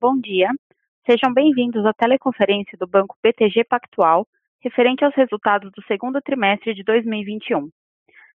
Bom 0.00 0.20
dia. 0.20 0.48
Sejam 1.04 1.34
bem-vindos 1.34 1.84
à 1.84 1.92
teleconferência 1.92 2.78
do 2.78 2.86
Banco 2.86 3.16
BTG 3.20 3.64
Pactual, 3.64 4.28
referente 4.62 5.04
aos 5.04 5.12
resultados 5.16 5.72
do 5.72 5.82
segundo 5.88 6.20
trimestre 6.20 6.72
de 6.72 6.84
2021. 6.84 7.68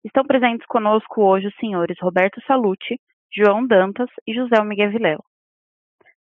Estão 0.05 0.25
presentes 0.25 0.65
conosco 0.67 1.21
hoje 1.21 1.49
os 1.49 1.57
senhores 1.57 1.99
Roberto 2.01 2.41
Salute, 2.47 3.01
João 3.35 3.67
Dantas 3.67 4.09
e 4.25 4.35
José 4.35 4.63
Miguel 4.63 4.93
Vilela. 4.93 5.25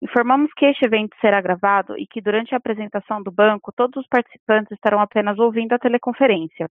Informamos 0.02 0.50
que 0.54 0.66
este 0.66 0.86
evento 0.86 1.14
será 1.20 1.42
gravado 1.42 1.98
e 1.98 2.08
que 2.08 2.22
durante 2.22 2.54
a 2.54 2.58
apresentação 2.58 3.22
do 3.22 3.30
banco 3.30 3.74
todos 3.76 4.02
os 4.02 4.08
participantes 4.08 4.72
estarão 4.72 5.02
apenas 5.02 5.38
ouvindo 5.40 5.74
a 5.74 5.80
teleconferência. 5.80 6.70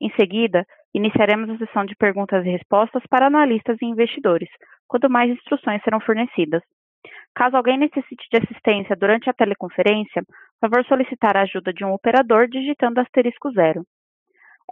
Em 0.00 0.10
seguida, 0.18 0.64
iniciaremos 0.94 1.50
a 1.50 1.58
sessão 1.58 1.84
de 1.84 1.94
perguntas 1.94 2.42
e 2.46 2.48
respostas 2.48 3.02
para 3.10 3.26
analistas 3.26 3.76
e 3.82 3.84
investidores, 3.84 4.48
quando 4.86 5.10
mais 5.10 5.30
instruções 5.30 5.82
serão 5.82 6.00
fornecidas. 6.00 6.62
Caso 7.34 7.56
alguém 7.56 7.78
necessite 7.78 8.28
de 8.30 8.38
assistência 8.38 8.94
durante 8.96 9.30
a 9.30 9.32
teleconferência, 9.32 10.22
favor 10.60 10.84
solicitar 10.86 11.36
a 11.36 11.42
ajuda 11.42 11.72
de 11.72 11.84
um 11.84 11.92
operador 11.92 12.48
digitando 12.48 13.00
asterisco 13.00 13.52
zero. 13.52 13.84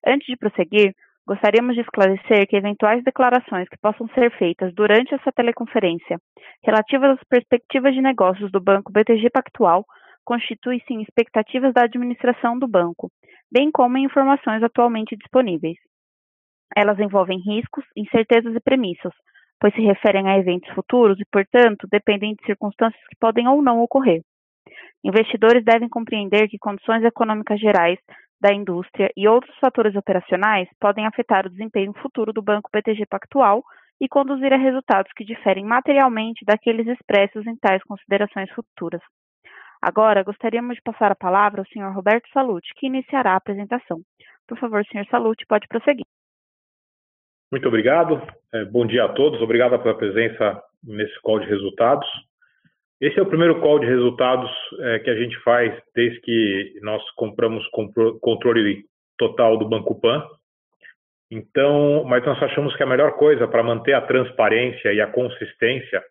Antes 0.05 0.27
de 0.27 0.35
prosseguir, 0.37 0.93
gostaríamos 1.25 1.75
de 1.75 1.81
esclarecer 1.81 2.47
que 2.47 2.55
eventuais 2.55 3.03
declarações 3.03 3.67
que 3.69 3.77
possam 3.81 4.07
ser 4.09 4.31
feitas 4.37 4.73
durante 4.73 5.13
essa 5.13 5.31
teleconferência 5.31 6.19
relativas 6.63 7.11
às 7.11 7.23
perspectivas 7.29 7.93
de 7.93 8.01
negócios 8.01 8.51
do 8.51 8.61
Banco 8.61 8.91
BTG 8.91 9.29
Pactual 9.29 9.85
constituem-se 10.25 10.93
em 10.93 11.01
expectativas 11.01 11.73
da 11.73 11.83
administração 11.83 12.57
do 12.57 12.67
banco, 12.67 13.11
bem 13.51 13.69
como 13.71 13.97
em 13.97 14.05
informações 14.05 14.63
atualmente 14.63 15.15
disponíveis. 15.17 15.77
Elas 16.75 16.99
envolvem 16.99 17.39
riscos, 17.39 17.85
incertezas 17.95 18.55
e 18.55 18.59
premissas, 18.59 19.13
pois 19.59 19.73
se 19.75 19.81
referem 19.81 20.27
a 20.29 20.37
eventos 20.37 20.73
futuros 20.73 21.19
e, 21.19 21.25
portanto, 21.31 21.87
dependem 21.91 22.35
de 22.35 22.45
circunstâncias 22.45 23.01
que 23.07 23.17
podem 23.19 23.47
ou 23.47 23.61
não 23.61 23.81
ocorrer. 23.81 24.21
Investidores 25.03 25.63
devem 25.63 25.89
compreender 25.89 26.47
que 26.47 26.57
condições 26.57 27.03
econômicas 27.03 27.59
gerais 27.59 27.99
da 28.43 28.53
indústria 28.53 29.09
e 29.15 29.25
outros 29.25 29.57
fatores 29.57 29.95
operacionais 29.95 30.67
podem 30.77 31.07
afetar 31.07 31.47
o 31.47 31.49
desempenho 31.49 31.93
futuro 31.93 32.33
do 32.33 32.41
Banco 32.41 32.69
BTG 32.73 33.05
Pactual 33.05 33.63
e 34.01 34.09
conduzir 34.09 34.51
a 34.51 34.57
resultados 34.57 35.09
que 35.13 35.23
diferem 35.23 35.63
materialmente 35.63 36.43
daqueles 36.43 36.85
expressos 36.87 37.47
em 37.47 37.55
tais 37.55 37.81
considerações 37.83 38.51
futuras. 38.51 39.01
Agora, 39.81 40.23
gostaríamos 40.23 40.75
de 40.75 40.81
passar 40.81 41.09
a 41.09 41.15
palavra 41.15 41.61
ao 41.61 41.65
Sr. 41.67 41.95
Roberto 41.95 42.27
Salute, 42.33 42.67
que 42.75 42.87
iniciará 42.87 43.31
a 43.31 43.37
apresentação. 43.37 44.01
Por 44.45 44.57
favor, 44.59 44.83
Sr. 44.85 45.07
Salute, 45.09 45.45
pode 45.47 45.65
prosseguir. 45.69 46.05
Muito 47.49 47.67
obrigado. 47.69 48.21
É, 48.53 48.65
bom 48.65 48.85
dia 48.85 49.05
a 49.05 49.13
todos. 49.13 49.41
Obrigado 49.41 49.81
pela 49.81 49.97
presença 49.97 50.61
nesse 50.83 51.17
call 51.21 51.39
de 51.39 51.47
resultados. 51.47 52.07
Esse 53.03 53.19
é 53.19 53.21
o 53.21 53.25
primeiro 53.25 53.59
call 53.59 53.79
de 53.79 53.85
resultados 53.85 54.49
é, 54.79 54.99
que 54.99 55.09
a 55.09 55.15
gente 55.17 55.37
faz 55.39 55.77
desde 55.93 56.21
que 56.21 56.79
nós 56.81 57.03
compramos 57.17 57.61
controle 58.21 58.85
total 59.17 59.57
do 59.57 59.67
Banco 59.67 59.99
Pan. 59.99 60.25
Então, 61.29 62.05
mas 62.05 62.23
nós 62.25 62.41
achamos 62.41 62.73
que 62.77 62.81
a 62.81 62.85
melhor 62.85 63.17
coisa 63.17 63.45
para 63.45 63.61
manter 63.61 63.91
a 63.91 63.99
transparência 63.99 64.93
e 64.93 65.01
a 65.01 65.07
consistência 65.07 66.01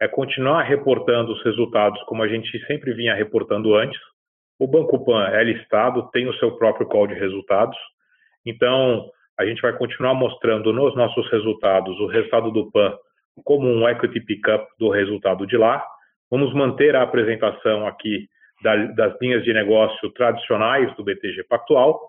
é 0.00 0.08
continuar 0.08 0.62
reportando 0.62 1.34
os 1.34 1.44
resultados 1.44 2.02
como 2.04 2.22
a 2.22 2.28
gente 2.28 2.58
sempre 2.64 2.94
vinha 2.94 3.14
reportando 3.14 3.74
antes. 3.74 4.00
O 4.58 4.66
Banco 4.66 5.04
Pan 5.04 5.28
é 5.28 5.44
listado, 5.44 6.08
tem 6.12 6.26
o 6.26 6.34
seu 6.38 6.56
próprio 6.56 6.86
call 6.86 7.08
de 7.08 7.14
resultados. 7.14 7.76
Então, 8.46 9.04
a 9.38 9.44
gente 9.44 9.60
vai 9.60 9.76
continuar 9.76 10.14
mostrando 10.14 10.72
nos 10.72 10.96
nossos 10.96 11.30
resultados 11.30 11.94
o 12.00 12.06
resultado 12.06 12.50
do 12.50 12.70
PAN 12.70 12.96
como 13.44 13.68
um 13.68 13.86
equity 13.86 14.18
pickup 14.20 14.66
do 14.78 14.88
resultado 14.88 15.46
de 15.46 15.58
lá. 15.58 15.84
Vamos 16.32 16.54
manter 16.54 16.96
a 16.96 17.02
apresentação 17.02 17.86
aqui 17.86 18.26
das 18.62 19.20
linhas 19.20 19.44
de 19.44 19.52
negócio 19.52 20.10
tradicionais 20.12 20.94
do 20.96 21.04
BTG 21.04 21.44
Pactual, 21.44 22.00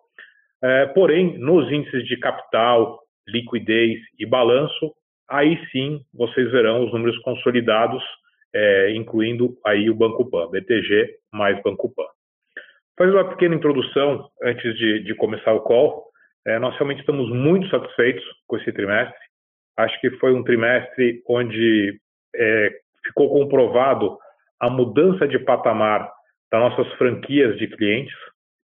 é, 0.63 0.85
porém, 0.85 1.38
nos 1.38 1.69
índices 1.69 2.07
de 2.07 2.16
capital, 2.16 3.01
liquidez 3.28 4.00
e 4.17 4.25
balanço, 4.25 4.94
aí 5.29 5.59
sim 5.73 6.00
vocês 6.13 6.50
verão 6.51 6.85
os 6.85 6.94
números 6.94 7.17
consolidados, 7.19 8.01
é, 8.56 8.91
incluindo 8.95 9.57
aí 9.66 9.89
o 9.89 9.95
Banco 9.95 10.29
Pan, 10.29 10.50
BTG 10.50 11.17
mais 11.34 11.61
Banco 11.61 11.94
Pan. 11.94 12.05
Fazer 12.97 13.11
uma 13.11 13.29
pequena 13.29 13.55
introdução 13.55 14.29
antes 14.41 14.73
de, 14.78 15.03
de 15.03 15.13
começar 15.16 15.51
o 15.51 15.63
call. 15.63 16.05
É, 16.47 16.57
nós 16.59 16.73
realmente 16.75 17.00
estamos 17.00 17.29
muito 17.29 17.67
satisfeitos 17.67 18.23
com 18.47 18.55
esse 18.55 18.72
trimestre. 18.72 19.19
Acho 19.75 20.00
que 20.00 20.11
foi 20.11 20.34
um 20.34 20.45
trimestre 20.45 21.22
onde 21.28 22.00
é, 22.35 22.82
ficou 23.06 23.30
comprovado 23.30 24.18
a 24.59 24.69
mudança 24.69 25.28
de 25.28 25.40
patamar 25.40 26.12
das 26.52 26.62
nossas 26.62 26.91
franquias 26.94 27.58
de 27.58 27.68
clientes 27.68 28.16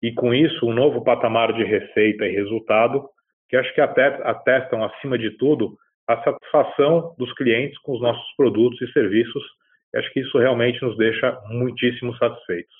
e, 0.02 0.12
com 0.12 0.34
isso, 0.34 0.66
um 0.66 0.72
novo 0.72 1.02
patamar 1.02 1.52
de 1.52 1.64
receita 1.64 2.26
e 2.26 2.34
resultado 2.34 3.08
que 3.48 3.56
acho 3.56 3.72
que 3.74 3.80
atestam, 3.80 4.84
acima 4.84 5.18
de 5.18 5.30
tudo, 5.38 5.76
a 6.06 6.22
satisfação 6.22 7.14
dos 7.18 7.32
clientes 7.34 7.78
com 7.78 7.92
os 7.92 8.00
nossos 8.00 8.36
produtos 8.36 8.80
e 8.82 8.92
serviços. 8.92 9.42
E 9.94 9.98
acho 9.98 10.12
que 10.12 10.20
isso 10.20 10.38
realmente 10.38 10.82
nos 10.82 10.96
deixa 10.98 11.38
muitíssimo 11.46 12.14
satisfeitos. 12.16 12.74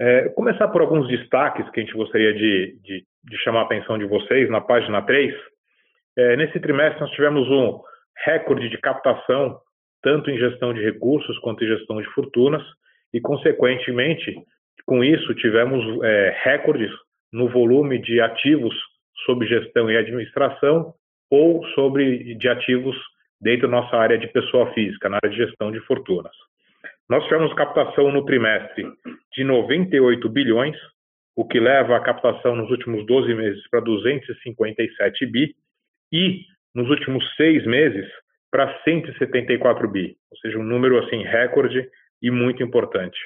É, 0.00 0.28
começar 0.30 0.68
por 0.68 0.80
alguns 0.80 1.08
destaques 1.08 1.68
que 1.70 1.80
a 1.80 1.82
gente 1.84 1.96
gostaria 1.96 2.32
de, 2.32 2.78
de, 2.82 3.04
de 3.24 3.38
chamar 3.38 3.60
a 3.60 3.64
atenção 3.64 3.98
de 3.98 4.04
vocês 4.06 4.48
na 4.48 4.60
página 4.60 5.02
3. 5.02 5.34
É, 6.16 6.36
nesse 6.36 6.58
trimestre, 6.60 7.00
nós 7.00 7.10
tivemos 7.10 7.48
um 7.48 7.80
recorde 8.24 8.68
de 8.68 8.78
captação, 8.78 9.58
tanto 10.04 10.30
em 10.30 10.38
gestão 10.38 10.74
de 10.74 10.80
recursos 10.80 11.36
quanto 11.38 11.64
em 11.64 11.66
gestão 11.66 12.00
de 12.00 12.08
fortunas, 12.10 12.62
e, 13.12 13.20
consequentemente, 13.20 14.36
com 14.84 15.02
isso, 15.02 15.34
tivemos 15.34 15.82
é, 16.04 16.36
recordes 16.44 16.90
no 17.32 17.48
volume 17.48 17.98
de 17.98 18.20
ativos 18.20 18.74
sob 19.24 19.46
gestão 19.46 19.90
e 19.90 19.96
administração 19.96 20.92
ou 21.30 21.66
sobre 21.68 22.34
de 22.34 22.48
ativos 22.48 22.96
dentro 23.40 23.66
da 23.66 23.80
nossa 23.80 23.96
área 23.96 24.18
de 24.18 24.28
pessoa 24.28 24.72
física, 24.74 25.08
na 25.08 25.16
área 25.16 25.30
de 25.30 25.36
gestão 25.36 25.72
de 25.72 25.80
fortunas. 25.80 26.32
Nós 27.08 27.24
tivemos 27.24 27.52
captação 27.54 28.12
no 28.12 28.24
trimestre 28.24 28.84
de 29.34 29.42
98 29.42 30.28
bilhões, 30.28 30.76
o 31.34 31.46
que 31.46 31.58
leva 31.58 31.96
a 31.96 32.00
captação 32.00 32.54
nos 32.54 32.70
últimos 32.70 33.06
12 33.06 33.34
meses 33.34 33.68
para 33.70 33.80
257 33.80 35.26
bi 35.26 35.54
e 36.12 36.42
nos 36.74 36.88
últimos 36.90 37.24
seis 37.36 37.64
meses 37.66 38.06
para 38.54 38.72
174 38.84 39.88
bi, 39.88 40.16
ou 40.30 40.38
seja, 40.38 40.56
um 40.60 40.62
número 40.62 40.96
assim 41.04 41.24
recorde 41.24 41.90
e 42.22 42.30
muito 42.30 42.62
importante. 42.62 43.18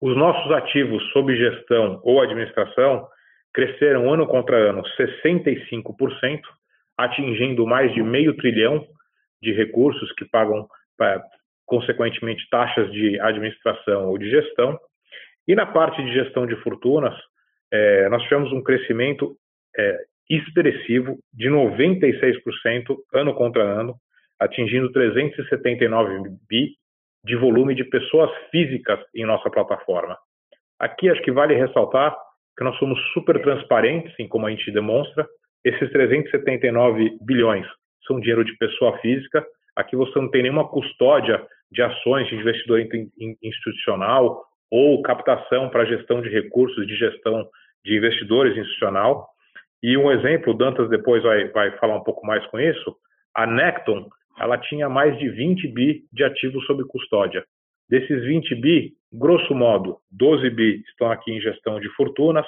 Os 0.00 0.16
nossos 0.16 0.50
ativos 0.50 1.02
sob 1.12 1.36
gestão 1.36 2.00
ou 2.02 2.22
administração 2.22 3.06
cresceram 3.52 4.10
ano 4.10 4.26
contra 4.26 4.70
ano 4.70 4.82
65%, 4.98 6.40
atingindo 6.96 7.66
mais 7.66 7.92
de 7.92 8.02
meio 8.02 8.34
trilhão 8.38 8.82
de 9.42 9.52
recursos 9.52 10.10
que 10.12 10.24
pagam 10.24 10.66
consequentemente, 11.66 12.48
taxas 12.50 12.90
de 12.90 13.20
administração 13.20 14.08
ou 14.08 14.16
de 14.16 14.30
gestão. 14.30 14.80
E 15.46 15.54
na 15.54 15.66
parte 15.66 16.02
de 16.02 16.14
gestão 16.14 16.46
de 16.46 16.56
fortunas, 16.62 17.14
é, 17.70 18.08
nós 18.08 18.22
tivemos 18.22 18.50
um 18.54 18.62
crescimento 18.62 19.36
é, 19.76 19.98
expressivo 20.28 21.18
de 21.32 21.48
96% 21.48 22.96
ano 23.14 23.34
contra 23.34 23.62
ano, 23.62 23.94
atingindo 24.38 24.92
379 24.92 26.30
bi 26.48 26.74
de 27.24 27.36
volume 27.36 27.74
de 27.74 27.84
pessoas 27.84 28.30
físicas 28.50 29.00
em 29.14 29.24
nossa 29.24 29.50
plataforma. 29.50 30.16
Aqui 30.78 31.10
acho 31.10 31.22
que 31.22 31.32
vale 31.32 31.54
ressaltar 31.54 32.16
que 32.56 32.64
nós 32.64 32.76
somos 32.78 32.98
super 33.12 33.40
transparentes 33.42 34.14
em 34.18 34.28
como 34.28 34.46
a 34.46 34.50
gente 34.50 34.70
demonstra. 34.70 35.26
Esses 35.64 35.90
379 35.90 37.18
bilhões 37.20 37.66
são 38.06 38.20
dinheiro 38.20 38.44
de 38.44 38.56
pessoa 38.56 38.96
física. 38.98 39.44
Aqui 39.76 39.96
você 39.96 40.18
não 40.18 40.30
tem 40.30 40.42
nenhuma 40.42 40.68
custódia 40.68 41.44
de 41.70 41.82
ações 41.82 42.28
de 42.28 42.36
investidor 42.36 42.80
institucional 43.42 44.42
ou 44.70 45.02
captação 45.02 45.68
para 45.68 45.84
gestão 45.84 46.20
de 46.20 46.28
recursos 46.28 46.86
de 46.86 46.96
gestão 46.96 47.48
de 47.84 47.96
investidores 47.96 48.56
institucional. 48.56 49.28
E 49.82 49.96
um 49.96 50.10
exemplo, 50.10 50.52
o 50.52 50.56
Dantas 50.56 50.88
depois 50.88 51.22
vai, 51.22 51.48
vai 51.48 51.76
falar 51.78 51.96
um 51.96 52.02
pouco 52.02 52.26
mais 52.26 52.44
com 52.46 52.58
isso, 52.58 52.96
a 53.34 53.46
Necton, 53.46 54.08
ela 54.38 54.58
tinha 54.58 54.88
mais 54.88 55.16
de 55.18 55.28
20 55.28 55.68
bi 55.68 56.04
de 56.12 56.24
ativos 56.24 56.64
sob 56.66 56.84
custódia. 56.84 57.44
Desses 57.88 58.22
20 58.24 58.54
bi, 58.56 58.92
grosso 59.12 59.54
modo, 59.54 59.98
12 60.10 60.50
bi 60.50 60.82
estão 60.88 61.10
aqui 61.10 61.32
em 61.32 61.40
gestão 61.40 61.80
de 61.80 61.88
fortunas, 61.90 62.46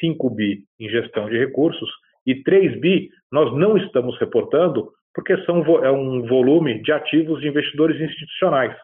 5 0.00 0.30
bi 0.30 0.64
em 0.80 0.88
gestão 0.88 1.28
de 1.28 1.38
recursos 1.38 1.88
e 2.26 2.42
3 2.42 2.80
bi 2.80 3.10
nós 3.30 3.52
não 3.56 3.76
estamos 3.76 4.18
reportando 4.18 4.90
porque 5.14 5.36
são, 5.44 5.62
é 5.84 5.90
um 5.90 6.26
volume 6.26 6.82
de 6.82 6.90
ativos 6.90 7.40
de 7.40 7.48
investidores 7.48 8.00
institucionais. 8.00 8.74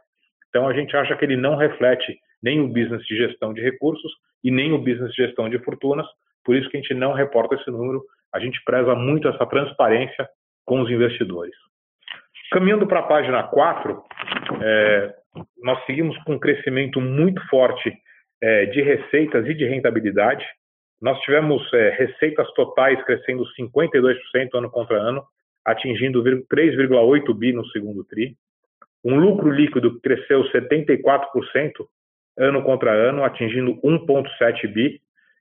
Então, 0.48 0.68
a 0.68 0.74
gente 0.74 0.96
acha 0.96 1.16
que 1.16 1.24
ele 1.24 1.36
não 1.36 1.56
reflete 1.56 2.18
nem 2.42 2.60
o 2.60 2.68
business 2.68 3.04
de 3.06 3.16
gestão 3.16 3.52
de 3.52 3.60
recursos 3.60 4.12
e 4.44 4.50
nem 4.50 4.72
o 4.72 4.78
business 4.78 5.10
de 5.12 5.24
gestão 5.24 5.48
de 5.48 5.58
fortunas, 5.60 6.06
por 6.44 6.56
isso 6.56 6.68
que 6.70 6.76
a 6.76 6.80
gente 6.80 6.94
não 6.94 7.12
reporta 7.12 7.54
esse 7.54 7.70
número, 7.70 8.02
a 8.32 8.38
gente 8.38 8.62
preza 8.64 8.94
muito 8.94 9.28
essa 9.28 9.46
transparência 9.46 10.28
com 10.64 10.80
os 10.80 10.90
investidores. 10.90 11.54
Caminhando 12.50 12.86
para 12.86 13.00
a 13.00 13.06
página 13.06 13.42
4, 13.42 14.02
é, 14.62 15.14
nós 15.62 15.84
seguimos 15.84 16.16
com 16.24 16.34
um 16.34 16.38
crescimento 16.38 17.00
muito 17.00 17.40
forte 17.48 17.92
é, 18.42 18.66
de 18.66 18.80
receitas 18.82 19.46
e 19.46 19.54
de 19.54 19.66
rentabilidade. 19.66 20.44
Nós 21.00 21.18
tivemos 21.20 21.62
é, 21.72 21.90
receitas 21.90 22.50
totais 22.54 23.02
crescendo 23.04 23.44
52% 23.58 24.48
ano 24.54 24.70
contra 24.70 24.96
ano, 24.96 25.22
atingindo 25.64 26.22
3,8 26.22 27.34
bi 27.36 27.52
no 27.52 27.66
segundo 27.66 28.04
TRI. 28.04 28.36
Um 29.04 29.16
lucro 29.16 29.50
líquido 29.50 29.94
que 29.94 30.00
cresceu 30.00 30.42
74% 30.44 31.86
ano 32.38 32.62
contra 32.62 32.92
ano, 32.92 33.24
atingindo 33.24 33.74
1,7 33.82 34.72
bi. 34.72 35.00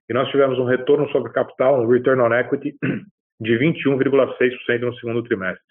E 0.09 0.13
nós 0.13 0.30
tivemos 0.30 0.57
um 0.57 0.65
retorno 0.65 1.09
sobre 1.09 1.31
capital, 1.31 1.81
um 1.81 1.88
return 1.88 2.21
on 2.21 2.33
equity, 2.33 2.75
de 3.39 3.59
21,6% 3.59 4.80
no 4.81 4.95
segundo 4.95 5.24
trimestre. 5.24 5.63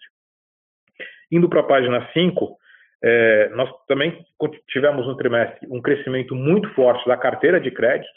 Indo 1.31 1.49
para 1.49 1.61
a 1.61 1.67
página 1.67 2.07
5, 2.13 2.57
é, 3.03 3.49
nós 3.49 3.69
também 3.87 4.25
tivemos 4.69 5.05
no 5.05 5.17
trimestre 5.17 5.67
um 5.69 5.81
crescimento 5.81 6.35
muito 6.35 6.69
forte 6.73 7.05
da 7.07 7.17
carteira 7.17 7.59
de 7.59 7.71
crédito, 7.71 8.09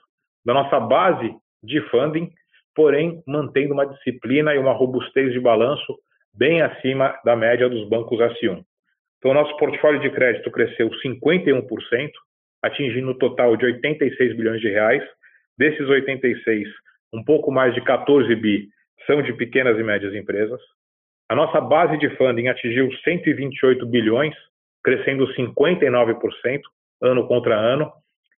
da 0.45 0.55
nossa 0.55 0.79
base 0.79 1.35
de 1.63 1.81
funding, 1.91 2.31
porém 2.75 3.23
mantendo 3.27 3.75
uma 3.75 3.87
disciplina 3.87 4.55
e 4.55 4.59
uma 4.59 4.73
robustez 4.73 5.33
de 5.33 5.41
balanço 5.41 5.99
bem 6.35 6.63
acima 6.63 7.19
da 7.25 7.35
média 7.35 7.69
dos 7.69 7.89
bancos 7.89 8.19
S1. 8.19 8.63
Então, 9.19 9.35
nosso 9.35 9.55
portfólio 9.59 10.01
de 10.01 10.11
crédito 10.11 10.51
cresceu 10.51 10.89
51%, 11.05 12.11
atingindo 12.63 13.11
um 13.11 13.19
total 13.19 13.57
de 13.57 13.67
86 13.67 14.37
bilhões 14.37 14.61
de 14.61 14.69
reais. 14.71 15.03
Desses 15.61 15.87
86, 15.87 16.67
um 17.13 17.23
pouco 17.23 17.53
mais 17.53 17.75
de 17.75 17.83
14 17.83 18.35
bi 18.35 18.71
são 19.07 19.21
de 19.21 19.35
pequenas 19.35 19.79
e 19.79 19.83
médias 19.83 20.15
empresas. 20.15 20.59
A 21.29 21.35
nossa 21.35 21.61
base 21.61 21.99
de 21.99 22.09
funding 22.17 22.49
atingiu 22.49 22.91
128 23.05 23.85
bilhões, 23.85 24.35
crescendo 24.83 25.27
59% 25.35 26.63
ano 27.03 27.29
contra 27.29 27.55
ano. 27.55 27.93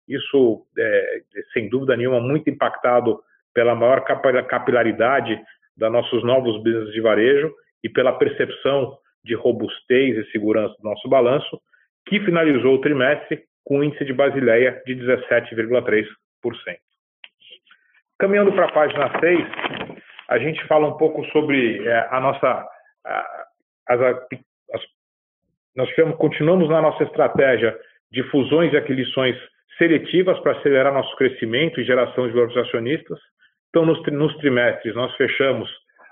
Isso, 0.07 0.65
é, 0.75 1.21
sem 1.53 1.69
dúvida 1.69 1.95
nenhuma, 1.95 2.19
muito 2.19 2.49
impactado 2.49 3.19
pela 3.53 3.75
maior 3.75 4.03
capilaridade 4.47 5.39
da 5.77 5.91
nossos 5.91 6.23
novos 6.23 6.57
business 6.63 6.91
de 6.91 7.01
varejo 7.01 7.53
e 7.83 7.89
pela 7.89 8.13
percepção 8.13 8.97
de 9.23 9.35
robustez 9.35 10.17
e 10.17 10.31
segurança 10.31 10.73
do 10.79 10.89
nosso 10.89 11.07
balanço, 11.07 11.61
que 12.07 12.19
finalizou 12.21 12.73
o 12.73 12.81
trimestre 12.81 13.43
com 13.63 13.77
um 13.77 13.83
índice 13.83 14.05
de 14.05 14.11
Basileia 14.11 14.81
de 14.87 14.95
17,3%. 14.95 16.07
Caminhando 18.21 18.53
para 18.53 18.65
a 18.65 18.71
página 18.71 19.19
6, 19.19 19.47
a 20.29 20.37
gente 20.37 20.63
fala 20.67 20.87
um 20.87 20.95
pouco 20.95 21.25
sobre 21.31 21.83
é, 21.87 22.07
a 22.11 22.19
nossa. 22.19 22.67
A, 23.03 23.45
as, 23.89 23.99
as, 23.99 24.81
nós 25.75 25.89
continuamos 26.17 26.69
na 26.69 26.83
nossa 26.83 27.03
estratégia 27.03 27.75
de 28.11 28.21
fusões 28.29 28.71
e 28.73 28.77
aquisições 28.77 29.35
seletivas 29.75 30.39
para 30.41 30.51
acelerar 30.51 30.93
nosso 30.93 31.15
crescimento 31.15 31.81
e 31.81 31.83
geração 31.83 32.27
de 32.27 32.33
valores 32.35 32.55
acionistas. 32.57 33.17
Então, 33.69 33.87
nos, 33.87 33.99
nos 34.11 34.37
trimestres, 34.37 34.93
nós 34.93 35.11
fechamos 35.15 35.67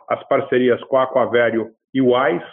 as 0.07 0.27
parcerias 0.27 0.83
com 0.85 0.97
a 0.97 1.03
Aquavério 1.03 1.69
e 1.93 2.01
AIS, 2.01 2.43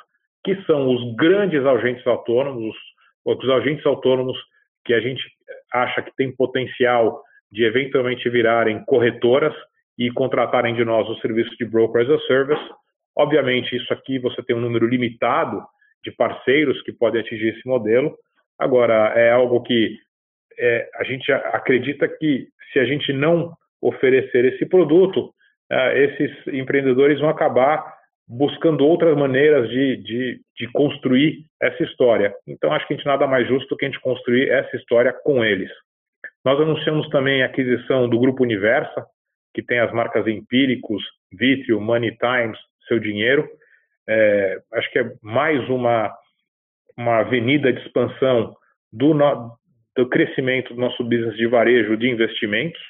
que 0.45 0.63
são 0.65 0.87
os 0.87 1.17
grandes 1.17 1.65
agentes 1.65 2.07
autônomos, 2.07 2.77
os, 3.25 3.43
os 3.43 3.49
agentes 3.49 3.87
autônomos 3.87 4.37
que 4.85 4.93
a 4.93 5.01
gente 5.01 5.25
acha 5.73 6.03
que 6.03 6.15
tem 6.15 6.31
potencial 6.37 7.23
de 7.57 7.65
eventualmente 7.65 8.29
virarem 8.29 8.85
corretoras 8.85 9.55
e 9.99 10.11
contratarem 10.11 10.75
de 10.75 10.85
nós 10.85 11.09
o 11.09 11.19
serviço 11.21 11.57
de 11.57 11.65
broker 11.65 12.03
as 12.03 12.11
a 12.11 12.19
service. 12.27 12.63
Obviamente, 13.17 13.75
isso 13.75 13.91
aqui 13.95 14.19
você 14.19 14.43
tem 14.43 14.55
um 14.55 14.61
número 14.61 14.87
limitado 14.87 15.63
de 16.05 16.11
parceiros 16.11 16.83
que 16.83 16.93
podem 16.93 17.23
atingir 17.23 17.57
esse 17.57 17.67
modelo. 17.67 18.15
Agora, 18.59 19.15
é 19.17 19.31
algo 19.31 19.63
que 19.63 19.97
é, 20.59 20.87
a 20.97 21.05
gente 21.05 21.33
acredita 21.33 22.07
que 22.07 22.47
se 22.75 22.79
a 22.79 22.85
gente 22.85 23.11
não 23.11 23.55
oferecer 23.81 24.45
esse 24.45 24.67
produto, 24.67 25.33
é, 25.73 26.05
esses 26.05 26.47
empreendedores 26.49 27.19
vão 27.21 27.31
acabar 27.31 27.91
buscando 28.29 28.85
outras 28.85 29.17
maneiras 29.17 29.67
de, 29.71 29.97
de, 29.97 30.41
de, 30.59 30.73
construir 30.73 31.47
essa 31.63 31.83
história. 31.85 32.35
Então, 32.47 32.71
acho 32.71 32.87
que 32.87 32.93
a 32.93 32.97
gente 32.97 33.07
nada 33.07 33.27
mais 33.27 33.49
justo 33.49 33.77
que 33.77 33.87
a 33.87 33.89
gente 33.89 34.01
construir 34.01 34.51
essa 34.51 34.77
história 34.77 35.11
com 35.25 35.43
eles. 35.43 35.71
Nós 36.47 36.61
anunciamos 36.61 37.09
também 37.09 37.43
a 37.43 37.47
aquisição 37.47 38.09
do 38.09 38.21
Grupo 38.21 38.45
Universa, 38.45 39.05
que 39.53 39.61
tem 39.61 39.81
as 39.81 39.93
marcas 39.93 40.29
Empíricos, 40.29 41.03
Vitrio, 41.33 41.81
Money 41.81 42.17
Times, 42.19 42.57
Seu 42.87 43.01
Dinheiro. 43.01 43.49
É, 44.09 44.57
acho 44.75 44.89
que 44.93 45.01
é 45.01 45.11
mais 45.21 45.69
uma, 45.69 46.15
uma 46.97 47.19
avenida 47.19 47.73
de 47.73 47.81
expansão 47.81 48.55
do, 48.93 49.13
no, 49.13 49.57
do 49.97 50.09
crescimento 50.09 50.73
do 50.73 50.81
nosso 50.81 51.03
business 51.03 51.37
de 51.37 51.49
varejo 51.49 51.97
de 51.97 52.09
investimentos. 52.09 52.81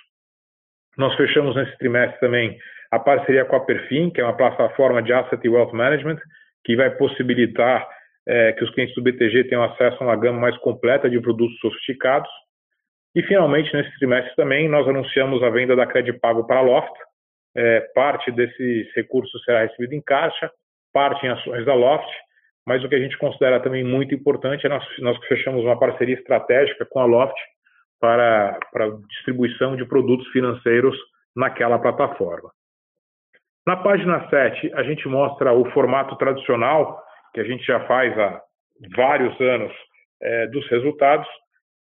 Nós 0.99 1.17
fechamos 1.17 1.57
nesse 1.57 1.79
trimestre 1.79 2.21
também 2.21 2.59
a 2.91 2.99
parceria 2.99 3.47
com 3.47 3.57
a 3.57 3.65
Perfin, 3.65 4.11
que 4.11 4.21
é 4.21 4.25
uma 4.25 4.37
plataforma 4.37 5.03
de 5.03 5.15
Asset 5.15 5.41
e 5.43 5.49
Wealth 5.49 5.73
Management, 5.73 6.19
que 6.63 6.77
vai 6.77 6.91
possibilitar 6.91 7.89
é, 8.29 8.53
que 8.53 8.65
os 8.65 8.71
clientes 8.73 8.95
do 8.95 9.03
BTG 9.03 9.45
tenham 9.45 9.65
acesso 9.65 9.97
a 10.01 10.09
uma 10.09 10.17
gama 10.17 10.41
mais 10.41 10.59
completa 10.59 11.09
de 11.09 11.19
produtos 11.23 11.59
sofisticados. 11.61 12.29
E, 13.17 13.23
finalmente, 13.23 13.73
nesse 13.75 13.91
trimestre 13.99 14.37
também, 14.37 14.69
nós 14.69 14.87
anunciamos 14.87 15.43
a 15.43 15.49
venda 15.49 15.75
da 15.75 15.87
Crédito 15.87 16.21
Pago 16.21 16.47
para 16.47 16.59
a 16.59 16.63
Loft. 16.63 16.93
É, 17.57 17.81
parte 17.95 18.31
desses 18.31 18.95
recursos 18.95 19.43
será 19.43 19.63
recebido 19.63 19.95
em 19.95 20.03
caixa, 20.03 20.51
parte 20.93 21.25
em 21.25 21.31
ações 21.31 21.65
da 21.65 21.73
Loft, 21.73 22.07
mas 22.67 22.85
o 22.85 22.89
que 22.91 22.95
a 22.95 22.99
gente 22.99 23.17
considera 23.17 23.59
também 23.59 23.83
muito 23.83 24.15
importante 24.15 24.67
é 24.67 24.69
nós, 24.69 24.85
nós 24.99 25.17
fechamos 25.29 25.65
uma 25.65 25.79
parceria 25.79 26.15
estratégica 26.15 26.85
com 26.85 27.01
a 27.01 27.07
Loft 27.07 27.35
para, 27.99 28.59
para 28.71 28.91
distribuição 29.09 29.77
de 29.77 29.87
produtos 29.87 30.29
financeiros 30.29 30.95
naquela 31.35 31.79
plataforma. 31.79 32.51
Na 33.67 33.77
página 33.77 34.29
7, 34.29 34.75
a 34.75 34.83
gente 34.83 35.09
mostra 35.09 35.55
o 35.55 35.65
formato 35.71 36.15
tradicional, 36.17 37.03
que 37.33 37.41
a 37.41 37.45
gente 37.45 37.65
já 37.65 37.81
faz 37.87 38.17
há 38.19 38.43
vários 38.95 39.41
anos, 39.41 39.73
é, 40.21 40.47
dos 40.49 40.69
resultados. 40.69 41.27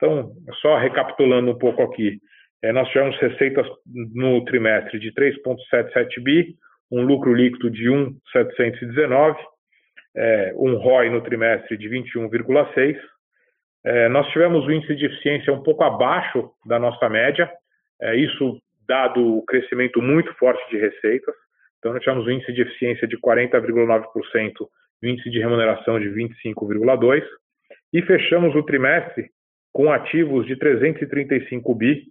Então, 0.03 0.33
só 0.59 0.77
recapitulando 0.77 1.49
um 1.49 1.57
pouco 1.57 1.81
aqui, 1.81 2.19
é, 2.61 2.73
nós 2.73 2.89
tivemos 2.89 3.17
receitas 3.19 3.65
no 3.85 4.43
trimestre 4.43 4.99
de 4.99 5.13
3,77 5.13 6.21
bi, 6.21 6.55
um 6.91 7.03
lucro 7.05 7.33
líquido 7.33 7.69
de 7.71 7.89
1,719, 7.89 9.39
é, 10.13 10.53
um 10.57 10.75
ROI 10.75 11.09
no 11.09 11.21
trimestre 11.21 11.77
de 11.77 11.87
21,6. 11.87 12.97
É, 13.85 14.09
nós 14.09 14.27
tivemos 14.33 14.65
o 14.65 14.71
índice 14.73 14.93
de 14.93 15.05
eficiência 15.05 15.53
um 15.53 15.63
pouco 15.63 15.85
abaixo 15.85 16.51
da 16.65 16.77
nossa 16.77 17.07
média, 17.07 17.49
isso 18.15 18.59
dado 18.85 19.37
o 19.37 19.45
crescimento 19.45 20.01
muito 20.01 20.33
forte 20.33 20.69
de 20.69 20.77
receitas. 20.77 21.33
Então, 21.79 21.93
nós 21.93 22.03
tivemos 22.03 22.27
um 22.27 22.31
índice 22.31 22.51
de 22.51 22.61
eficiência 22.61 23.07
de 23.07 23.17
40,9% 23.17 24.51
e 25.01 25.07
um 25.07 25.09
índice 25.11 25.29
de 25.29 25.39
remuneração 25.39 25.97
de 25.97 26.09
25,2%. 26.09 27.23
E 27.93 28.01
fechamos 28.01 28.53
o 28.53 28.63
trimestre 28.63 29.29
com 29.73 29.91
ativos 29.91 30.45
de 30.45 30.55
335 30.55 31.75
bi, 31.75 32.03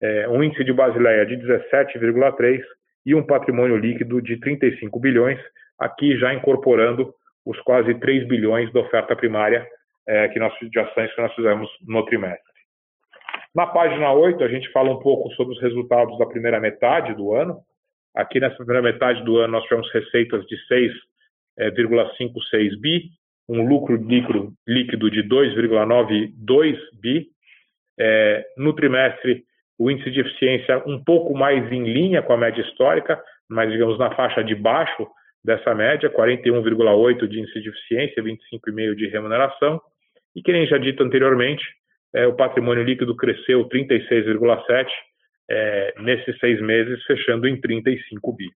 é, 0.00 0.28
um 0.28 0.42
índice 0.42 0.64
de 0.64 0.72
Basileia 0.72 1.26
de 1.26 1.36
17,3% 1.36 2.62
e 3.04 3.14
um 3.14 3.26
patrimônio 3.26 3.76
líquido 3.76 4.22
de 4.22 4.38
35 4.38 5.00
bilhões, 5.00 5.40
aqui 5.78 6.16
já 6.18 6.32
incorporando 6.32 7.12
os 7.44 7.58
quase 7.62 7.94
3 7.94 8.28
bilhões 8.28 8.72
da 8.72 8.80
oferta 8.80 9.16
primária 9.16 9.66
é, 10.06 10.28
que 10.28 10.38
nós, 10.38 10.52
de 10.60 10.78
ações 10.78 11.12
que 11.14 11.20
nós 11.20 11.34
fizemos 11.34 11.68
no 11.86 12.04
trimestre. 12.04 12.48
Na 13.54 13.66
página 13.66 14.12
8, 14.12 14.44
a 14.44 14.48
gente 14.48 14.70
fala 14.70 14.90
um 14.90 15.00
pouco 15.00 15.30
sobre 15.30 15.54
os 15.54 15.60
resultados 15.60 16.16
da 16.18 16.26
primeira 16.26 16.60
metade 16.60 17.14
do 17.14 17.34
ano. 17.34 17.58
Aqui 18.14 18.38
nessa 18.38 18.56
primeira 18.56 18.82
metade 18.82 19.24
do 19.24 19.38
ano 19.38 19.54
nós 19.54 19.64
tivemos 19.64 19.90
receitas 19.92 20.44
de 20.46 20.56
6,56 20.70 20.92
é, 21.58 22.76
bi, 22.80 23.10
um 23.48 23.66
lucro 23.66 23.96
líquido, 23.96 24.52
líquido 24.66 25.10
de 25.10 25.22
2,92 25.22 26.76
bi. 27.00 27.26
É, 27.98 28.44
no 28.56 28.72
trimestre, 28.74 29.44
o 29.78 29.90
índice 29.90 30.10
de 30.10 30.20
eficiência 30.20 30.82
um 30.86 31.02
pouco 31.02 31.34
mais 31.34 31.70
em 31.72 31.84
linha 31.84 32.22
com 32.22 32.32
a 32.32 32.36
média 32.36 32.62
histórica, 32.62 33.20
mas 33.48 33.70
digamos 33.70 33.98
na 33.98 34.14
faixa 34.14 34.42
de 34.42 34.54
baixo 34.54 35.06
dessa 35.44 35.74
média, 35.74 36.10
41,8 36.10 37.26
de 37.26 37.40
índice 37.40 37.60
de 37.60 37.68
eficiência, 37.68 38.22
25,5 38.22 38.94
de 38.94 39.08
remuneração. 39.08 39.80
E 40.36 40.42
que 40.42 40.52
nem 40.52 40.66
já 40.66 40.76
dito 40.78 41.02
anteriormente, 41.02 41.64
é, 42.14 42.26
o 42.26 42.34
patrimônio 42.34 42.84
líquido 42.84 43.16
cresceu 43.16 43.68
36,7 43.68 44.86
é, 45.50 45.94
nesses 46.00 46.38
seis 46.38 46.60
meses, 46.60 47.02
fechando 47.04 47.48
em 47.48 47.58
35 47.60 48.32
bi. 48.32 48.50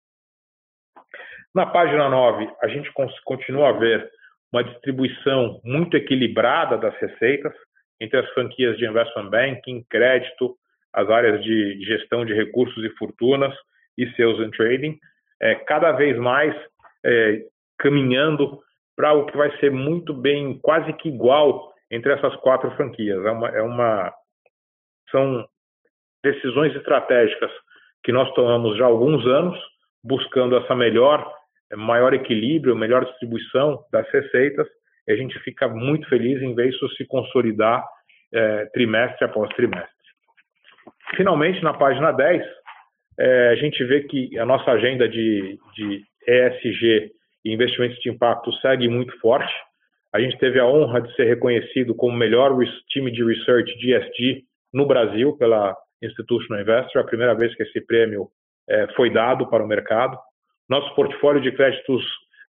Na 1.54 1.66
página 1.66 2.08
9, 2.08 2.48
a 2.62 2.68
gente 2.68 2.90
continua 3.24 3.70
a 3.70 3.72
ver 3.72 4.10
uma 4.52 4.62
distribuição 4.62 5.60
muito 5.64 5.96
equilibrada 5.96 6.76
das 6.76 6.94
receitas 6.96 7.52
entre 8.00 8.18
as 8.18 8.28
franquias 8.30 8.76
de 8.76 8.86
investment 8.86 9.30
banking, 9.30 9.84
crédito, 9.88 10.56
as 10.92 11.08
áreas 11.08 11.42
de 11.42 11.82
gestão 11.84 12.24
de 12.24 12.34
recursos 12.34 12.84
e 12.84 12.90
fortunas 12.96 13.54
e 13.96 14.10
sales 14.16 14.38
and 14.40 14.50
trading, 14.50 14.98
é, 15.40 15.54
cada 15.54 15.92
vez 15.92 16.18
mais 16.18 16.54
é, 17.04 17.42
caminhando 17.78 18.60
para 18.96 19.12
o 19.14 19.26
que 19.26 19.36
vai 19.36 19.56
ser 19.58 19.70
muito 19.70 20.12
bem, 20.12 20.58
quase 20.60 20.92
que 20.94 21.08
igual 21.08 21.72
entre 21.90 22.12
essas 22.12 22.34
quatro 22.36 22.70
franquias. 22.72 23.24
É 23.24 23.30
uma, 23.30 23.48
é 23.48 23.62
uma, 23.62 24.12
são 25.10 25.46
decisões 26.22 26.74
estratégicas 26.76 27.50
que 28.04 28.12
nós 28.12 28.32
tomamos 28.34 28.76
já 28.76 28.84
há 28.84 28.88
alguns 28.88 29.24
anos, 29.26 29.58
buscando 30.02 30.56
essa 30.56 30.74
melhor, 30.74 31.32
maior 31.76 32.14
equilíbrio, 32.14 32.76
melhor 32.76 33.04
distribuição 33.04 33.84
das 33.92 34.08
receitas, 34.10 34.66
e 35.06 35.12
a 35.12 35.16
gente 35.16 35.38
fica 35.40 35.68
muito 35.68 36.08
feliz 36.08 36.40
em 36.42 36.54
ver 36.54 36.68
isso 36.68 36.88
se 36.96 37.04
consolidar 37.06 37.84
é, 38.32 38.66
trimestre 38.66 39.24
após 39.24 39.52
trimestre. 39.54 39.90
Finalmente, 41.16 41.62
na 41.62 41.74
página 41.74 42.12
10, 42.12 42.42
é, 43.18 43.48
a 43.48 43.56
gente 43.56 43.82
vê 43.84 44.02
que 44.02 44.38
a 44.38 44.46
nossa 44.46 44.70
agenda 44.70 45.08
de, 45.08 45.58
de 45.74 46.02
ESG 46.26 47.10
e 47.44 47.52
investimentos 47.52 47.98
de 47.98 48.10
impacto 48.10 48.52
segue 48.60 48.88
muito 48.88 49.18
forte. 49.20 49.52
A 50.12 50.20
gente 50.20 50.38
teve 50.38 50.60
a 50.60 50.66
honra 50.66 51.00
de 51.00 51.14
ser 51.14 51.24
reconhecido 51.24 51.94
como 51.94 52.16
melhor 52.16 52.56
time 52.88 53.10
de 53.10 53.24
research 53.24 53.76
de 53.78 53.94
ESG 53.94 54.44
no 54.72 54.86
Brasil 54.86 55.36
pela 55.36 55.76
Institutional 56.02 56.62
Investor, 56.62 57.02
a 57.02 57.06
primeira 57.06 57.34
vez 57.34 57.54
que 57.54 57.62
esse 57.62 57.80
prêmio 57.86 58.28
é, 58.68 58.86
foi 58.94 59.10
dado 59.10 59.48
para 59.48 59.64
o 59.64 59.68
mercado. 59.68 60.16
Nosso 60.68 60.94
portfólio 60.94 61.40
de 61.40 61.52
créditos 61.52 62.02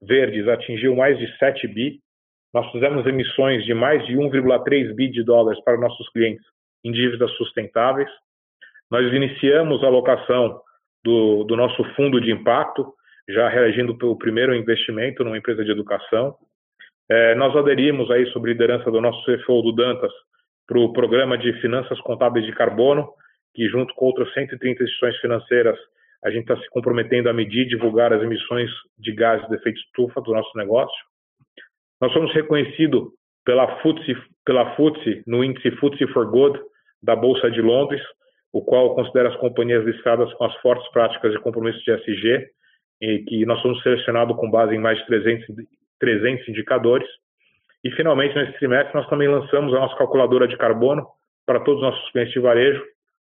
verdes 0.01 0.47
atingiu 0.47 0.95
mais 0.95 1.17
de 1.17 1.37
7 1.37 1.67
bi. 1.67 1.99
Nós 2.53 2.69
fizemos 2.71 3.05
emissões 3.05 3.63
de 3.65 3.73
mais 3.73 4.05
de 4.05 4.15
1,3 4.15 4.93
bi 4.93 5.09
de 5.09 5.23
dólares 5.23 5.63
para 5.63 5.77
nossos 5.77 6.09
clientes 6.09 6.45
em 6.83 6.91
dívidas 6.91 7.31
sustentáveis. 7.37 8.09
Nós 8.89 9.11
iniciamos 9.13 9.83
a 9.83 9.87
alocação 9.87 10.61
do, 11.03 11.43
do 11.45 11.55
nosso 11.55 11.83
fundo 11.95 12.19
de 12.19 12.31
impacto, 12.31 12.93
já 13.29 13.47
reagindo 13.47 13.97
pelo 13.97 14.17
primeiro 14.17 14.53
investimento 14.53 15.23
numa 15.23 15.37
empresa 15.37 15.63
de 15.63 15.71
educação. 15.71 16.35
É, 17.09 17.35
nós 17.35 17.55
aderimos 17.55 18.09
aí, 18.11 18.25
sob 18.27 18.49
liderança 18.49 18.89
do 18.91 19.01
nosso 19.01 19.23
CFO, 19.25 19.61
do 19.61 19.71
Dantas, 19.71 20.11
para 20.67 20.79
o 20.79 20.93
programa 20.93 21.37
de 21.37 21.53
finanças 21.61 21.99
contábeis 22.01 22.45
de 22.45 22.53
carbono, 22.53 23.09
que 23.53 23.67
junto 23.67 23.93
com 23.95 24.05
outras 24.05 24.33
130 24.33 24.83
instituições 24.83 25.17
financeiras, 25.19 25.77
a 26.23 26.29
gente 26.29 26.43
está 26.43 26.57
se 26.57 26.69
comprometendo 26.69 27.29
a 27.29 27.33
medir 27.33 27.65
e 27.65 27.69
divulgar 27.69 28.13
as 28.13 28.21
emissões 28.21 28.69
de 28.97 29.11
gases 29.13 29.47
de 29.47 29.55
efeito 29.55 29.79
estufa 29.79 30.21
do 30.21 30.33
nosso 30.33 30.55
negócio. 30.57 30.95
Nós 31.99 32.13
somos 32.13 32.33
reconhecidos 32.33 33.09
pela 33.43 33.79
FTSE, 33.79 34.15
pela 34.45 34.75
FTSE 34.75 35.23
no 35.25 35.43
índice 35.43 35.71
FTSE 35.71 36.07
for 36.13 36.29
Good 36.29 36.59
da 37.01 37.15
Bolsa 37.15 37.49
de 37.49 37.61
Londres, 37.61 38.01
o 38.53 38.61
qual 38.61 38.93
considera 38.93 39.29
as 39.29 39.35
companhias 39.37 39.83
listadas 39.85 40.31
com 40.33 40.45
as 40.45 40.55
fortes 40.57 40.87
práticas 40.91 41.31
de 41.31 41.39
compromisso 41.39 41.83
de 41.83 41.91
SG, 41.91 42.47
e 43.01 43.19
que 43.19 43.45
nós 43.45 43.59
somos 43.61 43.81
selecionados 43.81 44.35
com 44.37 44.49
base 44.49 44.75
em 44.75 44.79
mais 44.79 44.99
de 44.99 45.05
300, 45.07 45.47
300 45.99 46.47
indicadores. 46.49 47.07
E, 47.83 47.89
finalmente, 47.91 48.35
nesse 48.35 48.53
trimestre, 48.59 48.93
nós 48.93 49.09
também 49.09 49.27
lançamos 49.27 49.73
a 49.73 49.79
nossa 49.79 49.97
calculadora 49.97 50.47
de 50.47 50.55
carbono 50.55 51.07
para 51.45 51.59
todos 51.61 51.81
os 51.81 51.89
nossos 51.89 52.11
clientes 52.11 52.33
de 52.33 52.39
varejo. 52.39 52.83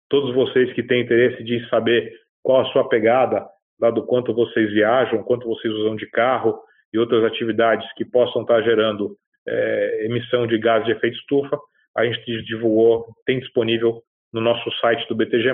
Todos 0.08 0.32
vocês 0.32 0.72
que 0.74 0.82
têm 0.84 1.02
interesse 1.02 1.42
de 1.42 1.68
saber 1.68 2.12
qual 2.44 2.60
a 2.60 2.66
sua 2.66 2.88
pegada, 2.88 3.44
dado 3.80 4.04
quanto 4.06 4.34
vocês 4.34 4.70
viajam, 4.70 5.24
quanto 5.24 5.48
vocês 5.48 5.72
usam 5.72 5.96
de 5.96 6.08
carro 6.10 6.60
e 6.92 6.98
outras 6.98 7.24
atividades 7.24 7.90
que 7.94 8.04
possam 8.04 8.42
estar 8.42 8.62
gerando 8.62 9.16
é, 9.48 10.04
emissão 10.04 10.46
de 10.46 10.58
gás 10.58 10.84
de 10.84 10.92
efeito 10.92 11.16
estufa, 11.16 11.58
a 11.96 12.04
gente 12.04 12.42
divulgou, 12.44 13.06
tem 13.24 13.40
disponível 13.40 14.02
no 14.32 14.40
nosso 14.40 14.70
site 14.80 15.08
do 15.08 15.14
BTG+, 15.14 15.50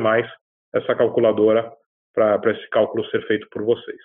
essa 0.74 0.94
calculadora 0.94 1.70
para 2.14 2.50
esse 2.50 2.68
cálculo 2.70 3.04
ser 3.06 3.26
feito 3.26 3.46
por 3.50 3.62
vocês. 3.62 4.00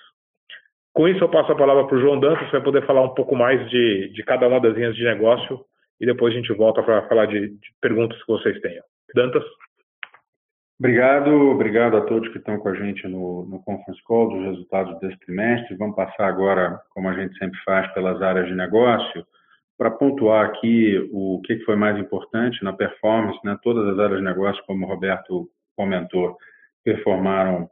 Com 0.93 1.07
isso, 1.07 1.23
eu 1.23 1.29
passo 1.29 1.51
a 1.51 1.57
palavra 1.57 1.85
para 1.85 1.97
o 1.97 1.99
João 1.99 2.19
Dantas, 2.19 2.45
que 2.45 2.51
vai 2.53 2.63
poder 2.63 2.85
falar 2.85 3.01
um 3.01 3.13
pouco 3.13 3.35
mais 3.35 3.69
de, 3.69 4.09
de 4.13 4.23
cada 4.23 4.47
uma 4.47 4.61
das 4.61 4.75
linhas 4.75 4.95
de 4.95 5.03
negócio 5.03 5.59
e 5.99 6.05
depois 6.05 6.33
a 6.33 6.37
gente 6.37 6.53
volta 6.53 6.83
para 6.83 7.07
falar 7.07 7.25
de, 7.25 7.49
de, 7.49 7.69
perguntas 7.81 8.17
que 8.21 8.27
vocês 8.27 8.59
tenham. 8.61 8.83
Dantas? 9.13 9.43
Obrigado, 10.77 11.31
obrigado 11.51 11.95
a 11.95 12.01
todos 12.01 12.29
que 12.29 12.37
estão 12.37 12.57
com 12.59 12.67
a 12.67 12.75
gente 12.75 13.07
no, 13.07 13.45
no 13.45 13.63
Conference 13.63 14.01
Call 14.03 14.29
dos 14.29 14.43
resultados 14.43 14.99
desse 14.99 15.17
trimestre. 15.19 15.77
Vamos 15.77 15.95
passar 15.95 16.27
agora, 16.27 16.81
como 16.89 17.07
a 17.07 17.13
gente 17.13 17.37
sempre 17.37 17.57
faz, 17.63 17.91
pelas 17.93 18.21
áreas 18.21 18.47
de 18.47 18.55
negócio, 18.55 19.25
para 19.77 19.89
pontuar 19.89 20.45
aqui 20.45 21.09
o 21.13 21.41
que 21.45 21.59
foi 21.59 21.77
mais 21.77 21.97
importante 21.97 22.61
na 22.61 22.73
performance. 22.73 23.39
Né? 23.45 23.57
Todas 23.63 23.87
as 23.87 23.99
áreas 23.99 24.19
de 24.19 24.25
negócio, 24.25 24.61
como 24.65 24.85
o 24.85 24.89
Roberto 24.89 25.49
comentou, 25.77 26.37
performaram 26.83 27.69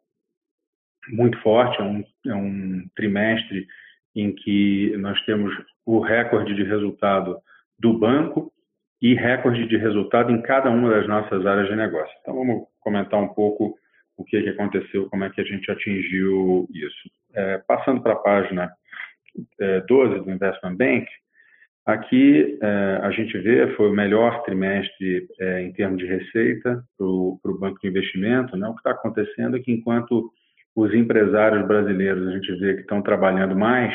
muito 1.09 1.37
forte, 1.41 1.81
é 1.81 1.83
um, 1.83 2.03
é 2.27 2.35
um 2.35 2.87
trimestre 2.95 3.67
em 4.15 4.33
que 4.33 4.95
nós 4.97 5.19
temos 5.25 5.53
o 5.85 5.99
recorde 5.99 6.55
de 6.55 6.63
resultado 6.63 7.37
do 7.77 7.97
banco 7.97 8.53
e 9.03 9.13
recorde 9.15 9.67
de 9.67 9.75
resultado 9.75 10.31
em 10.31 10.41
cada 10.41 10.69
uma 10.69 10.89
das 10.89 11.05
nossas 11.09 11.45
áreas 11.45 11.67
de 11.67 11.75
negócio. 11.75 12.15
Então, 12.21 12.35
vamos 12.35 12.63
comentar 12.79 13.21
um 13.21 13.27
pouco 13.27 13.75
o 14.15 14.23
que, 14.23 14.41
que 14.41 14.49
aconteceu, 14.49 15.09
como 15.09 15.25
é 15.25 15.29
que 15.29 15.41
a 15.41 15.43
gente 15.43 15.69
atingiu 15.69 16.65
isso. 16.73 17.11
É, 17.33 17.57
passando 17.67 18.01
para 18.01 18.13
a 18.13 18.17
página 18.17 18.71
é, 19.59 19.81
12 19.81 20.23
do 20.23 20.31
Investment 20.31 20.75
Bank, 20.77 21.05
aqui 21.85 22.57
é, 22.61 22.99
a 23.03 23.11
gente 23.11 23.37
vê 23.39 23.75
foi 23.75 23.89
o 23.89 23.93
melhor 23.93 24.41
trimestre 24.43 25.27
é, 25.37 25.61
em 25.63 25.73
termos 25.73 25.97
de 25.97 26.05
receita 26.05 26.81
para 26.97 27.05
o 27.05 27.59
banco 27.59 27.81
de 27.81 27.89
investimento. 27.89 28.55
Né? 28.55 28.65
O 28.69 28.73
que 28.73 28.79
está 28.79 28.91
acontecendo 28.91 29.57
é 29.57 29.59
que 29.59 29.73
enquanto 29.73 30.31
os 30.73 30.93
empresários 30.93 31.67
brasileiros, 31.67 32.25
a 32.25 32.31
gente 32.31 32.55
vê 32.55 32.75
que 32.75 32.81
estão 32.81 33.01
trabalhando 33.01 33.53
mais. 33.53 33.93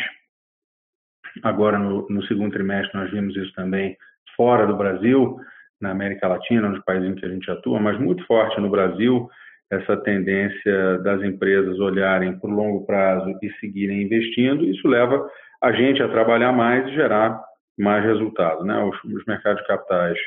Agora, 1.42 1.78
no, 1.78 2.06
no, 2.10 2.22
segundo 2.24 2.52
trimestre, 2.52 2.94
nós 2.98 3.10
vimos 3.10 3.34
isso 3.36 3.54
também 3.54 3.96
fora 4.38 4.66
do 4.66 4.76
Brasil, 4.76 5.36
na 5.80 5.90
América 5.90 6.28
Latina, 6.28 6.68
nos 6.68 6.82
países 6.84 7.10
em 7.10 7.14
que 7.16 7.26
a 7.26 7.28
gente 7.28 7.50
atua, 7.50 7.80
mas 7.80 7.98
muito 7.98 8.24
forte 8.26 8.60
no 8.60 8.70
Brasil, 8.70 9.28
essa 9.70 9.96
tendência 9.98 10.98
das 10.98 11.22
empresas 11.22 11.78
olharem 11.78 12.38
para 12.38 12.48
o 12.48 12.54
longo 12.54 12.86
prazo 12.86 13.36
e 13.42 13.50
seguirem 13.60 14.02
investindo. 14.02 14.64
Isso 14.64 14.88
leva 14.88 15.28
a 15.60 15.72
gente 15.72 16.02
a 16.02 16.08
trabalhar 16.08 16.52
mais 16.52 16.86
e 16.88 16.94
gerar 16.94 17.38
mais 17.78 18.02
resultado. 18.04 18.64
Né? 18.64 18.78
Os, 18.82 19.04
os 19.04 19.24
mercados 19.26 19.60
de 19.60 19.68
capitais 19.68 20.18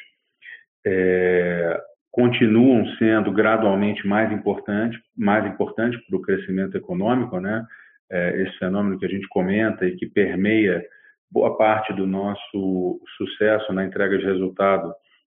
é, 0.86 1.82
continuam 2.12 2.86
sendo 2.98 3.32
gradualmente 3.32 4.06
mais 4.06 4.32
importantes, 4.32 5.00
mais 5.18 5.46
importantes 5.46 6.00
para 6.06 6.18
o 6.18 6.22
crescimento 6.22 6.78
econômico, 6.78 7.40
né? 7.40 7.66
É, 8.12 8.42
esse 8.42 8.58
fenômeno 8.58 9.00
que 9.00 9.06
a 9.06 9.10
gente 9.10 9.26
comenta 9.30 9.86
e 9.86 9.96
que 9.96 10.06
permeia 10.06 10.84
boa 11.32 11.58
parte 11.58 11.94
do 11.94 12.06
nosso 12.06 13.00
sucesso 13.18 13.72
na 13.72 13.86
entrega 13.86 14.18
de 14.18 14.26
resultado 14.26 14.94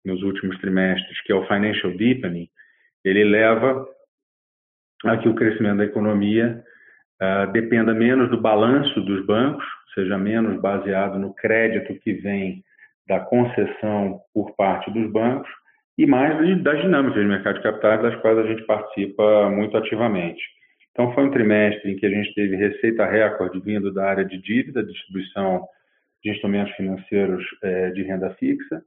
nos 0.05 0.23
últimos 0.23 0.59
trimestres, 0.59 1.21
que 1.23 1.33
é 1.33 1.35
o 1.35 1.47
financial 1.47 1.93
deepening, 1.93 2.49
ele 3.05 3.25
leva 3.25 3.87
a 5.05 5.17
que 5.17 5.29
o 5.29 5.35
crescimento 5.35 5.79
da 5.79 5.85
economia 5.85 6.63
uh, 7.21 7.53
dependa 7.53 7.93
menos 7.93 8.31
do 8.31 8.41
balanço 8.41 9.01
dos 9.01 9.25
bancos, 9.27 9.65
seja 9.95 10.17
menos 10.17 10.61
baseado 10.61 11.19
no 11.19 11.35
crédito 11.35 11.95
que 12.01 12.15
vem 12.15 12.65
da 13.07 13.21
concessão 13.21 14.21
por 14.33 14.55
parte 14.57 14.91
dos 14.91 15.11
bancos 15.11 15.51
e 15.99 16.07
mais 16.07 16.63
das 16.63 16.81
dinâmicas 16.81 17.21
de 17.21 17.29
mercado 17.29 17.57
de 17.57 17.63
capitais, 17.63 18.03
das 18.03 18.17
quais 18.23 18.39
a 18.39 18.47
gente 18.47 18.63
participa 18.65 19.51
muito 19.51 19.77
ativamente. 19.77 20.43
Então, 20.91 21.13
foi 21.15 21.25
um 21.25 21.31
trimestre 21.31 21.91
em 21.91 21.97
que 21.97 22.07
a 22.07 22.11
gente 22.11 22.35
teve 22.35 22.57
receita 22.57 23.07
recorde 23.07 23.61
vindo 23.61 23.93
da 23.93 24.09
área 24.09 24.25
de 24.25 24.41
dívida, 24.41 24.85
distribuição 24.85 25.67
de 26.23 26.31
instrumentos 26.31 26.73
financeiros 26.75 27.45
é, 27.63 27.91
de 27.91 28.03
renda 28.03 28.31
fixa. 28.39 28.83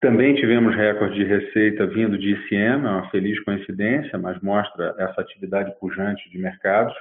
Também 0.00 0.34
tivemos 0.36 0.74
recorde 0.76 1.16
de 1.16 1.24
receita 1.24 1.86
vindo 1.86 2.16
de 2.16 2.32
ICM, 2.32 2.86
é 2.86 2.90
uma 2.90 3.10
feliz 3.10 3.38
coincidência, 3.42 4.16
mas 4.18 4.40
mostra 4.40 4.94
essa 4.98 5.20
atividade 5.20 5.74
pujante 5.80 6.30
de 6.30 6.38
mercados. 6.38 6.94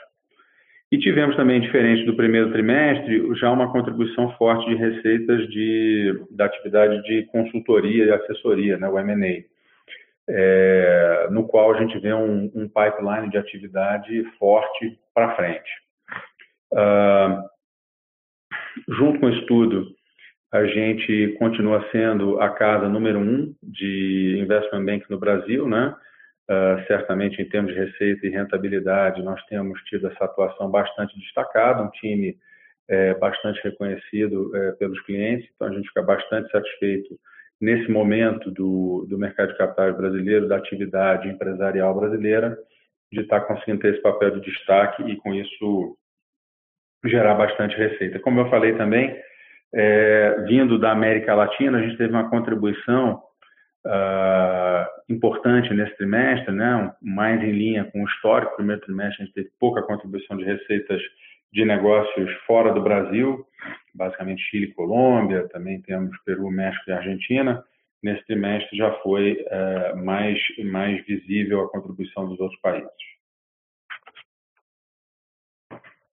E 0.91 0.97
tivemos 0.97 1.35
também, 1.35 1.59
diferente 1.59 2.05
do 2.05 2.15
primeiro 2.15 2.51
trimestre, 2.51 3.35
já 3.35 3.51
uma 3.51 3.71
contribuição 3.71 4.31
forte 4.37 4.67
de 4.69 4.75
receitas 4.75 5.47
de, 5.49 6.25
da 6.31 6.45
atividade 6.45 7.03
de 7.03 7.23
consultoria 7.25 8.05
e 8.05 8.11
assessoria, 8.11 8.77
né, 8.77 8.87
o 8.87 8.97
M&A, 8.97 9.43
é, 10.29 11.27
no 11.29 11.45
qual 11.45 11.73
a 11.73 11.79
gente 11.79 11.99
vê 11.99 12.13
um, 12.13 12.49
um 12.55 12.67
pipeline 12.67 13.29
de 13.29 13.37
atividade 13.37 14.23
forte 14.39 14.97
para 15.13 15.35
frente. 15.35 15.69
Uh, 16.71 17.56
junto 18.87 19.19
com 19.19 19.29
isso 19.29 19.45
tudo, 19.45 19.87
a 20.51 20.65
gente 20.65 21.35
continua 21.39 21.85
sendo 21.91 22.39
a 22.39 22.49
casa 22.49 22.87
número 22.87 23.19
um 23.19 23.53
de 23.61 24.39
investment 24.39 24.85
bank 24.85 25.05
no 25.09 25.19
Brasil, 25.19 25.67
né? 25.67 25.93
Uh, 26.49 26.87
certamente, 26.87 27.41
em 27.41 27.49
termos 27.49 27.73
de 27.73 27.79
receita 27.79 28.25
e 28.25 28.29
rentabilidade, 28.29 29.21
nós 29.21 29.43
temos 29.47 29.81
tido 29.83 30.07
essa 30.07 30.23
atuação 30.23 30.71
bastante 30.71 31.19
destacada, 31.19 31.83
um 31.83 31.89
time 31.89 32.37
é, 32.87 33.13
bastante 33.15 33.61
reconhecido 33.63 34.55
é, 34.55 34.71
pelos 34.73 34.99
clientes, 35.01 35.49
então 35.53 35.67
a 35.67 35.71
gente 35.73 35.87
fica 35.89 36.01
bastante 36.01 36.49
satisfeito 36.49 37.19
nesse 37.59 37.89
momento 37.91 38.51
do, 38.51 39.05
do 39.09 39.17
mercado 39.17 39.51
de 39.51 39.57
capitais 39.57 39.95
brasileiro, 39.97 40.47
da 40.47 40.57
atividade 40.57 41.27
empresarial 41.27 41.93
brasileira, 41.93 42.57
de 43.11 43.21
estar 43.21 43.41
conseguindo 43.41 43.79
ter 43.79 43.93
esse 43.93 44.01
papel 44.01 44.31
de 44.31 44.41
destaque 44.41 45.03
e, 45.03 45.17
com 45.17 45.33
isso, 45.33 45.97
gerar 47.05 47.35
bastante 47.35 47.75
receita. 47.77 48.19
Como 48.19 48.39
eu 48.39 48.49
falei 48.49 48.73
também, 48.73 49.15
é, 49.73 50.43
vindo 50.47 50.79
da 50.79 50.91
América 50.91 51.35
Latina, 51.35 51.77
a 51.77 51.81
gente 51.81 51.97
teve 51.97 52.13
uma 52.13 52.29
contribuição 52.29 53.21
uh, 53.87 54.85
importante 55.09 55.73
nesse 55.73 55.95
trimestre, 55.97 56.53
né, 56.53 56.93
mais 57.01 57.41
em 57.41 57.51
linha 57.51 57.85
com 57.85 58.03
o 58.03 58.07
histórico. 58.07 58.55
Primeiro 58.55 58.81
trimestre, 58.81 59.23
a 59.23 59.25
gente 59.25 59.33
teve 59.33 59.49
pouca 59.59 59.81
contribuição 59.81 60.37
de 60.37 60.43
receitas 60.43 61.01
de 61.51 61.63
negócios 61.63 62.29
fora 62.45 62.73
do 62.73 62.81
Brasil, 62.81 63.45
basicamente 63.93 64.43
Chile 64.43 64.73
Colômbia, 64.73 65.47
também 65.49 65.81
temos 65.81 66.15
Peru, 66.25 66.51
México 66.51 66.89
e 66.89 66.93
Argentina. 66.93 67.63
Nesse 68.03 68.23
trimestre 68.25 68.77
já 68.77 68.91
foi 69.01 69.33
uh, 69.33 69.97
mais, 69.97 70.39
mais 70.65 71.03
visível 71.05 71.61
a 71.61 71.69
contribuição 71.69 72.27
dos 72.27 72.39
outros 72.39 72.59
países. 72.61 73.16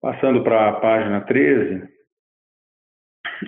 Passando 0.01 0.43
para 0.43 0.69
a 0.69 0.73
página 0.73 1.21
13, 1.21 1.87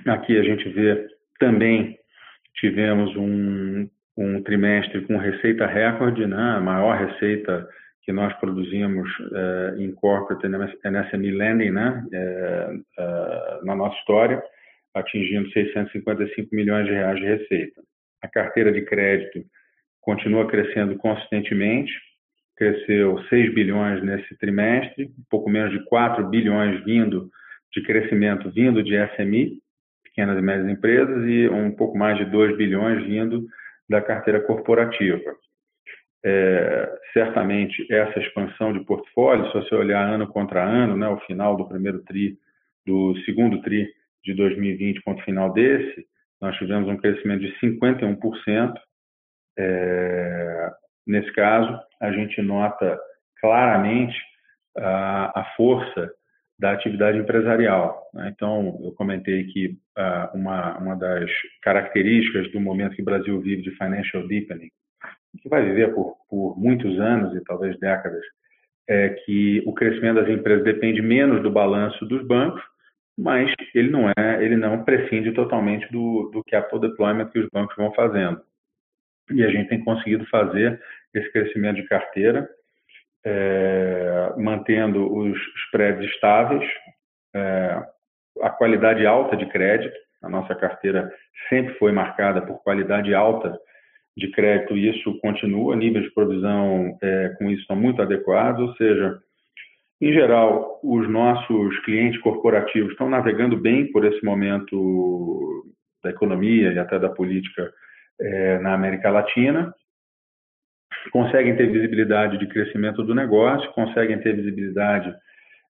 aqui 0.07 0.37
a 0.37 0.43
gente 0.43 0.67
vê 0.69 1.07
também 1.39 1.97
tivemos 2.55 3.15
um, 3.15 3.89
um 4.17 4.43
trimestre 4.43 5.05
com 5.05 5.17
receita 5.17 5.65
recorde, 5.65 6.25
né? 6.25 6.55
a 6.57 6.59
maior 6.59 6.97
receita 6.97 7.67
que 8.03 8.11
nós 8.11 8.33
produzimos 8.39 9.07
eh, 9.33 9.75
em 9.77 9.91
corporate 9.91 10.45
and 10.47 11.09
SME 11.09 11.31
lending 11.31 11.69
né? 11.69 12.03
Eh, 12.11 12.79
eh, 12.97 13.59
na 13.63 13.75
nossa 13.75 13.95
história, 13.99 14.41
atingindo 14.95 15.49
655 15.51 16.49
milhões 16.53 16.85
de 16.85 16.91
reais 16.91 17.19
de 17.19 17.25
receita. 17.25 17.81
A 18.23 18.27
carteira 18.27 18.71
de 18.71 18.81
crédito 18.81 19.45
continua 20.01 20.47
crescendo 20.47 20.97
consistentemente, 20.97 21.91
cresceu 22.59 23.17
6 23.29 23.53
bilhões 23.53 24.03
nesse 24.03 24.37
trimestre, 24.37 25.05
um 25.05 25.23
pouco 25.29 25.49
menos 25.49 25.71
de 25.71 25.81
4 25.85 26.27
bilhões 26.27 26.83
vindo 26.83 27.29
de 27.73 27.81
crescimento 27.83 28.51
vindo 28.51 28.83
de 28.83 28.95
SMI, 29.15 29.59
pequenas 30.03 30.37
e 30.37 30.41
médias 30.41 30.69
empresas, 30.69 31.25
e 31.25 31.47
um 31.47 31.71
pouco 31.71 31.97
mais 31.97 32.17
de 32.17 32.25
2 32.25 32.57
bilhões 32.57 33.05
vindo 33.05 33.47
da 33.89 34.01
carteira 34.01 34.41
corporativa. 34.41 35.33
É, 36.25 36.99
certamente 37.13 37.87
essa 37.89 38.19
expansão 38.19 38.73
de 38.73 38.83
portfólio, 38.83 39.47
se 39.47 39.53
você 39.53 39.73
olhar 39.73 40.05
ano 40.05 40.27
contra 40.27 40.61
ano, 40.61 40.97
né, 40.97 41.07
o 41.07 41.19
final 41.21 41.55
do 41.55 41.65
primeiro 41.65 42.03
tri, 42.03 42.37
do 42.85 43.15
segundo 43.23 43.61
tri 43.61 43.87
de 44.21 44.33
2020 44.33 45.01
contra 45.03 45.21
o 45.21 45.25
final 45.25 45.53
desse, 45.53 46.05
nós 46.41 46.57
tivemos 46.57 46.89
um 46.89 46.97
crescimento 46.97 47.39
de 47.39 47.57
51%. 47.61 48.73
É, 49.57 50.69
nesse 51.09 51.31
caso, 51.33 51.77
a 51.99 52.11
gente 52.11 52.39
nota 52.41 52.99
claramente 53.41 54.15
a, 54.77 55.41
a 55.41 55.43
força 55.57 56.11
da 56.57 56.71
atividade 56.71 57.17
empresarial. 57.17 58.07
Né? 58.13 58.31
Então, 58.33 58.79
eu 58.83 58.91
comentei 58.91 59.45
que 59.45 59.77
uh, 59.97 60.37
uma, 60.37 60.77
uma 60.77 60.95
das 60.95 61.29
características 61.61 62.51
do 62.51 62.59
momento 62.59 62.95
que 62.95 63.01
o 63.01 63.05
Brasil 63.05 63.41
vive 63.41 63.63
de 63.63 63.71
financial 63.71 64.27
deepening, 64.27 64.69
que 65.41 65.49
vai 65.49 65.63
viver 65.63 65.93
por, 65.93 66.15
por 66.29 66.59
muitos 66.59 66.99
anos 66.99 67.35
e 67.35 67.43
talvez 67.43 67.79
décadas, 67.79 68.23
é 68.87 69.09
que 69.09 69.63
o 69.65 69.73
crescimento 69.73 70.15
das 70.15 70.29
empresas 70.29 70.63
depende 70.63 71.01
menos 71.01 71.41
do 71.41 71.51
balanço 71.51 72.05
dos 72.05 72.25
bancos, 72.25 72.61
mas 73.17 73.51
ele 73.73 73.89
não 73.89 74.09
é, 74.09 74.43
ele 74.43 74.55
não 74.55 74.83
prescinde 74.83 75.31
totalmente 75.31 75.89
do, 75.91 76.29
do 76.33 76.43
capital 76.43 76.79
deployment 76.79 77.29
que 77.29 77.39
os 77.39 77.49
bancos 77.49 77.75
vão 77.75 77.93
fazendo. 77.93 78.41
E 79.31 79.43
a 79.43 79.49
gente 79.49 79.69
tem 79.69 79.83
conseguido 79.83 80.25
fazer 80.25 80.81
esse 81.13 81.31
crescimento 81.31 81.77
de 81.77 81.87
carteira 81.87 82.47
é, 83.25 84.33
mantendo 84.37 85.13
os 85.13 85.37
spreads 85.65 86.09
estáveis, 86.11 86.63
é, 87.35 87.83
a 88.41 88.49
qualidade 88.49 89.05
alta 89.05 89.35
de 89.35 89.45
crédito. 89.47 89.95
A 90.21 90.29
nossa 90.29 90.55
carteira 90.55 91.11
sempre 91.47 91.73
foi 91.75 91.91
marcada 91.91 92.41
por 92.41 92.61
qualidade 92.63 93.13
alta 93.13 93.57
de 94.17 94.29
crédito 94.31 94.75
e 94.75 94.89
isso 94.89 95.17
continua. 95.19 95.75
Níveis 95.75 96.05
de 96.05 96.13
provisão 96.13 96.97
é, 97.01 97.29
com 97.37 97.49
isso 97.49 97.65
são 97.65 97.75
muito 97.75 98.01
adequados, 98.01 98.69
ou 98.69 98.75
seja, 98.75 99.17
em 100.01 100.13
geral, 100.13 100.79
os 100.83 101.09
nossos 101.09 101.77
clientes 101.83 102.19
corporativos 102.21 102.91
estão 102.91 103.09
navegando 103.09 103.57
bem 103.57 103.91
por 103.91 104.05
esse 104.05 104.23
momento 104.23 105.65
da 106.01 106.09
economia 106.09 106.71
e 106.71 106.79
até 106.79 106.97
da 106.97 107.09
política 107.09 107.69
é, 108.19 108.59
na 108.59 108.73
América 108.73 109.09
Latina 109.09 109.73
conseguem 111.11 111.55
ter 111.55 111.71
visibilidade 111.71 112.37
de 112.37 112.47
crescimento 112.47 113.03
do 113.03 113.15
negócio, 113.15 113.71
conseguem 113.73 114.19
ter 114.19 114.35
visibilidade 114.35 115.13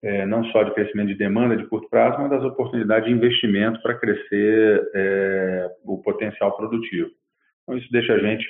é, 0.02 0.26
não 0.26 0.44
só 0.46 0.62
de 0.62 0.74
crescimento 0.74 1.08
de 1.08 1.14
demanda 1.14 1.56
de 1.56 1.66
curto 1.66 1.88
prazo, 1.88 2.18
mas 2.18 2.30
das 2.30 2.44
oportunidades 2.44 3.08
de 3.08 3.14
investimento 3.14 3.80
para 3.82 3.94
crescer 3.94 4.82
é, 4.94 5.68
o 5.84 5.98
potencial 6.02 6.56
produtivo. 6.56 7.10
Então, 7.62 7.76
isso 7.76 7.90
deixa 7.90 8.14
a 8.14 8.18
gente 8.18 8.46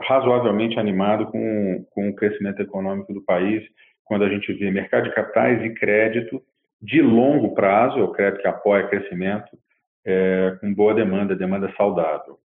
razoavelmente, 0.00 0.78
animado 0.80 1.26
com, 1.26 1.86
com 1.90 2.08
o 2.08 2.14
crescimento 2.14 2.60
econômico 2.60 3.12
do 3.12 3.24
país, 3.24 3.62
quando 4.04 4.24
a 4.24 4.28
gente 4.28 4.52
vê 4.54 4.70
mercado 4.70 5.04
de 5.04 5.14
capitais 5.14 5.62
e 5.64 5.74
crédito 5.74 6.42
de 6.82 7.00
longo 7.00 7.54
prazo, 7.54 8.00
o 8.00 8.12
crédito 8.12 8.42
que 8.42 8.48
apoia 8.48 8.88
crescimento, 8.88 9.56
é, 10.04 10.56
com 10.60 10.72
boa 10.74 10.94
demanda, 10.94 11.36
demanda 11.36 11.72
saudável. 11.76 12.38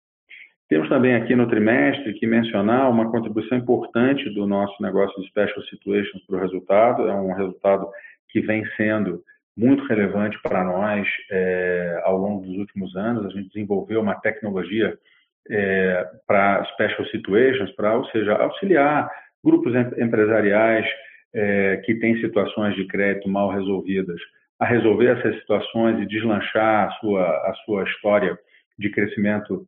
Temos 0.68 0.88
também 0.90 1.14
aqui 1.14 1.34
no 1.34 1.48
trimestre 1.48 2.12
que 2.14 2.26
mencionar 2.26 2.90
uma 2.90 3.10
contribuição 3.10 3.56
importante 3.56 4.28
do 4.34 4.46
nosso 4.46 4.82
negócio 4.82 5.18
de 5.20 5.28
Special 5.28 5.62
Situations 5.62 6.22
para 6.26 6.36
o 6.36 6.40
resultado. 6.40 7.08
É 7.08 7.14
um 7.14 7.32
resultado 7.32 7.88
que 8.28 8.40
vem 8.42 8.62
sendo 8.76 9.22
muito 9.56 9.82
relevante 9.86 10.38
para 10.42 10.62
nós 10.62 11.08
é, 11.30 12.02
ao 12.04 12.18
longo 12.18 12.46
dos 12.46 12.56
últimos 12.58 12.94
anos. 12.96 13.24
A 13.24 13.30
gente 13.30 13.48
desenvolveu 13.48 14.02
uma 14.02 14.14
tecnologia 14.16 14.96
é, 15.50 16.06
para 16.26 16.62
Special 16.74 17.06
Situations, 17.06 17.72
para, 17.72 17.96
ou 17.96 18.04
seja, 18.10 18.34
auxiliar 18.34 19.10
grupos 19.42 19.74
empresariais 19.96 20.86
é, 21.34 21.78
que 21.78 21.94
têm 21.94 22.20
situações 22.20 22.74
de 22.74 22.86
crédito 22.86 23.28
mal 23.28 23.50
resolvidas 23.50 24.20
a 24.58 24.66
resolver 24.66 25.18
essas 25.18 25.34
situações 25.40 25.98
e 26.00 26.06
deslanchar 26.06 26.88
a 26.88 26.90
sua, 26.98 27.22
a 27.22 27.54
sua 27.64 27.84
história 27.84 28.38
de 28.78 28.90
crescimento 28.90 29.66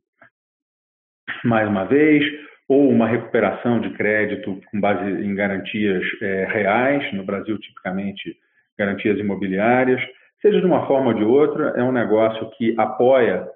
mais 1.43 1.67
uma 1.67 1.85
vez, 1.85 2.23
ou 2.67 2.89
uma 2.89 3.07
recuperação 3.07 3.81
de 3.81 3.89
crédito 3.91 4.61
com 4.71 4.79
base 4.79 5.03
em 5.03 5.35
garantias 5.35 6.03
é, 6.21 6.45
reais, 6.45 7.11
no 7.13 7.25
Brasil, 7.25 7.57
tipicamente, 7.59 8.35
garantias 8.77 9.19
imobiliárias. 9.19 10.01
Seja 10.41 10.59
de 10.59 10.65
uma 10.65 10.87
forma 10.87 11.07
ou 11.07 11.13
de 11.13 11.23
outra, 11.23 11.73
é 11.75 11.83
um 11.83 11.91
negócio 11.91 12.49
que 12.51 12.73
apoia 12.77 13.47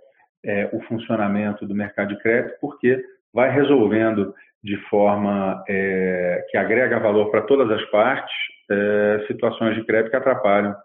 é, 0.43 0.69
o 0.73 0.81
funcionamento 0.81 1.65
do 1.65 1.73
mercado 1.73 2.09
de 2.09 2.21
crédito, 2.21 2.55
porque 2.59 3.03
vai 3.33 3.49
resolvendo 3.49 4.33
de 4.63 4.77
forma 4.89 5.63
é, 5.67 6.45
que 6.49 6.57
agrega 6.57 6.99
valor 6.99 7.31
para 7.31 7.43
todas 7.43 7.69
as 7.71 7.85
partes 7.89 8.33
é, 8.69 9.23
situações 9.27 9.75
de 9.75 9.85
crédito 9.85 10.09
que 10.09 10.17
atrapalham 10.17 10.75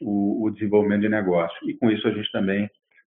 o, 0.00 0.46
o 0.46 0.50
desenvolvimento 0.50 1.02
de 1.02 1.08
negócio. 1.08 1.56
E 1.68 1.74
com 1.74 1.90
isso 1.90 2.06
a 2.08 2.10
gente 2.10 2.30
também 2.32 2.70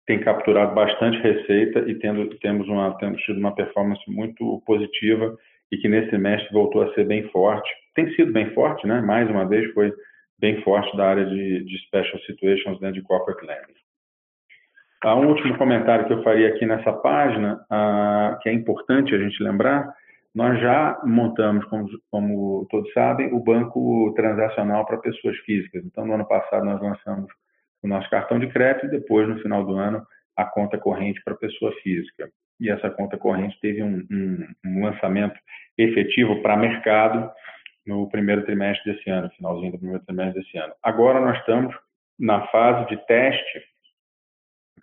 tem 0.06 0.20
capturado 0.20 0.74
bastante 0.74 1.18
receita 1.18 1.80
e 1.80 1.94
tendo, 1.96 2.28
temos, 2.38 2.68
uma, 2.68 2.96
temos 2.98 3.20
tido 3.22 3.38
uma 3.38 3.54
performance 3.54 4.02
muito 4.08 4.62
positiva 4.66 5.36
e 5.70 5.76
que 5.78 5.88
nesse 5.88 6.10
semestre 6.10 6.52
voltou 6.52 6.82
a 6.82 6.94
ser 6.94 7.06
bem 7.06 7.28
forte. 7.28 7.68
Tem 7.94 8.12
sido 8.14 8.32
bem 8.32 8.52
forte, 8.52 8.86
né? 8.86 9.00
Mais 9.00 9.28
uma 9.30 9.46
vez 9.46 9.72
foi 9.72 9.92
bem 10.38 10.60
forte 10.62 10.94
da 10.96 11.08
área 11.08 11.24
de, 11.24 11.64
de 11.64 11.78
Special 11.86 12.18
Situations 12.22 12.80
dentro 12.80 13.00
de 13.00 13.02
Corporate 13.02 13.46
Lending. 13.46 13.80
Ah, 15.04 15.16
um 15.16 15.28
último 15.28 15.56
comentário 15.56 16.06
que 16.06 16.12
eu 16.12 16.22
faria 16.22 16.48
aqui 16.48 16.66
nessa 16.66 16.92
página, 16.92 17.64
ah, 17.70 18.38
que 18.42 18.48
é 18.48 18.52
importante 18.52 19.14
a 19.14 19.18
gente 19.18 19.42
lembrar, 19.42 19.92
nós 20.34 20.60
já 20.60 21.00
montamos, 21.04 21.64
como, 21.66 21.88
como 22.10 22.66
todos 22.70 22.92
sabem, 22.92 23.32
o 23.32 23.40
banco 23.40 24.12
transacional 24.16 24.86
para 24.86 24.98
pessoas 24.98 25.36
físicas. 25.38 25.84
Então, 25.84 26.06
no 26.06 26.14
ano 26.14 26.26
passado, 26.26 26.64
nós 26.64 26.80
lançamos 26.80 27.30
o 27.82 27.88
nosso 27.88 28.08
cartão 28.10 28.38
de 28.38 28.48
crédito 28.48 28.86
e 28.86 28.90
depois, 28.90 29.28
no 29.28 29.38
final 29.40 29.64
do 29.64 29.76
ano, 29.76 30.06
a 30.36 30.44
conta 30.44 30.78
corrente 30.78 31.20
para 31.24 31.34
pessoa 31.34 31.72
física. 31.82 32.30
E 32.60 32.70
essa 32.70 32.88
conta 32.90 33.18
corrente 33.18 33.58
teve 33.60 33.82
um, 33.82 34.06
um, 34.10 34.46
um 34.64 34.84
lançamento 34.84 35.38
efetivo 35.76 36.40
para 36.42 36.56
mercado 36.56 37.30
no 37.86 38.08
primeiro 38.08 38.44
trimestre 38.44 38.92
desse 38.92 39.10
ano, 39.10 39.30
finalzinho 39.36 39.72
do 39.72 39.78
primeiro 39.78 40.04
trimestre 40.04 40.40
desse 40.40 40.56
ano. 40.56 40.72
Agora 40.82 41.20
nós 41.20 41.38
estamos 41.38 41.74
na 42.18 42.46
fase 42.48 42.88
de 42.88 42.96
teste 43.06 43.62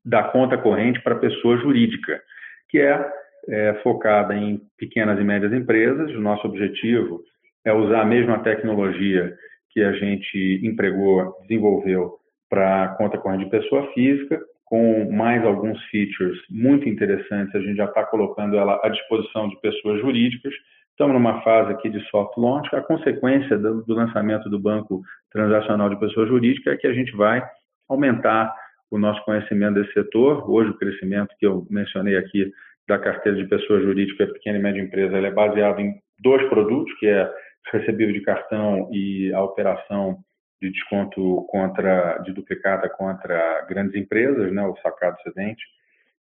da 0.03 0.23
conta 0.23 0.57
corrente 0.57 1.01
para 1.01 1.15
pessoa 1.15 1.57
jurídica, 1.57 2.21
que 2.67 2.79
é, 2.79 3.12
é, 3.47 3.73
focada 3.75 4.35
em 4.35 4.62
pequenas 4.77 5.19
e 5.19 5.23
médias 5.23 5.53
empresas. 5.53 6.12
O 6.12 6.19
nosso 6.19 6.45
objetivo 6.47 7.23
é 7.65 7.71
usar 7.71 8.01
a 8.01 8.05
mesma 8.05 8.39
tecnologia 8.43 9.33
que 9.69 9.81
a 9.81 9.93
gente 9.93 10.62
empregou, 10.63 11.38
desenvolveu 11.41 12.18
para 12.49 12.89
conta 12.97 13.17
corrente 13.17 13.45
de 13.45 13.51
pessoa 13.51 13.91
física, 13.93 14.41
com 14.65 15.12
mais 15.12 15.43
alguns 15.45 15.81
features 15.85 16.38
muito 16.49 16.88
interessantes. 16.88 17.53
A 17.55 17.59
gente 17.59 17.77
já 17.77 17.85
está 17.85 18.03
colocando 18.05 18.57
ela 18.57 18.79
à 18.83 18.89
disposição 18.89 19.49
de 19.49 19.59
pessoas 19.62 19.99
jurídicas. 20.01 20.53
Estamos 20.91 21.13
numa 21.13 21.41
fase 21.41 21.71
aqui 21.71 21.89
de 21.89 21.99
soft 22.09 22.38
launch. 22.38 22.67
A 22.75 22.81
consequência 22.81 23.57
do, 23.57 23.83
do 23.83 23.93
lançamento 23.93 24.49
do 24.49 24.59
Banco 24.59 25.01
Transacional 25.31 25.89
de 25.89 25.99
Pessoa 25.99 26.27
Jurídica 26.27 26.71
é 26.71 26.77
que 26.77 26.88
a 26.88 26.93
gente 26.93 27.15
vai 27.15 27.41
aumentar 27.88 28.53
o 28.91 28.97
nosso 28.97 29.23
conhecimento 29.23 29.75
desse 29.75 29.93
setor. 29.93 30.49
Hoje, 30.49 30.71
o 30.71 30.77
crescimento 30.77 31.33
que 31.39 31.45
eu 31.45 31.65
mencionei 31.69 32.17
aqui 32.17 32.51
da 32.88 32.97
carteira 32.97 33.38
de 33.38 33.47
pessoa 33.47 33.79
jurídica 33.81 34.27
pequena 34.27 34.57
e 34.57 34.62
média 34.62 34.81
empresa 34.81 35.17
é 35.17 35.31
baseado 35.31 35.79
em 35.79 35.93
dois 36.19 36.47
produtos, 36.49 36.91
que 36.99 37.07
é 37.07 37.31
recebível 37.71 38.13
de 38.13 38.21
cartão 38.21 38.89
e 38.91 39.31
a 39.33 39.41
operação 39.43 40.17
de 40.62 40.69
desconto 40.72 41.45
contra 41.50 42.17
de 42.19 42.34
duplicata 42.34 42.89
contra 42.89 43.65
grandes 43.67 43.95
empresas, 43.95 44.52
né, 44.52 44.65
o 44.65 44.76
sacado 44.78 45.17
excedente. 45.19 45.63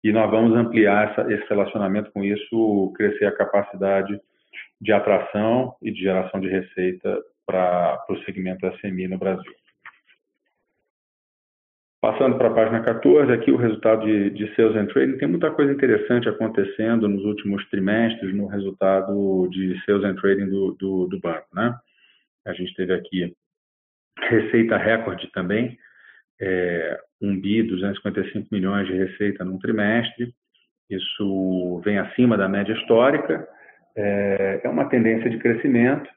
E 0.04 0.12
nós 0.12 0.30
vamos 0.30 0.56
ampliar 0.56 1.10
essa, 1.10 1.32
esse 1.32 1.48
relacionamento 1.48 2.10
com 2.12 2.22
isso, 2.22 2.92
crescer 2.96 3.26
a 3.26 3.36
capacidade 3.36 4.20
de 4.80 4.92
atração 4.92 5.74
e 5.82 5.90
de 5.90 6.00
geração 6.00 6.40
de 6.40 6.48
receita 6.48 7.18
para 7.46 8.04
o 8.08 8.16
segmento 8.24 8.66
SMI 8.78 9.08
no 9.08 9.18
Brasil. 9.18 9.52
Passando 12.00 12.36
para 12.36 12.48
a 12.48 12.54
página 12.54 12.82
14, 12.82 13.32
aqui 13.32 13.50
o 13.50 13.56
resultado 13.56 14.04
de, 14.04 14.30
de 14.30 14.54
Sales 14.54 14.76
and 14.76 14.86
Trading. 14.86 15.18
Tem 15.18 15.28
muita 15.28 15.50
coisa 15.50 15.72
interessante 15.72 16.28
acontecendo 16.28 17.08
nos 17.08 17.24
últimos 17.24 17.68
trimestres 17.70 18.34
no 18.34 18.46
resultado 18.46 19.48
de 19.50 19.80
Sales 19.84 20.04
and 20.04 20.14
Trading 20.16 20.48
do, 20.48 20.76
do, 20.78 21.06
do 21.06 21.18
banco. 21.18 21.48
Né? 21.54 21.74
A 22.46 22.52
gente 22.52 22.74
teve 22.74 22.92
aqui 22.92 23.34
receita 24.18 24.76
recorde 24.76 25.30
também, 25.32 25.78
é, 26.40 26.98
1 27.20 27.40
bi, 27.40 27.62
255 27.62 28.48
milhões 28.52 28.86
de 28.86 28.94
receita 28.94 29.44
num 29.44 29.58
trimestre. 29.58 30.32
Isso 30.90 31.80
vem 31.84 31.98
acima 31.98 32.36
da 32.36 32.48
média 32.48 32.72
histórica. 32.74 33.46
É, 33.96 34.60
é 34.64 34.68
uma 34.68 34.88
tendência 34.88 35.30
de 35.30 35.38
crescimento. 35.38 36.08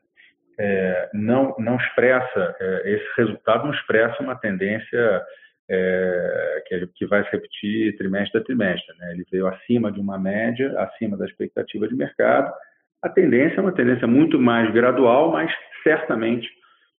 É, 0.59 1.09
não, 1.13 1.55
não 1.57 1.77
expressa, 1.77 2.55
é, 2.59 2.91
esse 2.93 3.07
resultado 3.17 3.63
não 3.63 3.73
expressa 3.73 4.21
uma 4.21 4.35
tendência 4.35 5.23
é, 5.69 6.63
que, 6.67 6.87
que, 6.95 7.05
vai 7.05 7.23
se 7.23 7.31
repetir 7.31 7.95
trimestre 7.97 8.41
a 8.41 8.43
trimestre. 8.43 8.97
Né? 8.97 9.13
Ele 9.13 9.25
veio 9.31 9.47
acima 9.47 9.89
de 9.89 10.01
uma 10.01 10.19
média, 10.19 10.77
acima 10.81 11.15
da 11.15 11.25
expectativa 11.25 11.87
de 11.87 11.95
mercado. 11.95 12.53
A 13.01 13.07
tendência 13.07 13.57
é 13.57 13.61
uma 13.61 13.71
tendência 13.71 14.05
muito 14.05 14.37
mais 14.37 14.69
gradual, 14.73 15.31
mas 15.31 15.49
certamente 15.81 16.49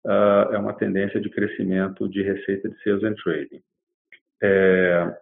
uh, 0.10 0.54
é 0.54 0.58
uma 0.58 0.74
tendência 0.74 1.22
de 1.22 1.30
crescimento 1.30 2.10
de 2.10 2.24
receita 2.24 2.68
de 2.68 2.84
sales 2.84 3.04
and 3.04 3.14
trading. 3.24 3.62
É, 4.42 5.16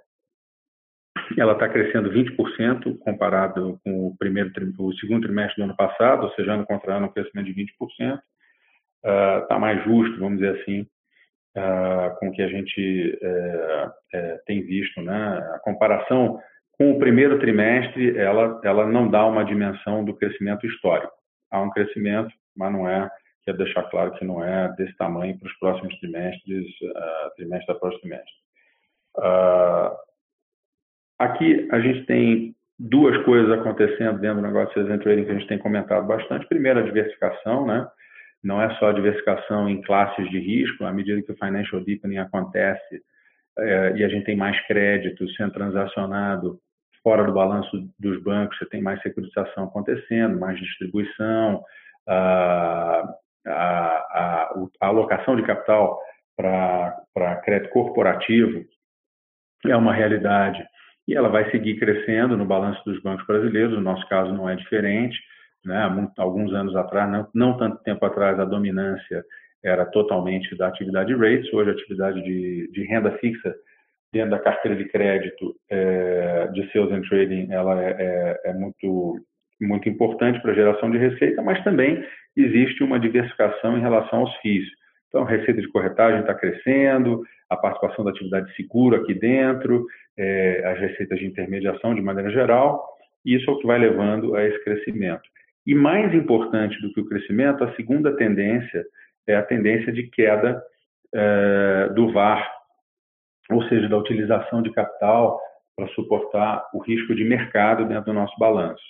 ela 1.37 1.53
está 1.53 1.67
crescendo 1.67 2.11
20% 2.11 2.97
comparado 2.99 3.79
com 3.83 4.07
o 4.07 4.17
primeiro, 4.17 4.49
o 4.79 4.93
segundo 4.93 5.23
trimestre 5.23 5.57
do 5.57 5.65
ano 5.65 5.75
passado, 5.75 6.23
ou 6.23 6.31
seja, 6.33 6.53
ano 6.53 6.65
contra 6.65 6.95
ano, 6.95 7.07
um 7.07 7.11
crescimento 7.11 7.47
de 7.47 7.53
20%. 7.53 8.19
Está 9.43 9.57
uh, 9.57 9.59
mais 9.59 9.83
justo, 9.83 10.19
vamos 10.19 10.39
dizer 10.39 10.59
assim, 10.61 10.81
uh, 11.57 12.17
com 12.19 12.29
o 12.29 12.31
que 12.31 12.41
a 12.41 12.47
gente 12.47 13.19
é, 13.21 13.89
é, 14.13 14.41
tem 14.45 14.61
visto. 14.63 15.01
Né? 15.01 15.37
A 15.55 15.59
comparação 15.59 16.39
com 16.73 16.91
o 16.91 16.99
primeiro 16.99 17.39
trimestre, 17.39 18.17
ela, 18.17 18.61
ela 18.63 18.85
não 18.85 19.09
dá 19.09 19.25
uma 19.25 19.43
dimensão 19.43 20.05
do 20.05 20.15
crescimento 20.15 20.65
histórico. 20.65 21.13
Há 21.51 21.61
um 21.61 21.69
crescimento, 21.69 22.31
mas 22.55 22.71
não 22.71 22.87
é, 22.87 23.09
quero 23.47 23.57
deixar 23.59 23.83
claro 23.83 24.11
que 24.15 24.25
não 24.25 24.43
é 24.43 24.75
desse 24.75 24.93
tamanho 24.97 25.39
para 25.39 25.47
os 25.47 25.57
próximos 25.57 25.97
trimestres, 25.99 26.65
uh, 26.81 27.35
trimestre 27.37 27.73
após 27.73 27.97
trimestre. 28.01 28.33
Uh, 29.17 29.95
aqui 31.17 31.65
a 31.71 31.79
gente 31.79 32.05
tem 32.05 32.53
duas 32.77 33.17
coisas 33.23 33.49
acontecendo 33.57 34.19
dentro 34.19 34.41
do 34.41 34.47
negócio 34.47 34.83
de 34.83 34.97
trading 34.97 35.23
que 35.23 35.31
a 35.31 35.35
gente 35.35 35.47
tem 35.47 35.57
comentado 35.57 36.05
bastante. 36.05 36.45
Primeiro, 36.47 36.79
a 36.79 36.83
diversificação, 36.83 37.65
né? 37.65 37.87
não 38.43 38.61
é 38.61 38.75
só 38.75 38.91
diversificação 38.91 39.69
em 39.69 39.81
classes 39.81 40.29
de 40.29 40.39
risco, 40.39 40.83
à 40.83 40.91
medida 40.91 41.21
que 41.21 41.31
o 41.31 41.37
financial 41.37 41.81
deepening 41.81 42.17
acontece 42.17 43.01
é, 43.57 43.93
e 43.95 44.03
a 44.03 44.09
gente 44.09 44.25
tem 44.25 44.35
mais 44.35 44.59
crédito 44.67 45.27
sendo 45.31 45.53
transacionado 45.53 46.59
fora 47.01 47.23
do 47.23 47.33
balanço 47.33 47.89
dos 47.97 48.21
bancos, 48.21 48.57
você 48.57 48.65
tem 48.65 48.81
mais 48.81 49.01
securitização 49.01 49.63
acontecendo, 49.63 50.37
mais 50.37 50.59
distribuição, 50.59 51.63
a, 52.05 53.15
a, 53.47 54.49
a, 54.81 54.87
alocação 54.87 55.35
de 55.35 55.43
capital 55.43 55.99
para 56.35 57.41
crédito 57.43 57.71
corporativo 57.71 58.63
é 59.65 59.75
uma 59.75 59.93
realidade 59.93 60.63
e 61.07 61.15
ela 61.15 61.29
vai 61.29 61.49
seguir 61.51 61.79
crescendo 61.79 62.35
no 62.35 62.45
balanço 62.45 62.83
dos 62.85 63.01
bancos 63.01 63.25
brasileiros, 63.25 63.73
no 63.73 63.81
nosso 63.81 64.07
caso 64.07 64.33
não 64.33 64.49
é 64.49 64.55
diferente, 64.55 65.17
né? 65.65 65.89
alguns 66.17 66.53
anos 66.53 66.75
atrás, 66.75 67.09
não, 67.09 67.27
não 67.33 67.57
tanto 67.57 67.81
tempo 67.83 68.05
atrás, 68.05 68.39
a 68.39 68.45
dominância 68.45 69.23
era 69.63 69.85
totalmente 69.85 70.55
da 70.57 70.67
atividade 70.67 71.13
de 71.13 71.19
rates, 71.19 71.51
hoje 71.53 71.69
a 71.69 71.73
atividade 71.73 72.21
de, 72.21 72.69
de 72.71 72.83
renda 72.85 73.11
fixa 73.17 73.55
dentro 74.13 74.31
da 74.31 74.39
carteira 74.39 74.77
de 74.77 74.85
crédito 74.89 75.55
é, 75.69 76.47
de 76.47 76.71
sales 76.71 76.91
and 76.91 77.01
trading 77.01 77.51
ela 77.51 77.81
é, 77.81 77.95
é, 77.99 78.49
é 78.49 78.53
muito 78.53 79.19
muito 79.59 79.89
importante 79.89 80.39
para 80.41 80.51
a 80.51 80.55
geração 80.55 80.91
de 80.91 80.99
receita, 80.99 81.41
mas 81.41 81.63
também 81.63 82.03
existe 82.43 82.83
uma 82.83 82.99
diversificação 82.99 83.77
em 83.77 83.81
relação 83.81 84.19
aos 84.19 84.35
FIIs. 84.37 84.65
Então, 85.07 85.23
a 85.23 85.29
receita 85.29 85.61
de 85.61 85.67
corretagem 85.69 86.21
está 86.21 86.33
crescendo, 86.33 87.23
a 87.49 87.55
participação 87.55 88.03
da 88.03 88.11
atividade 88.11 88.53
segura 88.55 88.97
aqui 88.97 89.13
dentro, 89.13 89.85
é, 90.17 90.63
as 90.65 90.79
receitas 90.79 91.17
de 91.19 91.25
intermediação 91.25 91.95
de 91.95 92.01
maneira 92.01 92.29
geral, 92.29 92.85
isso 93.25 93.49
é 93.49 93.53
o 93.53 93.59
que 93.59 93.67
vai 93.67 93.79
levando 93.79 94.35
a 94.35 94.45
esse 94.45 94.63
crescimento. 94.63 95.23
E 95.65 95.75
mais 95.75 96.13
importante 96.13 96.79
do 96.81 96.93
que 96.93 97.01
o 97.01 97.05
crescimento, 97.05 97.63
a 97.63 97.75
segunda 97.75 98.15
tendência 98.15 98.85
é 99.27 99.35
a 99.35 99.43
tendência 99.43 99.91
de 99.91 100.03
queda 100.03 100.61
é, 101.13 101.89
do 101.93 102.11
VAR, 102.11 102.49
ou 103.49 103.63
seja, 103.67 103.87
da 103.87 103.97
utilização 103.97 104.61
de 104.61 104.71
capital 104.71 105.39
para 105.75 105.87
suportar 105.89 106.65
o 106.73 106.79
risco 106.79 107.13
de 107.15 107.23
mercado 107.23 107.85
dentro 107.85 108.05
do 108.05 108.13
nosso 108.13 108.37
balanço. 108.39 108.83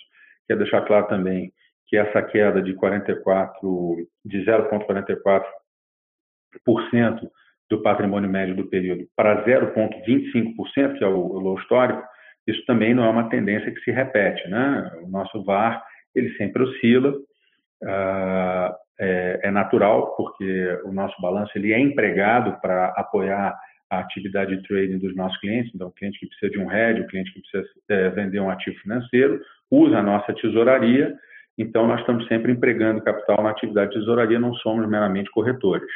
Quero 0.46 0.60
deixar 0.60 0.82
claro 0.82 1.06
também 1.08 1.52
que 1.88 1.96
essa 1.96 2.22
queda 2.22 2.62
de 2.62 2.74
44, 2.74 4.06
de 4.24 4.44
0,44% 4.44 7.28
do 7.70 7.82
patrimônio 7.82 8.30
médio 8.30 8.54
do 8.54 8.68
período 8.68 9.06
para 9.16 9.44
0,25%, 9.44 10.98
que 10.98 11.04
é 11.04 11.06
o, 11.06 11.16
o 11.16 11.38
low 11.38 11.58
histórico, 11.58 12.02
isso 12.46 12.64
também 12.66 12.94
não 12.94 13.04
é 13.04 13.08
uma 13.08 13.28
tendência 13.28 13.70
que 13.70 13.80
se 13.80 13.90
repete, 13.90 14.48
né? 14.48 14.90
O 15.02 15.08
nosso 15.08 15.44
VAR 15.44 15.82
ele 16.14 16.34
sempre 16.36 16.62
oscila, 16.62 17.10
uh, 17.10 18.74
é, 19.00 19.40
é, 19.44 19.50
natural, 19.50 20.16
porque 20.16 20.80
o 20.84 20.92
nosso 20.92 21.20
balanço 21.20 21.52
ele 21.56 21.72
é 21.72 21.78
empregado 21.78 22.60
para 22.60 22.86
apoiar 22.96 23.56
a 23.90 24.00
atividade 24.00 24.56
de 24.56 24.62
trading 24.64 24.98
dos 24.98 25.14
nossos 25.14 25.38
clientes, 25.38 25.72
então 25.74 25.88
o 25.88 25.92
cliente 25.92 26.18
que 26.18 26.26
precisa 26.26 26.50
de 26.50 26.58
um 26.58 26.70
hedge, 26.70 27.00
o 27.00 27.06
cliente 27.06 27.32
que 27.32 27.40
precisa 27.40 27.66
é, 27.88 28.10
vender 28.10 28.40
um 28.40 28.50
ativo 28.50 28.76
financeiro, 28.80 29.40
usa 29.70 29.98
a 29.98 30.02
nossa 30.02 30.34
tesouraria, 30.34 31.16
então 31.58 31.86
nós 31.86 32.00
estamos 32.00 32.26
sempre 32.28 32.52
empregando 32.52 33.02
capital 33.02 33.42
na 33.42 33.50
atividade 33.50 33.90
de 33.90 33.98
tesouraria, 33.98 34.38
não 34.38 34.54
somos 34.54 34.88
meramente 34.88 35.30
corretores. 35.30 35.90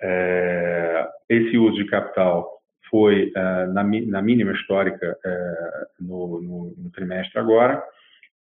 É, 0.00 1.08
esse 1.28 1.56
uso 1.56 1.76
de 1.76 1.86
capital 1.86 2.62
foi 2.90 3.32
uh, 3.34 3.72
na, 3.72 3.82
na, 3.82 4.20
mínima 4.20 4.52
histórica 4.52 5.16
uh, 5.24 6.04
no, 6.04 6.42
no, 6.42 6.74
no, 6.76 6.90
trimestre 6.90 7.40
agora, 7.40 7.82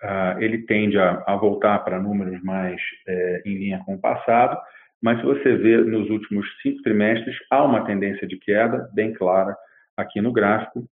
uh, 0.02 0.42
ele 0.42 0.66
tende 0.66 0.98
a, 0.98 1.22
a 1.24 1.36
voltar 1.36 1.78
para 1.84 2.00
números 2.00 2.42
mais 2.42 2.80
é, 3.06 3.42
em 3.46 3.54
linha 3.54 3.80
com 3.86 3.94
o 3.94 4.00
passado, 4.00 4.58
mas 5.00 5.20
se 5.20 5.24
você 5.24 5.54
vê 5.54 5.76
nos 5.76 6.10
últimos 6.10 6.46
cinco 6.62 6.82
trimestres, 6.82 7.36
há 7.48 7.62
uma 7.62 7.84
tendência 7.84 8.26
de 8.26 8.36
queda 8.38 8.90
bem 8.92 9.14
clara 9.14 9.56
aqui 9.96 10.20
no 10.20 10.32
gráfico. 10.32 10.84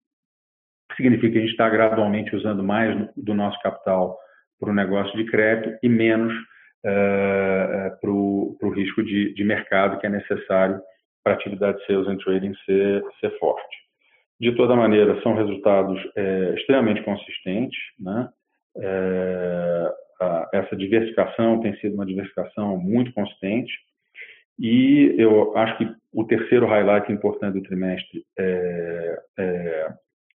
Significa 0.96 1.32
que 1.32 1.38
a 1.38 1.40
gente 1.40 1.50
está 1.50 1.68
gradualmente 1.68 2.36
usando 2.36 2.62
mais 2.62 3.08
do 3.16 3.34
nosso 3.34 3.58
capital 3.60 4.16
para 4.58 4.70
o 4.70 4.74
negócio 4.74 5.16
de 5.16 5.30
crédito 5.30 5.78
e 5.82 5.88
menos 5.88 6.32
uh, 6.32 8.00
para 8.00 8.10
o 8.10 8.72
risco 8.74 9.02
de, 9.02 9.34
de, 9.34 9.44
mercado 9.44 9.98
que 9.98 10.06
é 10.06 10.10
necessário 10.10 10.80
para 11.22 11.34
a 11.34 11.36
atividade 11.36 11.78
de 11.78 11.86
sales 11.86 12.08
and 12.08 12.18
trading 12.18 12.54
ser, 12.64 13.02
ser 13.20 13.38
forte. 13.38 13.76
De 14.38 14.52
toda 14.54 14.76
maneira, 14.76 15.20
são 15.22 15.34
resultados 15.34 15.98
é, 16.14 16.54
extremamente 16.56 17.02
consistentes, 17.02 17.78
né? 17.98 18.28
É, 18.78 19.92
a, 20.20 20.48
essa 20.52 20.76
diversificação 20.76 21.60
tem 21.60 21.74
sido 21.76 21.94
uma 21.94 22.06
diversificação 22.06 22.76
muito 22.76 23.12
consistente. 23.12 23.72
E 24.58 25.14
eu 25.18 25.56
acho 25.56 25.76
que 25.78 25.88
o 26.12 26.24
terceiro 26.24 26.66
highlight 26.66 27.10
importante 27.12 27.54
do 27.54 27.62
trimestre, 27.62 28.24
é, 28.38 29.18
é, 29.38 29.88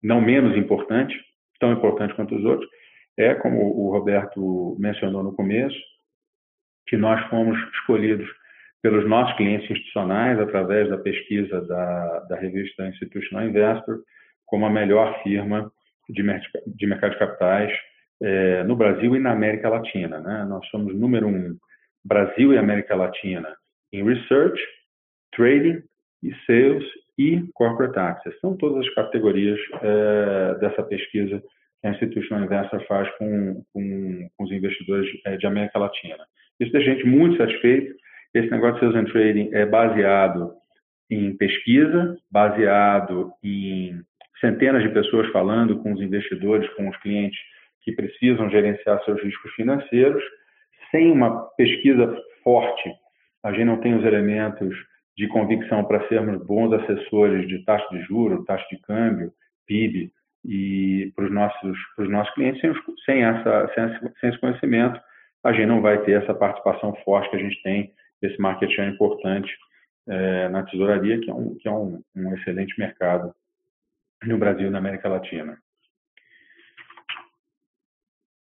não 0.04 0.22
menos 0.22 0.58
importante, 0.58 1.16
tão 1.60 1.72
importante 1.72 2.14
quanto 2.16 2.36
os 2.36 2.44
outros, 2.44 2.70
é, 3.18 3.34
como 3.36 3.62
o 3.62 3.92
Roberto 3.92 4.76
mencionou 4.80 5.24
no 5.24 5.36
começo, 5.36 5.78
que 6.88 6.98
nós 6.98 7.24
fomos 7.30 7.58
escolhidos 7.76 8.28
pelos 8.82 9.08
nossos 9.08 9.36
clientes 9.38 9.70
institucionais, 9.70 10.40
através 10.40 10.90
da 10.90 10.98
pesquisa 10.98 11.62
da, 11.62 12.20
da 12.22 12.36
revista 12.36 12.88
Institutional 12.88 13.48
Investor, 13.48 14.02
como 14.46 14.66
a 14.66 14.70
melhor 14.70 15.22
firma 15.24 15.72
de, 16.10 16.24
de 16.68 16.88
mercado 16.88 17.14
de 17.14 17.20
capitais 17.20 17.72
é, 18.22 18.64
no 18.64 18.76
Brasil 18.76 19.16
e 19.16 19.20
na 19.20 19.32
América 19.32 19.70
Latina. 19.70 20.20
Né? 20.20 20.46
Nós 20.46 20.68
somos 20.70 20.96
número 20.96 21.28
um, 21.28 21.58
Brasil 22.04 22.54
e 22.54 22.58
América 22.58 22.96
Latina, 22.96 23.56
em 23.94 24.04
research, 24.04 24.60
trading 25.32 25.84
e 26.24 26.34
sales 26.46 26.84
e 27.18 27.44
corporate 27.54 27.98
access. 27.98 28.38
São 28.40 28.58
todas 28.58 28.86
as 28.86 28.94
categorias 28.96 29.60
é, 29.82 30.56
dessa 30.60 30.84
pesquisa 30.84 31.42
que 31.82 31.88
a 31.88 31.92
Institutional 31.92 32.46
Investor 32.46 32.86
faz 32.88 33.10
com, 33.18 33.64
com, 33.74 34.30
com 34.38 34.44
os 34.44 34.52
investidores 34.52 35.10
é, 35.26 35.36
de 35.38 35.48
América 35.48 35.80
Latina. 35.80 36.24
Isso 36.60 36.72
deixa 36.72 36.92
a 36.92 36.94
gente 36.94 37.08
muito 37.08 37.38
satisfeito. 37.38 37.96
Esse 38.34 38.50
negócio 38.52 38.76
de 38.76 38.80
sales 38.82 38.96
and 38.96 39.12
trading 39.12 39.50
é 39.54 39.66
baseado 39.66 40.54
em 41.10 41.36
pesquisa, 41.36 42.18
baseado 42.32 43.32
em 43.44 44.00
centenas 44.40 44.84
de 44.84 44.90
pessoas 44.90 45.30
falando 45.32 45.80
com 45.80 45.94
os 45.94 46.02
investidores, 46.02 46.70
com 46.76 46.88
os 46.88 46.98
clientes 46.98 47.40
que 47.82 47.92
precisam 47.94 48.50
gerenciar 48.50 49.04
seus 49.04 49.22
riscos 49.22 49.52
financeiros. 49.54 50.24
Sem 50.92 51.12
uma 51.12 51.48
pesquisa 51.58 52.16
forte, 52.44 52.92
a 53.44 53.52
gente 53.52 53.66
não 53.66 53.82
tem 53.82 53.96
os 53.96 54.06
elementos 54.06 54.76
de 55.18 55.28
convicção 55.28 55.84
para 55.84 56.08
sermos 56.08 56.46
bons 56.46 56.72
assessores 56.74 57.48
de 57.48 57.64
taxa 57.66 57.88
de 57.92 58.02
juros, 58.04 58.46
taxa 58.46 58.66
de 58.72 58.80
câmbio, 58.82 59.32
PIB, 59.68 60.12
e 60.46 61.12
para 61.16 61.26
os 61.26 61.32
nossos, 61.32 61.78
para 61.96 62.06
os 62.06 62.12
nossos 62.12 62.34
clientes, 62.34 62.62
sem, 62.62 62.74
sem, 63.06 63.24
essa, 63.24 63.72
sem, 63.76 64.12
sem 64.20 64.30
esse 64.30 64.40
conhecimento, 64.40 65.00
a 65.44 65.52
gente 65.52 65.68
não 65.68 65.82
vai 65.82 66.00
ter 66.04 66.22
essa 66.22 66.34
participação 66.34 66.96
forte 67.04 67.30
que 67.30 67.36
a 67.36 67.40
gente 67.40 67.62
tem, 67.64 67.92
esse 68.22 68.40
market 68.40 68.70
share 68.72 68.92
importante 68.92 69.52
é, 70.08 70.50
na 70.50 70.64
tesouraria, 70.64 71.20
que 71.20 71.30
é, 71.30 71.34
um, 71.34 71.56
que 71.56 71.68
é 71.68 71.72
um, 71.72 72.02
um 72.16 72.34
excelente 72.36 72.78
mercado 72.80 73.34
no 74.24 74.38
Brasil 74.38 74.68
e 74.68 74.70
na 74.70 74.78
América 74.78 75.10
Latina. 75.10 75.58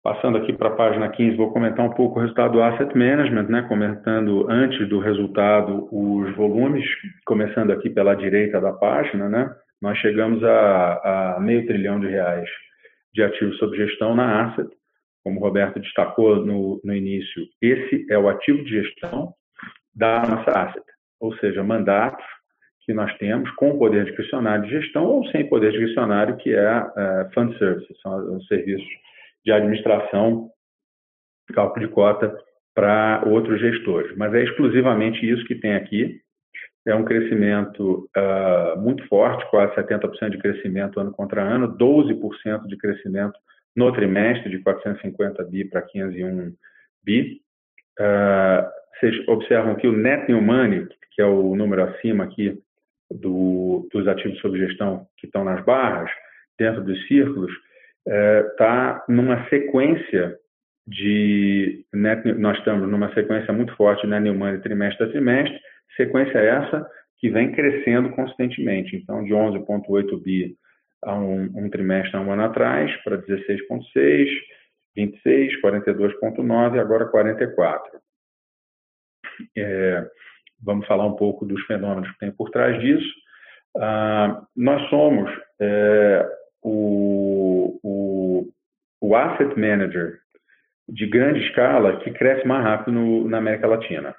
Passando 0.02 0.38
aqui 0.38 0.52
para 0.52 0.68
a 0.68 0.76
página 0.76 1.08
15, 1.08 1.36
vou 1.36 1.52
comentar 1.52 1.84
um 1.84 1.92
pouco 1.92 2.18
o 2.18 2.22
resultado 2.22 2.52
do 2.52 2.62
Asset 2.62 2.96
Management, 2.96 3.48
né? 3.48 3.62
comentando 3.62 4.48
antes 4.48 4.88
do 4.88 5.00
resultado 5.00 5.88
os 5.90 6.34
volumes, 6.36 6.84
começando 7.26 7.72
aqui 7.72 7.90
pela 7.90 8.14
direita 8.14 8.60
da 8.60 8.72
página, 8.72 9.28
né? 9.28 9.52
Nós 9.80 9.98
chegamos 9.98 10.42
a, 10.44 11.36
a 11.36 11.40
meio 11.40 11.66
trilhão 11.66 12.00
de 12.00 12.08
reais 12.08 12.48
de 13.12 13.22
ativos 13.22 13.56
sob 13.58 13.76
gestão 13.76 14.14
na 14.14 14.46
Asset, 14.46 14.68
como 15.26 15.40
o 15.40 15.42
Roberto 15.42 15.80
destacou 15.80 16.36
no, 16.46 16.80
no 16.84 16.94
início, 16.94 17.46
esse 17.60 18.06
é 18.08 18.16
o 18.16 18.28
ativo 18.28 18.62
de 18.62 18.82
gestão 18.82 19.34
da 19.92 20.22
nossa 20.22 20.50
asset, 20.52 20.84
ou 21.18 21.34
seja, 21.38 21.64
mandatos 21.64 22.24
que 22.82 22.92
nós 22.92 23.12
temos 23.18 23.50
com 23.56 23.76
poder 23.76 24.04
discricionário 24.04 24.64
de 24.64 24.70
gestão 24.70 25.04
ou 25.04 25.26
sem 25.30 25.48
poder 25.48 25.72
discricionário, 25.72 26.36
que 26.36 26.54
é 26.54 26.78
uh, 26.78 27.32
Fund 27.34 27.58
Services, 27.58 28.00
são 28.00 28.36
os 28.36 28.46
serviços 28.46 28.86
de 29.44 29.50
administração, 29.50 30.48
cálculo 31.52 31.86
de 31.86 31.92
cota 31.92 32.36
para 32.72 33.24
outros 33.26 33.58
gestores. 33.58 34.16
Mas 34.16 34.32
é 34.32 34.44
exclusivamente 34.44 35.28
isso 35.28 35.44
que 35.46 35.56
tem 35.56 35.74
aqui. 35.74 36.20
É 36.86 36.94
um 36.94 37.04
crescimento 37.04 38.08
uh, 38.16 38.80
muito 38.80 39.06
forte, 39.08 39.44
quase 39.50 39.74
70% 39.74 40.30
de 40.30 40.38
crescimento 40.38 41.00
ano 41.00 41.10
contra 41.10 41.42
ano, 41.42 41.76
12% 41.76 42.66
de 42.66 42.76
crescimento 42.76 43.36
no 43.74 43.92
trimestre 43.92 44.48
de 44.48 44.58
450 44.60 45.42
bi 45.44 45.64
para 45.64 45.82
501 45.82 46.54
bi. 47.04 47.40
Uh, 47.98 48.70
vocês 48.94 49.28
observam 49.28 49.74
que 49.74 49.88
o 49.88 49.92
net 49.92 50.30
new 50.30 50.40
money, 50.40 50.86
que 51.12 51.20
é 51.20 51.26
o 51.26 51.56
número 51.56 51.82
acima 51.82 52.24
aqui 52.24 52.56
do, 53.10 53.88
dos 53.92 54.06
ativos 54.06 54.38
sob 54.40 54.56
gestão 54.56 55.06
que 55.18 55.26
estão 55.26 55.44
nas 55.44 55.64
barras, 55.64 56.10
dentro 56.56 56.84
dos 56.84 57.04
círculos, 57.08 57.52
está 58.06 59.04
uh, 59.08 59.12
numa 59.12 59.44
sequência 59.48 60.38
de 60.86 61.84
net, 61.92 62.32
nós 62.34 62.56
estamos 62.58 62.88
numa 62.88 63.12
sequência 63.12 63.52
muito 63.52 63.74
forte 63.74 64.02
de 64.02 64.08
net 64.08 64.22
new 64.22 64.34
money 64.34 64.60
trimestre 64.60 65.04
a 65.04 65.10
trimestre, 65.10 65.60
sequência 65.96 66.38
essa 66.38 66.88
que 67.18 67.30
vem 67.30 67.52
crescendo 67.52 68.10
consistentemente. 68.10 68.96
Então, 68.96 69.24
de 69.24 69.32
11,8 69.32 70.22
bi 70.22 70.56
há 71.04 71.14
um, 71.14 71.44
um 71.54 71.70
trimestre 71.70 72.16
há 72.16 72.20
um 72.20 72.32
ano 72.32 72.44
atrás, 72.44 72.94
para 73.02 73.18
16,6, 73.18 74.28
26, 74.94 75.60
42,9 75.60 76.76
e 76.76 76.78
agora 76.78 77.06
44. 77.06 77.98
É, 79.56 80.06
vamos 80.62 80.86
falar 80.86 81.06
um 81.06 81.16
pouco 81.16 81.44
dos 81.44 81.62
fenômenos 81.66 82.10
que 82.12 82.18
tem 82.18 82.32
por 82.32 82.50
trás 82.50 82.80
disso. 82.80 83.14
Ah, 83.78 84.42
nós 84.56 84.88
somos 84.88 85.30
é, 85.60 86.26
o, 86.62 87.78
o, 87.82 88.48
o, 89.00 89.16
asset 89.16 89.58
manager 89.58 90.18
de 90.88 91.06
grande 91.06 91.40
escala 91.46 91.98
que 92.00 92.10
cresce 92.12 92.46
mais 92.46 92.64
rápido 92.64 92.92
no, 92.92 93.28
na 93.28 93.38
América 93.38 93.66
Latina. 93.66 94.14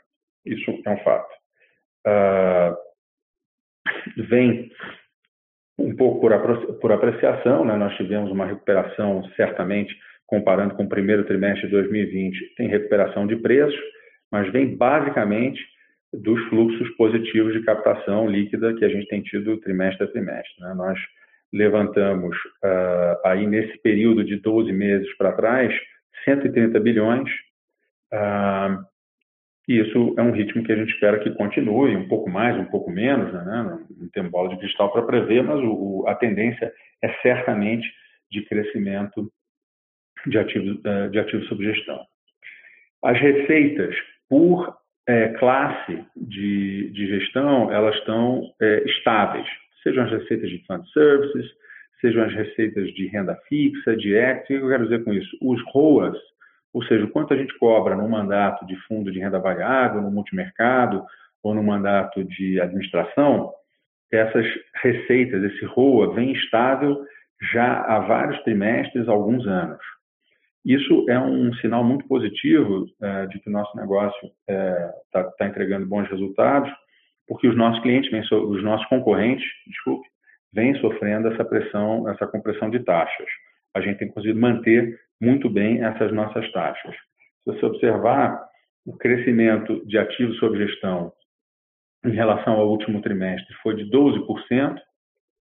Isso 0.46 0.72
é 0.86 0.90
um 0.90 0.98
fato. 1.00 1.37
Ah, 2.10 2.74
vem 4.30 4.72
um 5.78 5.94
pouco 5.96 6.22
por, 6.22 6.80
por 6.80 6.92
apreciação, 6.94 7.66
né? 7.66 7.76
nós 7.76 7.96
tivemos 7.98 8.32
uma 8.32 8.46
recuperação, 8.46 9.24
certamente, 9.36 9.94
comparando 10.26 10.74
com 10.76 10.84
o 10.84 10.90
primeiro 10.90 11.26
trimestre 11.26 11.68
de 11.68 11.74
2020, 11.74 12.56
tem 12.56 12.68
recuperação 12.68 13.28
de 13.28 13.36
preços, 13.36 13.80
mas 14.32 14.52
vem 14.52 14.76
basicamente 14.76 15.62
dos 16.14 16.42
fluxos 16.48 16.90
positivos 16.96 17.54
de 17.54 17.64
captação 17.64 18.30
líquida 18.30 18.74
que 18.74 18.86
a 18.86 18.90
gente 18.90 19.08
tem 19.08 19.22
tido 19.22 19.60
trimestre 19.60 20.06
a 20.06 20.10
trimestre. 20.10 20.54
Né? 20.60 20.74
Nós 20.74 20.98
levantamos 21.54 22.36
uh, 22.64 23.28
aí 23.28 23.46
nesse 23.46 23.78
período 23.82 24.24
de 24.24 24.38
12 24.38 24.72
meses 24.72 25.16
para 25.18 25.34
trás 25.34 25.74
130 26.26 26.80
bilhões, 26.80 27.30
uh, 28.14 28.84
e 29.68 29.80
isso 29.80 30.16
é 30.18 30.22
um 30.22 30.32
ritmo 30.32 30.64
que 30.64 30.72
a 30.72 30.76
gente 30.76 30.94
espera 30.94 31.20
que 31.20 31.32
continue, 31.32 31.96
um 31.96 32.08
pouco 32.08 32.30
mais, 32.30 32.58
um 32.58 32.66
pouco 32.66 32.90
menos, 32.90 33.34
né? 33.34 33.80
não 33.98 34.10
tem 34.10 34.24
bola 34.24 34.50
de 34.50 34.58
cristal 34.58 34.92
para 34.92 35.02
prever, 35.02 35.44
mas 35.44 35.60
o, 35.62 36.06
a 36.08 36.16
tendência 36.16 36.72
é 37.04 37.10
certamente 37.22 37.86
de 38.32 38.44
crescimento 38.46 39.30
de 40.26 40.38
ativos, 40.38 40.80
eh, 40.86 41.10
de 41.10 41.20
ativos 41.20 41.48
sob 41.48 41.64
gestão. 41.64 42.00
As 43.04 43.20
receitas 43.20 43.94
por 44.30 44.76
é, 45.08 45.30
classe 45.40 46.04
de, 46.16 46.90
de, 46.92 47.08
gestão, 47.08 47.72
elas 47.72 47.96
estão 47.96 48.54
é, 48.62 48.84
estáveis, 48.90 49.48
sejam 49.82 50.04
as 50.04 50.12
receitas 50.12 50.50
de 50.50 50.66
fund 50.66 50.86
services, 50.92 51.50
sejam 52.02 52.24
as 52.24 52.34
receitas 52.34 52.94
de 52.94 53.08
renda 53.08 53.36
fixa, 53.48 53.96
de 53.96 54.14
equity, 54.14 54.56
o 54.56 54.60
que 54.60 54.66
eu 54.66 54.70
quero 54.70 54.84
dizer 54.84 55.04
com 55.04 55.14
isso? 55.14 55.38
Os 55.42 55.62
ROAS, 55.72 56.18
ou 56.74 56.84
seja, 56.84 57.06
o 57.06 57.10
quanto 57.10 57.34
a 57.34 57.38
gente 57.38 57.58
cobra 57.58 57.96
no 57.96 58.08
mandato 58.08 58.66
de 58.66 58.76
fundo 58.88 59.12
de 59.12 59.20
renda 59.20 59.40
variável, 59.40 60.02
no 60.02 60.12
multimercado 60.12 61.04
ou 61.42 61.54
no 61.54 61.64
mandato 61.64 62.24
de 62.24 62.60
administração, 62.60 63.52
essas 64.12 64.46
receitas, 64.82 65.44
esse 65.44 65.66
ROA, 65.66 66.14
vem 66.14 66.32
estável 66.34 67.04
já 67.54 67.82
há 67.82 68.00
vários 68.00 68.42
trimestres, 68.44 69.08
alguns 69.08 69.46
anos. 69.46 69.80
Isso 70.66 71.06
é 71.10 71.20
um 71.20 71.54
sinal 71.56 71.84
muito 71.84 72.08
positivo 72.08 72.88
é, 73.02 73.26
de 73.28 73.40
que 73.40 73.50
o 73.50 73.54
nosso 73.54 73.76
negócio 73.78 74.32
está 74.50 75.20
é, 75.20 75.24
tá, 75.38 75.48
entregando 75.48 75.86
bons 75.86 76.10
resultados, 76.10 76.70
porque 77.28 77.48
os 77.48 77.56
nossos 77.56 77.82
clientes, 77.82 78.12
os 78.32 78.64
nossos 78.64 78.86
concorrentes, 78.88 79.46
desculpe, 79.66 80.08
vêm 80.54 80.76
sofrendo 80.76 81.30
essa 81.30 81.46
pressão, 81.46 82.10
essa 82.10 82.26
compressão 82.28 82.70
de 82.70 82.80
taxas. 82.80 83.28
A 83.74 83.82
gente 83.82 84.00
tem 84.00 84.10
conseguido 84.10 84.40
manter 84.40 85.00
muito 85.22 85.50
bem 85.50 85.84
essas 85.84 86.12
nossas 86.12 86.50
taxas. 86.52 86.96
Se 87.44 87.54
você 87.54 87.66
observar 87.66 88.48
o 88.86 88.96
crescimento 88.98 89.86
de 89.86 89.98
ativos 89.98 90.38
sob 90.38 90.58
gestão 90.58 91.12
em 92.06 92.12
relação 92.12 92.54
ao 92.54 92.70
último 92.70 93.02
trimestre 93.02 93.54
foi 93.62 93.76
de 93.76 93.90
12%, 93.90 94.78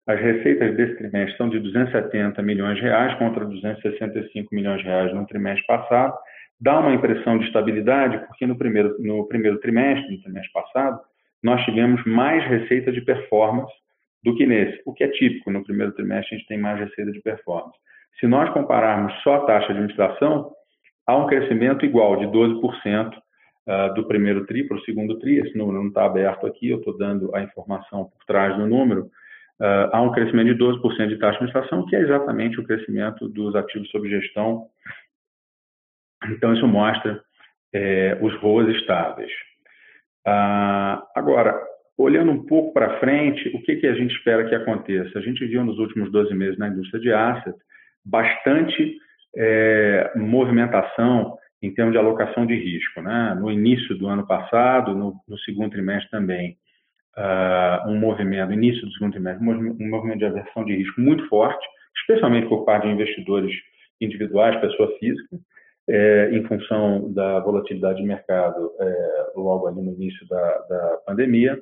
as 0.05 0.19
receitas 0.19 0.75
desse 0.75 0.97
trimestre 0.97 1.37
são 1.37 1.49
de 1.49 1.59
270 1.59 2.41
milhões 2.41 2.75
de 2.75 2.81
reais 2.81 3.17
contra 3.17 3.45
265 3.45 4.53
milhões 4.53 4.79
de 4.79 4.85
reais 4.85 5.13
no 5.13 5.25
trimestre 5.25 5.65
passado. 5.65 6.13
Dá 6.59 6.79
uma 6.79 6.93
impressão 6.93 7.37
de 7.37 7.45
estabilidade, 7.45 8.25
porque 8.27 8.45
no 8.45 8.57
primeiro, 8.57 9.01
no 9.01 9.25
primeiro 9.27 9.59
trimestre, 9.59 10.11
no 10.11 10.21
trimestre 10.21 10.51
passado, 10.51 10.99
nós 11.41 11.63
tivemos 11.63 12.03
mais 12.05 12.43
receita 12.45 12.91
de 12.91 13.01
performance 13.01 13.73
do 14.23 14.35
que 14.35 14.45
nesse, 14.45 14.81
o 14.85 14.93
que 14.93 15.03
é 15.03 15.09
típico. 15.09 15.51
No 15.51 15.63
primeiro 15.63 15.93
trimestre, 15.93 16.35
a 16.35 16.37
gente 16.37 16.47
tem 16.47 16.57
mais 16.57 16.79
receita 16.79 17.11
de 17.11 17.21
performance. 17.21 17.77
Se 18.19 18.27
nós 18.27 18.49
compararmos 18.51 19.13
só 19.21 19.35
a 19.35 19.45
taxa 19.45 19.67
de 19.67 19.73
administração, 19.73 20.51
há 21.05 21.15
um 21.15 21.27
crescimento 21.27 21.85
igual 21.85 22.17
de 22.17 22.25
12% 22.27 23.13
ah, 23.65 23.87
do 23.89 24.05
primeiro 24.05 24.45
TRI 24.45 24.67
para 24.67 24.75
o 24.75 24.81
segundo 24.81 25.17
TRI. 25.19 25.39
Esse 25.39 25.57
número 25.57 25.79
não 25.79 25.87
está 25.87 26.05
aberto 26.05 26.45
aqui, 26.45 26.69
eu 26.69 26.79
estou 26.79 26.97
dando 26.97 27.33
a 27.33 27.41
informação 27.41 28.05
por 28.05 28.25
trás 28.25 28.55
do 28.57 28.67
número, 28.67 29.03
uh, 29.61 29.89
há 29.91 30.01
um 30.01 30.11
crescimento 30.11 30.53
de 30.53 30.63
12% 30.63 31.07
de 31.07 31.17
taxa 31.17 31.39
de 31.39 31.45
administração, 31.45 31.85
que 31.85 31.95
é 31.95 32.01
exatamente 32.01 32.59
o 32.59 32.63
crescimento 32.65 33.29
dos 33.29 33.55
ativos 33.55 33.89
sob 33.89 34.09
gestão. 34.09 34.67
Então, 36.29 36.53
isso 36.53 36.67
mostra 36.67 37.21
é, 37.73 38.17
os 38.21 38.35
ROAs 38.41 38.67
estáveis. 38.75 39.31
Uh, 40.27 40.99
agora, 41.15 41.57
olhando 41.97 42.31
um 42.31 42.45
pouco 42.45 42.73
para 42.73 42.99
frente, 42.99 43.49
o 43.55 43.61
que, 43.61 43.77
que 43.77 43.87
a 43.87 43.95
gente 43.95 44.13
espera 44.13 44.47
que 44.47 44.55
aconteça? 44.55 45.17
A 45.17 45.21
gente 45.21 45.45
viu 45.45 45.63
nos 45.63 45.79
últimos 45.79 46.11
12 46.11 46.33
meses 46.33 46.57
na 46.57 46.67
indústria 46.67 46.99
de 46.99 47.13
asset 47.13 47.57
bastante 48.05 48.97
é, 49.35 50.11
movimentação 50.15 51.37
em 51.61 51.73
termos 51.73 51.93
de 51.93 51.97
alocação 51.97 52.45
de 52.45 52.55
risco. 52.55 53.01
Né? 53.01 53.37
No 53.39 53.49
início 53.49 53.97
do 53.97 54.07
ano 54.07 54.27
passado, 54.27 54.93
no, 54.93 55.15
no 55.27 55.37
segundo 55.39 55.71
trimestre 55.71 56.11
também, 56.11 56.57
uh, 57.17 57.89
um 57.89 57.97
movimento, 57.97 58.51
início 58.51 58.85
do 58.85 58.91
segundo 58.93 59.13
trimestre, 59.13 59.45
um 59.47 59.89
movimento 59.89 60.19
de 60.19 60.25
aversão 60.25 60.65
de 60.65 60.75
risco 60.75 60.99
muito 60.99 61.27
forte, 61.29 61.65
especialmente 61.97 62.49
por 62.49 62.65
parte 62.65 62.85
de 62.85 62.93
investidores 62.93 63.55
individuais, 64.01 64.59
pessoa 64.59 64.93
física, 64.99 65.37
é, 65.89 66.29
em 66.31 66.43
função 66.45 67.11
da 67.13 67.39
volatilidade 67.39 68.01
de 68.01 68.07
mercado 68.07 68.71
é, 68.79 69.31
logo 69.35 69.67
ali 69.67 69.81
no 69.81 69.93
início 69.93 70.27
da, 70.27 70.57
da 70.69 70.97
pandemia. 71.05 71.57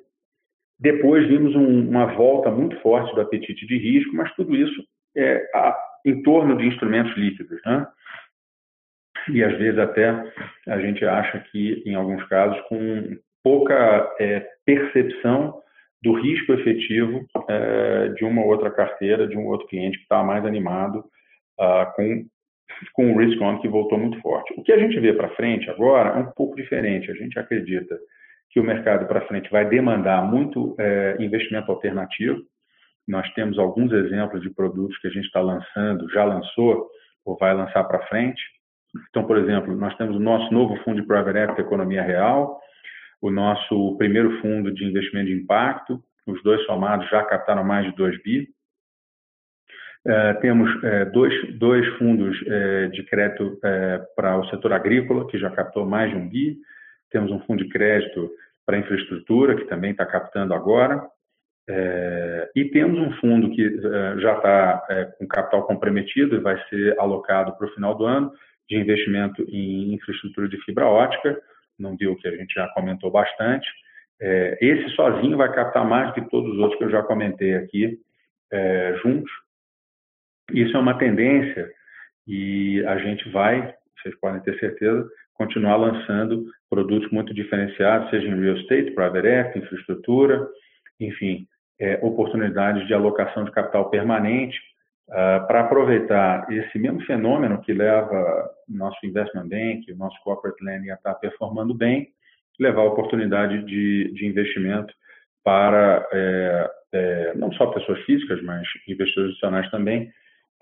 Depois 0.79 1.27
vimos 1.27 1.55
um, 1.55 1.89
uma 1.89 2.05
volta 2.15 2.49
muito 2.49 2.79
forte 2.81 3.13
do 3.13 3.21
apetite 3.21 3.65
de 3.65 3.77
risco, 3.77 4.15
mas 4.15 4.33
tudo 4.35 4.55
isso 4.55 4.83
é, 5.15 5.49
em 6.05 6.21
torno 6.21 6.57
de 6.57 6.67
instrumentos 6.67 7.15
líquidos. 7.17 7.59
Né? 7.65 7.87
E 9.29 9.43
às 9.43 9.57
vezes 9.57 9.79
até 9.79 10.09
a 10.67 10.79
gente 10.79 11.05
acha 11.05 11.39
que, 11.51 11.83
em 11.85 11.95
alguns 11.95 12.23
casos, 12.27 12.59
com 12.67 13.17
pouca 13.43 14.15
é, 14.19 14.45
percepção 14.65 15.61
do 16.03 16.13
risco 16.13 16.53
efetivo 16.53 17.25
é, 17.47 18.09
de 18.09 18.25
uma 18.25 18.43
outra 18.43 18.71
carteira, 18.71 19.27
de 19.27 19.37
um 19.37 19.45
outro 19.47 19.67
cliente 19.67 19.97
que 19.97 20.03
está 20.03 20.23
mais 20.23 20.43
animado 20.45 21.05
uh, 21.59 21.91
com, 21.95 22.25
com 22.93 23.13
o 23.13 23.17
risk 23.17 23.39
on 23.41 23.59
que 23.59 23.67
voltou 23.67 23.99
muito 23.99 24.19
forte. 24.21 24.53
O 24.57 24.63
que 24.63 24.71
a 24.71 24.79
gente 24.79 24.99
vê 24.99 25.13
para 25.13 25.35
frente 25.35 25.69
agora 25.69 26.17
é 26.17 26.23
um 26.23 26.31
pouco 26.31 26.55
diferente. 26.55 27.11
A 27.11 27.13
gente 27.13 27.37
acredita 27.37 27.99
que 28.49 28.59
o 28.59 28.63
mercado 28.63 29.05
para 29.07 29.25
frente 29.27 29.49
vai 29.51 29.67
demandar 29.67 30.23
muito 30.23 30.75
é, 30.79 31.15
investimento 31.19 31.71
alternativo. 31.71 32.41
Nós 33.07 33.27
temos 33.33 33.57
alguns 33.57 33.91
exemplos 33.91 34.41
de 34.41 34.49
produtos 34.49 34.97
que 34.99 35.07
a 35.07 35.11
gente 35.11 35.25
está 35.25 35.41
lançando, 35.41 36.09
já 36.11 36.23
lançou 36.23 36.89
ou 37.25 37.37
vai 37.37 37.53
lançar 37.53 37.83
para 37.83 38.05
frente. 38.07 38.41
Então, 39.09 39.25
por 39.25 39.37
exemplo, 39.37 39.75
nós 39.75 39.95
temos 39.97 40.15
o 40.15 40.19
nosso 40.19 40.53
novo 40.53 40.75
fundo 40.83 41.01
de 41.01 41.07
private 41.07 41.37
equity 41.37 41.61
Economia 41.61 42.03
Real, 42.03 42.59
o 43.21 43.29
nosso 43.29 43.95
primeiro 43.97 44.41
fundo 44.41 44.73
de 44.73 44.85
investimento 44.85 45.27
de 45.27 45.35
impacto, 45.35 46.03
os 46.27 46.41
dois 46.43 46.63
somados 46.65 47.09
já 47.09 47.23
captaram 47.23 47.63
mais 47.63 47.85
de 47.85 47.95
2 47.95 48.21
bi. 48.23 48.47
É, 50.05 50.33
temos 50.35 50.83
é, 50.83 51.05
dois, 51.05 51.59
dois 51.59 51.87
fundos 51.97 52.35
é, 52.47 52.87
de 52.87 53.03
crédito 53.03 53.59
para 54.15 54.37
o 54.39 54.49
setor 54.49 54.73
agrícola, 54.73 55.27
que 55.27 55.37
já 55.37 55.49
captou 55.51 55.85
mais 55.85 56.09
de 56.09 56.17
um 56.17 56.27
bi. 56.27 56.57
Temos 57.11 57.31
um 57.31 57.39
fundo 57.41 57.63
de 57.63 57.69
crédito 57.69 58.31
para 58.65 58.77
infraestrutura, 58.77 59.55
que 59.55 59.65
também 59.65 59.91
está 59.91 60.05
captando 60.05 60.53
agora. 60.53 61.01
E 62.55 62.65
temos 62.65 62.99
um 62.99 63.11
fundo 63.13 63.51
que 63.51 63.81
já 64.19 64.35
está 64.35 64.85
com 65.17 65.27
capital 65.27 65.65
comprometido 65.65 66.35
e 66.35 66.39
vai 66.39 66.61
ser 66.67 66.99
alocado 66.99 67.55
para 67.57 67.67
o 67.67 67.73
final 67.73 67.95
do 67.95 68.05
ano, 68.05 68.31
de 68.69 68.77
investimento 68.77 69.43
em 69.49 69.93
infraestrutura 69.93 70.47
de 70.47 70.57
fibra 70.63 70.85
ótica, 70.85 71.39
não 71.77 71.97
viu 71.97 72.15
que 72.15 72.27
a 72.27 72.35
gente 72.35 72.53
já 72.53 72.67
comentou 72.69 73.11
bastante. 73.11 73.67
É, 74.21 74.57
esse 74.61 74.89
sozinho 74.95 75.35
vai 75.35 75.51
captar 75.53 75.85
mais 75.85 76.13
que 76.13 76.21
todos 76.29 76.53
os 76.53 76.59
outros 76.59 76.77
que 76.77 76.85
eu 76.85 76.91
já 76.91 77.01
comentei 77.03 77.55
aqui 77.55 77.99
é, 78.51 78.95
juntos. 79.03 79.31
Isso 80.53 80.75
é 80.77 80.79
uma 80.79 80.97
tendência 80.97 81.69
e 82.27 82.83
a 82.85 82.97
gente 82.97 83.27
vai, 83.29 83.73
vocês 83.97 84.15
podem 84.19 84.41
ter 84.41 84.57
certeza, 84.59 85.09
continuar 85.33 85.77
lançando 85.77 86.45
produtos 86.69 87.09
muito 87.11 87.33
diferenciados, 87.33 88.09
seja 88.09 88.27
em 88.27 88.39
real 88.39 88.57
estate, 88.57 88.91
private 88.91 89.27
equity, 89.27 89.59
infraestrutura, 89.59 90.47
enfim, 90.99 91.47
é, 91.81 91.99
oportunidades 92.03 92.85
de 92.85 92.93
alocação 92.93 93.43
de 93.43 93.51
capital 93.51 93.89
permanente 93.89 94.57
uh, 95.09 95.47
para 95.47 95.61
aproveitar 95.61 96.45
esse 96.51 96.77
mesmo 96.77 97.01
fenômeno 97.01 97.59
que 97.61 97.73
leva 97.73 98.49
nosso 98.69 99.03
investment 99.03 99.47
bank, 99.47 99.91
o 99.91 99.97
nosso 99.97 100.15
corporate 100.23 100.63
lending 100.63 100.91
a 100.91 100.93
estar 100.93 101.15
performando 101.15 101.73
bem, 101.73 102.09
levar 102.59 102.81
a 102.81 102.85
oportunidade 102.85 103.65
de, 103.65 104.13
de 104.13 104.27
investimento 104.27 104.93
para 105.43 106.07
é, 106.13 106.71
é, 106.93 107.33
não 107.35 107.51
só 107.53 107.65
pessoas 107.67 107.99
físicas, 108.01 108.39
mas 108.43 108.61
investidores 108.87 109.31
adicionais 109.31 109.71
também, 109.71 110.11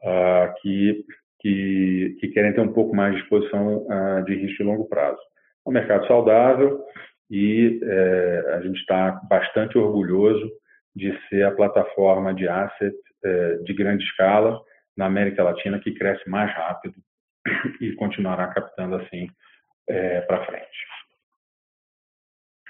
uh, 0.02 0.54
que, 0.62 1.04
que, 1.42 2.18
que, 2.22 2.28
querem 2.30 2.54
ter 2.54 2.62
um 2.62 2.72
pouco 2.72 2.96
mais 2.96 3.14
de 3.14 3.22
exposição 3.22 3.86
uh, 3.88 4.24
de 4.24 4.36
risco 4.36 4.58
de 4.58 4.64
longo 4.64 4.88
prazo. 4.88 5.20
É 5.68 5.70
um 5.70 5.74
mercado 5.74 6.08
saudável 6.08 6.82
e 7.30 7.80
é, 7.84 8.54
a 8.56 8.62
gente 8.62 8.80
está 8.80 9.20
bastante 9.30 9.78
orgulhoso 9.78 10.50
de 10.96 11.18
ser 11.28 11.44
a 11.44 11.52
plataforma 11.52 12.34
de 12.34 12.48
asset 12.48 12.96
é, 13.24 13.56
de 13.58 13.74
grande 13.74 14.04
escala 14.04 14.60
na 14.98 15.06
América 15.06 15.44
Latina 15.44 15.80
que 15.80 15.94
cresce 15.94 16.30
mais 16.30 16.52
rápido 16.54 16.96
e 17.82 17.94
continuará 17.94 18.48
captando 18.48 18.96
assim 18.96 19.28
é, 19.88 20.22
para 20.22 20.46
frente. 20.46 20.90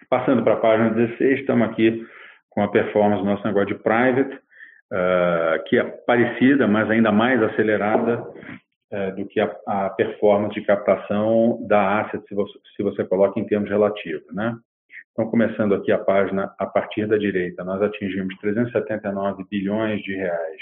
Passando 0.09 0.43
para 0.43 0.53
a 0.53 0.59
página 0.59 0.89
16, 0.89 1.41
estamos 1.41 1.69
aqui 1.69 2.03
com 2.49 2.63
a 2.63 2.71
performance 2.71 3.21
do 3.21 3.29
nosso 3.29 3.45
negócio 3.45 3.75
de 3.75 3.83
private, 3.83 4.35
uh, 4.91 5.63
que 5.67 5.77
é 5.77 5.83
parecida, 5.83 6.67
mas 6.67 6.89
ainda 6.89 7.11
mais 7.11 7.41
acelerada 7.41 8.21
uh, 8.21 9.15
do 9.15 9.27
que 9.27 9.39
a, 9.39 9.55
a, 9.67 9.89
performance 9.91 10.53
de 10.55 10.65
captação 10.65 11.65
da 11.67 12.01
asset, 12.01 12.27
se 12.27 12.33
você, 12.33 12.59
se 12.75 12.83
você 12.83 13.05
coloca 13.05 13.39
em 13.39 13.45
termos 13.45 13.69
relativos. 13.69 14.25
Né? 14.33 14.57
Então, 15.11 15.29
começando 15.29 15.75
aqui 15.75 15.91
a 15.91 15.97
página 15.97 16.53
a 16.57 16.65
partir 16.65 17.05
da 17.05 17.17
direita, 17.17 17.63
nós 17.63 17.81
atingimos 17.81 18.35
379 18.37 19.43
bilhões 19.49 20.01
de 20.01 20.15
reais 20.15 20.61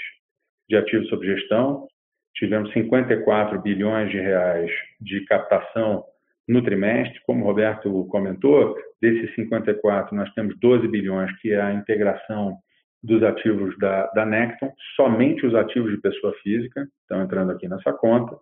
de 0.68 0.76
ativos 0.76 1.08
sob 1.08 1.26
gestão, 1.26 1.86
tivemos 2.34 2.72
54 2.72 3.60
bilhões 3.60 4.10
de 4.10 4.18
reais 4.18 4.70
de 5.00 5.24
captação 5.26 6.04
no 6.46 6.62
trimestre, 6.62 7.20
como 7.26 7.44
o 7.44 7.46
Roberto 7.46 8.06
comentou, 8.06 8.76
desses 9.00 9.34
54 9.34 10.16
nós 10.16 10.32
temos 10.34 10.58
12 10.58 10.88
bilhões, 10.88 11.30
que 11.40 11.52
é 11.52 11.60
a 11.60 11.74
integração 11.74 12.56
dos 13.02 13.22
ativos 13.22 13.76
da, 13.78 14.06
da 14.08 14.24
Necton, 14.24 14.72
somente 14.96 15.46
os 15.46 15.54
ativos 15.54 15.90
de 15.90 16.00
pessoa 16.00 16.32
física 16.42 16.86
estão 17.02 17.22
entrando 17.22 17.52
aqui 17.52 17.68
nessa 17.68 17.92
conta. 17.92 18.36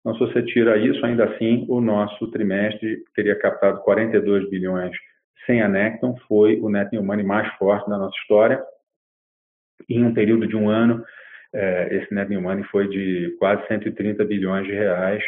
Então, 0.00 0.14
se 0.14 0.20
você 0.20 0.42
tira 0.44 0.78
isso, 0.78 1.04
ainda 1.04 1.24
assim, 1.24 1.66
o 1.68 1.80
nosso 1.80 2.30
trimestre 2.30 3.02
teria 3.14 3.36
captado 3.36 3.80
42 3.80 4.48
bilhões 4.48 4.96
sem 5.44 5.62
a 5.62 5.68
Necton 5.68 6.16
foi 6.28 6.58
o 6.60 6.68
net 6.68 6.92
new 6.92 7.02
money 7.02 7.24
mais 7.24 7.52
forte 7.56 7.88
da 7.88 7.98
nossa 7.98 8.16
história. 8.20 8.62
Em 9.88 10.04
um 10.04 10.14
período 10.14 10.46
de 10.46 10.56
um 10.56 10.68
ano, 10.68 11.04
é, 11.52 11.96
esse 11.96 12.12
net 12.14 12.28
new 12.30 12.40
money 12.40 12.64
foi 12.64 12.88
de 12.88 13.36
quase 13.38 13.66
130 13.68 14.24
bilhões 14.24 14.66
de 14.66 14.72
reais, 14.72 15.22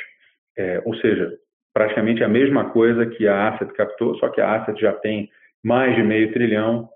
é, 0.57 0.83
ou 0.85 0.95
seja, 0.97 1.39
praticamente 1.73 2.25
a 2.25 2.29
mesma 2.29 2.71
coisa 2.71 3.07
que 3.07 3.29
a 3.29 3.49
Asset 3.49 3.73
captou, 3.75 4.17
só 4.19 4.29
que 4.29 4.41
a 4.41 4.57
Asset 4.57 4.81
já 4.81 4.93
tem 4.95 5.31
mais 5.63 5.95
de 5.95 6.03
meio 6.03 6.33
trilhão, 6.33 6.89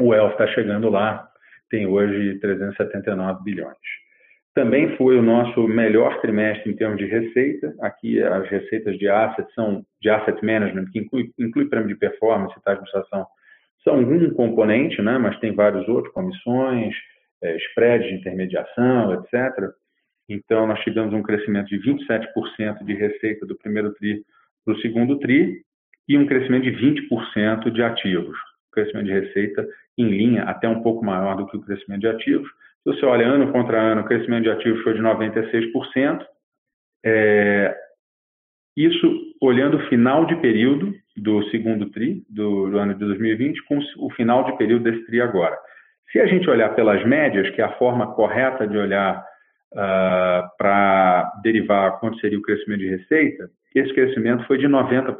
o 0.00 0.14
Elf 0.14 0.32
está 0.32 0.46
chegando 0.48 0.88
lá, 0.88 1.28
tem 1.68 1.86
hoje 1.86 2.38
379 2.40 3.42
bilhões. 3.44 4.01
Também 4.54 4.96
foi 4.96 5.18
o 5.18 5.22
nosso 5.22 5.66
melhor 5.66 6.20
trimestre 6.20 6.70
em 6.70 6.76
termos 6.76 6.98
de 6.98 7.06
receita. 7.06 7.74
Aqui 7.80 8.22
as 8.22 8.48
receitas 8.48 8.98
de 8.98 9.08
asset 9.08 9.50
são 9.54 9.82
de 10.00 10.10
asset 10.10 10.44
management, 10.44 10.86
que 10.92 10.98
inclui, 10.98 11.30
inclui 11.38 11.68
prêmio 11.68 11.88
de 11.88 11.96
performance 11.96 12.52
e 12.52 12.62
taxa 12.62 12.80
administração, 12.80 13.26
são 13.82 13.98
um 13.98 14.34
componente, 14.34 15.00
né, 15.02 15.18
mas 15.18 15.38
tem 15.40 15.52
vários 15.54 15.88
outros, 15.88 16.12
comissões, 16.12 16.94
é, 17.42 17.56
spread 17.56 18.06
de 18.06 18.14
intermediação, 18.14 19.14
etc. 19.14 19.70
Então, 20.28 20.66
nós 20.66 20.80
tivemos 20.80 21.12
um 21.12 21.22
crescimento 21.22 21.66
de 21.66 21.78
27% 21.80 22.84
de 22.84 22.94
receita 22.94 23.44
do 23.44 23.56
primeiro 23.56 23.92
TRI 23.94 24.22
para 24.64 24.74
o 24.74 24.80
segundo 24.80 25.18
TRI 25.18 25.62
e 26.08 26.16
um 26.16 26.26
crescimento 26.26 26.64
de 26.64 26.72
20% 26.72 27.70
de 27.70 27.82
ativos. 27.82 28.38
O 28.68 28.72
crescimento 28.72 29.06
de 29.06 29.12
receita 29.12 29.66
em 29.98 30.08
linha, 30.08 30.44
até 30.44 30.68
um 30.68 30.82
pouco 30.82 31.04
maior 31.04 31.36
do 31.36 31.46
que 31.46 31.56
o 31.56 31.60
crescimento 31.60 32.00
de 32.00 32.08
ativos. 32.08 32.48
Se 32.82 32.90
você 32.90 33.06
olha 33.06 33.26
ano 33.26 33.52
contra 33.52 33.80
ano, 33.80 34.00
o 34.00 34.04
crescimento 34.04 34.44
de 34.44 34.50
ativos 34.50 34.82
foi 34.82 34.94
de 34.94 35.00
96%. 35.00 36.24
É, 37.04 37.76
isso 38.76 39.06
olhando 39.40 39.76
o 39.76 39.88
final 39.88 40.24
de 40.26 40.34
período 40.36 40.92
do 41.16 41.42
segundo 41.50 41.90
TRI, 41.90 42.24
do, 42.28 42.70
do, 42.70 42.78
ano 42.78 42.94
de 42.94 43.00
2020, 43.00 43.62
com 43.64 43.78
o 43.98 44.10
final 44.10 44.44
de 44.44 44.56
período 44.56 44.84
desse 44.84 45.04
TRI 45.06 45.20
agora. 45.20 45.56
Se 46.10 46.18
a 46.18 46.26
gente 46.26 46.48
olhar 46.48 46.74
pelas 46.74 47.04
médias, 47.06 47.50
que 47.54 47.60
é 47.60 47.64
a 47.64 47.76
forma 47.76 48.14
correta 48.14 48.66
de 48.66 48.76
olhar 48.76 49.24
uh, 49.72 50.48
para 50.58 51.32
derivar 51.42 52.00
quanto 52.00 52.18
seria 52.18 52.38
o 52.38 52.42
crescimento 52.42 52.80
de 52.80 52.88
receita, 52.88 53.48
esse 53.74 53.92
crescimento 53.94 54.44
foi 54.46 54.58
de 54.58 54.66
90%. 54.66 55.16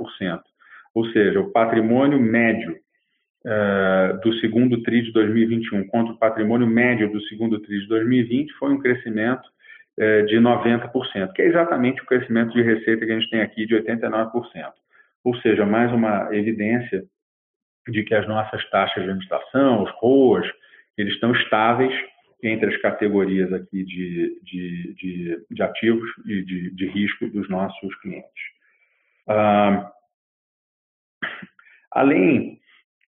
Ou 0.94 1.06
seja, 1.06 1.40
o 1.40 1.50
patrimônio 1.50 2.20
médio 2.20 2.76
uh, 3.44 4.20
do 4.20 4.32
segundo 4.40 4.82
TRI 4.82 5.02
de 5.02 5.12
2021 5.12 5.86
contra 5.88 6.12
o 6.12 6.18
patrimônio 6.18 6.66
médio 6.66 7.10
do 7.10 7.20
segundo 7.22 7.60
TRI 7.60 7.80
de 7.80 7.88
2020 7.88 8.52
foi 8.54 8.72
um 8.72 8.78
crescimento 8.78 9.44
uh, 9.98 10.26
de 10.26 10.36
90%, 10.36 11.32
que 11.32 11.42
é 11.42 11.46
exatamente 11.46 12.02
o 12.02 12.06
crescimento 12.06 12.52
de 12.52 12.62
receita 12.62 13.04
que 13.04 13.12
a 13.12 13.18
gente 13.18 13.30
tem 13.30 13.40
aqui 13.40 13.66
de 13.66 13.74
89%. 13.74 14.32
Ou 15.24 15.36
seja, 15.36 15.64
mais 15.64 15.92
uma 15.92 16.34
evidência 16.34 17.04
de 17.88 18.02
que 18.04 18.14
as 18.14 18.26
nossas 18.28 18.68
taxas 18.70 19.02
de 19.02 19.10
administração, 19.10 19.82
os 19.82 19.90
ROAs, 20.00 20.46
eles 20.96 21.14
estão 21.14 21.32
estáveis 21.32 21.92
entre 22.42 22.74
as 22.74 22.80
categorias 22.82 23.52
aqui 23.52 23.84
de, 23.84 24.40
de, 24.42 24.94
de, 24.94 25.46
de 25.48 25.62
ativos 25.62 26.08
e 26.26 26.42
de, 26.42 26.70
de, 26.74 26.86
risco 26.88 27.28
dos 27.28 27.48
nossos 27.48 27.94
clientes. 28.00 28.42
Ah, 29.28 29.92
além 31.92 32.60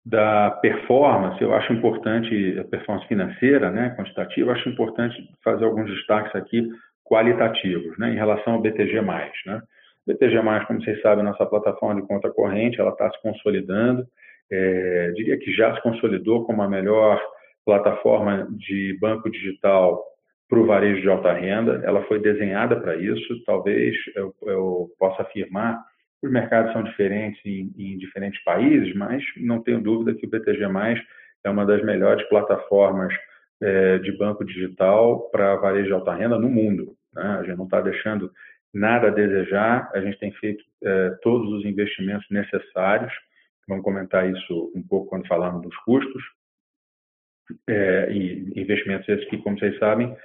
da 0.06 0.52
performance, 0.52 1.42
eu 1.42 1.54
acho 1.54 1.72
importante, 1.72 2.60
a 2.60 2.64
performance 2.66 3.08
financeira, 3.08 3.72
né, 3.72 3.96
quantitativa, 3.98 4.50
eu 4.50 4.54
acho 4.54 4.68
importante 4.70 5.16
fazer 5.44 5.64
alguns 5.64 5.90
destaques 5.90 6.36
aqui 6.36 6.68
qualitativos, 7.06 7.98
né, 7.98 8.12
em 8.12 8.16
relação 8.16 8.54
ao 8.54 8.62
BTG+. 8.62 9.02
Né. 9.02 9.62
BTG+, 10.06 10.42
como 10.68 10.84
vocês 10.84 11.02
sabem, 11.02 11.24
nossa 11.24 11.46
plataforma 11.46 12.02
de 12.02 12.08
conta 12.08 12.30
corrente, 12.30 12.82
ela 12.82 12.92
está 12.92 13.10
se 13.12 13.22
consolidando, 13.22 14.06
é, 14.52 15.12
diria 15.16 15.38
que 15.38 15.52
já 15.54 15.74
se 15.74 15.82
consolidou 15.82 16.46
como 16.46 16.62
a 16.62 16.70
melhor 16.70 17.22
plataforma 17.66 18.48
de 18.52 18.98
banco 19.00 19.32
digital 19.32 20.04
para 20.50 20.60
o 20.60 20.66
varejo 20.66 21.02
de 21.02 21.10
alta 21.10 21.34
renda. 21.34 21.82
Ela 21.84 22.04
foi 22.04 22.20
desenhada 22.20 22.80
para 22.80 22.96
isso. 22.96 23.44
Talvez 23.46 23.96
eu, 24.16 24.34
eu, 24.44 24.90
possa 25.00 25.24
afirmar 25.24 25.82
os 26.24 26.32
mercados 26.32 26.72
são 26.72 26.84
diferentes 26.84 27.40
em, 27.46 27.74
em, 27.78 27.98
diferentes 27.98 28.42
países, 28.44 28.96
mas 28.96 29.22
não 29.38 29.62
tenho 29.62 29.82
dúvida 29.82 30.18
que 30.18 30.26
o 30.26 30.30
BTG 30.30 30.64
é 31.44 31.50
uma 31.50 31.66
das 31.66 31.84
melhores 31.84 32.28
plataformas 32.30 33.14
é, 33.62 33.98
de 34.00 34.18
banco 34.18 34.46
digital 34.46 35.30
para 35.30 35.58
varejo 35.58 35.88
de 35.88 35.94
alta 35.94 36.14
renda 36.14 36.40
no 36.40 36.50
mundo. 36.50 36.96
Né? 37.14 37.24
A 37.24 37.44
gente 37.44 37.58
não 37.58 37.66
está 37.66 37.82
deixando 37.82 38.32
nada 38.74 39.08
a 39.08 39.12
desejar. 39.12 39.92
A 39.94 40.00
gente 40.00 40.18
tem 40.18 40.32
feito 40.34 40.64
é, 40.82 41.10
todos 41.22 41.52
os 41.52 41.66
investimentos 41.66 42.26
necessários. 42.32 43.12
Vamos 43.68 43.84
comentar 43.84 44.30
isso 44.30 44.72
um 44.74 44.82
pouco 44.82 45.10
quando 45.10 45.28
falamos 45.28 45.62
dos 45.62 45.76
custos 45.80 46.24
é, 47.68 48.12
e 48.12 48.62
investimentos 48.62 49.08
esses 49.10 49.30
que, 49.30 49.38
como 49.38 49.60
vocês 49.60 49.78
sabem, 49.78 50.16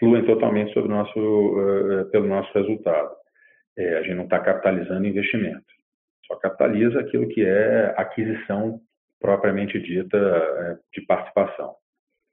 fluem 0.00 0.24
totalmente 0.24 0.76
nosso, 0.80 1.18
uh, 1.18 2.10
pelo 2.10 2.26
nosso 2.26 2.52
resultado. 2.52 3.14
É, 3.76 3.98
a 3.98 4.02
gente 4.02 4.14
não 4.14 4.24
está 4.24 4.38
capitalizando 4.38 5.06
investimento, 5.06 5.64
só 6.26 6.36
capitaliza 6.36 7.00
aquilo 7.00 7.28
que 7.28 7.44
é 7.44 7.94
aquisição 7.96 8.80
propriamente 9.20 9.80
dita 9.80 10.16
é, 10.16 10.76
de 10.92 11.04
participação. 11.06 11.74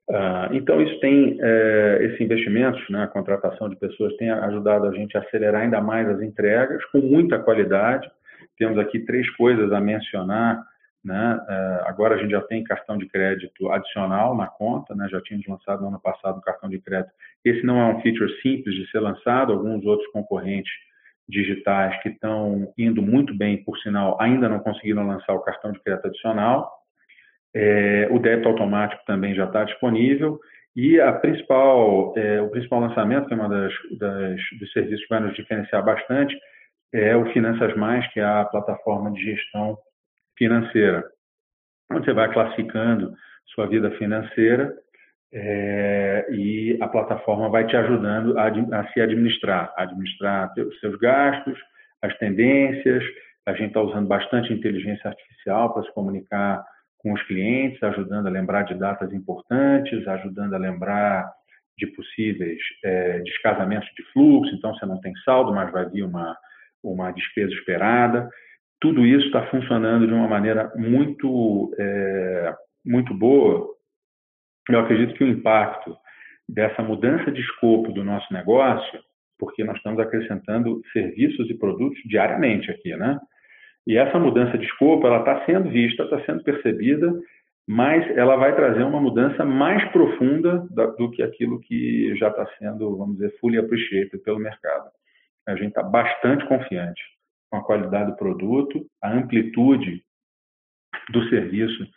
Uh, 0.09 0.51
então, 0.51 0.81
isso 0.81 0.99
tem, 0.99 1.37
é, 1.39 1.99
esses 2.01 2.19
investimentos, 2.19 2.81
né, 2.89 3.03
a 3.03 3.07
contratação 3.07 3.69
de 3.69 3.77
pessoas, 3.77 4.15
tem 4.17 4.29
ajudado 4.29 4.87
a 4.87 4.91
gente 4.93 5.15
a 5.15 5.21
acelerar 5.21 5.61
ainda 5.61 5.79
mais 5.79 6.07
as 6.09 6.21
entregas, 6.21 6.83
com 6.85 6.97
muita 6.97 7.39
qualidade. 7.39 8.11
Temos 8.57 8.77
aqui 8.77 8.99
três 8.99 9.29
coisas 9.37 9.71
a 9.71 9.79
mencionar 9.79 10.61
né? 11.03 11.39
É, 11.49 11.83
agora 11.87 12.15
a 12.15 12.17
gente 12.17 12.31
já 12.31 12.41
tem 12.41 12.63
cartão 12.63 12.97
de 12.97 13.07
crédito 13.07 13.71
adicional 13.71 14.35
na 14.35 14.47
conta, 14.47 14.93
né? 14.93 15.07
já 15.09 15.19
tínhamos 15.21 15.47
lançado 15.47 15.81
no 15.81 15.87
ano 15.87 15.99
passado 15.99 16.37
um 16.37 16.41
cartão 16.41 16.69
de 16.69 16.79
crédito. 16.79 17.11
Esse 17.43 17.65
não 17.65 17.79
é 17.79 17.85
um 17.85 18.01
feature 18.01 18.31
simples 18.41 18.75
de 18.75 18.89
ser 18.91 18.99
lançado, 18.99 19.51
alguns 19.51 19.83
outros 19.83 20.09
concorrentes 20.11 20.71
digitais 21.31 21.99
que 22.03 22.09
estão 22.09 22.71
indo 22.77 23.01
muito 23.01 23.35
bem, 23.35 23.63
por 23.63 23.77
sinal, 23.79 24.17
ainda 24.21 24.47
não 24.47 24.59
conseguiram 24.59 25.07
lançar 25.07 25.33
o 25.33 25.41
cartão 25.41 25.71
de 25.71 25.79
crédito 25.79 26.07
adicional. 26.07 26.71
É, 27.55 28.07
o 28.11 28.19
débito 28.19 28.49
automático 28.49 29.01
também 29.05 29.33
já 29.33 29.45
está 29.45 29.63
disponível. 29.63 30.39
E 30.75 30.99
a 31.01 31.11
principal, 31.13 32.13
é, 32.15 32.41
o 32.41 32.49
principal 32.49 32.81
lançamento, 32.81 33.27
que 33.27 33.33
é 33.33 33.37
das, 33.37 33.73
dos 34.59 34.71
serviços 34.71 35.01
que 35.03 35.09
vai 35.09 35.19
nos 35.19 35.35
diferenciar 35.35 35.83
bastante, 35.83 36.37
é 36.93 37.15
o 37.15 37.31
Finanças 37.31 37.75
Mais, 37.75 38.05
que 38.13 38.19
é 38.19 38.23
a 38.23 38.45
plataforma 38.45 39.11
de 39.11 39.21
gestão 39.23 39.77
financeira, 40.37 41.03
onde 41.91 42.05
você 42.05 42.13
vai 42.13 42.31
classificando 42.31 43.13
sua 43.53 43.67
vida 43.67 43.91
financeira 43.91 44.73
é, 45.33 46.27
e 46.31 46.77
a 46.81 46.87
plataforma 46.87 47.49
vai 47.49 47.65
te 47.65 47.75
ajudando 47.75 48.37
a, 48.37 48.47
a 48.47 48.87
se 48.91 49.01
administrar, 49.01 49.73
a 49.77 49.83
administrar 49.83 50.51
os 50.57 50.79
seus 50.79 50.97
gastos, 50.97 51.57
as 52.01 52.17
tendências. 52.17 53.03
A 53.45 53.53
gente 53.53 53.67
está 53.67 53.81
usando 53.81 54.07
bastante 54.07 54.53
inteligência 54.53 55.09
artificial 55.09 55.73
para 55.73 55.83
se 55.83 55.93
comunicar 55.93 56.63
com 56.97 57.13
os 57.13 57.23
clientes, 57.23 57.81
ajudando 57.81 58.27
a 58.27 58.31
lembrar 58.31 58.63
de 58.63 58.75
datas 58.75 59.11
importantes, 59.13 60.07
ajudando 60.07 60.53
a 60.53 60.59
lembrar 60.59 61.31
de 61.77 61.87
possíveis 61.87 62.59
é, 62.83 63.19
descasamentos 63.19 63.89
de 63.95 64.03
fluxo. 64.11 64.53
Então, 64.53 64.73
você 64.75 64.85
não 64.85 64.99
tem 65.01 65.13
saldo, 65.25 65.53
mas 65.53 65.71
vai 65.71 65.89
vir 65.89 66.03
uma, 66.03 66.37
uma 66.83 67.11
despesa 67.11 67.51
esperada 67.53 68.29
tudo 68.81 69.05
isso 69.05 69.27
está 69.27 69.45
funcionando 69.45 70.07
de 70.07 70.13
uma 70.13 70.27
maneira 70.27 70.73
muito, 70.75 71.71
é, 71.79 72.53
muito 72.83 73.13
boa. 73.13 73.67
Eu 74.69 74.79
acredito 74.79 75.15
que 75.15 75.23
o 75.23 75.27
impacto 75.27 75.95
dessa 76.47 76.81
mudança 76.81 77.31
de 77.31 77.41
escopo 77.41 77.91
do 77.91 78.03
nosso 78.03 78.31
negócio, 78.33 78.99
porque 79.39 79.63
nós 79.63 79.77
estamos 79.77 79.99
acrescentando 79.99 80.81
serviços 80.93 81.49
e 81.49 81.53
produtos 81.53 81.99
diariamente 82.05 82.69
aqui, 82.69 82.95
né? 82.95 83.19
E 83.87 83.97
essa 83.97 84.19
mudança 84.19 84.57
de 84.57 84.65
escopo, 84.65 85.07
ela 85.07 85.19
está 85.19 85.43
sendo 85.45 85.69
vista, 85.69 86.03
está 86.03 86.23
sendo 86.25 86.43
percebida, 86.43 87.11
mas 87.67 88.05
ela 88.15 88.35
vai 88.35 88.55
trazer 88.55 88.83
uma 88.83 89.01
mudança 89.01 89.43
mais 89.43 89.83
profunda 89.91 90.67
do 90.97 91.09
que 91.09 91.23
aquilo 91.23 91.59
que 91.59 92.15
já 92.15 92.27
está 92.27 92.45
sendo, 92.59 92.95
vamos 92.97 93.17
dizer, 93.17 93.35
fully 93.39 93.57
appreciated 93.57 94.17
pelo 94.23 94.39
mercado. 94.39 94.89
A 95.47 95.55
gente 95.55 95.69
está 95.69 95.81
bastante 95.81 96.45
confiante 96.45 97.01
com 97.49 97.57
a 97.57 97.63
qualidade 97.63 98.11
do 98.11 98.17
produto, 98.17 98.85
a 99.01 99.11
amplitude 99.11 100.03
do 101.11 101.27
serviço 101.29 101.87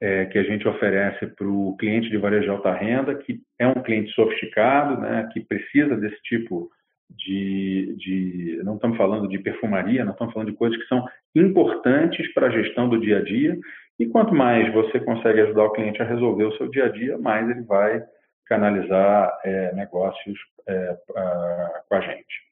é, 0.00 0.26
que 0.26 0.38
a 0.38 0.42
gente 0.42 0.66
oferece 0.66 1.26
para 1.26 1.46
o 1.46 1.76
cliente 1.76 2.08
de 2.08 2.16
varejo 2.16 2.44
de 2.44 2.50
alta 2.50 2.72
renda, 2.72 3.14
que 3.14 3.40
é 3.58 3.66
um 3.66 3.82
cliente 3.82 4.10
sofisticado, 4.12 5.00
né, 5.00 5.28
que 5.32 5.40
precisa 5.40 5.96
desse 5.96 6.20
tipo 6.22 6.70
de, 7.10 7.94
de. 7.98 8.62
Não 8.64 8.76
estamos 8.76 8.96
falando 8.96 9.28
de 9.28 9.38
perfumaria, 9.38 10.04
não 10.04 10.12
estamos 10.12 10.32
falando 10.32 10.50
de 10.50 10.56
coisas 10.56 10.80
que 10.80 10.88
são 10.88 11.04
importantes 11.34 12.32
para 12.32 12.46
a 12.46 12.50
gestão 12.50 12.88
do 12.88 13.00
dia 13.00 13.18
a 13.18 13.22
dia. 13.22 13.58
E 13.98 14.06
quanto 14.06 14.34
mais 14.34 14.72
você 14.72 14.98
consegue 15.00 15.42
ajudar 15.42 15.64
o 15.64 15.72
cliente 15.72 16.00
a 16.00 16.06
resolver 16.06 16.44
o 16.44 16.56
seu 16.56 16.68
dia 16.70 16.86
a 16.86 16.88
dia, 16.88 17.18
mais 17.18 17.48
ele 17.50 17.62
vai 17.62 18.02
canalizar 18.46 19.38
é, 19.44 19.74
negócios 19.74 20.38
é, 20.66 20.96
a, 21.16 21.82
com 21.88 21.94
a 21.96 22.00
gente. 22.00 22.50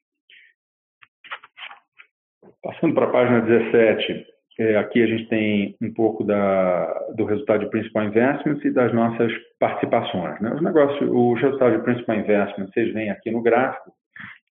Passando 2.61 2.93
para 2.93 3.05
a 3.05 3.11
página 3.11 3.41
17, 3.41 4.27
é, 4.57 4.77
aqui 4.77 5.01
a 5.01 5.07
gente 5.07 5.27
tem 5.29 5.75
um 5.81 5.93
pouco 5.93 6.23
da, 6.23 6.85
do 7.15 7.25
resultado 7.25 7.61
de 7.61 7.69
Principal 7.69 8.05
Investments 8.05 8.63
e 8.65 8.71
das 8.71 8.93
nossas 8.93 9.31
participações. 9.59 10.39
Né? 10.41 10.53
Os, 10.53 10.61
negócios, 10.61 11.09
os 11.11 11.39
de 11.39 11.83
Principal 11.83 12.15
Investments, 12.17 12.73
vocês 12.73 12.93
veem 12.93 13.09
aqui 13.09 13.31
no 13.31 13.41
gráfico, 13.41 13.89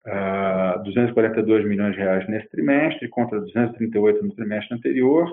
uh, 0.06 0.10
ah, 0.10 0.82
242 0.84 1.66
milhões 1.66 1.94
de 1.94 2.00
reais 2.00 2.28
nesse 2.28 2.50
trimestre, 2.50 3.08
contra 3.10 3.40
238 3.40 4.26
no 4.26 4.36
trimestre 4.36 4.76
anterior, 4.76 5.30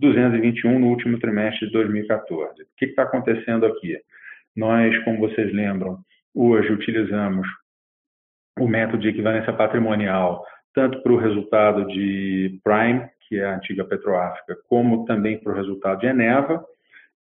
221 0.00 0.78
no 0.78 0.88
último 0.88 1.18
trimestre 1.18 1.66
de 1.66 1.72
2014. 1.72 2.62
O 2.62 2.66
que 2.76 2.86
está 2.86 3.02
acontecendo 3.02 3.66
aqui? 3.66 3.98
Nós, 4.54 4.96
como 5.04 5.18
vocês 5.18 5.52
lembram, 5.52 5.98
hoje 6.34 6.72
utilizamos 6.72 7.46
o 8.58 8.66
método 8.66 8.98
de 8.98 9.08
equivalência 9.08 9.52
patrimonial 9.52 10.42
tanto 10.76 11.02
para 11.02 11.12
o 11.12 11.16
resultado 11.16 11.86
de 11.86 12.60
Prime, 12.62 13.08
que 13.28 13.38
é 13.40 13.44
a 13.44 13.56
antiga 13.56 13.84
Petroáfrica, 13.84 14.56
como 14.68 15.04
também 15.04 15.38
para 15.38 15.52
o 15.52 15.56
resultado 15.56 16.00
de 16.00 16.06
Eneva. 16.06 16.64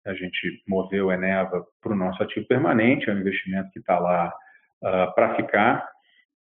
A 0.05 0.13
gente 0.13 0.63
moveu 0.67 1.11
Eneva 1.11 1.65
para 1.81 1.93
o 1.93 1.95
nosso 1.95 2.21
ativo 2.23 2.47
permanente, 2.47 3.09
é 3.09 3.13
um 3.13 3.19
investimento 3.19 3.69
que 3.71 3.79
está 3.79 3.99
lá 3.99 4.33
uh, 4.81 5.13
para 5.13 5.35
ficar, 5.35 5.87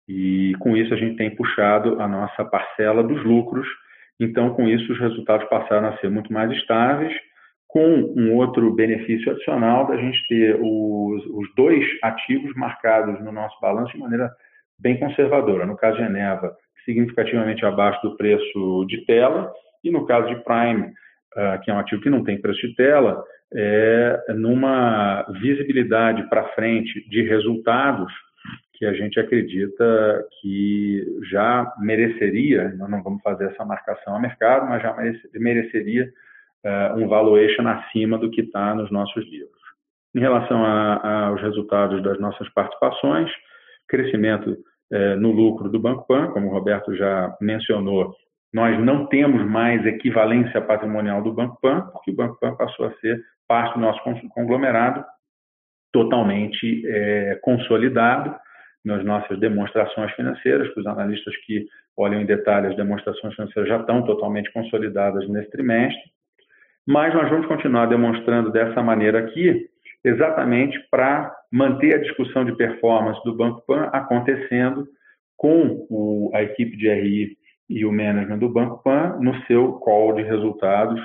e 0.08 0.54
com 0.60 0.76
isso 0.76 0.92
a 0.92 0.96
gente 0.96 1.16
tem 1.16 1.34
puxado 1.34 2.00
a 2.00 2.08
nossa 2.08 2.44
parcela 2.44 3.02
dos 3.02 3.22
lucros. 3.24 3.66
Então, 4.18 4.54
com 4.54 4.68
isso, 4.68 4.92
os 4.92 4.98
resultados 4.98 5.48
passaram 5.48 5.88
a 5.88 5.96
ser 5.98 6.10
muito 6.10 6.32
mais 6.32 6.50
estáveis, 6.52 7.12
com 7.68 7.86
um 8.16 8.36
outro 8.36 8.72
benefício 8.74 9.32
adicional 9.32 9.86
da 9.86 9.96
gente 9.96 10.26
ter 10.28 10.56
os, 10.60 11.24
os 11.26 11.54
dois 11.54 11.84
ativos 12.02 12.54
marcados 12.54 13.18
no 13.24 13.32
nosso 13.32 13.58
balanço 13.60 13.92
de 13.92 13.98
maneira 13.98 14.30
bem 14.78 14.98
conservadora. 14.98 15.64
No 15.64 15.76
caso 15.76 15.96
de 15.96 16.02
Eneva, 16.02 16.54
significativamente 16.84 17.64
abaixo 17.64 18.00
do 18.02 18.16
preço 18.16 18.84
de 18.86 19.04
tela, 19.04 19.52
e 19.82 19.90
no 19.90 20.06
caso 20.06 20.28
de 20.28 20.42
Prime, 20.44 20.86
uh, 20.86 21.60
que 21.62 21.70
é 21.70 21.74
um 21.74 21.78
ativo 21.78 22.02
que 22.02 22.10
não 22.10 22.24
tem 22.24 22.40
preço 22.40 22.66
de 22.66 22.74
tela, 22.74 23.22
é 23.54 24.32
numa 24.34 25.24
visibilidade 25.40 26.28
para 26.28 26.48
frente 26.54 27.06
de 27.08 27.22
resultados 27.22 28.10
que 28.74 28.86
a 28.86 28.92
gente 28.94 29.20
acredita 29.20 30.26
que 30.40 31.06
já 31.30 31.72
mereceria, 31.78 32.74
nós 32.76 32.90
não 32.90 33.02
vamos 33.02 33.22
fazer 33.22 33.44
essa 33.44 33.64
marcação 33.64 34.16
a 34.16 34.20
mercado, 34.20 34.68
mas 34.68 34.82
já 34.82 34.96
mereceria 35.34 36.10
uh, 36.64 36.98
um 36.98 37.06
valuation 37.06 37.68
acima 37.68 38.18
do 38.18 38.30
que 38.30 38.40
está 38.40 38.74
nos 38.74 38.90
nossos 38.90 39.24
livros. 39.30 39.62
Em 40.14 40.20
relação 40.20 40.64
aos 40.64 41.40
resultados 41.40 42.02
das 42.02 42.18
nossas 42.18 42.48
participações, 42.50 43.30
crescimento 43.88 44.56
no 45.18 45.32
lucro 45.32 45.70
do 45.70 45.80
Banco 45.80 46.06
Pan, 46.06 46.28
como 46.28 46.48
o 46.48 46.52
Roberto 46.52 46.94
já 46.94 47.34
mencionou, 47.40 48.14
nós 48.52 48.78
não 48.78 49.06
temos 49.06 49.44
mais 49.48 49.84
equivalência 49.86 50.60
patrimonial 50.60 51.22
do 51.22 51.32
Banco 51.32 51.58
Pan, 51.60 51.88
porque 51.92 52.10
o 52.10 52.14
Banco 52.14 52.38
Pan 52.38 52.54
passou 52.54 52.86
a 52.86 52.92
ser 52.96 53.18
parte 53.48 53.74
do 53.74 53.80
nosso 53.80 54.00
conglomerado 54.30 55.02
totalmente 55.92 56.82
é, 56.86 57.38
consolidado 57.42 58.34
nas 58.84 59.04
nossas 59.04 59.38
demonstrações 59.38 60.12
financeiras, 60.12 60.72
que 60.72 60.80
os 60.80 60.86
analistas 60.86 61.34
que 61.46 61.66
olham 61.96 62.20
em 62.20 62.26
detalhe 62.26 62.66
as 62.66 62.76
demonstrações 62.76 63.34
financeiras 63.34 63.68
já 63.68 63.78
estão 63.78 64.02
totalmente 64.04 64.52
consolidadas 64.52 65.28
nesse 65.28 65.50
trimestre. 65.50 66.02
Mas 66.86 67.14
nós 67.14 67.30
vamos 67.30 67.46
continuar 67.46 67.86
demonstrando 67.86 68.50
dessa 68.50 68.82
maneira 68.82 69.20
aqui, 69.20 69.68
exatamente 70.04 70.78
para 70.90 71.34
manter 71.50 71.94
a 71.94 72.02
discussão 72.02 72.44
de 72.44 72.56
performance 72.56 73.22
do 73.24 73.36
Banco 73.36 73.64
Pan 73.66 73.90
acontecendo 73.92 74.86
com 75.36 75.86
o, 75.88 76.30
a 76.34 76.42
equipe 76.42 76.76
de 76.76 76.88
RI 76.88 77.36
e 77.68 77.84
o 77.84 77.92
management 77.92 78.38
do 78.38 78.48
Banco 78.48 78.82
Pan 78.82 79.18
no 79.20 79.34
seu 79.46 79.74
call 79.74 80.14
de 80.14 80.22
resultados 80.22 81.00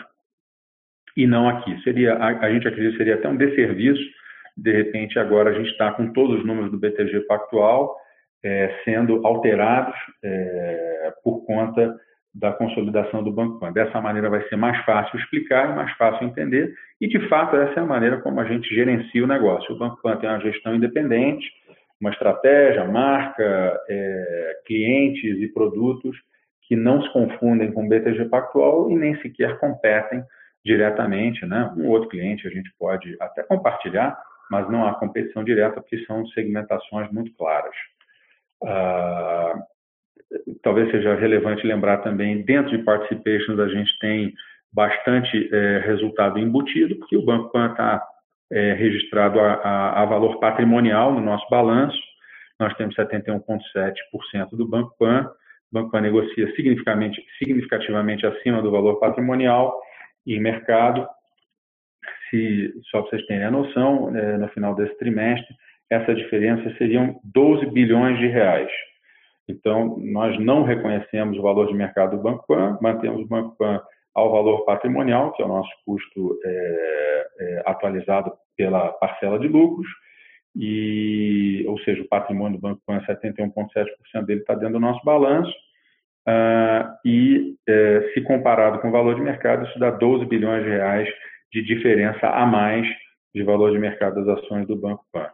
e 1.16 1.26
não 1.26 1.48
aqui. 1.48 1.82
Seria, 1.84 2.16
a, 2.16 2.46
a 2.46 2.52
gente 2.52 2.68
acredita 2.68 2.92
que 2.92 2.98
seria 2.98 3.16
até 3.16 3.28
um 3.28 3.38
desserviço 3.38 4.04
de 4.58 4.72
repente 4.72 5.20
agora 5.20 5.52
a 5.52 5.54
gente 5.54 5.70
está 5.70 5.92
com 5.92 6.12
todos 6.12 6.40
os 6.40 6.46
números 6.46 6.72
do 6.72 6.80
BTG 6.80 7.22
Pactual 7.22 7.96
é, 8.44 8.82
sendo 8.84 9.26
alterados 9.26 9.96
é, 10.24 11.14
por 11.24 11.46
conta 11.46 11.96
da 12.40 12.52
consolidação 12.52 13.24
do 13.24 13.32
Banco 13.32 13.60
Pan. 13.60 13.72
Dessa 13.72 14.00
maneira 14.00 14.30
vai 14.30 14.48
ser 14.48 14.56
mais 14.56 14.78
fácil 14.86 15.18
explicar 15.20 15.72
e 15.72 15.76
mais 15.76 15.92
fácil 15.94 16.28
entender, 16.28 16.74
e 17.02 17.08
de 17.08 17.28
fato 17.28 17.56
essa 17.56 17.80
é 17.80 17.84
a 17.84 17.86
maneira 17.86 18.18
como 18.22 18.40
a 18.40 18.46
gente 18.46 18.74
gerencia 18.74 19.24
o 19.24 19.28
negócio. 19.28 19.74
O 19.74 19.78
Banco 19.78 20.02
Pan 20.02 20.18
tem 20.18 20.30
uma 20.30 20.40
gestão 20.40 20.76
independente, 20.76 21.52
uma 22.00 22.12
estratégia, 22.12 22.86
marca, 22.86 23.80
é, 23.90 24.60
clientes 24.66 25.40
e 25.40 25.48
produtos 25.48 26.16
que 26.68 26.76
não 26.76 27.02
se 27.02 27.12
confundem 27.12 27.72
com 27.72 27.86
o 27.86 27.90
BTG 27.90 28.26
Pactual 28.26 28.92
e 28.92 28.96
nem 28.96 29.20
sequer 29.22 29.58
competem 29.58 30.24
diretamente. 30.64 31.44
Né? 31.46 31.74
Um 31.76 31.88
outro 31.88 32.10
cliente 32.10 32.48
a 32.48 32.52
gente 32.52 32.72
pode 32.78 33.16
até 33.20 33.42
compartilhar, 33.42 34.16
mas 34.52 34.70
não 34.70 34.86
há 34.86 34.94
competição 34.94 35.44
direta 35.44 35.82
porque 35.82 36.06
são 36.06 36.28
segmentações 36.28 37.12
muito 37.12 37.34
claras. 37.36 37.74
Ah, 38.64 39.56
talvez 40.62 40.92
seja 40.92 41.16
relevante 41.16 41.66
lembrar 41.66 41.98
também, 41.98 42.44
dentro 42.44 42.78
de 42.78 42.84
participations 42.84 43.60
a 43.60 43.68
gente 43.68 43.98
tem 44.00 44.34
bastante 44.74 45.50
é, 45.54 45.80
resultado 45.80 46.40
embutido, 46.40 46.96
porque 46.98 47.18
o 47.18 47.26
Banco 47.26 47.52
Pan 47.52 47.72
está 47.72 48.04
é, 48.52 48.74
registrado 48.74 49.40
a, 49.40 49.54
a, 49.54 50.02
a, 50.04 50.06
valor 50.06 50.40
patrimonial 50.40 51.14
no 51.14 51.22
nosso 51.22 51.48
balanço, 51.50 51.98
nós 52.60 52.74
temos 52.76 52.96
71,7% 52.96 54.50
do 54.52 54.68
Banco 54.68 54.96
Pan, 54.98 55.30
o 55.72 55.74
Banco 55.74 55.92
Pan 55.92 56.02
negocia 56.02 56.54
significativamente, 56.56 57.24
significativamente 57.38 58.26
acima 58.26 58.62
do 58.62 58.72
valor 58.72 59.00
patrimonial 59.00 59.78
em 60.26 60.40
mercado, 60.40 61.08
se, 62.30 62.74
só 62.90 63.02
para 63.02 63.12
vocês 63.12 63.26
terem 63.28 63.46
a 63.46 63.52
noção, 63.52 64.16
é, 64.16 64.38
no 64.38 64.48
final 64.50 64.76
desse 64.76 64.98
trimestre, 64.98 65.56
essa 65.90 66.14
diferença 66.14 66.76
seriam 66.78 67.20
12 67.24 67.68
bilhões 67.68 68.18
de 68.20 68.28
reais. 68.28 68.70
Então, 69.48 69.98
nós 70.00 70.38
não 70.40 70.64
reconhecemos 70.64 71.38
o 71.38 71.42
valor 71.42 71.68
de 71.68 71.74
mercado 71.74 72.18
do 72.18 72.24
Banco 72.24 72.46
Pan, 72.46 72.78
mantemos 72.82 73.22
o 73.22 73.28
Banco 73.28 73.56
Pan 73.58 73.82
ao 74.14 74.32
valor 74.32 74.66
patrimonial, 74.66 75.32
que 75.34 75.42
é 75.42 75.46
o 75.46 75.50
nosso 75.50 75.70
custo 75.86 76.40
é, 76.44 77.28
é, 77.40 77.64
atualizado 77.66 78.34
pela 78.58 78.90
parcela 78.94 79.40
de 79.40 79.48
lucros, 79.48 79.88
e, 80.56 81.64
ou 81.68 81.80
seja, 81.82 82.02
o 82.02 82.08
patrimônio 82.08 82.58
do 82.58 82.62
Banco 82.62 82.82
Pan, 82.86 83.00
71,7% 83.06 84.26
dele 84.26 84.42
está 84.42 84.56
dentro 84.56 84.74
do 84.74 84.80
nosso 84.80 85.06
balanço, 85.06 85.52
uh, 86.28 86.98
e 87.06 87.56
é, 87.70 88.12
se 88.14 88.22
comparado 88.22 88.80
com 88.80 88.90
o 88.90 88.92
valor 88.92 89.16
de 89.16 89.22
mercado, 89.22 89.68
isso 89.68 89.78
dá 89.78 89.92
12 89.92 90.26
bilhões 90.26 90.64
de 90.64 90.70
reais 90.70 91.08
de 91.54 91.62
diferença 91.62 92.28
a 92.28 92.46
mais 92.46 92.88
de 93.36 93.44
valor 93.44 93.72
de 93.72 93.78
mercado 93.78 94.26
das 94.26 94.40
ações 94.40 94.68
do 94.68 94.76
Banco 94.76 95.06
Pan. 95.14 95.30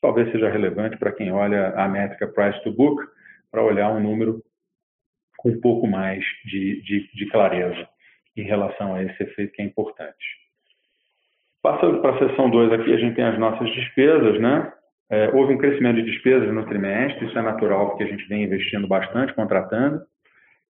Talvez 0.00 0.30
seja 0.30 0.48
relevante 0.48 0.96
para 0.96 1.10
quem 1.10 1.32
olha 1.32 1.70
a 1.70 1.88
métrica 1.88 2.28
price 2.28 2.62
to 2.62 2.72
book, 2.72 3.02
para 3.50 3.62
olhar 3.62 3.90
um 3.90 4.00
número 4.00 4.42
com 5.38 5.50
um 5.50 5.60
pouco 5.60 5.86
mais 5.86 6.24
de, 6.44 6.82
de, 6.82 7.10
de 7.14 7.26
clareza 7.30 7.88
em 8.36 8.42
relação 8.42 8.94
a 8.94 9.02
esse 9.02 9.22
efeito 9.22 9.52
que 9.52 9.62
é 9.62 9.64
importante. 9.64 10.38
Passando 11.62 12.00
para 12.00 12.14
a 12.14 12.28
seção 12.28 12.50
2 12.50 12.72
aqui, 12.72 12.92
a 12.92 12.98
gente 12.98 13.14
tem 13.14 13.24
as 13.24 13.38
nossas 13.38 13.68
despesas, 13.74 14.40
né? 14.40 14.72
É, 15.10 15.30
houve 15.30 15.54
um 15.54 15.58
crescimento 15.58 15.96
de 15.96 16.10
despesas 16.10 16.52
no 16.52 16.66
trimestre, 16.66 17.26
isso 17.26 17.38
é 17.38 17.42
natural 17.42 17.88
porque 17.88 18.04
a 18.04 18.08
gente 18.08 18.28
vem 18.28 18.44
investindo 18.44 18.86
bastante, 18.86 19.32
contratando. 19.34 20.02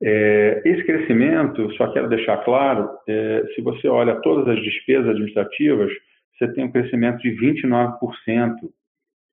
É, 0.02 0.62
esse 0.64 0.84
crescimento, 0.84 1.72
só 1.76 1.92
quero 1.92 2.08
deixar 2.08 2.38
claro, 2.44 2.88
é, 3.08 3.44
se 3.56 3.62
você 3.62 3.88
olha 3.88 4.22
todas 4.22 4.48
as 4.48 4.64
despesas 4.64 5.10
administrativas, 5.10 5.92
você 6.38 6.54
tem 6.54 6.66
um 6.66 6.72
crescimento 6.72 7.18
de 7.18 7.32
29% 7.32 7.98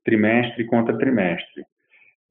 trimestre 0.04 0.64
contra 0.64 0.96
trimestre. 0.96 1.64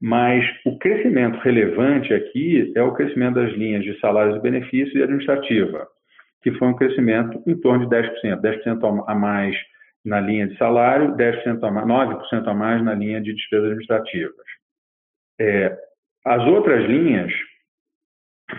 Mas 0.00 0.44
o 0.66 0.78
crescimento 0.78 1.38
relevante 1.38 2.12
aqui 2.12 2.72
é 2.76 2.82
o 2.82 2.92
crescimento 2.92 3.36
das 3.36 3.52
linhas 3.52 3.84
de 3.84 3.98
salários 4.00 4.36
e 4.36 4.40
benefícios 4.40 4.94
e 4.94 5.02
administrativa, 5.02 5.86
que 6.42 6.52
foi 6.52 6.68
um 6.68 6.76
crescimento 6.76 7.42
em 7.46 7.58
torno 7.60 7.88
de 7.88 7.96
10%, 7.96 8.40
10% 8.40 9.04
a 9.06 9.14
mais 9.14 9.56
na 10.04 10.20
linha 10.20 10.46
de 10.46 10.56
salário, 10.58 11.16
10% 11.16 11.64
a 11.64 11.70
mais, 11.70 11.86
9% 11.86 12.46
a 12.46 12.54
mais 12.54 12.84
na 12.84 12.94
linha 12.94 13.20
de 13.20 13.32
despesas 13.32 13.66
administrativas. 13.66 14.46
É, 15.40 15.76
as 16.26 16.42
outras 16.46 16.84
linhas 16.84 17.32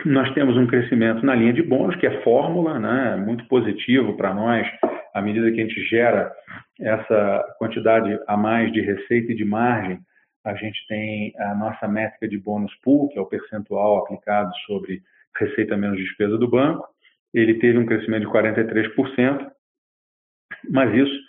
nós 0.04 0.34
temos 0.34 0.58
um 0.58 0.68
crescimento 0.68 1.26
na 1.26 1.36
linha 1.36 1.54
de 1.54 1.62
bônus, 1.62 1.96
que 1.98 2.08
é 2.08 2.22
fórmula, 2.22 2.80
né, 2.80 3.16
muito 3.18 3.48
positivo 3.48 4.18
para 4.18 4.34
nós, 4.34 4.68
à 5.14 5.22
medida 5.22 5.52
que 5.52 5.62
a 5.62 5.64
gente 5.64 5.84
gera 5.86 6.32
essa 6.82 7.56
quantidade 7.58 8.20
a 8.28 8.36
mais 8.36 8.72
de 8.74 8.82
receita 8.82 9.32
e 9.32 9.36
de 9.36 9.46
margem, 9.46 10.00
a 10.46 10.54
gente 10.54 10.86
tem 10.88 11.34
a 11.38 11.56
nossa 11.56 11.88
métrica 11.88 12.28
de 12.28 12.38
bônus 12.38 12.74
pool, 12.84 13.10
que 13.10 13.18
é 13.18 13.22
o 13.22 13.26
percentual 13.26 13.98
aplicado 13.98 14.54
sobre 14.68 15.02
receita 15.38 15.76
menos 15.76 15.98
despesa 15.98 16.38
do 16.38 16.48
banco. 16.48 16.88
Ele 17.34 17.56
teve 17.56 17.78
um 17.78 17.86
crescimento 17.86 18.28
de 18.28 18.32
43%, 18.32 19.52
mas 20.70 20.94
isso 20.94 21.20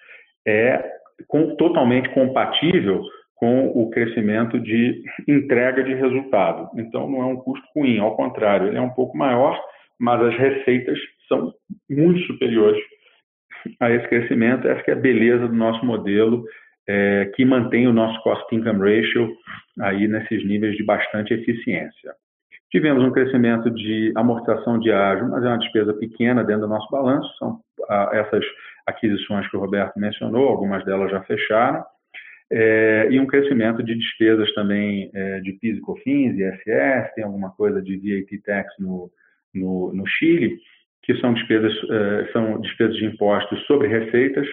é 0.47 0.97
com, 1.27 1.57
totalmente 1.57 2.11
compatível 2.11 3.03
com 3.35 3.69
o 3.69 3.91
crescimento 3.91 4.61
de 4.61 5.03
entrega 5.27 5.83
de 5.83 5.95
resultado. 5.95 6.71
Então, 6.79 7.09
não 7.09 7.23
é 7.23 7.27
um 7.27 7.37
custo 7.37 7.67
ruim, 7.75 7.99
ao 7.99 8.17
contrário, 8.17 8.69
ele 8.69 8.79
é 8.79 8.81
um 8.81 8.95
pouco 8.95 9.17
maior, 9.17 9.59
mas 9.99 10.23
as 10.23 10.37
receitas 10.37 10.99
são 11.27 11.53
muito 11.89 12.21
superiores 12.27 12.83
a 13.81 13.91
esse 13.91 14.07
crescimento. 14.09 14.69
Essa 14.69 14.91
é 14.91 14.93
a 14.93 14.97
beleza 14.97 15.49
do 15.49 15.55
nosso 15.55 15.85
modelo, 15.85 16.45
é, 16.89 17.26
que 17.34 17.45
mantém 17.45 17.87
o 17.87 17.93
nosso 17.93 18.20
cost-income 18.22 18.78
ratio 18.78 19.34
aí 19.80 20.07
nesses 20.07 20.47
níveis 20.47 20.76
de 20.76 20.84
bastante 20.84 21.34
eficiência. 21.34 22.14
Tivemos 22.70 23.05
um 23.05 23.12
crescimento 23.12 23.70
de 23.70 24.12
amortização 24.16 24.78
de 24.78 24.91
ágio, 24.91 25.28
mas 25.28 25.45
é 25.45 25.49
uma 25.49 25.59
despesa 25.59 25.95
pequena 25.95 26.45
dentro 26.45 26.62
do 26.62 26.68
nosso 26.68 26.91
balanço. 26.91 27.28
São 27.39 27.61
ah, 27.89 28.11
essas 28.12 28.45
aquisições 28.87 29.49
que 29.49 29.57
o 29.57 29.61
Roberto 29.61 29.99
mencionou, 29.99 30.49
algumas 30.49 30.84
delas 30.84 31.11
já 31.11 31.22
fecharam 31.22 31.84
é, 32.51 33.09
e 33.11 33.18
um 33.18 33.26
crescimento 33.26 33.82
de 33.82 33.95
despesas 33.95 34.53
também 34.55 35.11
é, 35.12 35.41
de 35.41 35.53
PIS 35.55 35.78
e 35.78 35.80
COFINS, 35.80 36.39
ISS, 36.39 37.14
tem 37.14 37.24
alguma 37.24 37.51
coisa 37.51 37.82
de 37.82 37.97
VAT 37.97 38.43
tax 38.45 38.72
no, 38.78 39.11
no, 39.53 39.93
no 39.93 40.07
Chile, 40.07 40.57
que 41.03 41.16
são 41.16 41.34
despesas, 41.34 41.72
é, 41.91 42.32
são 42.32 42.61
despesas 42.61 42.97
de 42.97 43.05
impostos 43.07 43.61
sobre 43.66 43.89
receitas, 43.89 44.47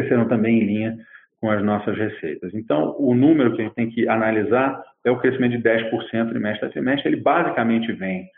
cresceram 0.00 0.28
também 0.28 0.58
em 0.58 0.66
linha 0.66 0.98
com 1.40 1.50
as 1.50 1.62
nossas 1.62 1.96
receitas. 1.96 2.52
Então, 2.54 2.96
o 2.98 3.14
número 3.14 3.54
que 3.54 3.62
a 3.62 3.64
gente 3.64 3.74
tem 3.74 3.90
que 3.90 4.08
analisar 4.08 4.82
é 5.04 5.10
o 5.10 5.18
crescimento 5.18 5.56
de 5.56 5.62
10% 5.62 6.30
trimestre 6.30 6.66
a 6.66 6.70
trimestre. 6.70 7.08
Ele 7.08 7.20
basicamente 7.20 7.92
vem 7.92 8.28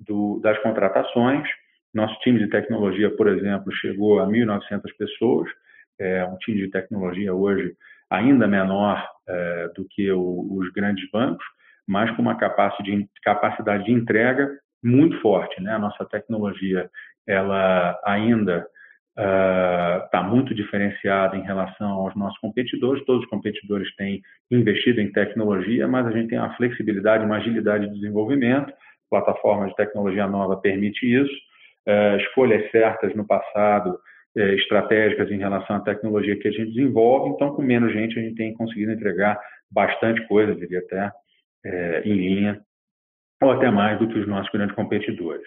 do, 0.00 0.40
das 0.42 0.58
contratações. 0.60 1.48
Nosso 1.94 2.18
time 2.20 2.38
de 2.38 2.48
tecnologia, 2.48 3.10
por 3.16 3.28
exemplo, 3.28 3.72
chegou 3.72 4.20
a 4.20 4.26
1.900 4.26 4.82
pessoas 4.98 5.48
é 5.98 6.24
um 6.24 6.36
time 6.36 6.58
de 6.58 6.70
tecnologia 6.70 7.34
hoje 7.34 7.74
ainda 8.08 8.46
menor 8.46 9.04
é, 9.28 9.68
do 9.74 9.86
que 9.90 10.10
o, 10.12 10.46
os 10.52 10.72
grandes 10.72 11.10
bancos, 11.10 11.44
mas 11.86 12.10
com 12.14 12.22
uma 12.22 12.38
capacidade 12.38 12.96
de, 12.96 13.08
capacidade 13.22 13.84
de 13.84 13.92
entrega 13.92 14.48
muito 14.82 15.20
forte. 15.20 15.60
Né? 15.60 15.72
A 15.72 15.78
nossa 15.78 16.04
tecnologia 16.04 16.88
ela 17.26 17.98
ainda 18.04 18.66
está 19.18 20.20
uh, 20.22 20.30
muito 20.30 20.54
diferenciada 20.54 21.36
em 21.36 21.42
relação 21.42 21.90
aos 21.90 22.14
nossos 22.14 22.38
competidores. 22.38 23.04
Todos 23.04 23.24
os 23.24 23.28
competidores 23.28 23.92
têm 23.96 24.22
investido 24.48 25.00
em 25.00 25.10
tecnologia, 25.10 25.88
mas 25.88 26.06
a 26.06 26.12
gente 26.12 26.28
tem 26.28 26.38
uma 26.38 26.54
flexibilidade, 26.54 27.24
uma 27.24 27.38
agilidade 27.38 27.88
de 27.88 27.94
desenvolvimento. 27.94 28.72
Plataforma 29.10 29.66
de 29.66 29.74
tecnologia 29.74 30.26
nova 30.28 30.56
permite 30.56 31.04
isso. 31.04 31.34
uh, 31.88 32.16
escolhas 32.18 32.70
certas 32.70 33.12
no 33.16 33.26
passado, 33.26 33.98
uh, 34.36 34.40
estratégicas 34.40 35.30
em 35.32 35.38
relação 35.38 35.76
à 35.76 35.80
tecnologia 35.80 36.38
que 36.38 36.46
a 36.46 36.52
gente 36.52 36.72
desenvolve. 36.72 37.30
Então, 37.30 37.54
com 37.54 37.62
menos 37.62 37.92
gente, 37.92 38.16
a 38.18 38.22
gente 38.22 38.36
tem 38.36 38.54
conseguido 38.54 38.92
entregar 38.92 39.40
bastante 39.70 40.24
coisa, 40.28 40.54
diria 40.54 40.78
até, 40.78 41.12
em 42.04 42.14
linha, 42.14 42.60
ou 43.42 43.50
até 43.50 43.70
mais 43.70 43.98
do 43.98 44.08
que 44.08 44.18
os 44.18 44.26
nossos 44.26 44.50
grandes 44.50 44.74
competidores. 44.74 45.46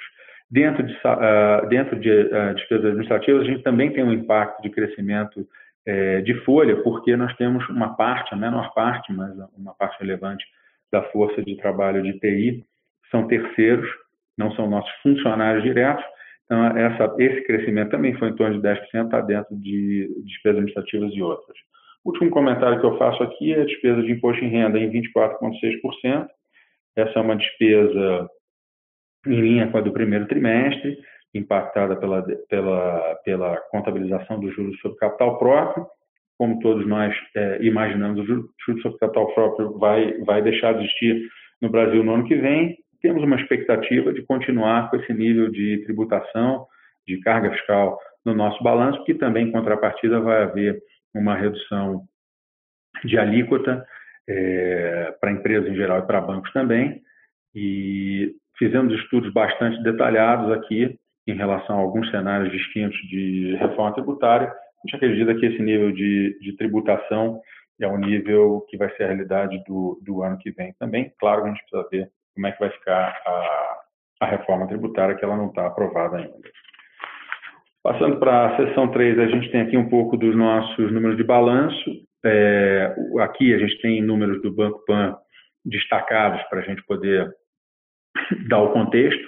Dentro 0.52 0.84
de, 0.84 0.94
uh, 0.94 1.70
dentro 1.70 1.98
de 1.98 2.10
uh, 2.10 2.54
despesas 2.56 2.86
administrativas, 2.86 3.44
a 3.44 3.46
gente 3.46 3.64
também 3.64 3.94
tem 3.94 4.04
um 4.04 4.12
impacto 4.12 4.62
de 4.62 4.70
crescimento 4.70 5.40
uh, 5.40 6.22
de 6.24 6.34
folha, 6.44 6.76
porque 6.84 7.16
nós 7.16 7.34
temos 7.38 7.68
uma 7.70 7.96
parte, 7.96 8.34
a 8.34 8.38
menor 8.38 8.74
parte, 8.74 9.14
mas 9.14 9.32
uma 9.58 9.74
parte 9.74 9.98
relevante 10.02 10.44
da 10.92 11.04
força 11.04 11.42
de 11.42 11.56
trabalho 11.56 12.04
de 12.04 12.20
TI, 12.20 12.66
são 13.10 13.28
terceiros, 13.28 13.90
não 14.38 14.52
são 14.54 14.70
nossos 14.70 14.92
funcionários 15.02 15.64
diretos. 15.64 16.04
Então, 16.44 16.66
essa, 16.78 17.16
esse 17.18 17.46
crescimento 17.46 17.92
também 17.92 18.14
foi 18.16 18.28
em 18.28 18.36
torno 18.36 18.62
de 18.62 18.68
10%, 18.68 19.06
está 19.06 19.22
dentro 19.22 19.56
de 19.56 20.14
despesas 20.26 20.58
administrativas 20.58 21.14
e 21.14 21.22
outras. 21.22 21.58
O 22.04 22.10
último 22.10 22.30
comentário 22.30 22.78
que 22.78 22.86
eu 22.86 22.98
faço 22.98 23.24
aqui 23.24 23.54
é 23.54 23.62
a 23.62 23.66
despesa 23.66 24.02
de 24.02 24.12
imposto 24.12 24.44
em 24.44 24.50
renda 24.50 24.78
em 24.78 24.92
24,6%. 24.92 26.28
Essa 26.98 27.20
é 27.20 27.22
uma 27.22 27.38
despesa 27.38 28.30
em 29.26 29.42
linha 29.42 29.68
com 29.68 29.78
a 29.78 29.82
do 29.82 29.92
primeiro 29.92 30.28
trimestre, 30.28 30.98
impactada 31.34 31.96
pela, 31.96 32.24
pela, 32.50 33.16
pela 33.24 33.58
contabilização 33.70 34.40
dos 34.40 34.54
juros 34.56 34.80
sobre 34.80 34.98
capital 34.98 35.38
próprio. 35.38 35.86
Como 36.38 36.60
todos 36.60 36.88
nós 36.88 37.16
é, 37.36 37.60
imaginamos, 37.62 38.20
o 38.20 38.26
juros 38.26 38.82
sobre 38.82 38.98
capital 38.98 39.34
próprio 39.34 39.78
vai, 39.78 40.18
vai 40.20 40.42
deixar 40.42 40.74
de 40.74 40.86
existir 40.86 41.30
no 41.62 41.70
Brasil 41.70 42.04
no 42.04 42.16
ano 42.16 42.26
que 42.26 42.36
vem. 42.36 42.78
Temos 43.02 43.24
uma 43.24 43.36
expectativa 43.36 44.12
de 44.12 44.24
continuar 44.24 44.90
com 44.90 44.98
esse 44.98 45.14
nível 45.14 45.50
de 45.50 45.84
tributação, 45.86 46.66
de 47.08 47.20
carga 47.22 47.52
fiscal 47.52 48.00
no 48.26 48.34
nosso 48.34 48.62
balanço, 48.64 49.04
que 49.06 49.14
também, 49.14 49.48
em 49.48 49.52
contrapartida, 49.52 50.20
vai 50.20 50.44
haver 50.44 50.82
uma 51.14 51.36
redução 51.36 52.04
de 53.04 53.18
alíquota 53.18 53.86
é, 54.28 55.16
para 55.20 55.32
empresas 55.32 55.70
em 55.70 55.76
geral 55.76 56.00
e 56.00 56.08
para 56.08 56.22
bancos 56.22 56.52
também. 56.54 57.02
E 57.54 58.34
Fizemos 58.62 58.94
estudos 58.94 59.34
bastante 59.34 59.82
detalhados 59.82 60.52
aqui 60.52 60.96
em 61.28 61.34
relação 61.34 61.80
a 61.80 61.82
alguns 61.82 62.12
cenários 62.12 62.52
distintos 62.52 62.96
de 63.10 63.56
reforma 63.56 63.92
tributária. 63.92 64.50
A 64.50 64.54
gente 64.86 64.98
acredita 64.98 65.34
que 65.34 65.48
esse 65.48 65.60
nível 65.64 65.92
de, 65.92 66.38
de 66.40 66.56
tributação 66.58 67.42
é 67.82 67.88
o 67.88 67.98
nível 67.98 68.64
que 68.70 68.78
vai 68.78 68.96
ser 68.96 69.06
a 69.06 69.08
realidade 69.08 69.64
do, 69.68 70.00
do 70.06 70.22
ano 70.22 70.38
que 70.38 70.52
vem 70.52 70.76
também. 70.78 71.12
Claro 71.20 71.42
que 71.42 71.50
a 71.50 71.52
gente 71.54 71.64
precisa 71.64 71.90
ver 71.90 72.12
como 72.36 72.46
é 72.46 72.52
que 72.52 72.60
vai 72.60 72.70
ficar 72.70 73.20
a, 73.26 73.80
a 74.22 74.26
reforma 74.28 74.68
tributária, 74.68 75.16
que 75.16 75.26
ela 75.26 75.38
não 75.38 75.48
está 75.48 75.66
aprovada 75.66 76.18
ainda. 76.18 76.38
Passando 77.82 78.20
para 78.20 78.46
a 78.46 78.58
seção 78.58 78.92
3, 78.92 79.18
a 79.18 79.26
gente 79.26 79.50
tem 79.50 79.62
aqui 79.62 79.76
um 79.76 79.90
pouco 79.90 80.16
dos 80.16 80.36
nossos 80.36 80.92
números 80.92 81.18
de 81.18 81.24
balanço. 81.24 81.90
É, 82.24 82.96
aqui 83.22 83.56
a 83.56 83.58
gente 83.58 83.82
tem 83.82 84.04
números 84.04 84.40
do 84.44 84.54
Banco 84.54 84.86
Pan 84.86 85.18
destacados 85.66 86.44
para 86.44 86.60
a 86.60 86.64
gente 86.64 86.84
poder 86.86 87.28
dar 88.50 88.60
o 88.60 88.72
contexto, 88.74 89.24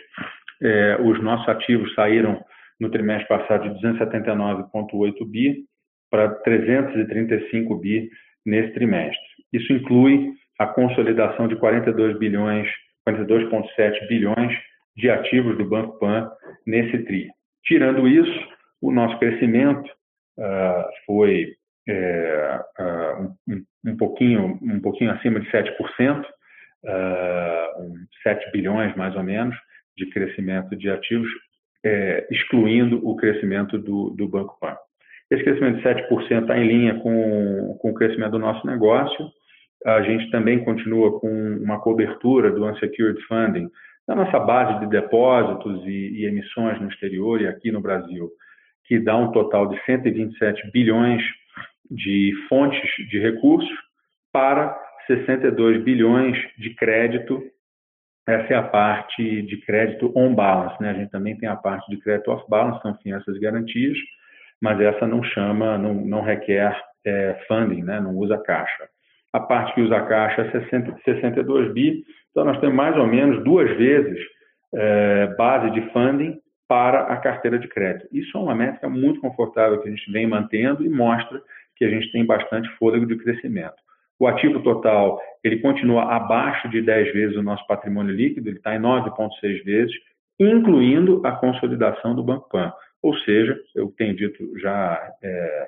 é, 0.62 0.98
os 1.02 1.22
nossos 1.22 1.48
ativos 1.50 1.94
saíram 1.94 2.44
no 2.80 2.90
trimestre 2.90 3.28
passado 3.28 3.70
de 3.70 3.88
279,8 3.88 5.30
bi 5.30 5.66
para 6.10 6.30
335 6.30 7.76
bi 7.78 8.10
nesse 8.46 8.74
trimestre. 8.74 9.20
Isso 9.52 9.72
inclui 9.74 10.34
a 10.60 10.68
consolidação 10.68 11.48
de 11.48 11.56
42 11.56 12.18
bilhões, 12.18 12.68
42,7 13.08 14.08
bilhões 14.08 14.54
de 14.96 15.10
ativos 15.10 15.58
do 15.58 15.66
Banco 15.66 15.98
Pan 16.00 16.30
nesse 16.66 17.00
tri. 17.06 17.30
Tirando 17.64 18.08
isso, 18.08 18.48
o 18.82 18.92
nosso 18.92 19.18
crescimento 19.18 19.90
uh, 20.38 20.84
foi 21.06 21.54
é, 21.88 22.60
uh, 22.80 23.36
um, 23.48 23.66
um, 23.86 23.98
pouquinho, 23.98 24.60
um 24.62 24.80
pouquinho 24.80 25.12
acima 25.12 25.40
de 25.40 25.50
7%, 25.50 26.26
uh, 26.86 27.94
7 28.24 28.52
bilhões 28.52 28.96
mais 28.96 29.16
ou 29.16 29.24
menos 29.24 29.56
de 29.98 30.10
crescimento 30.10 30.76
de 30.76 30.90
ativos, 30.90 31.30
é, 31.86 32.26
excluindo 32.32 33.00
o 33.08 33.16
crescimento 33.16 33.78
do, 33.78 34.10
do 34.12 34.28
Banco 34.28 34.58
Pan. 34.60 34.76
Esse 35.30 35.44
crescimento 35.44 35.78
de 35.78 35.84
7% 35.84 36.42
está 36.42 36.58
em 36.58 36.68
linha 36.68 37.00
com, 37.00 37.78
com 37.80 37.92
o 37.92 37.94
crescimento 37.94 38.32
do 38.32 38.40
nosso 38.40 38.66
negócio. 38.66 39.30
A 39.86 40.02
gente 40.02 40.30
também 40.32 40.64
continua 40.64 41.20
com 41.20 41.30
uma 41.58 41.80
cobertura 41.80 42.52
do 42.52 42.66
unsecured 42.66 43.22
funding 43.28 43.70
da 44.08 44.16
nossa 44.16 44.40
base 44.40 44.80
de 44.82 44.88
depósitos 44.88 45.86
e, 45.86 46.22
e 46.22 46.26
emissões 46.26 46.80
no 46.80 46.90
exterior 46.90 47.42
e 47.42 47.48
aqui 47.48 47.72
no 47.72 47.82
Brasil, 47.82 48.30
que 48.86 49.00
dá 49.00 49.16
um 49.18 49.32
total 49.32 49.68
de 49.68 49.80
127 49.86 50.72
bilhões 50.72 51.22
de 51.90 52.34
fontes 52.50 52.82
de 53.10 53.20
recursos 53.20 53.72
para 54.32 54.78
62 55.08 55.84
bilhões 55.84 56.38
de 56.58 56.74
crédito. 56.76 57.44
Essa 58.28 58.54
é 58.54 58.56
a 58.56 58.64
parte 58.64 59.42
de 59.42 59.58
crédito 59.66 60.12
on 60.16 60.34
balance. 60.34 60.82
Né? 60.82 60.92
A 60.92 60.94
gente 60.94 61.12
também 61.12 61.38
tem 61.38 61.50
a 61.50 61.56
parte 61.56 61.90
de 61.90 61.98
crédito 61.98 62.32
off 62.32 62.44
balance, 62.50 62.82
são 62.82 62.96
fianças 62.96 63.38
garantias, 63.40 63.98
mas 64.62 64.80
essa 64.80 65.06
não 65.06 65.24
chama, 65.24 65.78
não, 65.78 65.94
não 65.94 66.22
requer 66.22 66.76
é, 67.06 67.38
funding, 67.48 67.84
né? 67.84 68.00
não 68.00 68.16
usa 68.16 68.38
caixa. 68.38 68.88
A 69.34 69.40
parte 69.40 69.74
que 69.74 69.82
usa 69.82 70.00
caixa 70.02 70.42
é 70.42 70.52
60, 70.52 70.96
62 71.04 71.74
bi, 71.74 72.04
então 72.32 72.46
nós 72.46 72.60
temos 72.60 72.76
mais 72.76 72.96
ou 72.98 73.08
menos 73.08 73.44
duas 73.44 73.70
vezes 73.78 74.20
é, 74.74 75.28
base 75.36 75.72
de 75.72 75.82
funding 75.92 76.40
para 76.68 77.02
a 77.02 77.18
carteira 77.18 77.60
de 77.60 77.68
crédito. 77.68 78.08
Isso 78.12 78.38
é 78.38 78.42
uma 78.42 78.56
métrica 78.56 78.90
muito 78.90 79.20
confortável 79.20 79.82
que 79.82 79.88
a 79.88 79.92
gente 79.92 80.12
vem 80.12 80.26
mantendo 80.26 80.84
e 80.84 80.90
mostra 80.90 81.42
que 81.76 81.86
a 81.86 81.90
gente 81.90 82.12
tem 82.12 82.26
bastante 82.26 82.70
fôlego 82.78 83.06
de 83.06 83.18
crescimento. 83.18 83.76
O 84.24 84.28
ativo 84.28 84.62
total 84.64 85.22
ele 85.44 85.60
continua 85.60 86.16
abaixo 86.16 86.70
de 86.70 86.82
10 86.82 87.12
vezes 87.12 87.36
o 87.36 87.44
nosso 87.44 87.68
patrimônio 87.68 88.16
líquido, 88.16 88.48
ele 88.48 88.56
está 88.56 88.74
em 88.74 88.80
9,6 88.80 89.66
vezes, 89.66 89.94
incluindo 90.40 91.22
a 91.26 91.34
consolidação 91.34 92.16
do 92.16 92.24
Banco 92.24 92.48
Pan. 92.48 92.72
Ou 93.02 93.14
seja, 93.18 93.60
eu 93.76 93.94
tenho 93.98 94.16
dito 94.16 94.58
já 94.60 95.14
é, 95.22 95.68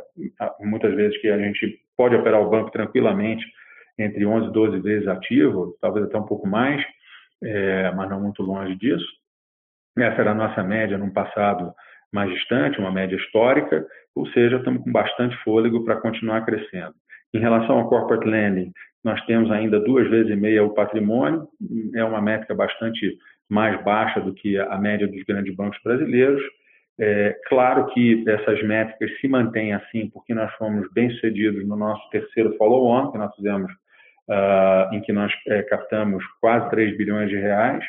muitas 0.62 0.96
vezes 0.96 1.20
que 1.20 1.28
a 1.28 1.38
gente 1.38 1.82
pode 1.98 2.16
operar 2.16 2.40
o 2.40 2.50
banco 2.50 2.72
tranquilamente 2.72 3.46
entre 4.00 4.26
11 4.26 4.48
e 4.48 4.54
12 4.54 4.80
vezes 4.80 5.08
ativo, 5.10 5.78
talvez 5.82 6.06
até 6.06 6.18
um 6.18 6.26
pouco 6.26 6.48
mais, 6.48 6.82
é, 7.44 7.92
mas 7.92 8.10
não 8.10 8.22
muito 8.22 8.42
longe 8.42 8.74
disso. 8.78 9.06
Essa 9.98 10.22
era 10.22 10.32
a 10.32 10.34
nossa 10.34 10.64
média 10.64 10.98
num 10.98 11.10
passado 11.10 11.74
mais 12.10 12.32
distante, 12.32 12.80
uma 12.80 12.90
média 12.90 13.18
histórica, 13.18 13.86
ou 14.16 14.26
seja, 14.28 14.56
estamos 14.56 14.82
com 14.82 14.94
bastante 14.94 15.36
fôlego 15.44 15.84
para 15.84 16.00
continuar 16.00 16.46
crescendo. 16.46 16.96
Em 17.36 17.40
relação 17.40 17.80
ao 17.80 17.90
corporate 17.90 18.26
lending, 18.26 18.72
nós 19.04 19.20
temos 19.26 19.52
ainda 19.52 19.78
duas 19.82 20.10
vezes 20.10 20.32
e 20.32 20.38
meia 20.38 20.64
o 20.64 20.74
patrimônio, 20.74 21.46
é 21.94 22.02
uma 22.02 22.22
métrica 22.22 22.56
bastante 22.56 23.18
mais 23.50 23.84
baixa 23.84 24.22
do 24.22 24.34
que 24.34 24.58
a 24.58 24.78
média 24.78 25.06
dos 25.06 25.22
grandes 25.24 25.54
bancos 25.54 25.78
brasileiros. 25.84 26.42
É, 26.98 27.36
claro 27.50 27.88
que 27.88 28.24
essas 28.26 28.64
métricas 28.64 29.20
se 29.20 29.28
mantêm 29.28 29.74
assim 29.74 30.10
porque 30.14 30.34
nós 30.34 30.50
fomos 30.54 30.88
bem 30.94 31.10
sucedidos 31.10 31.68
no 31.68 31.76
nosso 31.76 32.10
terceiro 32.10 32.56
follow-on, 32.56 33.12
que 33.12 33.18
nós 33.18 33.36
fizemos, 33.36 33.70
uh, 34.30 34.96
em 34.96 35.02
que 35.02 35.12
nós 35.12 35.30
é, 35.50 35.62
captamos 35.64 36.24
quase 36.40 36.70
3 36.70 36.96
bilhões 36.96 37.30
de 37.30 37.36
reais 37.36 37.84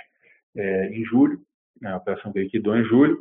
é, 0.56 0.88
em 0.88 1.04
julho, 1.04 1.38
né, 1.80 1.92
a 1.92 1.98
operação 1.98 2.32
veio 2.32 2.48
aqui 2.48 2.58
em 2.58 2.84
julho. 2.84 3.16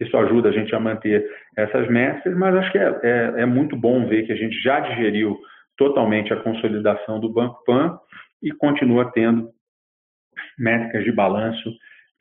Isso 0.00 0.16
ajuda 0.16 0.48
a 0.48 0.52
gente 0.52 0.74
a 0.74 0.80
manter 0.80 1.28
essas 1.58 1.86
métricas, 1.90 2.34
mas 2.38 2.54
acho 2.54 2.72
que 2.72 2.78
é, 2.78 3.00
é, 3.02 3.32
é 3.42 3.46
muito 3.46 3.76
bom 3.76 4.06
ver 4.06 4.24
que 4.24 4.32
a 4.32 4.36
gente 4.36 4.58
já 4.62 4.80
digeriu 4.80 5.38
totalmente 5.78 6.32
a 6.32 6.42
consolidação 6.42 7.18
do 7.18 7.32
Banco 7.32 7.64
Pan 7.64 7.98
e 8.42 8.52
continua 8.52 9.10
tendo 9.12 9.50
métricas 10.58 11.04
de 11.04 11.12
balanço 11.12 11.72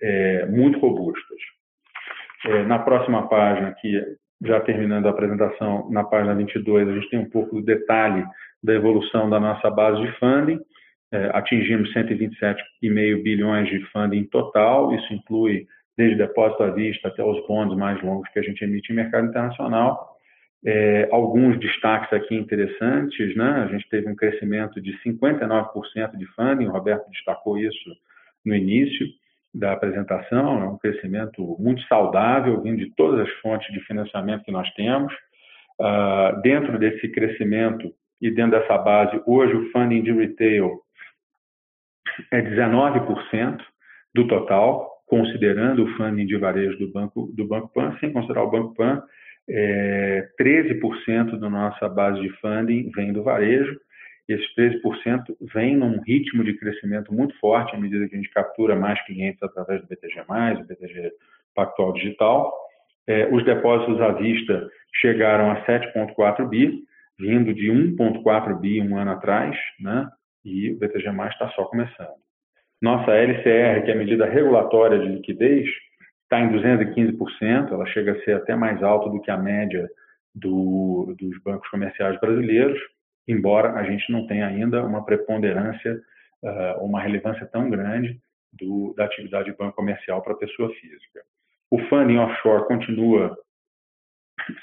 é, 0.01 0.45
muito 0.45 0.79
robustas. 0.79 1.39
É, 2.45 2.63
na 2.63 2.79
próxima 2.79 3.27
página, 3.27 3.69
aqui, 3.69 3.99
já 4.43 4.61
terminando 4.61 5.07
a 5.07 5.09
apresentação, 5.09 5.89
na 5.89 6.03
página 6.03 6.35
22, 6.35 6.87
a 6.87 6.93
gente 6.93 7.09
tem 7.09 7.19
um 7.19 7.29
pouco 7.29 7.55
do 7.55 7.61
detalhe 7.63 8.23
da 8.63 8.73
evolução 8.73 9.29
da 9.29 9.39
nossa 9.39 9.69
base 9.69 10.01
de 10.01 10.11
funding. 10.19 10.59
É, 11.11 11.31
atingimos 11.33 11.91
127,5 11.93 13.23
bilhões 13.23 13.69
de 13.69 13.79
funding 13.91 14.25
total, 14.25 14.93
isso 14.93 15.13
inclui 15.13 15.65
desde 15.97 16.17
depósito 16.17 16.63
à 16.63 16.69
vista 16.69 17.07
até 17.07 17.23
os 17.23 17.45
bonds 17.47 17.75
mais 17.75 18.01
longos 18.03 18.29
que 18.29 18.39
a 18.39 18.43
gente 18.43 18.63
emite 18.63 18.91
em 18.91 18.95
mercado 18.95 19.27
internacional. 19.27 20.16
É, 20.65 21.07
alguns 21.11 21.59
destaques 21.59 22.11
aqui 22.11 22.35
interessantes, 22.35 23.35
né? 23.35 23.63
A 23.63 23.67
gente 23.67 23.87
teve 23.89 24.09
um 24.09 24.15
crescimento 24.15 24.81
de 24.81 24.91
59% 25.03 26.17
de 26.17 26.25
funding, 26.27 26.67
o 26.67 26.71
Roberto 26.71 27.09
destacou 27.09 27.57
isso 27.57 27.95
no 28.45 28.55
início 28.55 29.05
da 29.53 29.73
apresentação, 29.73 30.61
é 30.61 30.67
um 30.67 30.77
crescimento 30.77 31.55
muito 31.59 31.81
saudável, 31.83 32.61
vindo 32.61 32.77
de 32.77 32.93
todas 32.95 33.27
as 33.27 33.33
fontes 33.39 33.71
de 33.73 33.79
financiamento 33.81 34.43
que 34.43 34.51
nós 34.51 34.69
temos. 34.73 35.13
Uh, 35.79 36.41
dentro 36.41 36.77
desse 36.79 37.07
crescimento 37.09 37.93
e 38.19 38.31
dentro 38.31 38.59
dessa 38.59 38.77
base, 38.77 39.21
hoje 39.25 39.53
o 39.53 39.71
funding 39.71 40.01
de 40.01 40.11
retail 40.11 40.81
é 42.31 42.41
19% 42.41 43.61
do 44.13 44.27
total, 44.27 44.89
considerando 45.05 45.83
o 45.83 45.97
funding 45.97 46.25
de 46.25 46.35
varejo 46.37 46.77
do 46.79 46.91
Banco, 46.91 47.31
do 47.33 47.47
banco 47.47 47.69
Pan, 47.73 47.95
sem 47.99 48.11
considerar 48.11 48.43
o 48.43 48.49
Banco 48.49 48.73
Pan, 48.73 49.03
é, 49.49 50.27
13% 50.39 51.39
da 51.39 51.49
nossa 51.49 51.87
base 51.87 52.21
de 52.21 52.29
funding 52.39 52.89
vem 52.95 53.13
do 53.13 53.23
varejo. 53.23 53.79
Esses 54.27 54.45
13% 54.55 55.23
vem 55.53 55.77
num 55.77 56.01
ritmo 56.01 56.43
de 56.43 56.57
crescimento 56.57 57.13
muito 57.13 57.37
forte 57.39 57.75
à 57.75 57.79
medida 57.79 58.07
que 58.09 58.15
a 58.15 58.17
gente 58.17 58.31
captura 58.31 58.75
mais 58.75 59.01
clientes 59.05 59.41
através 59.41 59.81
do 59.81 59.87
BTG+, 59.87 60.21
do 60.55 60.67
BTG 60.67 61.11
Pactual 61.55 61.93
Digital. 61.93 62.53
É, 63.07 63.27
os 63.33 63.43
depósitos 63.45 64.01
à 64.01 64.11
vista 64.11 64.69
chegaram 64.95 65.49
a 65.49 65.65
7,4 65.65 66.47
bi, 66.49 66.83
vindo 67.17 67.53
de 67.53 67.71
1,4 67.71 68.59
bi 68.59 68.81
um 68.81 68.97
ano 68.97 69.11
atrás, 69.11 69.57
né? 69.79 70.09
e 70.43 70.71
o 70.71 70.77
BTG+, 70.77 71.09
está 71.29 71.49
só 71.51 71.63
começando. 71.65 72.15
Nossa 72.81 73.11
LCR, 73.11 73.83
que 73.83 73.91
é 73.91 73.93
a 73.93 73.97
medida 73.97 74.25
regulatória 74.25 74.99
de 74.99 75.07
liquidez, 75.07 75.67
está 76.27 76.41
em 76.41 76.51
215%, 76.51 77.71
ela 77.71 77.85
chega 77.87 78.11
a 78.11 78.23
ser 78.23 78.35
até 78.35 78.55
mais 78.55 78.83
alta 78.83 79.09
do 79.09 79.21
que 79.21 79.31
a 79.31 79.37
média 79.37 79.89
do, 80.35 81.15
dos 81.17 81.41
bancos 81.41 81.67
comerciais 81.69 82.19
brasileiros, 82.19 82.79
embora 83.27 83.73
a 83.73 83.83
gente 83.83 84.11
não 84.11 84.27
tenha 84.27 84.45
ainda 84.45 84.83
uma 84.83 85.05
preponderância, 85.05 85.99
uh, 86.43 86.83
uma 86.83 87.01
relevância 87.01 87.45
tão 87.47 87.69
grande 87.69 88.19
do, 88.51 88.93
da 88.95 89.05
atividade 89.05 89.49
de 89.49 89.57
banco 89.57 89.75
comercial 89.75 90.21
para 90.21 90.33
a 90.33 90.37
pessoa 90.37 90.69
física. 90.75 91.21
O 91.71 91.79
funding 91.87 92.17
offshore 92.17 92.67
continua 92.67 93.37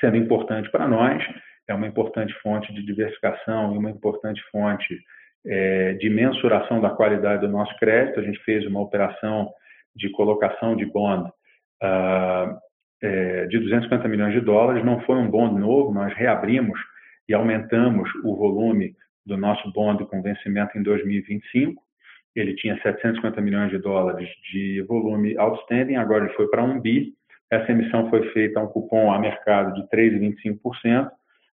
sendo 0.00 0.16
importante 0.16 0.70
para 0.70 0.86
nós, 0.86 1.22
é 1.68 1.74
uma 1.74 1.86
importante 1.86 2.32
fonte 2.40 2.72
de 2.74 2.84
diversificação 2.84 3.74
e 3.74 3.78
uma 3.78 3.90
importante 3.90 4.42
fonte 4.50 4.98
é, 5.46 5.94
de 5.94 6.10
mensuração 6.10 6.80
da 6.80 6.90
qualidade 6.90 7.46
do 7.46 7.52
nosso 7.52 7.74
crédito. 7.78 8.20
A 8.20 8.22
gente 8.22 8.38
fez 8.44 8.66
uma 8.66 8.80
operação 8.80 9.50
de 9.96 10.10
colocação 10.10 10.76
de 10.76 10.84
bond 10.86 11.30
uh, 11.82 12.56
é, 13.02 13.46
de 13.46 13.58
250 13.58 14.08
milhões 14.08 14.32
de 14.32 14.40
dólares. 14.40 14.84
Não 14.84 15.00
foi 15.00 15.16
um 15.16 15.30
bond 15.30 15.58
novo, 15.58 15.92
nós 15.92 16.12
reabrimos 16.14 16.78
e 17.28 17.34
aumentamos 17.34 18.08
o 18.24 18.36
volume 18.36 18.94
do 19.26 19.36
nosso 19.36 19.70
bond 19.72 20.04
com 20.06 20.22
vencimento 20.22 20.76
em 20.76 20.82
2025. 20.82 21.82
Ele 22.34 22.54
tinha 22.56 22.80
750 22.82 23.40
milhões 23.40 23.70
de 23.70 23.78
dólares 23.78 24.28
de 24.50 24.82
volume 24.88 25.36
outstanding, 25.38 25.96
agora 25.96 26.24
ele 26.24 26.34
foi 26.34 26.48
para 26.48 26.64
1 26.64 26.80
bi. 26.80 27.14
Essa 27.50 27.70
emissão 27.70 28.10
foi 28.10 28.28
feita 28.30 28.58
a 28.58 28.62
um 28.62 28.66
cupom 28.66 29.12
a 29.12 29.18
mercado 29.18 29.72
de 29.74 29.88
3,25%, 29.88 31.10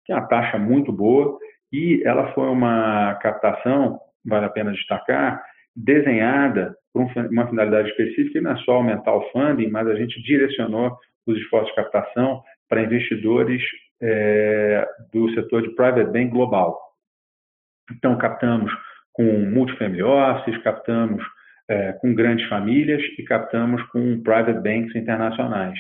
que 0.06 0.12
é 0.12 0.16
uma 0.16 0.28
taxa 0.28 0.58
muito 0.58 0.92
boa, 0.92 1.38
e 1.72 2.02
ela 2.06 2.32
foi 2.34 2.48
uma 2.48 3.16
captação, 3.16 4.00
vale 4.26 4.46
a 4.46 4.50
pena 4.50 4.72
destacar, 4.72 5.44
desenhada 5.76 6.76
por 6.94 7.04
uma 7.32 7.48
finalidade 7.48 7.90
específica, 7.90 8.40
e 8.40 8.42
não 8.42 8.52
é 8.52 8.58
só 8.58 8.74
aumentar 8.74 9.14
o 9.14 9.30
funding, 9.32 9.70
mas 9.70 9.88
a 9.88 9.96
gente 9.96 10.22
direcionou 10.24 10.98
os 11.26 11.38
esforços 11.38 11.70
de 11.70 11.76
captação 11.76 12.44
para 12.68 12.82
investidores 12.82 13.62
é, 14.02 14.88
do 15.12 15.30
setor 15.34 15.62
de 15.62 15.76
private 15.76 16.12
bank 16.12 16.30
global. 16.32 16.80
Então, 17.92 18.18
captamos 18.18 18.72
com 19.14 19.24
multifamily 19.24 20.04
offices, 20.04 20.62
captamos 20.64 21.24
é, 21.68 21.94
com 21.94 22.14
grandes 22.14 22.48
famílias 22.48 23.02
e 23.18 23.24
captamos 23.24 23.82
com 23.90 24.22
private 24.22 24.60
banks 24.60 24.96
internacionais. 24.96 25.78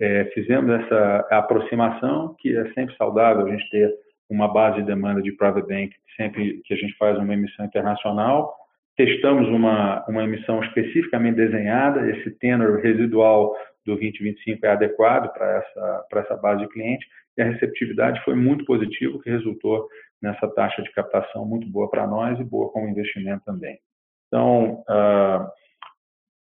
É, 0.00 0.24
fizemos 0.32 0.70
essa 0.70 1.26
aproximação, 1.30 2.34
que 2.38 2.56
é 2.56 2.72
sempre 2.72 2.96
saudável 2.96 3.46
a 3.46 3.50
gente 3.50 3.68
ter 3.70 3.92
uma 4.28 4.52
base 4.52 4.78
de 4.78 4.86
demanda 4.86 5.20
de 5.20 5.32
private 5.32 5.66
bank 5.66 5.94
sempre 6.16 6.60
que 6.64 6.74
a 6.74 6.76
gente 6.76 6.96
faz 6.96 7.18
uma 7.18 7.34
emissão 7.34 7.64
internacional. 7.64 8.54
Testamos 8.96 9.48
uma, 9.48 10.04
uma 10.06 10.24
emissão 10.24 10.62
especificamente 10.62 11.36
desenhada, 11.36 12.10
esse 12.10 12.30
tenor 12.38 12.80
residual 12.80 13.54
do 13.84 13.96
2025 13.96 14.66
é 14.66 14.70
adequado 14.70 15.32
para 15.32 15.58
essa, 15.58 16.06
para 16.10 16.20
essa 16.20 16.36
base 16.36 16.62
de 16.62 16.68
cliente, 16.68 17.06
e 17.36 17.42
a 17.42 17.46
receptividade 17.46 18.22
foi 18.24 18.34
muito 18.34 18.64
positiva, 18.64 19.18
que 19.22 19.30
resultou 19.30 19.88
nessa 20.20 20.46
taxa 20.48 20.82
de 20.82 20.92
captação 20.92 21.46
muito 21.46 21.66
boa 21.68 21.88
para 21.88 22.06
nós 22.06 22.38
e 22.38 22.44
boa 22.44 22.70
como 22.70 22.88
investimento 22.88 23.42
também. 23.44 23.78
Então, 24.26 24.84
uh, 24.88 25.48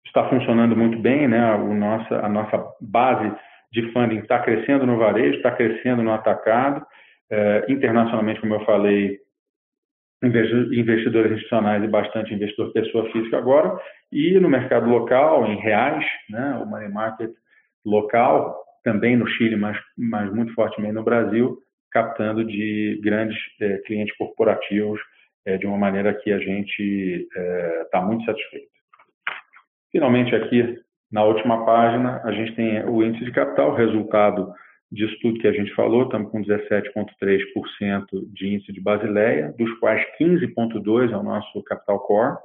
está 0.05 0.27
funcionando 0.27 0.75
muito 0.75 0.97
bem, 0.99 1.27
né? 1.27 1.53
O 1.55 1.73
nossa, 1.73 2.15
a 2.15 2.27
nossa 2.27 2.65
base 2.81 3.31
de 3.71 3.91
funding 3.93 4.19
está 4.19 4.39
crescendo 4.39 4.85
no 4.85 4.97
varejo, 4.97 5.37
está 5.37 5.51
crescendo 5.51 6.01
no 6.01 6.11
atacado, 6.11 6.85
é, 7.31 7.65
internacionalmente, 7.69 8.41
como 8.41 8.55
eu 8.55 8.65
falei, 8.65 9.19
investidores 10.23 11.31
institucionais 11.31 11.83
e 11.83 11.87
bastante 11.87 12.33
investidor 12.33 12.73
pessoa 12.73 13.09
física 13.11 13.37
agora, 13.37 13.79
e 14.11 14.39
no 14.39 14.49
mercado 14.49 14.89
local, 14.89 15.45
em 15.47 15.57
reais, 15.57 16.05
né, 16.29 16.59
o 16.61 16.65
money 16.65 16.89
market 16.89 17.31
local, 17.85 18.57
também 18.83 19.15
no 19.15 19.27
Chile, 19.27 19.55
mas, 19.55 19.77
mas 19.97 20.33
muito 20.33 20.53
fortemente 20.53 20.93
no 20.93 21.03
Brasil, 21.03 21.57
captando 21.91 22.43
de 22.43 22.99
grandes 23.03 23.37
é, 23.61 23.77
clientes 23.79 24.15
corporativos 24.17 24.99
é, 25.45 25.57
de 25.57 25.65
uma 25.65 25.77
maneira 25.77 26.13
que 26.13 26.31
a 26.31 26.39
gente 26.39 27.27
está 27.83 27.99
é, 27.99 28.05
muito 28.05 28.25
satisfeito. 28.25 28.67
Finalmente, 29.91 30.35
aqui 30.35 30.77
na 31.11 31.23
última 31.23 31.65
página, 31.65 32.21
a 32.23 32.31
gente 32.31 32.55
tem 32.55 32.83
o 32.85 33.03
índice 33.03 33.25
de 33.25 33.31
capital, 33.31 33.73
resultado 33.73 34.53
disso 34.91 35.15
tudo 35.21 35.39
que 35.39 35.47
a 35.47 35.51
gente 35.51 35.73
falou, 35.75 36.03
estamos 36.03 36.31
com 36.31 36.41
17,3% 36.41 38.05
de 38.33 38.47
índice 38.47 38.71
de 38.73 38.81
Basileia, 38.81 39.53
dos 39.57 39.71
quais 39.79 40.03
15,2% 40.19 41.11
é 41.11 41.17
o 41.17 41.23
nosso 41.23 41.63
capital 41.63 41.99
core. 41.99 42.37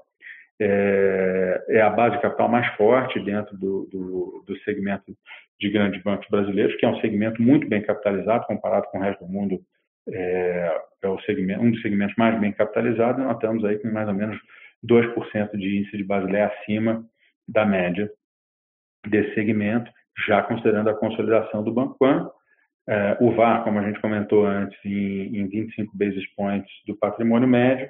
É, 0.60 1.64
é, 1.68 1.80
a 1.80 1.90
base 1.90 2.20
capital 2.20 2.48
mais 2.48 2.66
forte 2.76 3.18
dentro 3.20 3.56
do, 3.56 3.88
do, 3.90 4.44
do, 4.46 4.56
segmento 4.60 5.12
de 5.58 5.68
grandes 5.68 6.00
bancos 6.02 6.28
brasileiros, 6.28 6.76
que 6.76 6.86
é 6.86 6.88
um 6.88 7.00
segmento 7.00 7.42
muito 7.42 7.68
bem 7.68 7.82
capitalizado 7.82 8.46
comparado 8.46 8.86
com 8.86 8.98
o 8.98 9.00
resto 9.00 9.24
do 9.24 9.32
mundo. 9.32 9.60
É, 10.08 10.80
é 11.02 11.16
segmento, 11.26 11.60
um 11.60 11.70
dos 11.70 11.82
segmentos 11.82 12.14
mais 12.16 12.38
bem 12.40 12.52
capitalizados. 12.52 13.24
Nós 13.24 13.34
estamos 13.34 13.64
aí 13.64 13.78
com 13.78 13.90
mais 13.90 14.06
ou 14.06 14.14
menos 14.14 14.38
2% 14.86 15.56
de 15.56 15.78
índice 15.78 15.96
de 15.96 16.04
Basileia 16.04 16.46
acima 16.46 17.04
da 17.48 17.66
média 17.66 18.08
desse 19.08 19.34
segmento 19.34 19.90
já 20.26 20.42
considerando 20.42 20.90
a 20.90 20.94
consolidação 20.94 21.62
do 21.62 21.72
Banco. 21.72 21.96
É, 22.86 23.16
o 23.20 23.32
VAR, 23.32 23.64
como 23.64 23.78
a 23.78 23.82
gente 23.82 24.00
comentou 24.00 24.44
antes, 24.44 24.78
em, 24.84 25.38
em 25.38 25.48
25 25.48 25.96
basis 25.96 26.26
points 26.34 26.70
do 26.86 26.96
patrimônio 26.96 27.48
médio. 27.48 27.88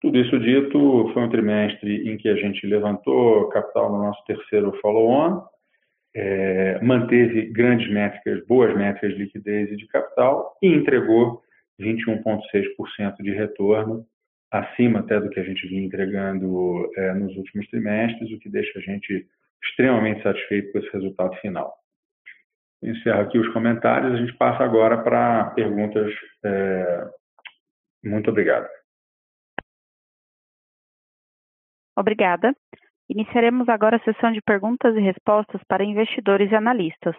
Tudo 0.00 0.18
isso 0.18 0.38
dito, 0.38 1.10
foi 1.12 1.22
um 1.22 1.30
trimestre 1.30 2.08
em 2.08 2.16
que 2.16 2.28
a 2.28 2.36
gente 2.36 2.64
levantou 2.66 3.48
capital 3.48 3.90
no 3.90 3.98
nosso 3.98 4.22
terceiro 4.26 4.72
follow-on, 4.80 5.42
é, 6.14 6.80
manteve 6.82 7.46
grandes 7.46 7.90
métricas, 7.90 8.46
boas 8.46 8.76
métricas 8.76 9.16
de 9.16 9.24
liquidez 9.24 9.72
e 9.72 9.76
de 9.76 9.86
capital 9.88 10.56
e 10.62 10.68
entregou 10.68 11.42
21,6% 11.80 13.16
de 13.20 13.30
retorno, 13.32 14.04
acima 14.50 15.00
até 15.00 15.20
do 15.20 15.30
que 15.30 15.40
a 15.40 15.44
gente 15.44 15.66
vinha 15.66 15.84
entregando 15.84 16.88
é, 16.96 17.14
nos 17.14 17.36
últimos 17.36 17.66
trimestres, 17.68 18.30
o 18.32 18.38
que 18.38 18.48
deixa 18.48 18.78
a 18.78 18.82
gente 18.82 19.26
extremamente 19.62 20.22
satisfeito 20.22 20.72
com 20.72 20.78
esse 20.78 20.90
resultado 20.92 21.34
final. 21.36 21.74
Encerro 22.82 23.20
aqui 23.20 23.38
os 23.38 23.52
comentários, 23.52 24.14
a 24.14 24.16
gente 24.16 24.36
passa 24.36 24.62
agora 24.62 25.02
para 25.02 25.50
perguntas. 25.50 26.12
É... 26.44 27.08
Muito 28.04 28.30
obrigado. 28.30 28.68
Obrigada. 31.96 32.54
Iniciaremos 33.08 33.68
agora 33.68 33.96
a 33.96 34.04
sessão 34.04 34.30
de 34.30 34.40
perguntas 34.42 34.94
e 34.94 35.00
respostas 35.00 35.60
para 35.66 35.82
investidores 35.82 36.52
e 36.52 36.54
analistas. 36.54 37.16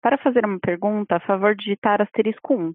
Para 0.00 0.16
fazer 0.18 0.46
uma 0.46 0.58
pergunta, 0.58 1.16
a 1.16 1.20
favor 1.20 1.54
digitar 1.54 2.00
asterisco 2.00 2.54
1. 2.54 2.72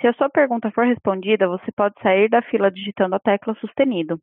Se 0.00 0.06
a 0.06 0.12
sua 0.14 0.28
pergunta 0.28 0.70
for 0.72 0.86
respondida, 0.86 1.46
você 1.46 1.70
pode 1.72 1.94
sair 2.02 2.28
da 2.28 2.42
fila 2.42 2.70
digitando 2.70 3.14
a 3.14 3.20
tecla 3.20 3.54
sustenido. 3.56 4.18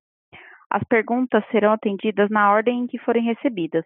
As 0.73 0.83
perguntas 0.85 1.45
serão 1.51 1.71
atendidas 1.71 2.31
na 2.31 2.51
ordem 2.51 2.79
em 2.79 2.87
que 2.87 2.97
forem 2.97 3.25
recebidas. 3.25 3.85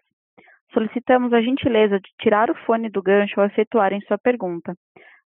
Solicitamos 0.72 1.34
a 1.34 1.42
gentileza 1.42 2.00
de 2.00 2.10
tirar 2.18 2.50
o 2.50 2.54
fone 2.64 2.88
do 2.88 3.02
gancho 3.02 3.38
ao 3.38 3.46
efetuarem 3.46 4.00
sua 4.08 4.16
pergunta. 4.16 4.74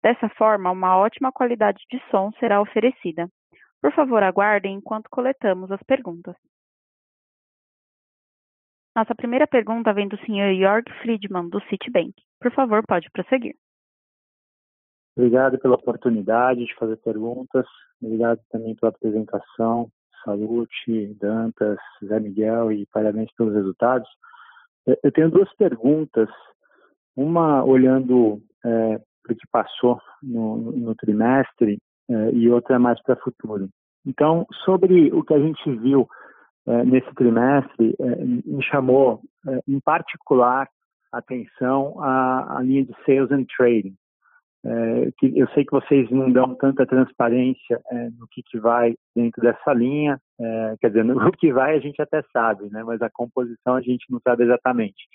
Dessa 0.03 0.29
forma, 0.29 0.71
uma 0.71 0.99
ótima 0.99 1.33
qualidade 1.33 1.83
de 1.91 1.99
som 2.11 2.31
será 2.33 2.61
oferecida. 2.61 3.27
Por 3.81 3.91
favor, 3.95 4.23
aguardem 4.23 4.75
enquanto 4.75 5.09
coletamos 5.09 5.73
as 5.73 5.83
perguntas. 5.85 6.37
Nossa 8.95 9.15
primeira 9.15 9.47
pergunta 9.47 9.95
vem 9.95 10.09
do 10.09 10.19
Sr. 10.19 10.55
Jörg 10.59 10.85
Friedman, 11.01 11.49
do 11.49 11.61
Citibank. 11.71 12.13
Por 12.39 12.53
favor, 12.53 12.83
pode 12.87 13.11
prosseguir. 13.11 13.55
Obrigado 15.17 15.59
pela 15.59 15.77
oportunidade 15.77 16.67
de 16.67 16.75
fazer 16.75 16.99
perguntas. 16.99 17.67
Obrigado 18.03 18.41
também 18.51 18.75
pela 18.75 18.91
apresentação. 18.91 19.91
Salute, 20.27 21.16
Dantas, 21.20 21.79
Zé 22.05 22.18
Miguel 22.18 22.72
e 22.72 22.87
parabéns 22.87 23.31
pelos 23.37 23.55
resultados. 23.55 24.09
É, 24.87 24.99
eu 25.05 25.12
tenho 25.12 25.31
duas 25.31 25.51
perguntas. 25.55 26.29
Uma 27.16 27.64
olhando 27.64 28.43
é, 28.64 28.99
para 29.22 29.33
o 29.33 29.37
que 29.37 29.47
passou 29.51 29.99
no, 30.22 30.72
no 30.72 30.95
trimestre 30.97 31.79
é, 32.11 32.31
e 32.33 32.51
outra 32.51 32.79
mais 32.79 33.01
para 33.03 33.14
o 33.14 33.22
futuro. 33.22 33.68
Então, 34.05 34.47
sobre 34.64 35.12
o 35.12 35.22
que 35.22 35.33
a 35.33 35.39
gente 35.39 35.70
viu 35.79 36.07
é, 36.66 36.85
nesse 36.85 37.12
trimestre, 37.14 37.95
é, 37.99 38.24
me 38.24 38.62
chamou 38.64 39.20
é, 39.49 39.61
em 39.68 39.81
particular 39.81 40.68
atenção 41.12 42.01
à, 42.03 42.59
à, 42.59 42.62
linha 42.62 42.85
de 42.85 42.93
sales 43.05 43.31
and 43.31 43.47
trading. 43.57 43.95
É, 44.69 45.12
que 45.19 45.39
eu 45.39 45.47
sei 45.51 45.64
que 45.64 45.71
vocês 45.71 46.11
não 46.11 46.33
dão 46.33 46.53
tanta 46.57 46.85
transparência 46.85 47.81
é, 47.89 48.11
no 48.19 48.27
que, 48.27 48.43
que 48.43 48.59
vai 48.59 48.97
dentro 49.14 49.41
dessa 49.41 49.73
linha, 49.73 50.21
é, 50.41 50.75
quer 50.81 50.89
dizer, 50.89 51.05
no 51.05 51.14
que 51.39 51.53
vai 51.53 51.77
a 51.77 51.79
gente 51.79 52.03
até 52.03 52.21
sabe, 52.33 52.69
né, 52.71 52.83
mas 52.83 53.01
a 53.01 53.09
composição 53.09 53.77
a 53.77 53.81
gente 53.81 54.11
não 54.11 54.19
sabe 54.19 54.43
exatamente. 54.43 55.07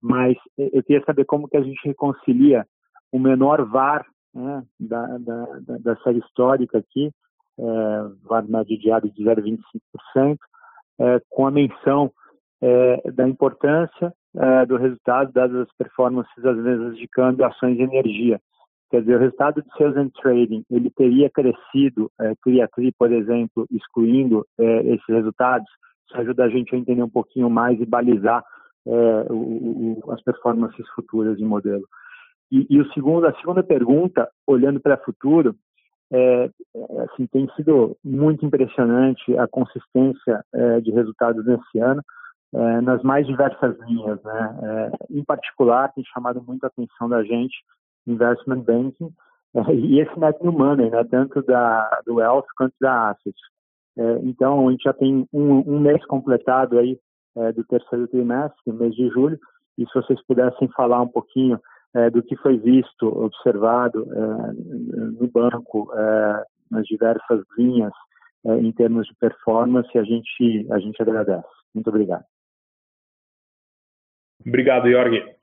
Mas 0.00 0.36
eu 0.56 0.80
queria 0.84 1.04
saber 1.04 1.24
como 1.24 1.48
que 1.48 1.56
a 1.56 1.62
gente 1.62 1.80
reconcilia 1.84 2.64
o 3.10 3.18
menor 3.18 3.64
VAR 3.64 4.06
né, 4.32 4.62
da, 4.78 5.18
da, 5.18 5.44
da, 5.60 5.78
da, 5.78 5.96
série 6.02 6.18
histórica 6.18 6.78
aqui, 6.78 7.10
é, 7.58 7.64
VAR 8.22 8.46
médio 8.46 8.78
diário 8.78 9.10
de 9.10 9.24
0,25%, 9.24 10.38
é, 11.00 11.20
com 11.30 11.46
a 11.46 11.50
menção 11.50 12.12
da 13.12 13.28
importância 13.28 14.10
do 14.66 14.78
resultado 14.78 15.30
dadas 15.34 15.68
as 15.68 15.76
performances 15.76 16.32
das 16.42 16.56
mesas 16.56 16.96
de 16.96 17.06
câmbio, 17.08 17.44
ações 17.44 17.76
de 17.76 17.82
energia. 17.82 18.40
Quer 18.94 19.00
dizer, 19.00 19.16
o 19.16 19.18
resultado 19.18 19.60
de 19.60 19.68
sales 19.76 19.96
and 19.96 20.10
trading, 20.22 20.64
ele 20.70 20.88
teria 20.88 21.28
crescido, 21.28 22.12
é, 22.20 22.32
CRIA-CRI, 22.40 22.92
por 22.96 23.10
exemplo, 23.10 23.66
excluindo 23.68 24.46
é, 24.56 24.86
esses 24.86 25.08
resultados, 25.08 25.66
isso 26.06 26.20
ajuda 26.20 26.44
a 26.44 26.48
gente 26.48 26.72
a 26.72 26.78
entender 26.78 27.02
um 27.02 27.10
pouquinho 27.10 27.50
mais 27.50 27.80
e 27.80 27.84
balizar 27.84 28.44
é, 28.86 29.26
o, 29.30 29.98
o, 30.06 30.12
as 30.12 30.22
performances 30.22 30.88
futuras 30.90 31.36
de 31.36 31.44
modelo. 31.44 31.82
E, 32.52 32.68
e 32.70 32.80
o 32.80 32.88
segundo, 32.92 33.26
a 33.26 33.34
segunda 33.40 33.64
pergunta, 33.64 34.30
olhando 34.46 34.78
para 34.78 34.94
o 34.94 35.04
futuro, 35.04 35.56
é, 36.12 36.44
é, 36.44 37.00
assim, 37.00 37.26
tem 37.26 37.50
sido 37.56 37.96
muito 38.04 38.46
impressionante 38.46 39.36
a 39.36 39.48
consistência 39.48 40.44
é, 40.54 40.80
de 40.80 40.92
resultados 40.92 41.44
nesse 41.44 41.80
ano 41.80 42.00
é, 42.54 42.80
nas 42.80 43.02
mais 43.02 43.26
diversas 43.26 43.76
linhas, 43.88 44.22
né? 44.22 44.58
É, 44.62 45.18
em 45.18 45.24
particular, 45.24 45.92
tem 45.92 46.04
chamado 46.14 46.40
muito 46.40 46.62
a 46.62 46.68
atenção 46.68 47.08
da 47.08 47.24
gente 47.24 47.56
investment 48.06 48.62
banking 48.62 49.10
é, 49.54 49.60
e 49.74 50.00
esse 50.00 50.18
net 50.18 50.42
new 50.42 50.52
money, 50.52 50.90
né? 50.90 51.04
Tanto 51.04 51.42
da 51.42 52.00
do 52.06 52.16
wealth 52.16 52.46
quanto 52.56 52.74
da 52.80 53.10
assets. 53.10 53.40
então, 54.22 54.68
a 54.68 54.70
gente 54.72 54.82
já 54.82 54.92
tem 54.92 55.26
um, 55.32 55.58
um 55.66 55.80
mês 55.80 56.04
completado 56.06 56.78
aí 56.78 56.98
do 57.56 57.64
terceiro 57.64 58.06
trimestre, 58.06 58.72
mês 58.72 58.94
de 58.94 59.08
julho, 59.08 59.36
e 59.76 59.84
se 59.86 59.94
vocês 59.94 60.24
pudessem 60.24 60.68
falar 60.68 61.02
um 61.02 61.08
pouquinho 61.08 61.58
é, 61.94 62.10
do 62.10 62.22
que 62.22 62.36
foi 62.36 62.58
visto, 62.58 63.06
observado 63.06 64.06
é, 64.12 64.52
no 65.20 65.28
banco, 65.28 65.92
é, 65.94 66.44
nas 66.70 66.86
diversas 66.86 67.44
linhas, 67.56 67.92
é, 68.46 68.56
em 68.58 68.72
termos 68.72 69.06
de 69.06 69.14
performance, 69.14 69.96
a 69.96 70.02
gente, 70.02 70.66
a 70.70 70.78
gente 70.78 71.00
agradece. 71.00 71.48
Muito 71.74 71.88
obrigado. 71.88 72.24
Obrigado, 74.46 74.90
Jorge. 74.90 75.33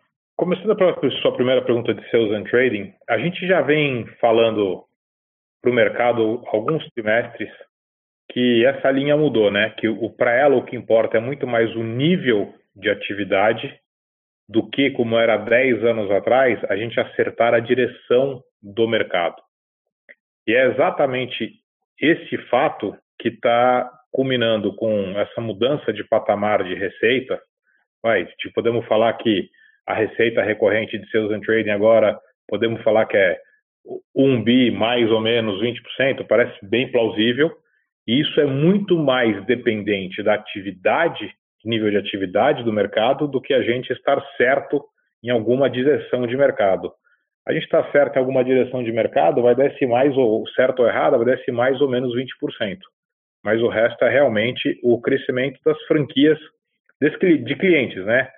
Começando 0.42 0.76
pela 0.76 0.98
sua 1.22 1.36
primeira 1.36 1.62
pergunta 1.62 1.94
de 1.94 2.10
sales 2.10 2.32
and 2.32 2.46
trading, 2.46 2.92
a 3.08 3.16
gente 3.20 3.46
já 3.46 3.62
vem 3.62 4.08
falando 4.20 4.84
para 5.62 5.70
o 5.70 5.74
mercado 5.74 6.42
alguns 6.48 6.84
trimestres 6.96 7.48
que 8.32 8.66
essa 8.66 8.90
linha 8.90 9.16
mudou, 9.16 9.52
né? 9.52 9.70
Que 9.78 9.88
o 9.88 10.10
para 10.10 10.34
ela 10.34 10.56
o 10.56 10.66
que 10.66 10.76
importa 10.76 11.18
é 11.18 11.20
muito 11.22 11.46
mais 11.46 11.70
o 11.76 11.84
nível 11.84 12.56
de 12.76 12.90
atividade 12.90 13.72
do 14.50 14.68
que, 14.68 14.90
como 14.90 15.16
era 15.16 15.38
10 15.38 15.84
anos 15.84 16.10
atrás, 16.10 16.60
a 16.72 16.76
gente 16.76 17.00
acertar 17.00 17.54
a 17.54 17.60
direção 17.60 18.42
do 18.60 18.88
mercado. 18.88 19.40
E 20.48 20.56
é 20.56 20.72
exatamente 20.72 21.52
esse 22.00 22.36
fato 22.50 22.98
que 23.20 23.28
está 23.28 23.88
culminando 24.12 24.76
com 24.76 25.20
essa 25.20 25.40
mudança 25.40 25.94
de 25.94 26.04
patamar 26.04 26.64
de 26.64 26.74
receita. 26.74 27.40
Vai, 28.02 28.26
tipo, 28.40 28.56
podemos 28.56 28.84
falar 28.88 29.14
que 29.20 29.48
a 29.88 29.94
receita 29.94 30.42
recorrente 30.42 30.98
de 30.98 31.10
sales 31.10 31.32
and 31.32 31.42
trading 31.42 31.72
agora, 31.72 32.20
podemos 32.48 32.82
falar 32.84 33.06
que 33.06 33.18
é 33.18 33.40
um 34.16 34.44
bi 34.44 34.72
mais 34.72 35.10
ou 35.12 35.20
menos 35.20 35.62
20%, 35.62 36.26
parece 36.28 36.58
bem 36.66 36.92
plausível. 36.92 37.52
E 38.08 38.20
isso 38.20 38.40
é 38.40 38.46
muito 38.46 38.98
mais 38.98 39.44
dependente 39.46 40.24
da 40.24 40.34
atividade 40.34 41.32
nível 41.66 41.90
de 41.90 41.98
atividade 41.98 42.64
do 42.64 42.74
mercado 42.74 43.28
do 43.28 43.42
que 43.42 43.54
a 43.54 43.62
gente 43.62 43.92
estar 43.92 44.22
certo 44.38 44.84
em 45.24 45.30
alguma 45.30 45.70
direção 45.70 46.26
de 46.26 46.36
mercado. 46.36 46.92
A 47.48 47.54
gente 47.54 47.64
está 47.64 47.90
certo 47.92 48.16
em 48.16 48.20
alguma 48.20 48.44
direção 48.44 48.84
de 48.84 48.92
mercado, 48.92 49.42
vai 49.42 49.56
descer 49.56 49.88
mais 49.88 50.16
ou 50.16 50.48
certo 50.50 50.82
ou 50.82 50.88
errado, 50.88 51.18
vai 51.18 51.36
descer 51.36 51.52
mais 51.52 51.80
ou 51.82 51.90
menos 51.90 52.14
20%. 52.16 52.80
Mas 53.44 53.62
o 53.62 53.68
resto 53.68 54.04
é 54.06 54.10
realmente 54.10 54.80
o 54.84 55.02
crescimento 55.02 55.60
das 55.66 55.80
franquias 55.84 56.38
de 57.02 57.56
clientes, 57.56 58.06
né? 58.06 58.30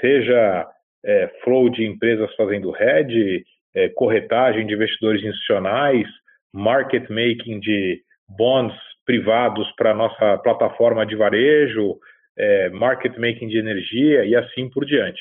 Seja 0.00 0.68
é, 1.04 1.28
flow 1.42 1.68
de 1.68 1.84
empresas 1.84 2.34
fazendo 2.34 2.74
hedge, 2.76 3.44
é, 3.74 3.88
corretagem 3.90 4.66
de 4.66 4.74
investidores 4.74 5.22
institucionais, 5.22 6.06
market 6.52 7.08
making 7.10 7.60
de 7.60 8.00
bonds 8.28 8.74
privados 9.04 9.70
para 9.76 9.94
nossa 9.94 10.38
plataforma 10.38 11.04
de 11.04 11.14
varejo, 11.14 11.98
é, 12.36 12.70
market 12.70 13.16
making 13.18 13.48
de 13.48 13.58
energia 13.58 14.24
e 14.24 14.34
assim 14.34 14.68
por 14.70 14.84
diante. 14.84 15.20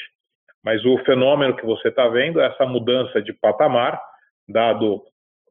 Mas 0.64 0.84
o 0.86 0.98
fenômeno 1.00 1.56
que 1.56 1.66
você 1.66 1.90
está 1.90 2.08
vendo 2.08 2.40
é 2.40 2.48
essa 2.48 2.66
mudança 2.66 3.22
de 3.22 3.34
patamar, 3.34 4.00
dado 4.48 5.04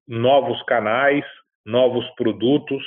novos 0.08 0.62
canais, 0.62 1.24
novos 1.66 2.08
produtos, 2.16 2.82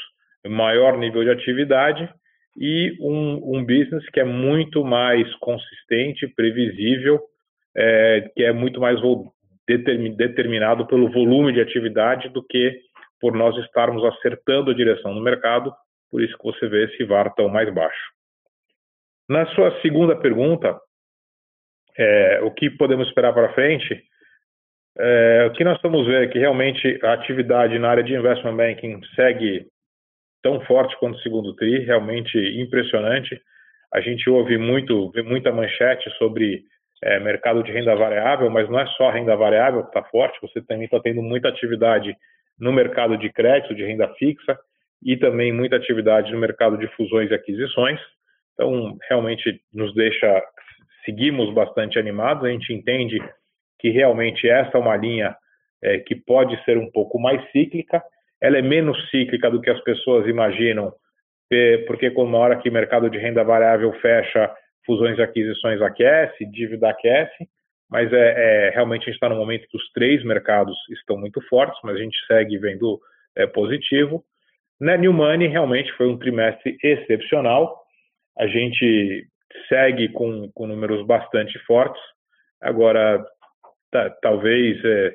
maior 0.48 0.98
nível 0.98 1.24
de 1.24 1.30
atividade 1.30 2.10
e 2.58 2.98
um, 3.02 3.58
um 3.58 3.66
business 3.66 4.08
que 4.12 4.20
é 4.20 4.24
muito 4.24 4.84
mais 4.84 5.34
consistente, 5.36 6.28
previsível, 6.36 7.22
é, 7.76 8.30
que 8.36 8.44
é 8.44 8.54
muito 8.54 8.80
mais 8.80 9.00
determinado 10.18 10.86
pelo 10.88 11.12
volume 11.12 11.54
de 11.54 11.62
atividade 11.62 12.30
do 12.30 12.44
que 12.44 12.80
por 13.20 13.34
nós 13.34 13.56
estarmos 13.66 14.04
acertando 14.06 14.72
a 14.72 14.76
direção 14.76 15.14
no 15.14 15.22
mercado, 15.22 15.74
por 16.12 16.22
isso 16.22 16.38
que 16.38 16.44
você 16.44 16.68
vê 16.68 16.86
esse 16.86 17.04
VAR 17.04 17.34
tão 17.34 17.50
mais 17.50 17.74
baixo. 17.74 18.14
Na 19.28 19.46
sua 19.48 19.82
segunda 19.82 20.16
pergunta, 20.16 20.80
é, 21.98 22.42
o 22.44 22.52
que 22.52 22.70
podemos 22.70 23.08
esperar 23.08 23.34
para 23.34 23.54
frente? 23.54 24.04
É, 24.98 25.46
o 25.48 25.52
que 25.54 25.64
nós 25.64 25.76
estamos 25.78 26.06
vendo 26.06 26.24
é 26.24 26.28
que 26.28 26.40
realmente 26.40 27.00
a 27.04 27.14
atividade 27.14 27.78
na 27.80 27.90
área 27.90 28.04
de 28.04 28.14
investment 28.14 28.56
banking 28.56 29.02
segue 29.16 29.68
tão 30.44 30.62
forte 30.62 30.96
quanto 31.00 31.18
o 31.18 31.22
segundo 31.22 31.56
TRI, 31.56 31.80
realmente 31.80 32.38
impressionante. 32.62 33.42
A 33.92 34.00
gente 34.00 34.30
ouve 34.30 34.58
muito, 34.58 35.10
vê 35.12 35.24
muita 35.24 35.52
manchete 35.52 36.10
sobre 36.18 36.64
é, 37.06 37.20
mercado 37.20 37.62
de 37.62 37.72
renda 37.72 37.96
variável, 37.96 38.50
mas 38.50 38.68
não 38.68 38.80
é 38.80 38.88
só 38.98 39.12
renda 39.12 39.36
variável 39.36 39.84
que 39.84 39.90
está 39.90 40.04
forte, 40.10 40.42
você 40.42 40.60
também 40.62 40.86
está 40.86 41.00
tendo 41.00 41.22
muita 41.22 41.50
atividade 41.50 42.18
no 42.60 42.74
mercado 42.74 43.16
de 43.16 43.32
crédito, 43.32 43.76
de 43.76 43.86
renda 43.86 44.08
fixa, 44.16 44.58
e 45.04 45.16
também 45.16 45.54
muita 45.54 45.76
atividade 45.76 46.32
no 46.32 46.40
mercado 46.40 46.78
de 46.80 46.88
fusões 46.96 47.30
e 47.30 47.34
aquisições. 47.36 48.00
Então, 48.54 48.98
realmente 49.08 49.62
nos 49.72 49.94
deixa, 49.94 50.42
seguimos 51.06 51.54
bastante 51.54 52.00
animados, 52.00 52.44
a 52.44 52.50
gente 52.50 52.74
entende 52.74 53.22
que 53.78 53.90
realmente 53.90 54.50
essa 54.50 54.76
é 54.76 54.82
uma 54.82 54.96
linha 54.96 55.36
é, 55.84 56.00
que 56.00 56.16
pode 56.16 56.60
ser 56.64 56.76
um 56.76 56.90
pouco 56.90 57.20
mais 57.20 57.40
cíclica, 57.52 58.02
ela 58.42 58.58
é 58.58 58.64
menos 58.64 58.98
cíclica 59.12 59.52
do 59.52 59.62
que 59.62 59.70
as 59.70 59.80
pessoas 59.82 60.28
imaginam, 60.28 60.92
porque 61.86 62.10
como 62.10 62.36
hora 62.36 62.58
que 62.58 62.70
o 62.70 62.74
mercado 62.74 63.10
de 63.10 63.20
renda 63.20 63.44
variável 63.44 63.94
fecha, 64.02 64.52
fusões 64.86 65.18
e 65.18 65.22
aquisições 65.22 65.82
aquece, 65.82 66.46
dívida 66.46 66.90
aquece, 66.90 67.48
mas 67.90 68.12
é, 68.12 68.68
é 68.68 68.70
realmente 68.72 69.04
a 69.04 69.06
gente 69.06 69.16
está 69.16 69.30
no 69.30 69.36
momento 69.36 69.68
que 69.68 69.78
os 69.78 69.92
três 69.94 70.24
mercados 70.24 70.76
estão 70.92 71.18
muito 71.18 71.42
fortes, 71.48 71.80
mas 71.84 71.96
a 71.96 72.00
gente 72.00 72.18
segue 72.28 72.58
vendo 72.58 73.00
é, 73.36 73.46
positivo. 73.46 74.24
Na 74.80 74.98
New 74.98 75.14
Money 75.14 75.48
realmente 75.48 75.92
foi 75.94 76.08
um 76.08 76.18
trimestre 76.18 76.78
excepcional, 76.84 77.82
a 78.38 78.48
gente 78.48 79.28
segue 79.70 80.10
com, 80.10 80.52
com 80.54 80.68
números 80.68 81.06
bastante 81.06 81.58
fortes. 81.60 82.02
Agora, 82.62 83.24
talvez 84.22 84.84
é, 84.84 85.14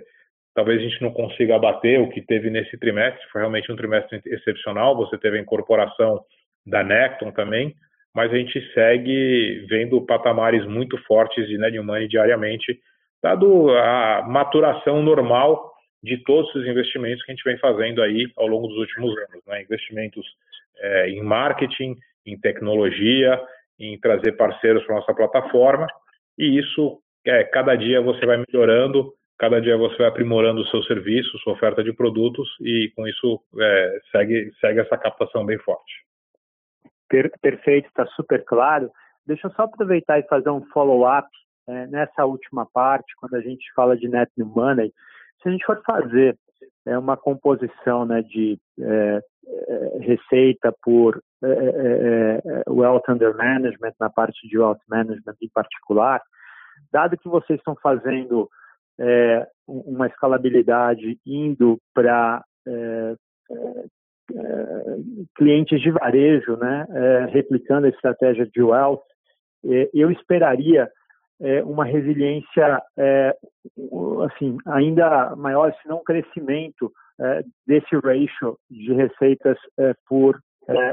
talvez 0.54 0.80
a 0.80 0.84
gente 0.84 1.02
não 1.02 1.12
consiga 1.12 1.56
abater 1.56 2.00
o 2.00 2.08
que 2.08 2.22
teve 2.22 2.50
nesse 2.50 2.76
trimestre. 2.78 3.22
Foi 3.30 3.40
realmente 3.40 3.70
um 3.70 3.76
trimestre 3.76 4.20
excepcional. 4.26 4.96
Você 4.96 5.18
teve 5.18 5.38
a 5.38 5.40
incorporação 5.40 6.24
da 6.66 6.82
Necton 6.82 7.30
também, 7.32 7.74
mas 8.14 8.32
a 8.32 8.36
gente 8.36 8.60
segue 8.72 9.66
vendo 9.68 10.04
patamares 10.04 10.66
muito 10.66 10.98
fortes 11.04 11.46
de 11.46 11.56
net 11.58 11.78
money 11.78 12.08
diariamente, 12.08 12.78
dado 13.22 13.70
a 13.70 14.22
maturação 14.28 15.02
normal 15.02 15.70
de 16.02 16.16
todos 16.24 16.52
os 16.54 16.66
investimentos 16.66 17.22
que 17.24 17.30
a 17.30 17.34
gente 17.34 17.44
vem 17.44 17.58
fazendo 17.58 18.02
aí 18.02 18.26
ao 18.36 18.46
longo 18.46 18.68
dos 18.68 18.78
últimos 18.78 19.16
anos, 19.16 19.44
né? 19.46 19.62
investimentos 19.62 20.26
é, 20.78 21.10
em 21.10 21.22
marketing, 21.22 21.96
em 22.26 22.38
tecnologia, 22.38 23.40
em 23.78 23.98
trazer 23.98 24.32
parceiros 24.32 24.84
para 24.84 24.96
nossa 24.96 25.14
plataforma. 25.14 25.86
E 26.38 26.58
isso, 26.58 27.00
é, 27.26 27.44
cada 27.44 27.74
dia 27.76 28.00
você 28.00 28.24
vai 28.24 28.42
melhorando, 28.48 29.12
cada 29.38 29.60
dia 29.60 29.76
você 29.76 29.96
vai 29.98 30.06
aprimorando 30.06 30.62
o 30.62 30.66
seu 30.66 30.82
serviço, 30.84 31.38
sua 31.38 31.52
oferta 31.52 31.84
de 31.84 31.92
produtos 31.92 32.48
e 32.60 32.90
com 32.96 33.06
isso 33.06 33.40
é, 33.58 33.98
segue, 34.10 34.50
segue 34.60 34.80
essa 34.80 34.96
captação 34.96 35.44
bem 35.44 35.58
forte. 35.58 36.09
Per, 37.10 37.30
perfeito, 37.42 37.88
está 37.88 38.06
super 38.14 38.44
claro. 38.44 38.88
deixa 39.26 39.48
eu 39.48 39.52
só 39.52 39.64
aproveitar 39.64 40.20
e 40.20 40.28
fazer 40.28 40.48
um 40.48 40.64
follow-up 40.66 41.28
é, 41.68 41.86
nessa 41.88 42.24
última 42.24 42.64
parte, 42.72 43.12
quando 43.16 43.34
a 43.34 43.40
gente 43.40 43.64
fala 43.74 43.96
de 43.96 44.08
net 44.08 44.30
new 44.38 44.46
money. 44.46 44.92
Se 45.42 45.48
a 45.48 45.52
gente 45.52 45.66
for 45.66 45.82
fazer 45.84 46.38
é, 46.86 46.96
uma 46.96 47.16
composição 47.16 48.04
né, 48.06 48.22
de 48.22 48.58
é, 48.78 49.20
é 49.46 49.98
receita 50.00 50.72
por 50.82 51.20
é, 51.42 51.48
é, 51.48 52.70
wealth 52.70 53.08
under 53.08 53.36
management, 53.36 53.94
na 53.98 54.08
parte 54.08 54.46
de 54.48 54.56
wealth 54.56 54.80
management 54.88 55.34
em 55.42 55.50
particular, 55.52 56.22
dado 56.92 57.18
que 57.18 57.28
vocês 57.28 57.58
estão 57.58 57.76
fazendo 57.82 58.48
uma 59.66 60.08
escalabilidade 60.08 61.18
indo 61.24 61.78
para 61.94 62.44
clientes 65.36 65.80
de 65.80 65.90
varejo, 65.90 66.56
né, 66.56 66.86
replicando 67.30 67.86
a 67.86 67.90
estratégia 67.90 68.46
de 68.46 68.62
wealth, 68.62 69.02
eu 69.92 70.10
esperaria 70.10 70.88
uma 71.64 71.84
resiliência 71.84 72.82
assim 74.26 74.56
ainda 74.66 75.34
maior, 75.36 75.72
se 75.72 75.88
não 75.88 75.98
um 75.98 76.04
crescimento 76.04 76.92
desse 77.66 77.94
ratio 77.96 78.58
de 78.70 78.92
receitas 78.92 79.58
por 80.08 80.38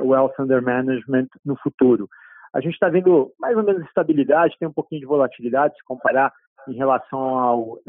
wealth 0.03 0.33
under 0.39 0.61
management 0.61 1.27
no 1.45 1.55
futuro. 1.57 2.07
A 2.53 2.61
gente 2.61 2.73
está 2.73 2.89
vendo 2.89 3.31
mais 3.39 3.55
ou 3.57 3.63
menos 3.63 3.85
estabilidade, 3.85 4.55
tem 4.57 4.67
um 4.67 4.73
pouquinho 4.73 5.01
de 5.01 5.07
volatilidade 5.07 5.75
se 5.75 5.83
comparar 5.83 6.31
em 6.67 6.73
relação 6.73 7.19
ao 7.19 7.79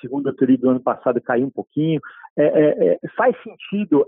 segundo 0.00 0.34
período 0.34 0.60
do 0.62 0.70
ano 0.70 0.80
passado 0.80 1.20
caiu 1.20 1.46
um 1.46 1.50
pouquinho. 1.50 2.00
Faz 3.16 3.36
sentido 3.42 4.06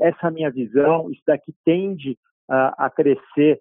essa 0.00 0.30
minha 0.30 0.50
visão, 0.50 1.10
isso 1.10 1.22
daqui 1.26 1.54
tende 1.64 2.16
a, 2.48 2.86
a 2.86 2.90
crescer 2.90 3.60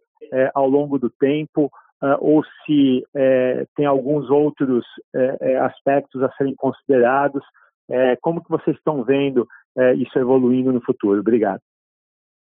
ao 0.53 0.67
longo 0.67 0.97
do 0.97 1.09
tempo 1.09 1.69
uh, 2.01 2.17
ou 2.19 2.43
se 2.65 3.05
é, 3.15 3.65
tem 3.75 3.85
alguns 3.85 4.29
outros 4.29 4.85
é, 5.15 5.37
é, 5.41 5.57
aspectos 5.59 6.21
a 6.23 6.31
serem 6.33 6.55
considerados. 6.55 7.43
como 8.21 8.43
que 8.43 8.49
vocês 8.49 8.75
estão 8.77 9.03
vendo 9.03 9.47
isso 9.97 10.17
evoluindo 10.17 10.71
no 10.71 10.81
futuro? 10.81 11.19
Obrigado. 11.19 11.61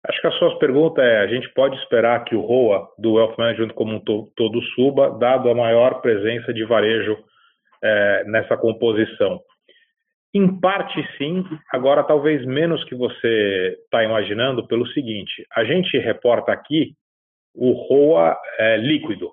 Acho 0.07 0.21
que 0.21 0.27
a 0.27 0.31
sua 0.31 0.57
pergunta 0.57 1.01
é: 1.01 1.19
a 1.19 1.27
gente 1.27 1.47
pode 1.53 1.75
esperar 1.77 2.23
que 2.23 2.35
o 2.35 2.41
ROA 2.41 2.87
do 2.97 3.13
Wealth 3.13 3.37
Management 3.37 3.73
como 3.75 3.93
um 3.93 3.99
to 3.99 4.31
todo 4.35 4.59
suba, 4.73 5.11
dado 5.19 5.49
a 5.49 5.53
maior 5.53 6.01
presença 6.01 6.51
de 6.51 6.65
varejo 6.65 7.15
nessa 8.25 8.57
composição? 8.57 9.39
Em 10.33 10.59
parte, 10.59 11.01
sim. 11.17 11.43
Agora, 11.71 12.03
talvez 12.03 12.45
menos 12.45 12.83
que 12.85 12.95
você 12.95 13.77
está 13.83 14.03
imaginando, 14.03 14.67
pelo 14.67 14.87
seguinte: 14.87 15.45
a 15.55 15.63
gente 15.63 15.97
reporta 15.97 16.51
aqui 16.51 16.93
o 17.55 17.71
ROA 17.71 18.37
é, 18.59 18.77
líquido. 18.77 19.31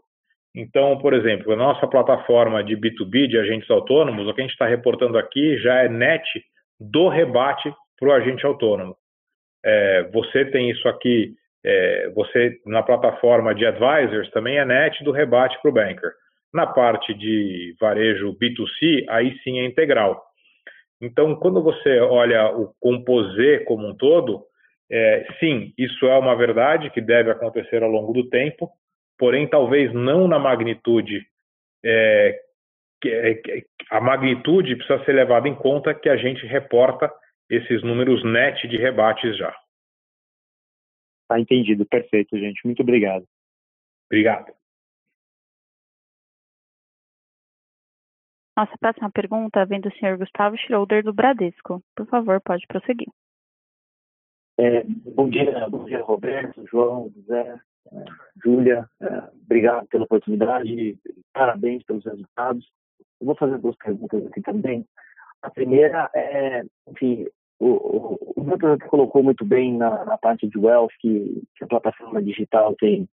Então, 0.54 0.96
por 0.98 1.12
exemplo, 1.12 1.52
a 1.52 1.56
nossa 1.56 1.86
plataforma 1.86 2.62
de 2.62 2.76
B2B, 2.76 3.26
de 3.26 3.36
agentes 3.36 3.68
autônomos, 3.70 4.26
o 4.26 4.32
que 4.32 4.40
a 4.40 4.44
gente 4.44 4.52
está 4.52 4.66
reportando 4.66 5.18
aqui 5.18 5.58
já 5.58 5.82
é 5.82 5.88
net 5.88 6.24
do 6.78 7.08
rebate 7.08 7.72
para 7.98 8.08
o 8.08 8.12
agente 8.12 8.46
autônomo. 8.46 8.96
É, 9.64 10.04
você 10.12 10.44
tem 10.44 10.70
isso 10.70 10.88
aqui, 10.88 11.32
é, 11.64 12.08
você 12.14 12.56
na 12.66 12.82
plataforma 12.82 13.54
de 13.54 13.66
advisors 13.66 14.30
também 14.30 14.58
é 14.58 14.64
net 14.64 15.02
do 15.02 15.10
rebate 15.10 15.60
para 15.60 15.70
o 15.70 15.74
banker. 15.74 16.12
Na 16.52 16.66
parte 16.68 17.12
de 17.14 17.74
varejo 17.80 18.36
B2C, 18.38 19.04
aí 19.08 19.36
sim 19.42 19.58
é 19.58 19.64
integral. 19.64 20.22
Então, 21.04 21.36
quando 21.36 21.62
você 21.62 22.00
olha 22.00 22.50
o 22.56 22.74
composê 22.80 23.60
como 23.60 23.86
um 23.86 23.94
todo, 23.94 24.44
é, 24.90 25.26
sim, 25.38 25.72
isso 25.76 26.06
é 26.06 26.18
uma 26.18 26.34
verdade 26.34 26.90
que 26.90 27.00
deve 27.00 27.30
acontecer 27.30 27.82
ao 27.82 27.90
longo 27.90 28.12
do 28.12 28.28
tempo, 28.28 28.70
porém 29.18 29.48
talvez 29.48 29.92
não 29.92 30.26
na 30.26 30.38
magnitude 30.38 31.26
é, 31.84 32.40
que, 33.00 33.10
é, 33.10 33.34
que, 33.34 33.66
a 33.90 34.00
magnitude 34.00 34.76
precisa 34.76 35.04
ser 35.04 35.12
levada 35.12 35.48
em 35.48 35.54
conta 35.54 35.94
que 35.94 36.08
a 36.08 36.16
gente 36.16 36.46
reporta 36.46 37.12
esses 37.50 37.82
números 37.82 38.24
net 38.24 38.66
de 38.66 38.78
rebates 38.78 39.36
já. 39.36 39.54
Tá 41.28 41.38
entendido, 41.38 41.86
perfeito, 41.86 42.38
gente. 42.38 42.60
Muito 42.64 42.82
obrigado. 42.82 43.24
Obrigado. 44.10 44.52
Nossa 48.56 48.72
próxima 48.78 49.10
pergunta 49.10 49.66
vem 49.66 49.80
do 49.80 49.92
senhor 49.96 50.16
Gustavo 50.16 50.56
Schroeder, 50.56 51.02
do 51.02 51.12
Bradesco. 51.12 51.82
Por 51.96 52.06
favor, 52.06 52.40
pode 52.40 52.64
prosseguir. 52.68 53.08
É, 54.58 54.84
bom 54.84 55.28
dia, 55.28 55.68
bom 55.68 55.84
dia, 55.84 56.02
Roberto, 56.02 56.64
João, 56.70 57.10
José. 57.16 57.58
Júlia, 58.42 58.88
é, 59.00 59.06
obrigado 59.44 59.86
pela 59.88 60.04
oportunidade, 60.04 60.98
parabéns 61.32 61.82
pelos 61.82 62.04
resultados. 62.04 62.64
Eu 63.20 63.26
vou 63.26 63.36
fazer 63.36 63.58
duas 63.58 63.76
perguntas 63.76 64.24
aqui 64.26 64.40
também. 64.40 64.86
A 65.42 65.50
primeira 65.50 66.08
é, 66.14 66.62
enfim, 66.88 67.26
o, 67.58 67.66
o, 67.66 68.18
o 68.36 68.88
colocou 68.88 69.22
muito 69.22 69.44
bem 69.44 69.76
na, 69.76 70.04
na, 70.04 70.16
parte 70.16 70.48
de 70.48 70.58
wealth 70.58 70.92
que, 71.00 71.42
que 71.56 71.64
a 71.64 71.66
plataforma 71.66 72.22
digital 72.22 72.74
tem, 72.76 73.08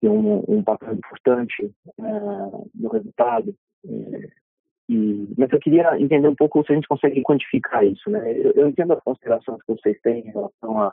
tem 0.00 0.10
um, 0.10 0.44
um 0.48 0.62
papel 0.62 0.94
importante 0.94 1.72
uh, 1.98 2.70
no 2.74 2.88
resultado. 2.90 3.54
Uh, 3.84 4.28
e, 4.88 5.28
mas 5.36 5.50
eu 5.52 5.58
queria 5.58 6.00
entender 6.00 6.28
um 6.28 6.34
pouco 6.34 6.64
se 6.64 6.72
a 6.72 6.74
gente 6.74 6.88
consegue 6.88 7.22
quantificar 7.22 7.84
isso. 7.84 8.08
Né? 8.10 8.32
Eu, 8.32 8.52
eu 8.52 8.68
entendo 8.68 8.94
as 8.94 9.02
considerações 9.02 9.62
que 9.62 9.72
vocês 9.72 10.00
têm 10.00 10.20
em 10.20 10.30
relação 10.30 10.80
a 10.80 10.92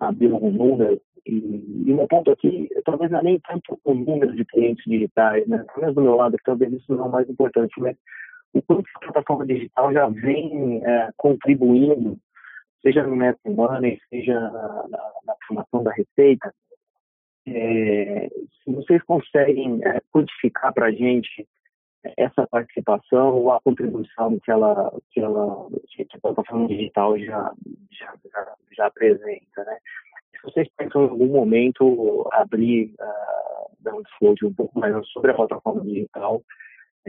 abrir 0.00 0.32
um 0.32 0.50
número. 0.50 1.00
E, 1.26 1.36
e 1.86 1.92
meu 1.92 2.06
ponto 2.08 2.30
aqui, 2.30 2.68
talvez 2.84 3.10
não 3.10 3.20
é 3.20 3.22
nem 3.22 3.40
tanto 3.40 3.78
o 3.84 3.92
número 3.92 4.34
de 4.34 4.44
clientes 4.46 4.82
digitais, 4.86 5.46
né? 5.46 5.64
Menos 5.76 5.94
do 5.94 6.00
meu 6.00 6.14
lado, 6.16 6.38
que 6.38 6.44
talvez 6.44 6.72
isso 6.72 6.94
não 6.94 7.04
é 7.04 7.08
o 7.08 7.12
mais 7.12 7.28
importante, 7.28 7.78
mas 7.78 7.96
o 8.54 8.62
quanto 8.62 8.86
a 8.94 9.00
plataforma 9.00 9.46
digital 9.46 9.92
já 9.92 10.08
vem 10.08 10.82
é, 10.84 11.10
contribuindo, 11.18 12.16
seja 12.80 13.02
no 13.02 13.14
Net 13.14 13.38
Money, 13.44 14.00
seja 14.08 14.40
na, 14.40 14.88
na, 14.88 15.10
na, 15.26 15.34
formação 15.46 15.82
da 15.82 15.92
receita. 15.92 16.54
É, 17.46 18.28
se 18.64 18.72
vocês 18.72 19.02
conseguem 19.02 19.80
é, 19.84 20.00
para 20.74 20.86
a 20.86 20.90
gente 20.92 21.46
essa 22.16 22.46
participação 22.46 23.34
ou 23.34 23.52
a 23.52 23.60
contribuição 23.60 24.38
que 24.40 24.50
ela 24.50 24.92
que 25.10 25.20
ela 25.20 25.68
que 25.88 26.06
a 26.14 26.20
plataforma 26.20 26.68
digital 26.68 27.18
já 27.18 27.52
já, 27.90 28.14
já, 28.32 28.54
já 28.76 28.86
apresenta, 28.86 29.64
né? 29.64 29.78
Se 30.32 30.42
vocês 30.44 30.68
pensam 30.76 31.04
em 31.04 31.08
algum 31.10 31.26
momento 31.26 32.28
abrir 32.32 32.94
uh, 33.00 33.70
dar 33.80 33.94
um 33.94 34.02
disclosure 34.02 34.46
um 34.46 34.54
pouco 34.54 34.78
mais 34.78 34.94
sobre 35.08 35.32
a 35.32 35.34
plataforma 35.34 35.82
digital, 35.82 36.42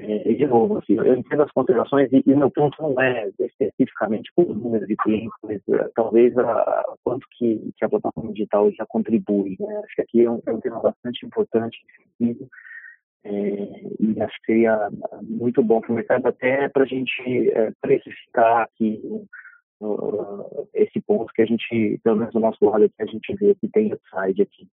é, 0.01 0.33
de 0.33 0.47
novo, 0.47 0.77
assim, 0.77 0.93
eu 0.93 1.13
entendo 1.13 1.43
as 1.43 1.51
considerações 1.51 2.11
e, 2.13 2.23
e 2.25 2.35
meu 2.35 2.49
ponto 2.49 2.81
não 2.81 2.99
é 3.01 3.29
especificamente 3.39 4.31
por 4.33 4.47
número 4.47 4.87
de 4.87 4.95
clientes, 4.95 5.37
mas 5.43 5.61
uh, 5.67 5.91
talvez 5.93 6.33
uh, 6.37 6.97
quanto 7.03 7.27
que, 7.37 7.71
que 7.77 7.85
a 7.85 7.89
plataforma 7.89 8.31
digital 8.31 8.71
já 8.71 8.85
contribui. 8.87 9.57
Né? 9.59 9.81
Acho 9.83 9.95
que 9.95 10.01
aqui 10.01 10.25
é 10.25 10.31
um, 10.31 10.41
é 10.45 10.51
um 10.53 10.61
tema 10.61 10.79
bastante 10.79 11.25
importante, 11.25 11.77
sensível, 12.17 12.47
é, 13.23 13.31
e 13.99 14.21
acho 14.21 14.37
que 14.39 14.45
seria 14.45 14.89
muito 15.21 15.61
bom 15.63 15.81
para 15.81 15.91
o 15.91 15.95
mercado, 15.95 16.27
até 16.27 16.69
para 16.69 16.83
a 16.83 16.87
gente 16.87 17.51
é, 17.51 17.71
precificar 17.81 18.63
aqui 18.63 19.01
uh, 19.81 20.67
esse 20.73 21.01
ponto 21.01 21.33
que 21.33 21.41
a 21.41 21.45
gente, 21.45 21.99
pelo 22.03 22.17
menos 22.17 22.33
do 22.33 22.39
nosso 22.39 22.63
lado, 22.65 22.89
que 22.89 23.03
a 23.03 23.05
gente 23.05 23.35
vê 23.35 23.55
que 23.55 23.67
tem 23.67 23.93
upside 23.93 24.41
aqui. 24.41 24.67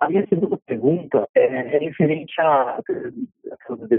A 0.00 0.08
minha 0.08 0.26
segunda 0.26 0.56
pergunta 0.66 1.28
é, 1.34 1.44
é 1.44 1.78
referente 1.78 2.40
a. 2.40 2.78
A 2.78 2.82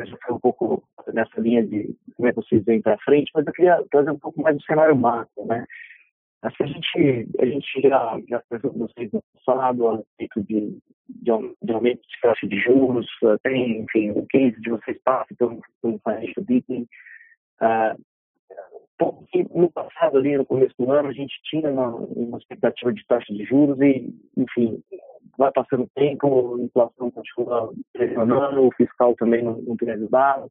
já 0.05 0.17
foi 0.25 0.35
um 0.35 0.39
pouco 0.39 0.83
nessa 1.13 1.39
linha 1.39 1.63
de 1.63 1.95
como 2.15 2.27
é 2.27 2.31
que 2.31 2.37
vocês 2.37 2.63
vêm 2.65 2.81
para 2.81 2.97
frente, 2.99 3.31
mas 3.35 3.45
eu 3.45 3.53
queria 3.53 3.83
trazer 3.91 4.09
um 4.09 4.17
pouco 4.17 4.41
mais 4.41 4.57
do 4.57 4.63
cenário 4.63 4.95
macro, 4.95 5.45
né? 5.45 5.63
Acho 6.41 6.57
que 6.57 6.63
a 6.63 6.67
gente, 6.67 7.29
a 7.39 7.45
gente 7.45 7.81
já, 7.81 8.19
já 8.27 8.41
conversou 8.41 8.71
com 8.71 8.79
vocês 8.79 9.11
no 9.11 9.23
passado 9.45 9.87
a 9.87 9.97
respeito 9.97 10.43
de, 10.43 10.77
de, 11.09 11.31
aumento 11.31 12.01
de 12.01 12.21
taxa 12.21 12.47
de 12.47 12.59
juros, 12.59 13.07
uh, 13.23 13.37
tem, 13.43 13.81
enfim, 13.81 14.11
o 14.11 14.25
case 14.27 14.59
de 14.61 14.69
vocês 14.69 14.97
passam 15.03 15.35
pelo, 15.37 15.61
pelo 15.81 15.99
financial 15.99 16.45
deepening. 16.45 16.87
Uh, 17.61 18.01
porque 18.97 19.45
no 19.53 19.71
passado, 19.71 20.17
ali 20.17 20.37
no 20.37 20.45
começo 20.45 20.73
do 20.77 20.91
ano, 20.91 21.09
a 21.09 21.13
gente 21.13 21.33
tinha 21.43 21.69
uma, 21.69 21.89
uma 21.89 22.37
expectativa 22.37 22.93
de 22.93 23.05
taxa 23.05 23.33
de 23.33 23.43
juros 23.43 23.79
e, 23.81 24.13
enfim, 24.37 24.81
vai 25.37 25.51
passando 25.51 25.83
o 25.83 25.89
tempo, 25.95 26.55
a 26.55 26.61
inflação 26.61 27.11
continua 27.11 27.73
pressionando, 27.91 28.67
o 28.67 28.71
fiscal 28.75 29.15
também 29.15 29.43
não, 29.43 29.75
tem 29.77 29.89
ajudado, 29.91 30.49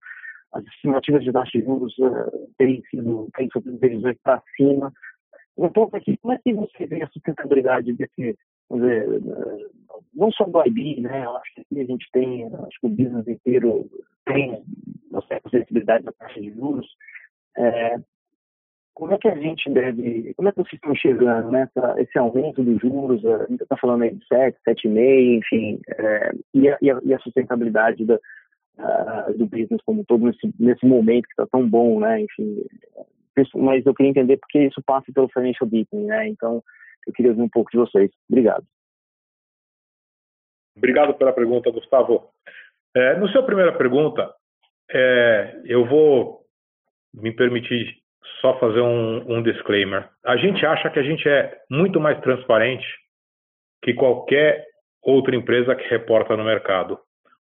as 0.52 0.64
estimativas 0.64 1.24
de 1.24 1.32
taxa 1.32 1.58
de 1.58 1.64
juros 1.64 1.96
uh, 1.98 2.50
têm 2.58 2.82
sido, 2.90 3.28
têm 3.34 3.48
previsões 3.78 4.18
para 4.22 4.42
cima, 4.56 4.92
ponto 5.56 5.96
aqui, 5.96 6.16
como 6.18 6.34
é 6.34 6.38
que 6.38 6.52
você 6.52 6.86
vê 6.86 7.02
a 7.02 7.08
sustentabilidade 7.08 7.92
desse, 7.92 8.36
dizer, 8.78 9.06
não 10.14 10.30
só 10.32 10.44
do 10.44 10.66
IB, 10.66 11.00
né? 11.00 11.26
Acho 11.26 11.54
que 11.54 11.60
aqui 11.62 11.80
a 11.80 11.84
gente 11.84 12.08
tem, 12.12 12.44
acho 12.44 12.80
que 12.80 12.86
o 12.86 12.90
business 12.90 13.26
inteiro 13.28 13.90
tem 14.24 14.62
uma 15.10 15.22
certa 15.26 15.48
sensibilidade 15.50 16.04
da 16.04 16.12
taxa 16.12 16.40
de 16.40 16.50
juros. 16.52 16.86
É, 17.56 17.96
como 18.94 19.14
é 19.14 19.18
que 19.18 19.28
a 19.28 19.34
gente 19.34 19.70
deve, 19.70 20.34
como 20.34 20.48
é 20.48 20.52
que 20.52 20.58
vocês 20.58 20.74
estão 20.74 20.92
enxergando 20.92 21.50
né, 21.50 21.68
esse 21.96 22.18
aumento 22.18 22.62
dos 22.62 22.80
juros, 22.80 23.24
a 23.24 23.46
gente 23.46 23.62
está 23.62 23.76
falando 23.76 24.02
aí 24.02 24.14
de 24.14 24.26
7, 24.26 24.58
7,5, 24.68 25.38
enfim, 25.38 25.80
é, 25.88 26.32
e, 26.54 26.68
a, 26.68 26.78
e, 26.80 27.14
a, 27.14 27.18
sustentabilidade 27.20 28.04
da, 28.04 28.16
uh, 28.16 29.36
do 29.36 29.46
business 29.46 29.80
como 29.86 30.04
todo 30.04 30.26
nesse, 30.26 30.54
nesse 30.58 30.86
momento 30.86 31.24
que 31.24 31.32
está 31.32 31.46
tão 31.46 31.66
bom, 31.66 32.00
né, 32.00 32.20
enfim, 32.20 32.64
mas 33.56 33.84
eu 33.86 33.94
queria 33.94 34.10
entender 34.10 34.36
porque 34.36 34.66
isso 34.66 34.82
passa 34.84 35.10
pelo 35.12 35.28
financial 35.28 35.68
deepening, 35.68 36.04
né, 36.04 36.28
então 36.28 36.62
eu 37.06 37.12
queria 37.12 37.30
ouvir 37.30 37.42
um 37.42 37.48
pouco 37.48 37.70
de 37.70 37.78
vocês. 37.78 38.10
Obrigado. 38.30 38.64
Obrigado 40.76 41.14
pela 41.14 41.32
pergunta, 41.32 41.70
Gustavo. 41.70 42.30
É, 42.94 43.16
no 43.16 43.28
seu 43.30 43.44
primeira 43.44 43.76
pergunta, 43.76 44.32
é, 44.90 45.62
eu 45.64 45.86
vou 45.86 46.42
me 47.14 47.32
permitir 47.34 48.02
só 48.40 48.58
fazer 48.58 48.80
um, 48.80 49.36
um 49.36 49.42
disclaimer. 49.42 50.08
A 50.24 50.36
gente 50.36 50.64
acha 50.64 50.90
que 50.90 50.98
a 50.98 51.02
gente 51.02 51.28
é 51.28 51.60
muito 51.70 52.00
mais 52.00 52.20
transparente 52.20 52.86
que 53.82 53.94
qualquer 53.94 54.64
outra 55.02 55.34
empresa 55.34 55.74
que 55.74 55.88
reporta 55.88 56.36
no 56.36 56.44
mercado. 56.44 56.98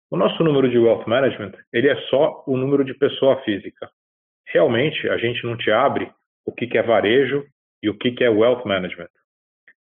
O 0.10 0.18
nosso 0.18 0.42
número 0.44 0.70
de 0.70 0.78
wealth 0.78 1.06
management, 1.06 1.54
ele 1.74 1.90
é 1.90 1.96
só 2.10 2.44
o 2.48 2.56
número 2.56 2.86
de 2.86 2.94
pessoa 2.94 3.42
física. 3.44 3.90
Realmente, 4.48 5.10
a 5.10 5.18
gente 5.18 5.44
não 5.46 5.58
te 5.58 5.70
abre 5.70 6.10
o 6.46 6.52
que 6.52 6.78
é 6.78 6.82
varejo 6.82 7.46
e 7.84 7.90
o 7.90 7.98
que 7.98 8.24
é 8.24 8.30
wealth 8.30 8.66
management. 8.66 9.10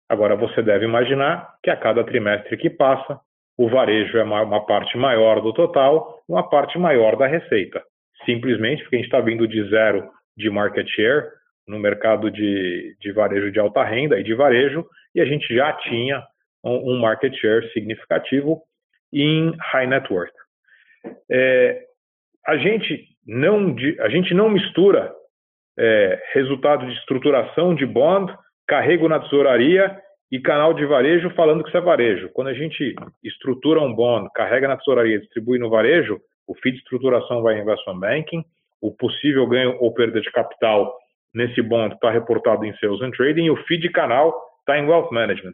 Agora, 0.09 0.35
você 0.35 0.61
deve 0.61 0.85
imaginar 0.85 1.55
que 1.63 1.69
a 1.69 1.77
cada 1.77 2.03
trimestre 2.03 2.57
que 2.57 2.69
passa, 2.69 3.19
o 3.57 3.69
varejo 3.69 4.17
é 4.17 4.23
uma 4.23 4.65
parte 4.65 4.97
maior 4.97 5.41
do 5.41 5.53
total, 5.53 6.21
uma 6.27 6.47
parte 6.47 6.77
maior 6.77 7.15
da 7.15 7.25
receita. 7.25 7.81
Simplesmente 8.25 8.83
porque 8.83 8.97
a 8.97 8.99
gente 8.99 9.07
está 9.07 9.21
vindo 9.21 9.47
de 9.47 9.69
zero 9.69 10.09
de 10.37 10.49
market 10.49 10.87
share 10.89 11.29
no 11.67 11.79
mercado 11.79 12.29
de, 12.29 12.95
de 12.99 13.11
varejo 13.11 13.51
de 13.51 13.59
alta 13.59 13.83
renda 13.83 14.19
e 14.19 14.23
de 14.23 14.35
varejo, 14.35 14.85
e 15.13 15.21
a 15.21 15.25
gente 15.25 15.53
já 15.53 15.73
tinha 15.73 16.21
um, 16.63 16.93
um 16.93 16.99
market 16.99 17.33
share 17.35 17.67
significativo 17.71 18.61
em 19.11 19.53
high 19.71 19.87
net 19.87 20.11
worth. 20.11 20.33
É, 21.31 21.81
a, 22.45 22.57
gente 22.57 23.07
não, 23.25 23.75
a 24.01 24.09
gente 24.09 24.33
não 24.33 24.49
mistura 24.49 25.11
é, 25.77 26.21
resultado 26.33 26.85
de 26.85 26.93
estruturação 26.93 27.73
de 27.73 27.85
bond, 27.85 28.31
carrego 28.67 29.07
na 29.07 29.19
tesouraria 29.19 30.01
e 30.31 30.39
canal 30.39 30.73
de 30.73 30.85
varejo 30.85 31.29
falando 31.31 31.63
que 31.63 31.69
isso 31.69 31.77
é 31.77 31.81
varejo. 31.81 32.29
Quando 32.33 32.47
a 32.47 32.53
gente 32.53 32.95
estrutura 33.23 33.79
um 33.79 33.93
bond, 33.93 34.29
carrega 34.33 34.67
na 34.67 34.77
tesouraria 34.77 35.19
distribui 35.19 35.59
no 35.59 35.69
varejo, 35.69 36.19
o 36.47 36.55
fee 36.55 36.71
de 36.71 36.79
estruturação 36.79 37.41
vai 37.41 37.57
em 37.57 37.61
investment 37.61 37.99
banking, 37.99 38.43
o 38.81 38.91
possível 38.91 39.47
ganho 39.47 39.77
ou 39.79 39.93
perda 39.93 40.19
de 40.21 40.31
capital 40.31 40.95
nesse 41.33 41.61
bond 41.61 41.93
está 41.93 42.11
reportado 42.11 42.65
em 42.65 42.75
sales 42.77 43.01
and 43.01 43.11
trading 43.11 43.45
e 43.45 43.51
o 43.51 43.57
fee 43.65 43.77
de 43.77 43.89
canal 43.89 44.33
está 44.59 44.77
em 44.77 44.87
wealth 44.87 45.11
management. 45.11 45.53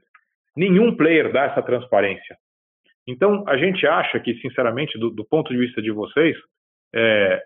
Nenhum 0.56 0.96
player 0.96 1.32
dá 1.32 1.46
essa 1.46 1.62
transparência. 1.62 2.38
Então, 3.08 3.44
a 3.48 3.58
gente 3.58 3.86
acha 3.88 4.20
que, 4.20 4.36
sinceramente, 4.36 4.98
do, 5.00 5.10
do 5.10 5.26
ponto 5.26 5.52
de 5.52 5.58
vista 5.58 5.82
de 5.82 5.92
vocês, 5.92 6.38
é, 6.94 7.42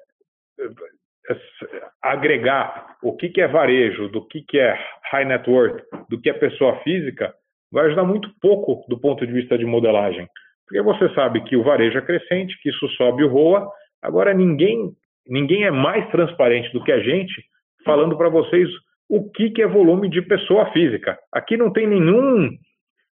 agregar 2.02 2.98
o 3.04 3.16
que, 3.16 3.30
que 3.30 3.42
é 3.42 3.48
varejo, 3.48 4.10
do 4.10 4.26
que, 4.28 4.42
que 4.42 4.60
é 4.60 4.78
high 5.12 5.26
net 5.26 5.50
worth, 5.50 5.82
do 6.10 6.20
que 6.20 6.30
é 6.30 6.34
pessoa 6.34 6.78
física, 6.84 7.34
vai 7.72 7.88
ajudar 7.88 8.04
muito 8.04 8.30
pouco 8.42 8.86
do 8.88 9.00
ponto 9.00 9.26
de 9.26 9.34
vista 9.34 9.58
de 9.58 9.66
modelagem. 9.66 10.28
Porque 10.68 10.82
você 10.82 11.14
sabe 11.14 11.44
que 11.44 11.56
o 11.56 11.64
varejo 11.64 11.98
é 11.98 12.02
crescente, 12.02 12.60
que 12.62 12.70
isso 12.70 12.88
sobe 12.90 13.24
o 13.24 13.28
ROA. 13.28 13.68
Agora, 14.02 14.34
ninguém 14.34 14.94
ninguém 15.28 15.64
é 15.64 15.72
mais 15.72 16.10
transparente 16.12 16.72
do 16.72 16.84
que 16.84 16.92
a 16.92 17.00
gente 17.00 17.44
falando 17.84 18.18
para 18.18 18.30
vocês 18.30 18.70
o 19.10 19.30
que, 19.30 19.52
que 19.52 19.62
é 19.62 19.68
volume 19.68 20.10
de 20.10 20.22
pessoa 20.22 20.72
física. 20.72 21.18
Aqui 21.32 21.56
não 21.56 21.72
tem 21.72 21.88
nenhum, 21.88 22.50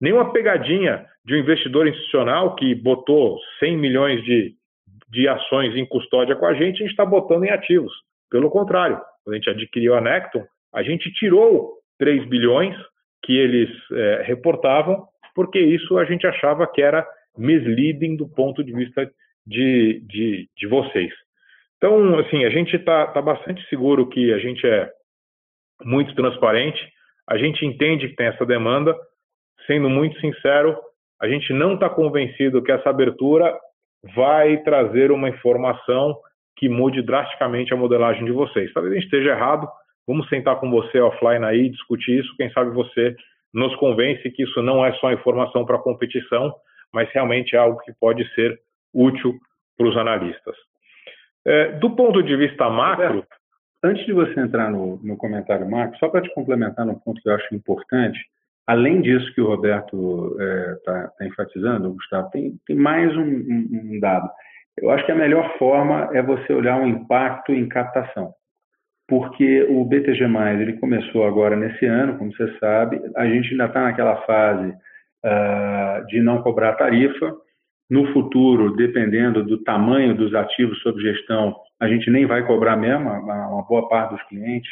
nenhuma 0.01 0.33
pegadinha 0.33 1.07
de 1.25 1.35
um 1.35 1.39
investidor 1.39 1.87
institucional 1.87 2.55
que 2.55 2.75
botou 2.75 3.39
100 3.59 3.77
milhões 3.77 4.23
de, 4.25 4.55
de 5.09 5.27
ações 5.29 5.75
em 5.75 5.87
custódia 5.87 6.37
com 6.37 6.47
a 6.47 6.55
gente, 6.55 6.77
a 6.77 6.87
gente 6.87 6.91
está 6.91 7.05
botando 7.05 7.45
em 7.45 7.51
ativos. 7.51 7.93
Pelo 8.31 8.51
contrário, 8.51 9.01
quando 9.25 9.35
a 9.35 9.37
gente 9.37 9.51
adquiriu 9.51 9.95
a 9.95 10.01
Necton, 10.01 10.45
a 10.75 10.83
gente 10.83 11.11
tirou 11.13 11.75
3 11.99 12.29
bilhões 12.29 12.77
que 13.25 13.37
eles 13.37 13.71
é, 13.93 14.23
reportavam, 14.25 15.07
porque 15.35 15.59
isso 15.59 15.99
a 15.99 16.05
gente 16.05 16.27
achava 16.27 16.67
que 16.67 16.83
era 16.83 17.07
misleading 17.37 18.17
do 18.17 18.29
ponto 18.29 18.63
de 18.63 18.73
vista 18.73 19.11
de, 19.47 20.01
de, 20.07 20.49
de 20.57 20.67
vocês. 20.67 21.13
Então, 21.79 22.19
assim, 22.19 22.45
a 22.45 22.51
gente 22.51 22.77
está 22.77 23.07
tá 23.07 23.23
bastante 23.23 23.67
seguro 23.69 24.09
que 24.09 24.33
a 24.33 24.39
gente 24.39 24.67
é 24.67 24.91
muito 25.85 26.15
transparente, 26.15 26.81
a 27.27 27.39
gente 27.39 27.65
entende 27.65 28.09
que 28.09 28.17
tem 28.17 28.27
essa 28.27 28.45
demanda. 28.45 28.95
Sendo 29.67 29.89
muito 29.89 30.19
sincero, 30.21 30.77
a 31.21 31.29
gente 31.29 31.53
não 31.53 31.75
está 31.75 31.89
convencido 31.89 32.63
que 32.63 32.73
essa 32.73 32.91
abertura 32.91 33.57
vai 34.15 34.59
trazer 34.59 35.11
uma 35.11 35.29
informação 35.29 36.19
que 36.57 36.69
mude 36.69 37.03
drasticamente 37.03 37.73
a 37.73 37.77
modelagem 37.77 38.25
de 38.25 38.33
vocês. 38.33 38.73
Talvez 38.73 38.93
a 38.93 38.97
gente 38.97 39.05
esteja 39.05 39.31
errado, 39.31 39.69
vamos 40.07 40.29
sentar 40.29 40.57
com 40.57 40.71
você 40.71 41.01
offline 41.01 41.45
aí, 41.45 41.69
discutir 41.69 42.21
isso, 42.21 42.35
quem 42.37 42.51
sabe 42.51 42.71
você 42.71 43.17
nos 43.53 43.75
convence 43.77 44.31
que 44.31 44.43
isso 44.43 44.63
não 44.63 44.85
é 44.85 44.93
só 44.95 45.13
informação 45.13 45.65
para 45.65 45.79
competição, 45.79 46.55
mas 46.93 47.11
realmente 47.13 47.55
é 47.55 47.59
algo 47.59 47.81
que 47.81 47.93
pode 47.99 48.27
ser 48.35 48.59
útil 48.93 49.35
para 49.77 49.89
os 49.89 49.97
analistas. 49.97 50.57
É, 51.47 51.73
do 51.73 51.91
ponto 51.95 52.23
de 52.23 52.37
vista 52.37 52.69
macro. 52.69 53.25
Antes 53.83 54.05
de 54.07 54.13
você 54.13 54.41
entrar 54.41 54.69
no, 54.73 54.97
no 55.05 55.17
comentário 55.17 55.71
macro, 55.71 55.97
só 56.01 56.09
para 56.09 56.21
te 56.21 56.35
complementar 56.35 56.85
num 56.85 56.99
ponto 56.99 57.23
que 57.23 57.29
eu 57.29 57.35
acho 57.35 57.55
importante, 57.55 58.19
além 58.69 59.01
disso 59.01 59.33
que 59.35 59.41
o 59.41 59.47
Roberto 59.47 60.37
está 60.39 60.45
é, 60.45 60.75
tá, 60.85 61.09
tá 61.19 61.27
enfatizando, 61.27 61.95
Gustavo, 61.95 62.31
tem, 62.31 62.53
tem 62.67 62.77
mais 62.77 63.17
um, 63.17 63.23
um, 63.23 63.69
um, 63.73 63.99
dado. 63.99 64.29
Eu 64.77 64.91
acho 64.91 65.07
que 65.07 65.13
a 65.13 65.17
melhor 65.17 65.57
forma 65.59 66.11
é 66.13 66.21
você 66.21 66.53
olhar 66.53 66.79
o 66.79 66.87
impacto 66.87 67.51
em 67.51 67.67
captação. 67.67 68.35
Porque 69.09 69.63
o 69.71 69.87
BTG, 69.87 70.23
ele 70.61 70.75
começou 70.75 71.27
agora 71.27 71.57
nesse 71.57 71.87
ano, 71.87 72.19
como 72.19 72.31
você 72.31 72.59
sabe, 72.59 73.01
a 73.17 73.27
gente 73.27 73.53
ainda 73.53 73.65
está 73.65 73.83
naquela 73.85 74.17
fase 74.27 74.69
uh, 74.69 76.07
de 76.09 76.21
não 76.21 76.43
cobrar 76.43 76.75
tarifa, 76.75 77.35
no 77.91 78.13
futuro, 78.13 78.77
dependendo 78.77 79.43
do 79.43 79.65
tamanho 79.65 80.15
dos 80.15 80.35
ativos 80.35 80.79
sob 80.83 81.01
gestão, 81.01 81.57
a 81.81 81.89
gente 81.89 82.11
nem 82.11 82.27
vai 82.27 82.47
cobrar 82.47 82.77
mesmo, 82.77 83.09
uma 83.09 83.63
boa 83.67 83.89
parte 83.89 84.13
dos 84.13 84.23
clientes 84.25 84.71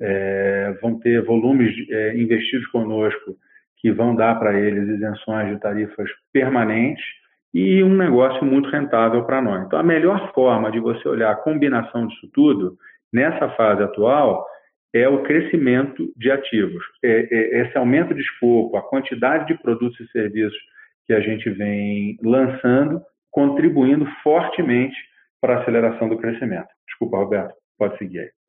é, 0.00 0.74
vão 0.80 0.98
ter 0.98 1.22
volumes 1.22 1.74
é, 1.90 2.16
investidos 2.16 2.66
conosco 2.68 3.36
que 3.76 3.90
vão 3.90 4.14
dar 4.14 4.38
para 4.38 4.58
eles 4.58 4.88
isenções 4.88 5.54
de 5.54 5.60
tarifas 5.60 6.10
permanentes 6.32 7.04
e 7.52 7.82
um 7.82 7.96
negócio 7.96 8.44
muito 8.44 8.68
rentável 8.68 9.24
para 9.24 9.40
nós. 9.40 9.66
Então, 9.66 9.78
a 9.78 9.82
melhor 9.82 10.32
forma 10.32 10.70
de 10.70 10.78
você 10.78 11.08
olhar 11.08 11.32
a 11.32 11.36
combinação 11.36 12.06
disso 12.06 12.28
tudo, 12.32 12.76
nessa 13.12 13.48
fase 13.50 13.82
atual, 13.82 14.46
é 14.92 15.08
o 15.08 15.22
crescimento 15.22 16.12
de 16.16 16.30
ativos. 16.30 16.84
É, 17.02 17.28
é, 17.30 17.62
esse 17.62 17.76
aumento 17.76 18.14
de 18.14 18.20
escopo, 18.20 18.76
a 18.76 18.82
quantidade 18.82 19.46
de 19.46 19.60
produtos 19.60 19.98
e 20.00 20.10
serviços 20.10 20.58
que 21.06 21.12
a 21.12 21.20
gente 21.20 21.48
vem 21.50 22.16
lançando, 22.22 23.00
contribuindo 23.30 24.06
fortemente 24.22 24.96
para 25.40 25.56
a 25.56 25.62
aceleração 25.62 26.08
do 26.08 26.18
crescimento. 26.18 26.68
Desculpa, 26.86 27.16
Roberto, 27.16 27.54
pode 27.78 27.96
seguir 27.98 28.20
aí. 28.20 28.39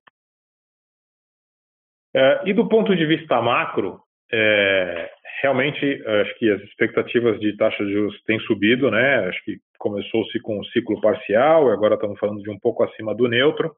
É, 2.14 2.42
e 2.46 2.54
do 2.54 2.68
ponto 2.68 2.96
de 2.96 3.06
vista 3.06 3.42
macro, 3.42 4.00
é, 4.32 5.10
realmente 5.42 6.04
acho 6.22 6.38
que 6.38 6.50
as 6.50 6.62
expectativas 6.62 7.40
de 7.40 7.56
taxa 7.58 7.84
de 7.86 7.94
juros 7.94 8.22
têm 8.24 8.40
subido, 8.42 8.92
né? 8.92 9.28
Acho 9.28 9.44
que 9.44 9.58
começou-se 9.78 10.40
com 10.42 10.60
um 10.60 10.64
ciclo 10.66 11.00
parcial, 11.02 11.70
e 11.70 11.74
agora 11.74 11.96
estamos 11.96 12.20
falando 12.20 12.42
de 12.42 12.50
um 12.50 12.60
pouco 12.60 12.84
acima 12.84 13.16
do 13.16 13.28
neutro. 13.28 13.74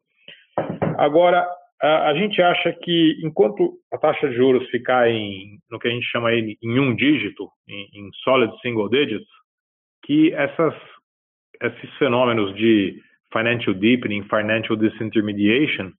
Agora, 0.98 1.48
a, 1.82 2.10
a, 2.10 2.14
gente 2.16 2.42
acha 2.42 2.72
que 2.74 3.20
enquanto 3.24 3.74
a 3.92 3.98
taxa 3.98 4.30
de 4.30 4.36
juros 4.36 4.70
ficar 4.70 5.10
em 5.10 5.58
no 5.72 5.80
que 5.80 5.88
a 5.88 5.92
gente 5.92 6.06
chama 6.08 6.30
aí 6.30 6.58
em 6.62 6.80
um 6.80 6.96
dígito, 6.96 7.50
em, 7.68 7.88
em 7.94 8.10
solid 8.24 8.54
single 8.62 8.90
digits, 8.90 9.28
que 10.06 10.34
essas, 10.34 10.74
esses 11.62 11.98
fenômenos 11.98 12.56
de 12.56 13.02
financial 13.32 13.74
deepening, 13.74 14.24
financial 14.24 14.78
disintermediation, 14.78 15.92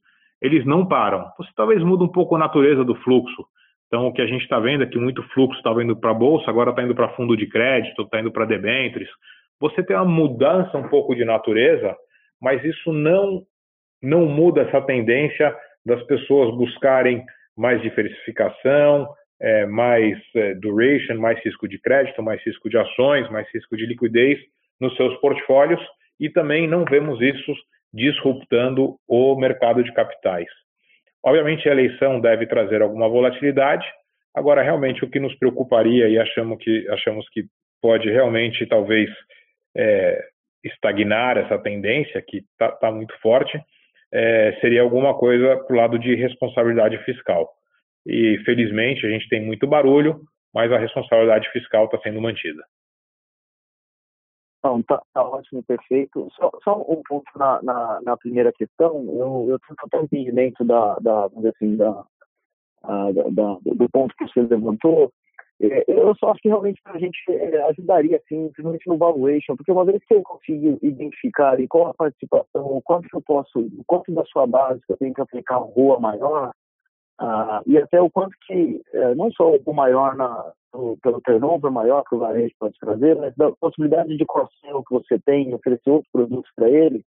eles 0.45 0.67
não 0.67 0.87
param. 0.87 1.27
Você 1.39 1.51
talvez 1.57 1.83
muda 1.83 2.05
um 2.05 2.09
pouco 2.09 2.37
a 2.37 2.39
natureza 2.39 2.85
do 2.85 2.95
fluxo. 2.97 3.47
Então, 3.87 4.07
o 4.07 4.13
que 4.13 4.21
a 4.21 4.27
gente 4.27 4.43
está 4.43 4.61
vendo 4.61 4.85
é 4.85 4.87
que 4.87 4.99
muito 4.99 5.23
fluxo 5.31 5.57
estava 5.57 5.83
indo 5.83 5.97
para 5.97 6.11
a 6.11 6.15
bolsa, 6.15 6.51
agora 6.51 6.69
está 6.69 6.83
indo 6.83 6.95
para 6.95 7.15
fundo 7.17 7.35
de 7.35 7.47
crédito, 7.47 8.03
está 8.03 8.21
indo 8.21 8.31
para 8.31 8.45
debêntures. 8.45 9.09
Você 9.59 9.83
tem 9.83 9.97
uma 9.97 10.05
mudança 10.05 10.77
um 10.77 10.87
pouco 10.89 11.15
de 11.15 11.25
natureza, 11.25 11.97
mas 12.41 12.63
isso 12.63 12.93
não 12.93 13.43
não 14.03 14.27
muda 14.27 14.61
essa 14.61 14.83
tendência 14.83 15.57
das 15.87 16.03
pessoas 16.03 16.55
buscarem 16.59 17.25
mais 17.57 17.81
diversificação, 17.81 19.09
é, 19.41 19.65
mais 19.65 20.19
é, 20.37 20.55
duration, 20.57 21.15
mais 21.17 21.43
risco 21.43 21.67
de 21.67 21.79
crédito, 21.79 22.23
mais 22.23 22.45
risco 22.45 22.69
de 22.69 22.77
ações, 22.77 23.31
mais 23.31 23.49
risco 23.55 23.75
de 23.79 23.87
liquidez 23.87 24.39
nos 24.79 24.95
seus 24.97 25.17
portfólios 25.21 25.81
e 26.21 26.29
também 26.29 26.69
não 26.69 26.85
vemos 26.85 27.19
isso 27.23 27.55
disruptando 27.95 28.97
o 29.07 29.37
mercado 29.37 29.83
de 29.85 29.93
capitais. 29.93 30.49
Obviamente, 31.25 31.69
a 31.69 31.73
eleição 31.73 32.21
deve 32.21 32.47
trazer 32.47 32.83
alguma 32.83 33.09
volatilidade. 33.09 33.87
Agora, 34.35 34.63
realmente, 34.63 35.05
o 35.05 35.09
que 35.09 35.21
nos 35.21 35.35
preocuparia 35.37 36.09
e 36.09 36.19
achamos 36.19 36.59
que, 36.59 36.87
achamos 36.91 37.27
que 37.31 37.45
pode 37.81 38.11
realmente, 38.11 38.67
talvez, 38.67 39.09
é, 39.77 40.21
estagnar 40.65 41.39
essa 41.39 41.59
tendência, 41.59 42.21
que 42.21 42.39
está 42.39 42.73
tá 42.73 42.91
muito 42.91 43.15
forte, 43.21 43.59
é, 44.13 44.59
seria 44.61 44.83
alguma 44.83 45.15
coisa 45.17 45.57
para 45.57 45.75
o 45.75 45.79
lado 45.79 45.99
de 45.99 46.15
responsabilidade 46.15 46.99
fiscal. 47.05 47.49
E, 48.07 48.39
felizmente, 48.45 49.07
a 49.07 49.11
gente 49.11 49.29
tem 49.29 49.41
muito 49.41 49.67
barulho, 49.67 50.21
mas 50.53 50.71
a 50.73 50.79
responsabilidade 50.79 51.49
fiscal 51.53 51.85
está 51.85 51.99
sendo 51.99 52.21
mantida. 52.21 52.63
Não, 54.65 54.83
tá, 54.83 55.03
tá, 55.13 55.23
ótimo, 55.23 55.63
perfeito. 55.63 56.27
Só, 56.35 56.51
só 56.65 56.81
um 56.89 57.03
ponto 57.07 57.31
na, 57.37 57.63
na, 57.63 58.01
na, 58.01 58.17
primeira 58.17 58.51
questão, 58.51 59.05
eu, 59.11 59.47
eu 59.51 59.59
tenho 59.59 59.77
total 59.79 60.05
entendimento 60.05 60.65
da, 60.65 60.95
da, 61.01 61.27
assim, 61.27 61.77
da, 61.77 62.03
a, 62.83 63.13
da, 63.13 63.59
do 63.63 63.89
ponto 63.91 64.15
que 64.17 64.27
você 64.27 64.41
levantou. 64.41 65.13
É, 65.61 65.85
eu 65.87 66.15
só 66.17 66.31
acho 66.31 66.41
que 66.41 66.49
realmente 66.49 66.81
a 66.87 66.99
gente 66.99 67.19
é, 67.29 67.63
ajudaria, 67.69 68.17
assim, 68.17 68.49
principalmente 68.49 68.89
no 68.89 68.97
valuation, 68.97 69.55
porque 69.55 69.71
uma 69.71 69.85
vez 69.85 70.03
que 70.07 70.15
eu 70.15 70.23
consigo 70.23 70.79
identificar 70.83 71.59
qual 71.69 71.89
a 71.89 71.95
participação, 71.95 72.81
quanto 72.85 73.07
eu 73.13 73.21
posso, 73.21 73.71
quanto 73.87 74.13
da 74.13 74.25
sua 74.25 74.47
base 74.47 74.81
eu 74.89 74.97
tenho 74.97 75.13
que 75.13 75.21
aplicar 75.21 75.59
ROA 75.59 76.01
maior, 76.01 76.53
ah, 77.19 77.63
e 77.67 77.79
até 77.79 78.01
o 78.01 78.11
quanto 78.11 78.35
que, 78.47 78.83
é, 78.93 79.15
não 79.15 79.31
só 79.33 79.55
o 79.55 79.75
maior 79.75 80.17
na, 80.17 80.53
no, 80.73 80.97
pelo 81.03 81.21
turnover 81.21 81.71
maior 81.71 82.03
que 82.05 82.15
o 82.15 82.19
varejo 82.19 82.55
pode 82.59 82.79
trazer, 82.79 83.17
mas 83.17 83.35
da 83.37 83.53
possibilidade 83.53 84.17
de 84.17 84.27
cross 84.27 84.51
que 84.61 84.95
você 84.95 85.19
tem, 85.21 85.55
oferecer 85.55 85.91
outros 85.91 86.11
produtos 86.11 86.51
para 86.57 86.69
ele, 86.69 87.05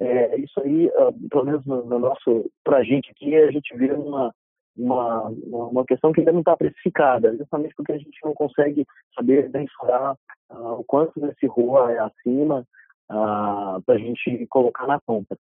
é, 0.00 0.36
isso 0.38 0.60
aí, 0.60 0.90
ah, 0.96 1.12
pelo 1.30 1.44
menos 1.44 1.64
no, 1.64 1.84
no 1.84 1.98
nosso, 1.98 2.50
para 2.64 2.78
a 2.78 2.84
gente 2.84 3.10
aqui, 3.10 3.34
a 3.36 3.50
gente 3.50 3.76
vê 3.76 3.92
uma, 3.92 4.32
uma, 4.76 5.32
uma 5.48 5.84
questão 5.84 6.12
que 6.12 6.20
ainda 6.20 6.32
não 6.32 6.40
está 6.40 6.56
precificada, 6.56 7.34
justamente 7.36 7.74
porque 7.74 7.92
a 7.92 7.98
gente 7.98 8.18
não 8.24 8.34
consegue 8.34 8.84
saber 9.14 9.48
mensurar 9.50 10.16
ah, 10.50 10.72
o 10.74 10.84
quanto 10.84 11.20
desse 11.20 11.46
ROA 11.46 11.92
é 11.92 11.98
acima 11.98 12.66
ah, 13.08 13.78
para 13.86 13.94
a 13.94 13.98
gente 13.98 14.46
colocar 14.48 14.86
na 14.86 15.00
conta. 15.06 15.36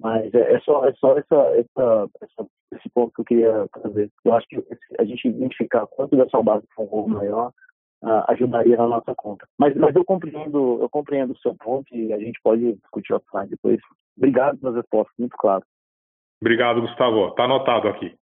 Mas 0.00 0.32
é, 0.34 0.54
é, 0.54 0.60
só, 0.60 0.84
é 0.86 0.92
só 0.94 1.16
essa, 1.18 1.36
essa, 1.56 2.08
essa, 2.22 2.46
esse 2.72 2.88
ponto 2.94 3.12
que 3.12 3.20
eu 3.20 3.24
queria 3.24 3.68
trazer. 3.68 4.10
Eu 4.24 4.34
acho 4.34 4.48
que 4.48 4.64
a 4.98 5.04
gente 5.04 5.28
identificar 5.28 5.86
quanto 5.86 6.16
dessa 6.16 6.42
base 6.42 6.66
for 6.74 6.88
um 6.92 7.08
maior 7.08 7.52
uh, 8.02 8.24
ajudaria 8.28 8.76
na 8.78 8.88
nossa 8.88 9.14
conta. 9.14 9.46
Mas, 9.58 9.76
mas 9.76 9.94
eu 9.94 10.04
compreendo 10.04 10.80
eu 10.80 10.88
compreendo 10.88 11.32
o 11.32 11.38
seu 11.38 11.54
ponto 11.54 11.94
e 11.94 12.12
a 12.12 12.18
gente 12.18 12.40
pode 12.42 12.72
discutir 12.74 13.12
offline 13.12 13.50
depois. 13.50 13.78
Obrigado 14.16 14.58
pelas 14.58 14.76
respostas, 14.76 15.14
muito 15.18 15.36
claro. 15.36 15.64
Obrigado, 16.40 16.80
Gustavo. 16.80 17.28
Está 17.28 17.44
anotado 17.44 17.88
aqui. 17.88 18.16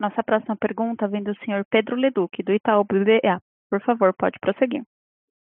Nossa 0.00 0.22
próxima 0.22 0.56
pergunta 0.56 1.08
vem 1.08 1.22
do 1.22 1.36
senhor 1.44 1.66
Pedro 1.68 1.96
Leduc, 1.96 2.42
do 2.42 2.52
Itaú 2.52 2.84
BBA. 2.84 3.42
Por 3.68 3.82
favor, 3.82 4.14
pode 4.14 4.38
prosseguir. 4.40 4.82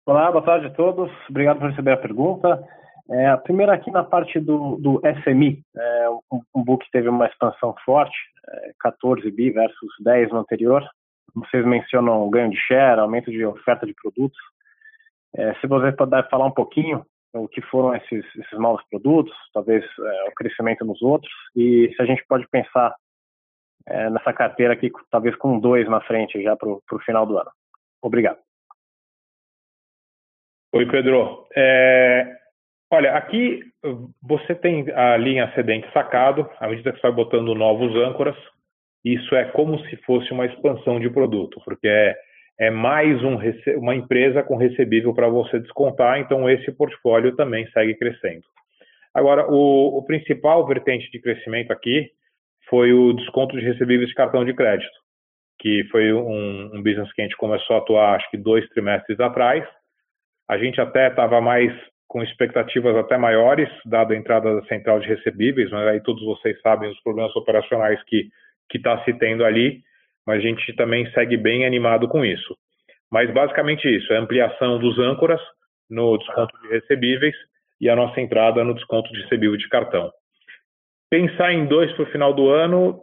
Olá, 0.09 0.33
boa 0.33 0.43
tarde 0.43 0.69
a 0.69 0.71
todos. 0.71 1.13
Obrigado 1.29 1.59
por 1.59 1.69
receber 1.69 1.93
a 1.93 1.97
pergunta. 1.99 2.67
É, 3.11 3.27
a 3.27 3.37
primeira 3.37 3.75
aqui 3.75 3.91
na 3.91 4.03
parte 4.03 4.41
do, 4.41 4.77
do 4.77 5.03
SMI, 5.23 5.63
é, 5.77 6.09
um, 6.33 6.41
um 6.57 6.65
book 6.65 6.83
teve 6.91 7.11
uma 7.11 7.27
expansão 7.27 7.75
forte, 7.85 8.17
é, 8.49 8.73
14 8.81 9.31
bi 9.31 9.51
versus 9.51 9.91
10 10.01 10.31
no 10.31 10.39
anterior. 10.39 10.83
Vocês 11.35 11.63
mencionam 11.63 12.27
o 12.27 12.31
ganho 12.31 12.49
de 12.49 12.57
share, 12.57 12.99
aumento 12.99 13.31
de 13.31 13.45
oferta 13.45 13.85
de 13.85 13.93
produtos. 13.93 14.39
É, 15.37 15.53
se 15.57 15.67
você 15.67 15.93
puder 15.93 16.27
falar 16.31 16.47
um 16.47 16.55
pouquinho 16.55 17.05
o 17.35 17.47
que 17.47 17.61
foram 17.61 17.95
esses, 17.95 18.25
esses 18.35 18.59
novos 18.59 18.83
produtos, 18.89 19.35
talvez 19.53 19.85
é, 19.85 20.29
o 20.31 20.35
crescimento 20.35 20.87
nos 20.87 21.03
outros, 21.03 21.31
e 21.55 21.93
se 21.95 22.01
a 22.01 22.07
gente 22.07 22.25
pode 22.27 22.49
pensar 22.49 22.95
é, 23.87 24.09
nessa 24.09 24.33
carteira 24.33 24.73
aqui, 24.73 24.91
talvez 25.11 25.37
com 25.37 25.61
dois 25.61 25.87
na 25.87 26.01
frente 26.01 26.43
já 26.43 26.57
para 26.57 26.67
o 26.71 26.99
final 27.05 27.27
do 27.27 27.37
ano. 27.37 27.51
Obrigado. 28.01 28.48
Oi, 30.71 30.85
Pedro. 30.85 31.47
É, 31.57 32.27
olha, 32.93 33.15
aqui 33.15 33.63
você 34.23 34.55
tem 34.55 34.85
a 34.91 35.17
linha 35.17 35.47
ascendente 35.47 35.91
sacado, 35.95 36.47
à 36.61 36.69
medida 36.69 36.93
que 36.93 37.01
você 37.01 37.07
vai 37.07 37.17
botando 37.17 37.55
novos 37.55 37.97
âncoras, 37.97 38.37
isso 39.03 39.35
é 39.35 39.47
como 39.47 39.79
se 39.87 39.97
fosse 40.05 40.31
uma 40.31 40.45
expansão 40.45 41.01
de 41.01 41.09
produto, 41.09 41.59
porque 41.65 41.89
é, 41.89 42.15
é 42.61 42.71
mais 42.71 43.17
um, 43.25 43.39
uma 43.79 43.95
empresa 43.95 44.43
com 44.43 44.57
recebível 44.57 45.15
para 45.15 45.27
você 45.29 45.59
descontar, 45.59 46.21
então 46.21 46.51
esse 46.51 46.71
portfólio 46.73 47.35
também 47.35 47.67
segue 47.71 47.95
crescendo. 47.95 48.45
Agora, 49.15 49.51
o, 49.51 49.97
o 49.97 50.05
principal 50.05 50.67
vertente 50.67 51.11
de 51.11 51.19
crescimento 51.19 51.73
aqui 51.73 52.11
foi 52.69 52.93
o 52.93 53.15
desconto 53.15 53.57
de 53.57 53.65
recebíveis 53.65 54.11
de 54.11 54.15
cartão 54.15 54.45
de 54.45 54.53
crédito, 54.53 54.93
que 55.59 55.85
foi 55.91 56.13
um, 56.13 56.77
um 56.77 56.83
business 56.83 57.11
que 57.15 57.23
a 57.23 57.25
gente 57.25 57.39
começou 57.39 57.77
a 57.77 57.79
atuar, 57.79 58.17
acho 58.17 58.31
que 58.31 58.37
dois 58.37 58.69
trimestres 58.69 59.19
atrás, 59.19 59.65
a 60.49 60.57
gente 60.57 60.81
até 60.81 61.09
estava 61.09 61.41
mais 61.41 61.73
com 62.09 62.23
expectativas 62.23 62.97
até 62.97 63.19
maiores, 63.19 63.69
dada 63.85 64.15
a 64.15 64.17
entrada 64.17 64.55
da 64.55 64.67
central 64.67 64.99
de 64.99 65.07
recebíveis, 65.07 65.71
mas 65.71 65.87
aí 65.87 66.03
todos 66.03 66.25
vocês 66.25 66.59
sabem 66.63 66.91
os 66.91 67.01
problemas 67.03 67.35
operacionais 67.37 68.03
que 68.05 68.31
está 68.75 69.05
se 69.05 69.13
tendo 69.19 69.45
ali, 69.45 69.83
mas 70.27 70.39
a 70.39 70.41
gente 70.41 70.73
também 70.75 71.11
segue 71.13 71.37
bem 71.37 71.67
animado 71.67 72.09
com 72.09 72.25
isso. 72.25 72.57
Mas 73.11 73.31
basicamente 73.31 73.89
isso, 73.89 74.13
é 74.13 74.17
ampliação 74.17 74.79
dos 74.79 74.99
âncoras 74.99 75.41
no 75.89 76.17
desconto 76.17 76.59
de 76.63 76.69
recebíveis 76.69 77.35
e 77.81 77.89
a 77.89 77.97
nossa 77.97 78.21
entrada 78.21 78.65
no 78.65 78.75
desconto 78.75 79.13
de 79.13 79.23
recebível 79.23 79.57
de 79.57 79.69
cartão. 79.69 80.11
Pensar 81.11 81.53
em 81.53 81.67
dois 81.67 81.93
para 81.93 82.03
o 82.03 82.11
final 82.11 82.35
do 82.35 82.51
ano, 82.51 83.03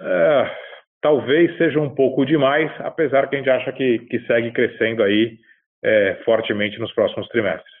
é, 0.00 0.56
talvez 1.00 1.56
seja 1.56 1.80
um 1.80 1.92
pouco 1.94 2.24
demais, 2.24 2.70
apesar 2.80 3.28
que 3.28 3.36
a 3.36 3.38
gente 3.38 3.50
acha 3.50 3.72
que, 3.72 4.00
que 4.00 4.20
segue 4.26 4.52
crescendo 4.52 5.02
aí 5.02 5.38
é, 5.84 6.20
fortemente 6.24 6.78
nos 6.78 6.92
próximos 6.92 7.28
trimestres. 7.28 7.72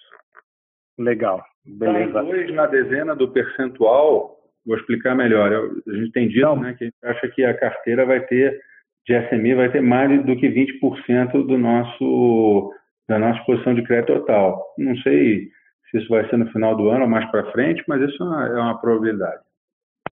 Legal, 0.98 1.42
beleza. 1.64 2.12
Tá 2.12 2.22
dois 2.22 2.52
na 2.52 2.66
dezena 2.66 3.16
do 3.16 3.28
percentual, 3.28 4.36
vou 4.66 4.76
explicar 4.76 5.14
melhor. 5.14 5.52
Eu, 5.52 5.70
a 5.88 5.96
gente 5.96 6.12
tem 6.12 6.28
dito 6.28 6.56
né, 6.56 6.74
que 6.74 6.84
a 6.84 6.86
gente 6.86 6.96
acha 7.04 7.28
que 7.28 7.44
a 7.44 7.58
carteira 7.58 8.04
vai 8.04 8.20
ter, 8.26 8.60
de 9.06 9.18
SMI, 9.28 9.54
vai 9.54 9.70
ter 9.70 9.80
mais 9.80 10.24
do 10.24 10.36
que 10.36 10.48
20% 10.48 11.46
do 11.46 11.58
nosso, 11.58 12.72
da 13.08 13.18
nossa 13.18 13.42
posição 13.44 13.74
de 13.74 13.82
crédito 13.82 14.14
total. 14.14 14.62
Não 14.78 14.96
sei 14.98 15.48
se 15.90 15.98
isso 15.98 16.08
vai 16.08 16.28
ser 16.28 16.36
no 16.36 16.50
final 16.52 16.76
do 16.76 16.88
ano 16.88 17.04
ou 17.04 17.10
mais 17.10 17.28
para 17.30 17.50
frente, 17.52 17.82
mas 17.88 18.00
isso 18.02 18.22
é 18.22 18.26
uma, 18.26 18.46
é 18.46 18.60
uma 18.60 18.80
probabilidade. 18.80 19.42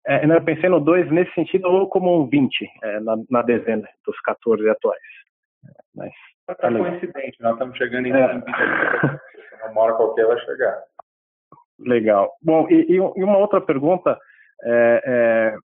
É, 0.06 0.24
eu 0.26 0.44
pensei 0.44 0.68
no 0.68 0.80
2 0.80 1.10
nesse 1.10 1.32
sentido, 1.32 1.66
ou 1.66 1.88
como 1.88 2.22
um 2.22 2.28
20 2.28 2.70
é, 2.82 3.00
na, 3.00 3.16
na, 3.30 3.42
dezena 3.42 3.88
dos 4.04 4.20
14 4.20 4.68
atuais. 4.68 5.00
Mas 5.94 6.12
Tá 6.46 6.70
coincidente, 6.70 7.40
nós 7.40 7.54
estamos 7.54 7.76
chegando 7.76 8.06
em 8.06 8.12
é. 8.12 9.70
uma 9.70 9.80
hora 9.80 9.94
qualquer 9.94 10.26
vai 10.26 10.38
chegar. 10.40 10.82
Legal. 11.78 12.30
Bom, 12.42 12.68
e, 12.70 12.96
e 12.96 13.24
uma 13.24 13.38
outra 13.38 13.60
pergunta, 13.60 14.18
é, 14.62 15.02
é, 15.04 15.56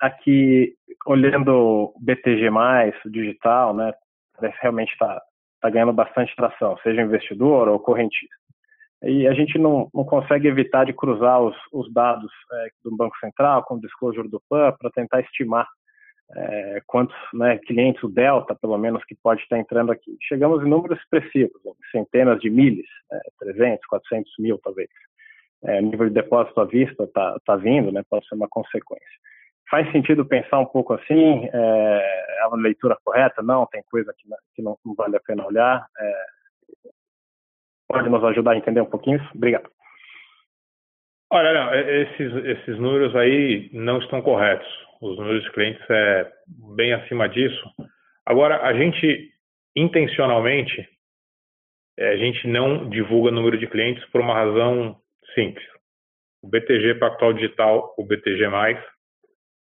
aqui 0.00 0.74
olhando 1.06 1.92
BTG+, 2.00 2.50
digital, 3.06 3.74
né, 3.74 3.92
realmente 4.60 4.92
está 4.92 5.20
tá 5.60 5.70
ganhando 5.70 5.92
bastante 5.92 6.34
tração, 6.34 6.76
seja 6.78 7.02
investidor 7.02 7.68
ou 7.68 7.78
correntista. 7.78 8.34
E 9.02 9.26
a 9.26 9.34
gente 9.34 9.58
não, 9.58 9.88
não 9.92 10.04
consegue 10.04 10.48
evitar 10.48 10.84
de 10.86 10.92
cruzar 10.92 11.40
os, 11.40 11.56
os 11.72 11.92
dados 11.92 12.30
é, 12.52 12.68
do 12.84 12.96
Banco 12.96 13.16
Central 13.18 13.64
com 13.64 13.74
o 13.74 13.80
disclosure 13.80 14.28
do 14.28 14.40
PAN 14.48 14.72
para 14.78 14.90
tentar 14.90 15.20
estimar 15.20 15.66
é, 16.34 16.82
quantos 16.86 17.16
né, 17.34 17.58
clientes 17.58 18.02
o 18.02 18.08
Delta, 18.08 18.54
pelo 18.54 18.78
menos, 18.78 19.04
que 19.04 19.14
pode 19.14 19.42
estar 19.42 19.58
entrando 19.58 19.92
aqui. 19.92 20.16
Chegamos 20.22 20.64
em 20.64 20.68
números 20.68 20.98
expressivos, 20.98 21.60
centenas 21.90 22.40
de 22.40 22.50
milhas, 22.50 22.86
é, 23.12 23.18
300, 23.40 23.84
400 23.86 24.32
mil 24.38 24.58
talvez. 24.58 24.88
É, 25.64 25.80
nível 25.80 26.08
de 26.08 26.14
depósito 26.14 26.60
à 26.60 26.64
vista 26.64 27.04
está 27.04 27.38
tá 27.44 27.56
vindo, 27.56 27.92
né, 27.92 28.02
pode 28.08 28.26
ser 28.26 28.34
uma 28.34 28.48
consequência. 28.48 29.06
Faz 29.70 29.90
sentido 29.92 30.26
pensar 30.26 30.58
um 30.58 30.66
pouco 30.66 30.92
assim, 30.92 31.48
é, 31.52 32.38
é 32.40 32.46
uma 32.46 32.56
leitura 32.56 32.96
correta? 33.04 33.42
Não, 33.42 33.66
tem 33.66 33.82
coisa 33.90 34.12
que, 34.18 34.28
que 34.54 34.62
não, 34.62 34.76
vale 34.96 35.16
a 35.16 35.20
pena 35.20 35.46
olhar. 35.46 35.86
É, 35.98 36.24
pode 37.88 38.08
nos 38.08 38.24
ajudar 38.24 38.52
a 38.52 38.56
entender 38.56 38.80
um 38.80 38.90
pouquinho 38.90 39.18
isso? 39.18 39.30
Obrigado. 39.34 39.70
Olha, 41.30 41.54
não, 41.54 41.74
esses, 41.74 42.44
esses 42.44 42.78
números 42.78 43.16
aí 43.16 43.70
não 43.72 43.98
estão 43.98 44.20
corretos 44.20 44.68
os 45.02 45.18
números 45.18 45.42
de 45.42 45.50
clientes 45.50 45.82
é 45.90 46.30
bem 46.76 46.92
acima 46.92 47.28
disso. 47.28 47.60
Agora, 48.24 48.62
a 48.62 48.72
gente 48.72 49.30
intencionalmente 49.74 50.88
é, 51.98 52.10
a 52.10 52.16
gente 52.16 52.46
não 52.46 52.88
divulga 52.88 53.30
número 53.30 53.58
de 53.58 53.66
clientes 53.66 54.04
por 54.10 54.20
uma 54.20 54.34
razão 54.34 54.96
simples. 55.34 55.66
O 56.42 56.48
BTG 56.48 56.94
Pactual 56.94 57.32
Digital, 57.32 57.94
o 57.98 58.04
BTG+, 58.04 58.44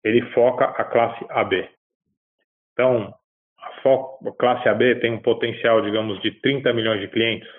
ele 0.04 0.22
foca 0.32 0.66
a 0.66 0.84
classe 0.84 1.26
AB. 1.30 1.68
Então, 2.74 3.14
a, 3.60 4.30
a 4.30 4.32
classe 4.38 4.70
AB 4.70 4.96
tem 5.00 5.12
um 5.12 5.22
potencial, 5.22 5.82
digamos, 5.82 6.22
de 6.22 6.32
30 6.40 6.72
milhões 6.74 7.02
de 7.02 7.08
clientes. 7.08 7.50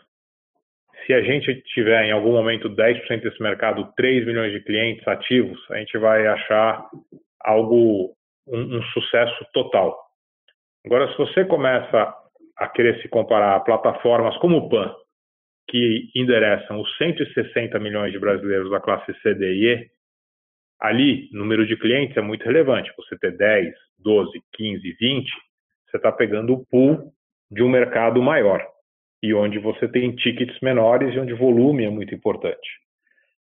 se 1.04 1.12
a 1.12 1.22
gente 1.22 1.62
tiver 1.74 2.04
em 2.04 2.12
algum 2.12 2.32
momento 2.32 2.68
10% 2.68 3.22
desse 3.22 3.42
mercado, 3.42 3.92
3 3.96 4.26
milhões 4.26 4.52
de 4.52 4.60
clientes 4.60 5.06
ativos, 5.06 5.58
a 5.70 5.78
gente 5.78 5.96
vai 5.98 6.26
achar 6.26 6.84
algo, 7.40 8.14
um, 8.46 8.78
um 8.78 8.82
sucesso 8.92 9.46
total. 9.52 9.96
Agora, 10.84 11.10
se 11.10 11.18
você 11.18 11.44
começa 11.44 12.14
a 12.56 12.68
querer 12.68 13.00
se 13.02 13.08
comparar 13.08 13.56
a 13.56 13.60
plataformas 13.60 14.36
como 14.38 14.58
o 14.58 14.68
PAN, 14.68 14.94
que 15.68 16.10
endereçam 16.14 16.80
os 16.80 16.96
160 16.96 17.78
milhões 17.80 18.12
de 18.12 18.18
brasileiros 18.18 18.70
da 18.70 18.80
classe 18.80 19.12
C, 19.20 19.34
D 19.34 19.52
e 19.52 19.74
E, 19.74 19.90
ali, 20.80 21.28
número 21.32 21.66
de 21.66 21.76
clientes 21.76 22.16
é 22.16 22.20
muito 22.20 22.44
relevante. 22.44 22.92
Você 22.96 23.18
ter 23.18 23.36
10, 23.36 23.74
12, 23.98 24.40
15, 24.52 24.92
20, 24.92 25.30
você 25.88 25.96
está 25.96 26.12
pegando 26.12 26.54
o 26.54 26.66
pool 26.66 27.12
de 27.50 27.62
um 27.62 27.68
mercado 27.68 28.22
maior 28.22 28.64
e 29.22 29.34
onde 29.34 29.58
você 29.58 29.88
tem 29.88 30.14
tickets 30.14 30.58
menores 30.60 31.14
e 31.14 31.18
onde 31.18 31.32
volume 31.32 31.84
é 31.84 31.90
muito 31.90 32.14
importante. 32.14 32.68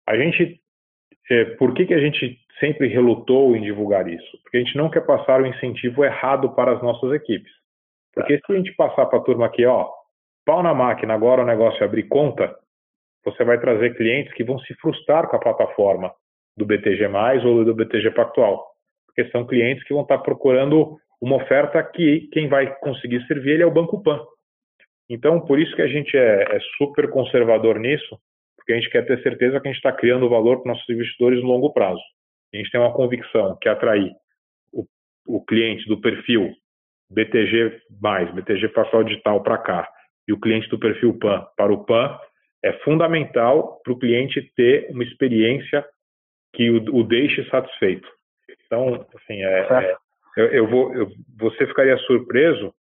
A 0.08 0.16
gente, 0.16 0.62
é, 1.30 1.46
por 1.56 1.74
que, 1.74 1.86
que 1.86 1.94
a 1.94 2.00
gente 2.00 2.40
sempre 2.60 2.88
relutou 2.88 3.56
em 3.56 3.62
divulgar 3.62 4.08
isso? 4.08 4.38
Porque 4.44 4.58
a 4.58 4.60
gente 4.60 4.78
não 4.78 4.90
quer 4.90 5.06
passar 5.06 5.42
o 5.42 5.46
incentivo 5.46 6.04
errado 6.04 6.54
para 6.54 6.74
as 6.74 6.82
nossas 6.82 7.12
equipes. 7.14 7.52
Porque 8.14 8.40
se 8.40 8.52
a 8.52 8.56
gente 8.56 8.74
passar 8.76 9.06
para 9.06 9.20
a 9.20 9.22
turma 9.22 9.46
aqui, 9.46 9.66
ó, 9.66 9.90
pau 10.46 10.64
na 10.64 10.74
máquina, 10.74 11.14
agora 11.14 11.44
o 11.44 11.46
negócio 11.46 11.82
é 11.84 11.86
abrir 11.86 12.08
conta, 12.08 12.56
você 13.24 13.44
vai 13.44 13.60
trazer 13.60 13.96
clientes 13.96 14.34
que 14.34 14.44
vão 14.44 14.58
se 14.60 14.74
frustrar 14.76 15.28
com 15.28 15.36
a 15.36 15.40
plataforma 15.40 16.12
do 16.56 16.66
BTG+, 16.66 17.08
ou 17.46 17.64
do 17.64 17.76
BTG 17.76 18.12
Pactual. 18.12 18.66
Porque 19.06 19.30
são 19.32 19.46
clientes 19.46 19.84
que 19.84 19.94
vão 19.94 20.04
estar 20.04 20.18
procurando 20.20 20.98
uma 21.22 21.36
oferta 21.36 21.84
que 21.84 22.28
quem 22.32 22.48
vai 22.48 22.74
conseguir 22.80 23.26
servir 23.28 23.52
ele 23.52 23.64
é 23.64 23.66
o 23.66 23.72
Banco 23.72 24.02
Pan. 24.02 24.20
Então, 25.10 25.40
por 25.42 25.60
isso 25.60 25.76
que 25.76 25.82
a 25.82 25.88
gente 25.88 26.16
é, 26.18 26.44
é 26.44 26.60
super 26.78 27.10
conservador 27.10 27.80
nisso, 27.80 28.18
porque 28.56 28.74
a 28.74 28.76
gente 28.76 28.90
quer 28.90 29.06
ter 29.06 29.22
certeza 29.22 29.60
que 29.60 29.68
a 29.68 29.72
gente 29.72 29.78
está 29.78 29.92
criando 29.92 30.30
valor 30.30 30.62
para 30.62 30.74
nossos 30.74 30.90
investidores 30.90 31.42
no 31.42 31.48
longo 31.48 31.72
prazo. 31.72 32.02
A 32.54 32.58
gente 32.58 32.72
tem 32.72 32.80
uma 32.80 32.94
convicção 32.94 33.58
que 33.62 33.70
atrair 33.70 34.12
o, 34.72 34.86
o 35.28 35.44
cliente 35.46 35.88
do 35.88 36.00
perfil 36.00 36.54
BTG+, 37.10 37.82
BTG 38.34 38.70
Pactual 38.70 39.04
Digital 39.04 39.44
para 39.44 39.58
cá, 39.58 39.90
e 40.28 40.34
o 40.34 40.40
cliente 40.40 40.68
do 40.70 40.80
perfil 40.80 41.18
PAN 41.18 41.46
para 41.56 41.74
o 41.74 41.86
PAN, 41.86 42.20
é 42.64 42.74
fundamental 42.80 43.80
para 43.84 43.94
o 43.94 44.00
cliente 44.00 44.42
ter 44.56 44.90
uma 44.90 45.04
experiência 45.04 45.86
que 46.54 46.70
o, 46.70 46.98
o 46.98 47.04
deixe 47.04 47.48
satisfeito. 47.50 48.08
Então, 48.66 49.06
assim, 49.16 49.42
é, 49.44 49.60
é 49.60 49.98
eu, 50.38 50.46
eu, 50.48 50.68
vou, 50.68 50.94
eu, 50.94 51.08
você 51.38 51.66
ficaria 51.68 51.98
surpreso 52.00 52.74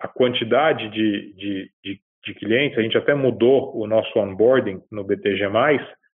a 0.00 0.08
quantidade 0.08 0.88
de, 0.90 1.32
de, 1.34 1.70
de, 1.82 2.00
de, 2.24 2.34
clientes. 2.34 2.78
A 2.78 2.82
gente 2.82 2.96
até 2.96 3.14
mudou 3.14 3.76
o 3.76 3.86
nosso 3.86 4.18
onboarding 4.18 4.82
no 4.90 5.04
BTG+, 5.04 5.48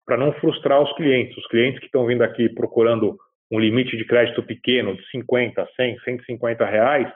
para 0.10 0.18
não 0.18 0.34
frustrar 0.34 0.82
os 0.82 0.92
clientes. 0.94 1.38
Os 1.38 1.46
clientes 1.46 1.80
que 1.80 1.86
estão 1.86 2.08
vindo 2.08 2.24
aqui 2.24 2.50
procurando 2.50 3.16
um 3.52 3.60
limite 3.60 3.96
de 3.96 4.04
crédito 4.06 4.42
pequeno 4.42 4.96
de 4.96 5.08
50, 5.12 5.68
100, 5.76 6.00
150 6.00 6.66
reais, 6.66 7.08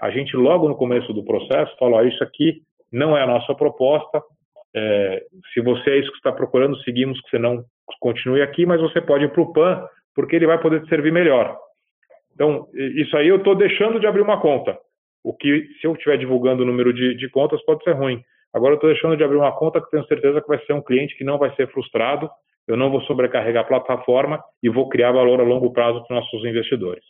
a 0.00 0.10
gente 0.10 0.34
logo 0.34 0.66
no 0.66 0.74
começo 0.74 1.12
do 1.12 1.22
processo 1.22 1.76
fala, 1.78 2.02
isso 2.04 2.24
aqui 2.24 2.62
não 2.90 3.14
é 3.14 3.22
a 3.22 3.26
nossa 3.26 3.54
proposta, 3.54 4.22
é, 4.74 5.22
se 5.52 5.60
você 5.60 5.90
é 5.90 5.98
isso 5.98 6.10
que 6.10 6.16
está 6.16 6.32
procurando, 6.32 6.82
seguimos 6.82 7.20
que 7.20 7.28
você 7.28 7.38
não 7.38 7.62
continue 8.00 8.40
aqui, 8.40 8.64
mas 8.64 8.80
você 8.80 9.02
pode 9.02 9.24
ir 9.24 9.32
para 9.32 9.42
o 9.42 9.52
PAN, 9.52 9.84
porque 10.14 10.34
ele 10.34 10.46
vai 10.46 10.58
poder 10.58 10.82
te 10.82 10.88
servir 10.88 11.12
melhor. 11.12 11.58
Então, 12.34 12.68
isso 12.72 13.14
aí 13.18 13.28
eu 13.28 13.36
estou 13.36 13.54
deixando 13.54 14.00
de 14.00 14.06
abrir 14.06 14.22
uma 14.22 14.40
conta. 14.40 14.78
O 15.22 15.34
que, 15.34 15.68
se 15.78 15.86
eu 15.86 15.92
estiver 15.92 16.16
divulgando 16.16 16.62
o 16.62 16.66
número 16.66 16.90
de, 16.90 17.14
de 17.14 17.28
contas, 17.28 17.62
pode 17.66 17.84
ser 17.84 17.92
ruim. 17.92 18.22
Agora 18.52 18.72
eu 18.72 18.76
estou 18.76 18.90
deixando 18.90 19.16
de 19.16 19.24
abrir 19.24 19.36
uma 19.36 19.52
conta 19.52 19.80
que 19.80 19.90
tenho 19.90 20.04
certeza 20.06 20.40
que 20.40 20.48
vai 20.48 20.58
ser 20.64 20.72
um 20.72 20.82
cliente 20.82 21.16
que 21.16 21.24
não 21.24 21.38
vai 21.38 21.54
ser 21.54 21.70
frustrado, 21.70 22.28
eu 22.66 22.76
não 22.76 22.90
vou 22.90 23.00
sobrecarregar 23.02 23.64
a 23.64 23.66
plataforma 23.66 24.42
e 24.62 24.68
vou 24.68 24.88
criar 24.88 25.12
valor 25.12 25.40
a 25.40 25.44
longo 25.44 25.72
prazo 25.72 26.04
para 26.04 26.16
os 26.16 26.24
nossos 26.24 26.44
investidores. 26.44 27.04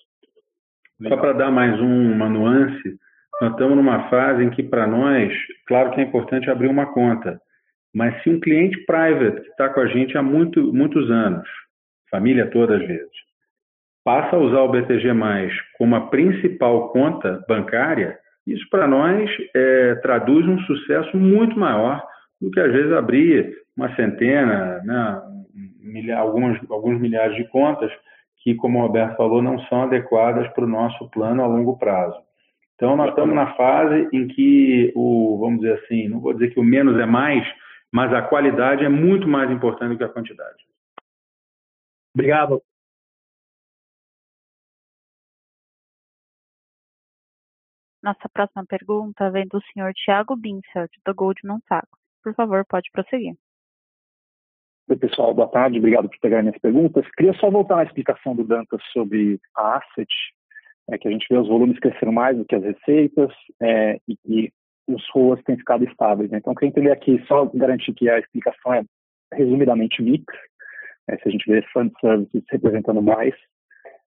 Só 1.09 1.17
para 1.17 1.33
dar 1.33 1.51
mais 1.51 1.81
um, 1.81 2.13
uma 2.13 2.29
nuance, 2.29 2.99
nós 3.41 3.53
estamos 3.53 3.75
numa 3.75 4.09
fase 4.11 4.45
em 4.45 4.51
que, 4.51 4.63
para 4.63 4.87
nós, 4.87 5.33
claro 5.67 5.93
que 5.93 6.01
é 6.01 6.05
importante 6.05 6.51
abrir 6.51 6.69
uma 6.69 6.93
conta, 6.93 7.41
mas 7.95 8.23
se 8.23 8.29
um 8.29 8.39
cliente 8.39 8.85
private 8.85 9.41
que 9.41 9.49
está 9.49 9.71
com 9.71 9.81
a 9.81 9.87
gente 9.87 10.17
há 10.17 10.23
muito, 10.23 10.73
muitos 10.73 11.11
anos, 11.11 11.49
família 12.11 12.51
toda 12.51 12.77
às 12.77 12.87
vezes, 12.87 13.11
passa 14.05 14.37
a 14.37 14.39
usar 14.39 14.61
o 14.61 14.69
BTG 14.69 15.09
como 15.79 15.97
a 15.97 16.09
principal 16.09 16.91
conta 16.91 17.43
bancária, 17.49 18.19
isso 18.47 18.67
para 18.71 18.87
nós 18.87 19.31
é, 19.55 19.95
traduz 19.97 20.47
um 20.47 20.59
sucesso 20.61 21.17
muito 21.17 21.59
maior 21.59 22.03
do 22.41 22.51
que 22.51 22.61
às 22.61 22.73
vezes 22.73 22.93
abrir 22.93 23.55
uma 23.77 23.95
centena, 23.95 24.81
né, 24.85 25.23
milha, 25.81 26.19
alguns, 26.19 26.59
alguns 26.71 27.01
milhares 27.01 27.37
de 27.37 27.45
contas 27.49 27.91
que, 28.43 28.55
como 28.55 28.79
o 28.79 28.83
Roberto 28.83 29.17
falou, 29.17 29.43
não 29.43 29.59
são 29.67 29.83
adequadas 29.83 30.49
para 30.55 30.65
o 30.65 30.69
nosso 30.69 31.09
plano 31.11 31.43
a 31.43 31.47
longo 31.47 31.77
prazo. 31.79 32.19
Então, 32.75 32.97
nós 32.97 33.11
estamos 33.11 33.35
na 33.35 33.55
fase 33.55 34.09
em 34.13 34.27
que 34.27 34.91
o, 34.97 35.39
vamos 35.39 35.61
dizer 35.61 35.75
assim, 35.75 36.09
não 36.09 36.21
vou 36.21 36.33
dizer 36.33 36.49
que 36.49 36.59
o 36.59 36.65
menos 36.65 36.99
é 36.99 37.05
mais, 37.05 37.47
mas 37.93 38.13
a 38.13 38.23
qualidade 38.23 38.85
é 38.85 38.89
muito 38.89 39.29
mais 39.29 39.51
importante 39.51 39.91
do 39.91 39.99
que 39.99 40.05
a 40.05 40.09
quantidade. 40.09 40.65
Obrigado. 42.15 42.63
Nossa 48.03 48.29
próxima 48.33 48.65
pergunta 48.67 49.31
vem 49.31 49.47
do 49.47 49.61
senhor 49.73 49.93
Tiago 49.93 50.35
Binsfeld, 50.35 50.91
do 51.05 51.15
Goldman 51.15 51.61
Sachs. 51.69 51.91
Por 52.23 52.35
favor, 52.35 52.65
pode 52.65 52.91
prosseguir. 52.93 53.35
Oi, 54.89 54.97
pessoal, 54.97 55.35
boa 55.35 55.49
tarde, 55.49 55.79
obrigado 55.79 56.09
por 56.09 56.19
pegar 56.19 56.43
minhas 56.43 56.59
perguntas. 56.59 57.07
Queria 57.17 57.35
só 57.35 57.51
voltar 57.51 57.77
na 57.77 57.85
explicação 57.85 58.35
do 58.35 58.43
Dantas 58.43 58.83
sobre 58.93 59.39
a 59.55 59.77
asset, 59.77 60.09
é, 60.91 60.99
que 60.99 61.09
a 61.09 61.11
gente 61.11 61.27
vê 61.31 61.39
os 61.39 61.47
volumes 61.47 61.79
crescendo 61.79 62.11
mais 62.11 62.37
do 62.37 62.45
que 62.45 62.57
as 62.57 62.63
receitas 62.63 63.31
é, 63.61 63.99
e, 64.09 64.19
e, 64.27 64.53
os 64.89 65.09
ROAs 65.11 65.41
têm 65.45 65.57
ficado 65.57 65.85
estáveis. 65.85 66.31
Né? 66.31 66.39
Então, 66.39 66.55
queria 66.55 66.71
entender 66.71 66.91
aqui, 66.91 67.23
só 67.29 67.45
garantir 67.55 67.93
que 67.93 68.09
a 68.09 68.19
explicação 68.19 68.75
é 68.75 68.83
resumidamente 69.33 70.03
mix, 70.03 70.25
é, 71.09 71.17
se 71.19 71.29
a 71.29 71.31
gente 71.31 71.49
vê 71.49 71.63
fund 71.73 71.93
services 72.01 72.43
representando 72.51 73.01
mais 73.01 73.35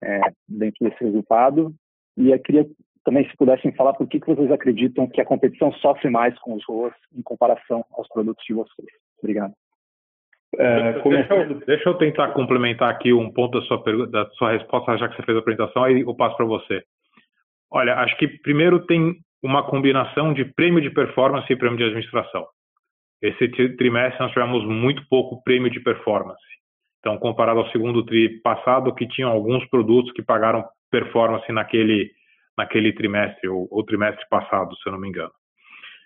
é, 0.01 0.21
dentro 0.47 0.87
desse 0.87 1.03
resultado. 1.03 1.73
E 2.15 2.31
eu 2.31 2.39
queria 2.39 2.65
também, 3.03 3.27
se 3.29 3.35
pudessem 3.35 3.71
falar, 3.73 3.93
por 3.93 4.07
que, 4.07 4.19
que 4.19 4.27
vocês 4.27 4.51
acreditam 4.51 5.07
que 5.07 5.19
a 5.19 5.25
competição 5.25 5.71
sofre 5.73 6.09
mais 6.09 6.37
com 6.39 6.53
os 6.53 6.63
ROAs 6.65 6.93
em 7.15 7.21
comparação 7.21 7.83
aos 7.91 8.07
produtos 8.09 8.43
de 8.45 8.53
vocês? 8.53 8.87
Obrigado. 9.19 9.53
É, 10.57 10.93
deixa, 11.01 11.33
eu, 11.33 11.59
deixa, 11.65 11.89
eu, 11.89 11.93
tentar 11.95 12.29
complementar 12.33 12.89
aqui 12.89 13.13
um 13.13 13.31
ponto 13.31 13.59
da 13.59 13.65
sua, 13.65 13.81
pergunta, 13.81 14.11
da 14.11 14.29
sua 14.31 14.51
resposta, 14.51 14.97
já 14.97 15.07
que 15.07 15.15
você 15.15 15.23
fez 15.23 15.37
a 15.37 15.39
apresentação, 15.39 15.83
aí 15.83 16.01
eu 16.01 16.13
passo 16.13 16.35
para 16.35 16.45
você. 16.45 16.83
Olha, 17.71 17.95
acho 17.95 18.17
que 18.17 18.27
primeiro 18.27 18.85
tem 18.85 19.15
uma 19.41 19.63
combinação 19.63 20.33
de 20.33 20.43
prêmio 20.43 20.81
de 20.81 20.89
performance 20.89 21.51
e 21.51 21.55
prêmio 21.55 21.77
de 21.77 21.85
administração. 21.85 22.45
Esse 23.21 23.47
trimestre 23.77 24.19
nós 24.19 24.31
tivemos 24.31 24.65
muito 24.65 25.07
pouco 25.07 25.41
prêmio 25.43 25.71
de 25.71 25.79
performance. 25.79 26.41
Então, 26.99 27.17
comparado 27.17 27.59
ao 27.59 27.69
segundo 27.71 28.03
tri 28.05 28.41
passado, 28.41 28.93
que 28.93 29.07
tinham 29.07 29.31
alguns 29.31 29.65
produtos 29.69 30.11
que 30.11 30.21
pagaram 30.21 30.65
performance 30.91 31.49
naquele, 31.51 32.11
naquele 32.61 32.93
trimestre, 32.93 33.49
ou, 33.49 33.67
ou 33.71 33.83
trimestre 33.83 34.23
passado, 34.29 34.75
se 34.77 34.87
eu 34.87 34.93
não 34.93 34.99
me 34.99 35.09
engano. 35.09 35.31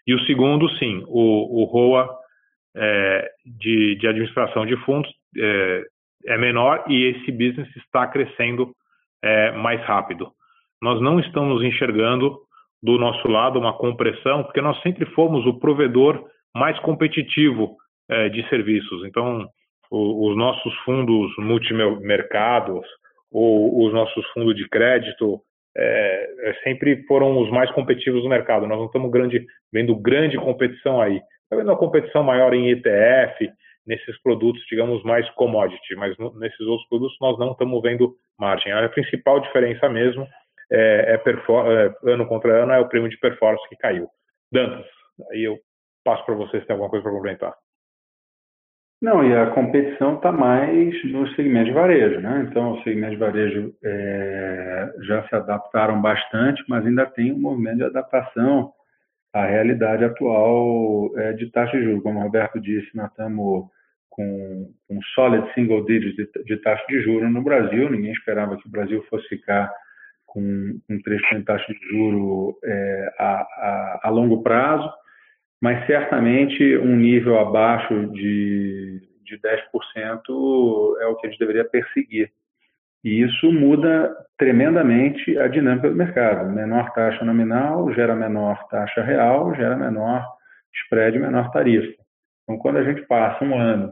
E 0.08 0.14
o 0.14 0.20
segundo, 0.22 0.70
sim, 0.78 1.04
o, 1.08 1.62
o 1.62 1.66
ROA 1.66 2.10
é, 2.76 3.30
de, 3.46 3.96
de, 3.96 4.08
administração 4.08 4.66
de 4.66 4.78
fundos 4.86 5.12
é, 5.38 5.84
é, 6.28 6.38
menor 6.38 6.86
e 6.88 7.08
esse 7.08 7.32
business 7.32 7.68
está 7.76 8.08
crescendo 8.08 8.72
é, 9.22 9.52
mais 9.52 9.82
rápido. 9.82 10.32
Nós 10.82 11.02
não 11.02 11.20
estamos 11.20 11.64
enxergando 11.64 12.38
do 12.82 12.98
nosso 12.98 13.28
lado 13.28 13.60
uma 13.60 13.74
compressão, 13.74 14.44
porque 14.44 14.62
nós 14.62 14.80
sempre 14.82 15.06
fomos 15.08 15.46
o 15.46 15.60
provedor 15.60 16.24
mais 16.56 16.80
competitivo 16.80 17.76
é, 18.10 18.30
de 18.30 18.48
serviços. 18.48 19.04
Então, 19.06 19.48
o, 19.92 20.30
os 20.30 20.38
nossos 20.38 20.74
fundos 20.86 21.36
multimercados 21.38 22.86
ou 23.32 23.86
os 23.86 23.94
nossos 23.94 24.26
fundos 24.28 24.56
de 24.56 24.70
crédito 24.70 25.42
é, 25.78 26.50
é, 26.50 26.54
sempre 26.64 27.04
foram 27.04 27.38
os 27.42 27.50
mais 27.52 27.70
competitivos 27.72 28.24
do 28.24 28.30
mercado. 28.30 28.68
Nós 28.68 28.78
não 28.78 28.86
estamos 28.86 29.12
grande, 29.12 29.46
vendo 29.72 29.96
grande 29.96 30.38
competição 30.38 31.02
aí. 31.02 31.16
Está 31.44 31.56
vendo 31.56 31.70
uma 31.70 31.78
competição 31.78 32.24
maior 32.24 32.54
em 32.54 32.70
ETF, 32.70 33.50
nesses 33.86 34.20
produtos, 34.22 34.64
digamos, 34.70 35.04
mais 35.04 35.30
commodity, 35.32 35.96
mas 35.96 36.18
nesses 36.36 36.62
outros 36.62 36.88
produtos 36.90 37.16
nós 37.22 37.38
não 37.38 37.52
estamos 37.52 37.82
vendo 37.82 38.16
margem. 38.40 38.72
A 38.72 38.90
principal 38.90 39.40
diferença 39.40 39.88
mesmo 39.90 40.28
é, 40.72 41.14
é, 41.16 41.22
é 41.24 42.12
ano 42.12 42.26
contra 42.28 42.64
ano 42.64 42.72
é 42.72 42.80
o 42.80 42.88
prêmio 42.88 43.10
de 43.10 43.20
performance 43.20 43.68
que 43.70 43.76
caiu. 43.76 44.08
Dantas, 44.52 44.86
aí 45.32 45.44
eu 45.44 45.60
passo 46.04 46.26
para 46.26 46.36
você 46.36 46.60
se 46.60 46.66
tem 46.66 46.74
alguma 46.74 46.90
coisa 46.90 47.04
para 47.04 47.12
complementar. 47.12 47.54
Não, 49.02 49.24
e 49.24 49.36
a 49.36 49.52
competição 49.52 50.16
está 50.16 50.32
mais 50.32 51.04
no 51.06 51.28
segmento 51.36 51.66
de 51.66 51.74
varejo, 51.74 52.20
né? 52.22 52.48
Então, 52.50 52.74
o 52.74 52.84
segmento 52.84 53.12
de 53.12 53.20
varejo 53.20 53.74
é, 53.84 54.94
já 55.02 55.28
se 55.28 55.36
adaptaram 55.36 56.02
bastante, 56.02 56.64
mas 56.68 56.86
ainda 56.86 57.06
tem 57.06 57.32
um 57.32 57.40
movimento 57.40 57.78
de 57.78 57.84
adaptação 57.84 58.74
a 59.36 59.46
realidade 59.46 60.06
atual 60.06 61.12
é, 61.18 61.34
de 61.34 61.52
taxa 61.52 61.78
de 61.78 61.84
juros. 61.84 62.02
Como 62.02 62.20
o 62.20 62.24
Roberto 62.24 62.58
disse, 62.60 62.90
nós 62.96 63.10
estamos 63.10 63.70
com 64.10 64.74
um 64.90 65.02
solid 65.14 65.54
single 65.54 65.84
digit 65.86 66.16
de, 66.16 66.44
de 66.46 66.58
taxa 66.62 66.86
de 66.88 67.02
juros 67.02 67.30
no 67.30 67.44
Brasil. 67.44 67.90
Ninguém 67.90 68.14
esperava 68.14 68.56
que 68.56 68.66
o 68.66 68.72
Brasil 68.72 69.04
fosse 69.10 69.28
ficar 69.28 69.70
com 70.26 70.40
um 70.90 71.02
3% 71.02 71.40
de 71.40 71.44
taxa 71.44 71.66
de 71.74 71.80
juros 71.90 72.56
é, 72.64 73.14
a, 73.20 73.42
a, 73.42 74.00
a, 74.04 74.10
longo 74.10 74.42
prazo, 74.42 74.90
mas 75.66 75.84
certamente 75.88 76.78
um 76.78 76.96
nível 76.96 77.40
abaixo 77.40 78.06
de, 78.12 79.02
de 79.24 79.40
10% 79.40 80.22
é 81.02 81.08
o 81.08 81.16
que 81.16 81.26
a 81.26 81.30
gente 81.32 81.40
deveria 81.40 81.66
perseguir. 81.66 82.30
E 83.04 83.24
isso 83.24 83.52
muda 83.52 84.16
tremendamente 84.38 85.36
a 85.40 85.48
dinâmica 85.48 85.90
do 85.90 85.96
mercado. 85.96 86.52
Menor 86.52 86.94
taxa 86.94 87.26
nominal 87.26 87.92
gera 87.96 88.16
menor 88.16 88.64
taxa 88.68 89.02
real, 89.02 89.56
gera 89.56 89.76
menor 89.76 90.24
spread, 90.84 91.18
menor 91.18 91.50
tarifa. 91.50 92.00
Então, 92.44 92.60
quando 92.60 92.78
a 92.78 92.84
gente 92.84 93.02
passa 93.08 93.44
um 93.44 93.60
ano 93.60 93.92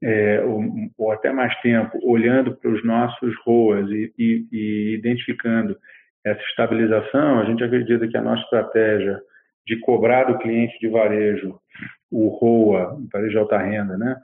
é, 0.00 0.40
ou, 0.42 0.62
ou, 0.96 1.10
até 1.10 1.32
mais 1.32 1.52
tempo 1.62 1.98
olhando 2.04 2.54
para 2.54 2.70
os 2.70 2.84
nossos 2.84 3.34
ROAs 3.44 3.90
e, 3.90 4.14
e, 4.16 4.46
e 4.52 4.94
identificando 4.94 5.76
essa 6.24 6.40
estabilização, 6.42 7.40
a 7.40 7.44
gente 7.44 7.64
acredita 7.64 8.06
que 8.06 8.16
a 8.16 8.22
nossa 8.22 8.44
estratégia 8.44 9.20
de 9.68 9.78
cobrar 9.80 10.24
do 10.24 10.38
cliente 10.38 10.78
de 10.80 10.88
varejo 10.88 11.60
o 12.10 12.28
ROA, 12.28 12.98
varejo 13.12 13.32
de 13.32 13.38
alta 13.38 13.58
renda, 13.58 13.98
né? 13.98 14.16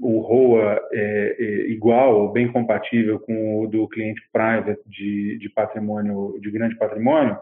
o 0.00 0.20
ROA 0.20 0.80
é, 0.92 1.36
é 1.38 1.70
igual 1.70 2.20
ou 2.20 2.32
bem 2.32 2.50
compatível 2.50 3.18
com 3.18 3.62
o 3.62 3.66
do 3.66 3.88
cliente 3.88 4.22
private 4.32 4.80
de, 4.86 5.36
de 5.38 5.48
patrimônio, 5.48 6.38
de 6.40 6.50
grande 6.50 6.76
patrimônio, 6.76 7.36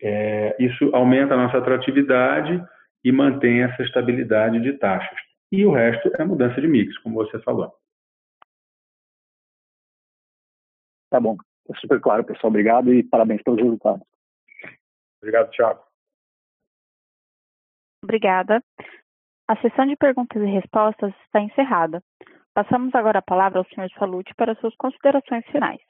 é, 0.00 0.56
isso 0.58 0.90
aumenta 0.94 1.34
a 1.34 1.36
nossa 1.36 1.58
atratividade 1.58 2.62
e 3.04 3.12
mantém 3.12 3.62
essa 3.62 3.82
estabilidade 3.82 4.60
de 4.60 4.72
taxas. 4.74 5.18
E 5.52 5.64
o 5.64 5.72
resto 5.72 6.10
é 6.18 6.24
mudança 6.24 6.60
de 6.60 6.68
mix, 6.68 6.96
como 6.98 7.16
você 7.16 7.38
falou. 7.40 7.72
Tá 11.10 11.20
bom. 11.20 11.36
É 11.70 11.74
super 11.80 12.00
claro, 12.00 12.24
pessoal. 12.24 12.50
Obrigado 12.50 12.92
e 12.92 13.02
parabéns 13.02 13.42
pelos 13.42 13.60
resultados. 13.60 14.02
Obrigado, 15.20 15.50
Thiago. 15.50 15.87
Obrigada. 18.02 18.62
A 19.48 19.56
sessão 19.56 19.86
de 19.86 19.96
perguntas 19.96 20.42
e 20.42 20.46
respostas 20.46 21.12
está 21.24 21.40
encerrada. 21.40 22.02
Passamos 22.54 22.94
agora 22.94 23.20
a 23.20 23.22
palavra 23.22 23.58
ao 23.58 23.64
Sr. 23.64 23.88
Salute 23.98 24.34
para 24.36 24.54
suas 24.56 24.74
considerações 24.76 25.44
finais. 25.46 25.80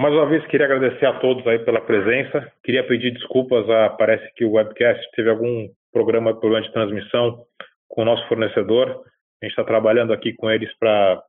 Mais 0.00 0.14
uma 0.14 0.26
vez, 0.26 0.44
queria 0.46 0.66
agradecer 0.66 1.06
a 1.06 1.18
todos 1.20 1.46
aí 1.46 1.58
pela 1.60 1.80
presença. 1.80 2.52
Queria 2.64 2.86
pedir 2.86 3.12
desculpas, 3.12 3.68
a, 3.68 3.90
parece 3.90 4.32
que 4.34 4.44
o 4.44 4.52
webcast 4.52 5.00
teve 5.14 5.30
algum 5.30 5.68
programa, 5.92 6.38
problema 6.38 6.66
de 6.66 6.72
transmissão 6.72 7.44
com 7.88 8.02
o 8.02 8.04
nosso 8.04 8.26
fornecedor. 8.28 8.88
A 8.88 9.44
gente 9.44 9.52
está 9.52 9.64
trabalhando 9.64 10.12
aqui 10.12 10.32
com 10.32 10.50
eles 10.50 10.70
para 10.78 11.22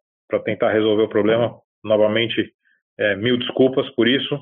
tentar 0.43 0.71
resolver 0.71 1.03
o 1.03 1.09
problema. 1.09 1.55
Novamente, 1.83 2.51
é, 2.97 3.15
mil 3.15 3.37
desculpas 3.37 3.89
por 3.95 4.07
isso. 4.07 4.39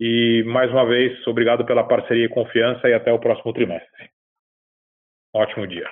E, 0.00 0.44
mais 0.46 0.70
uma 0.70 0.86
vez, 0.86 1.26
obrigado 1.26 1.66
pela 1.66 1.86
parceria 1.86 2.26
e 2.26 2.28
confiança 2.28 2.88
e 2.88 2.94
até 2.94 3.12
o 3.12 3.18
próximo 3.18 3.52
trimestre. 3.52 4.10
Ótimo 5.34 5.66
dia. 5.66 5.88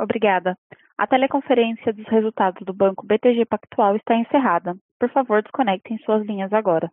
Obrigada. 0.00 0.56
A 0.98 1.06
teleconferência 1.06 1.92
dos 1.92 2.06
resultados 2.08 2.64
do 2.64 2.74
Banco 2.74 3.06
BTG 3.06 3.44
Pactual 3.46 3.96
está 3.96 4.14
encerrada. 4.16 4.74
Por 4.98 5.10
favor, 5.10 5.42
desconectem 5.42 5.98
suas 5.98 6.26
linhas 6.26 6.52
agora. 6.52 6.90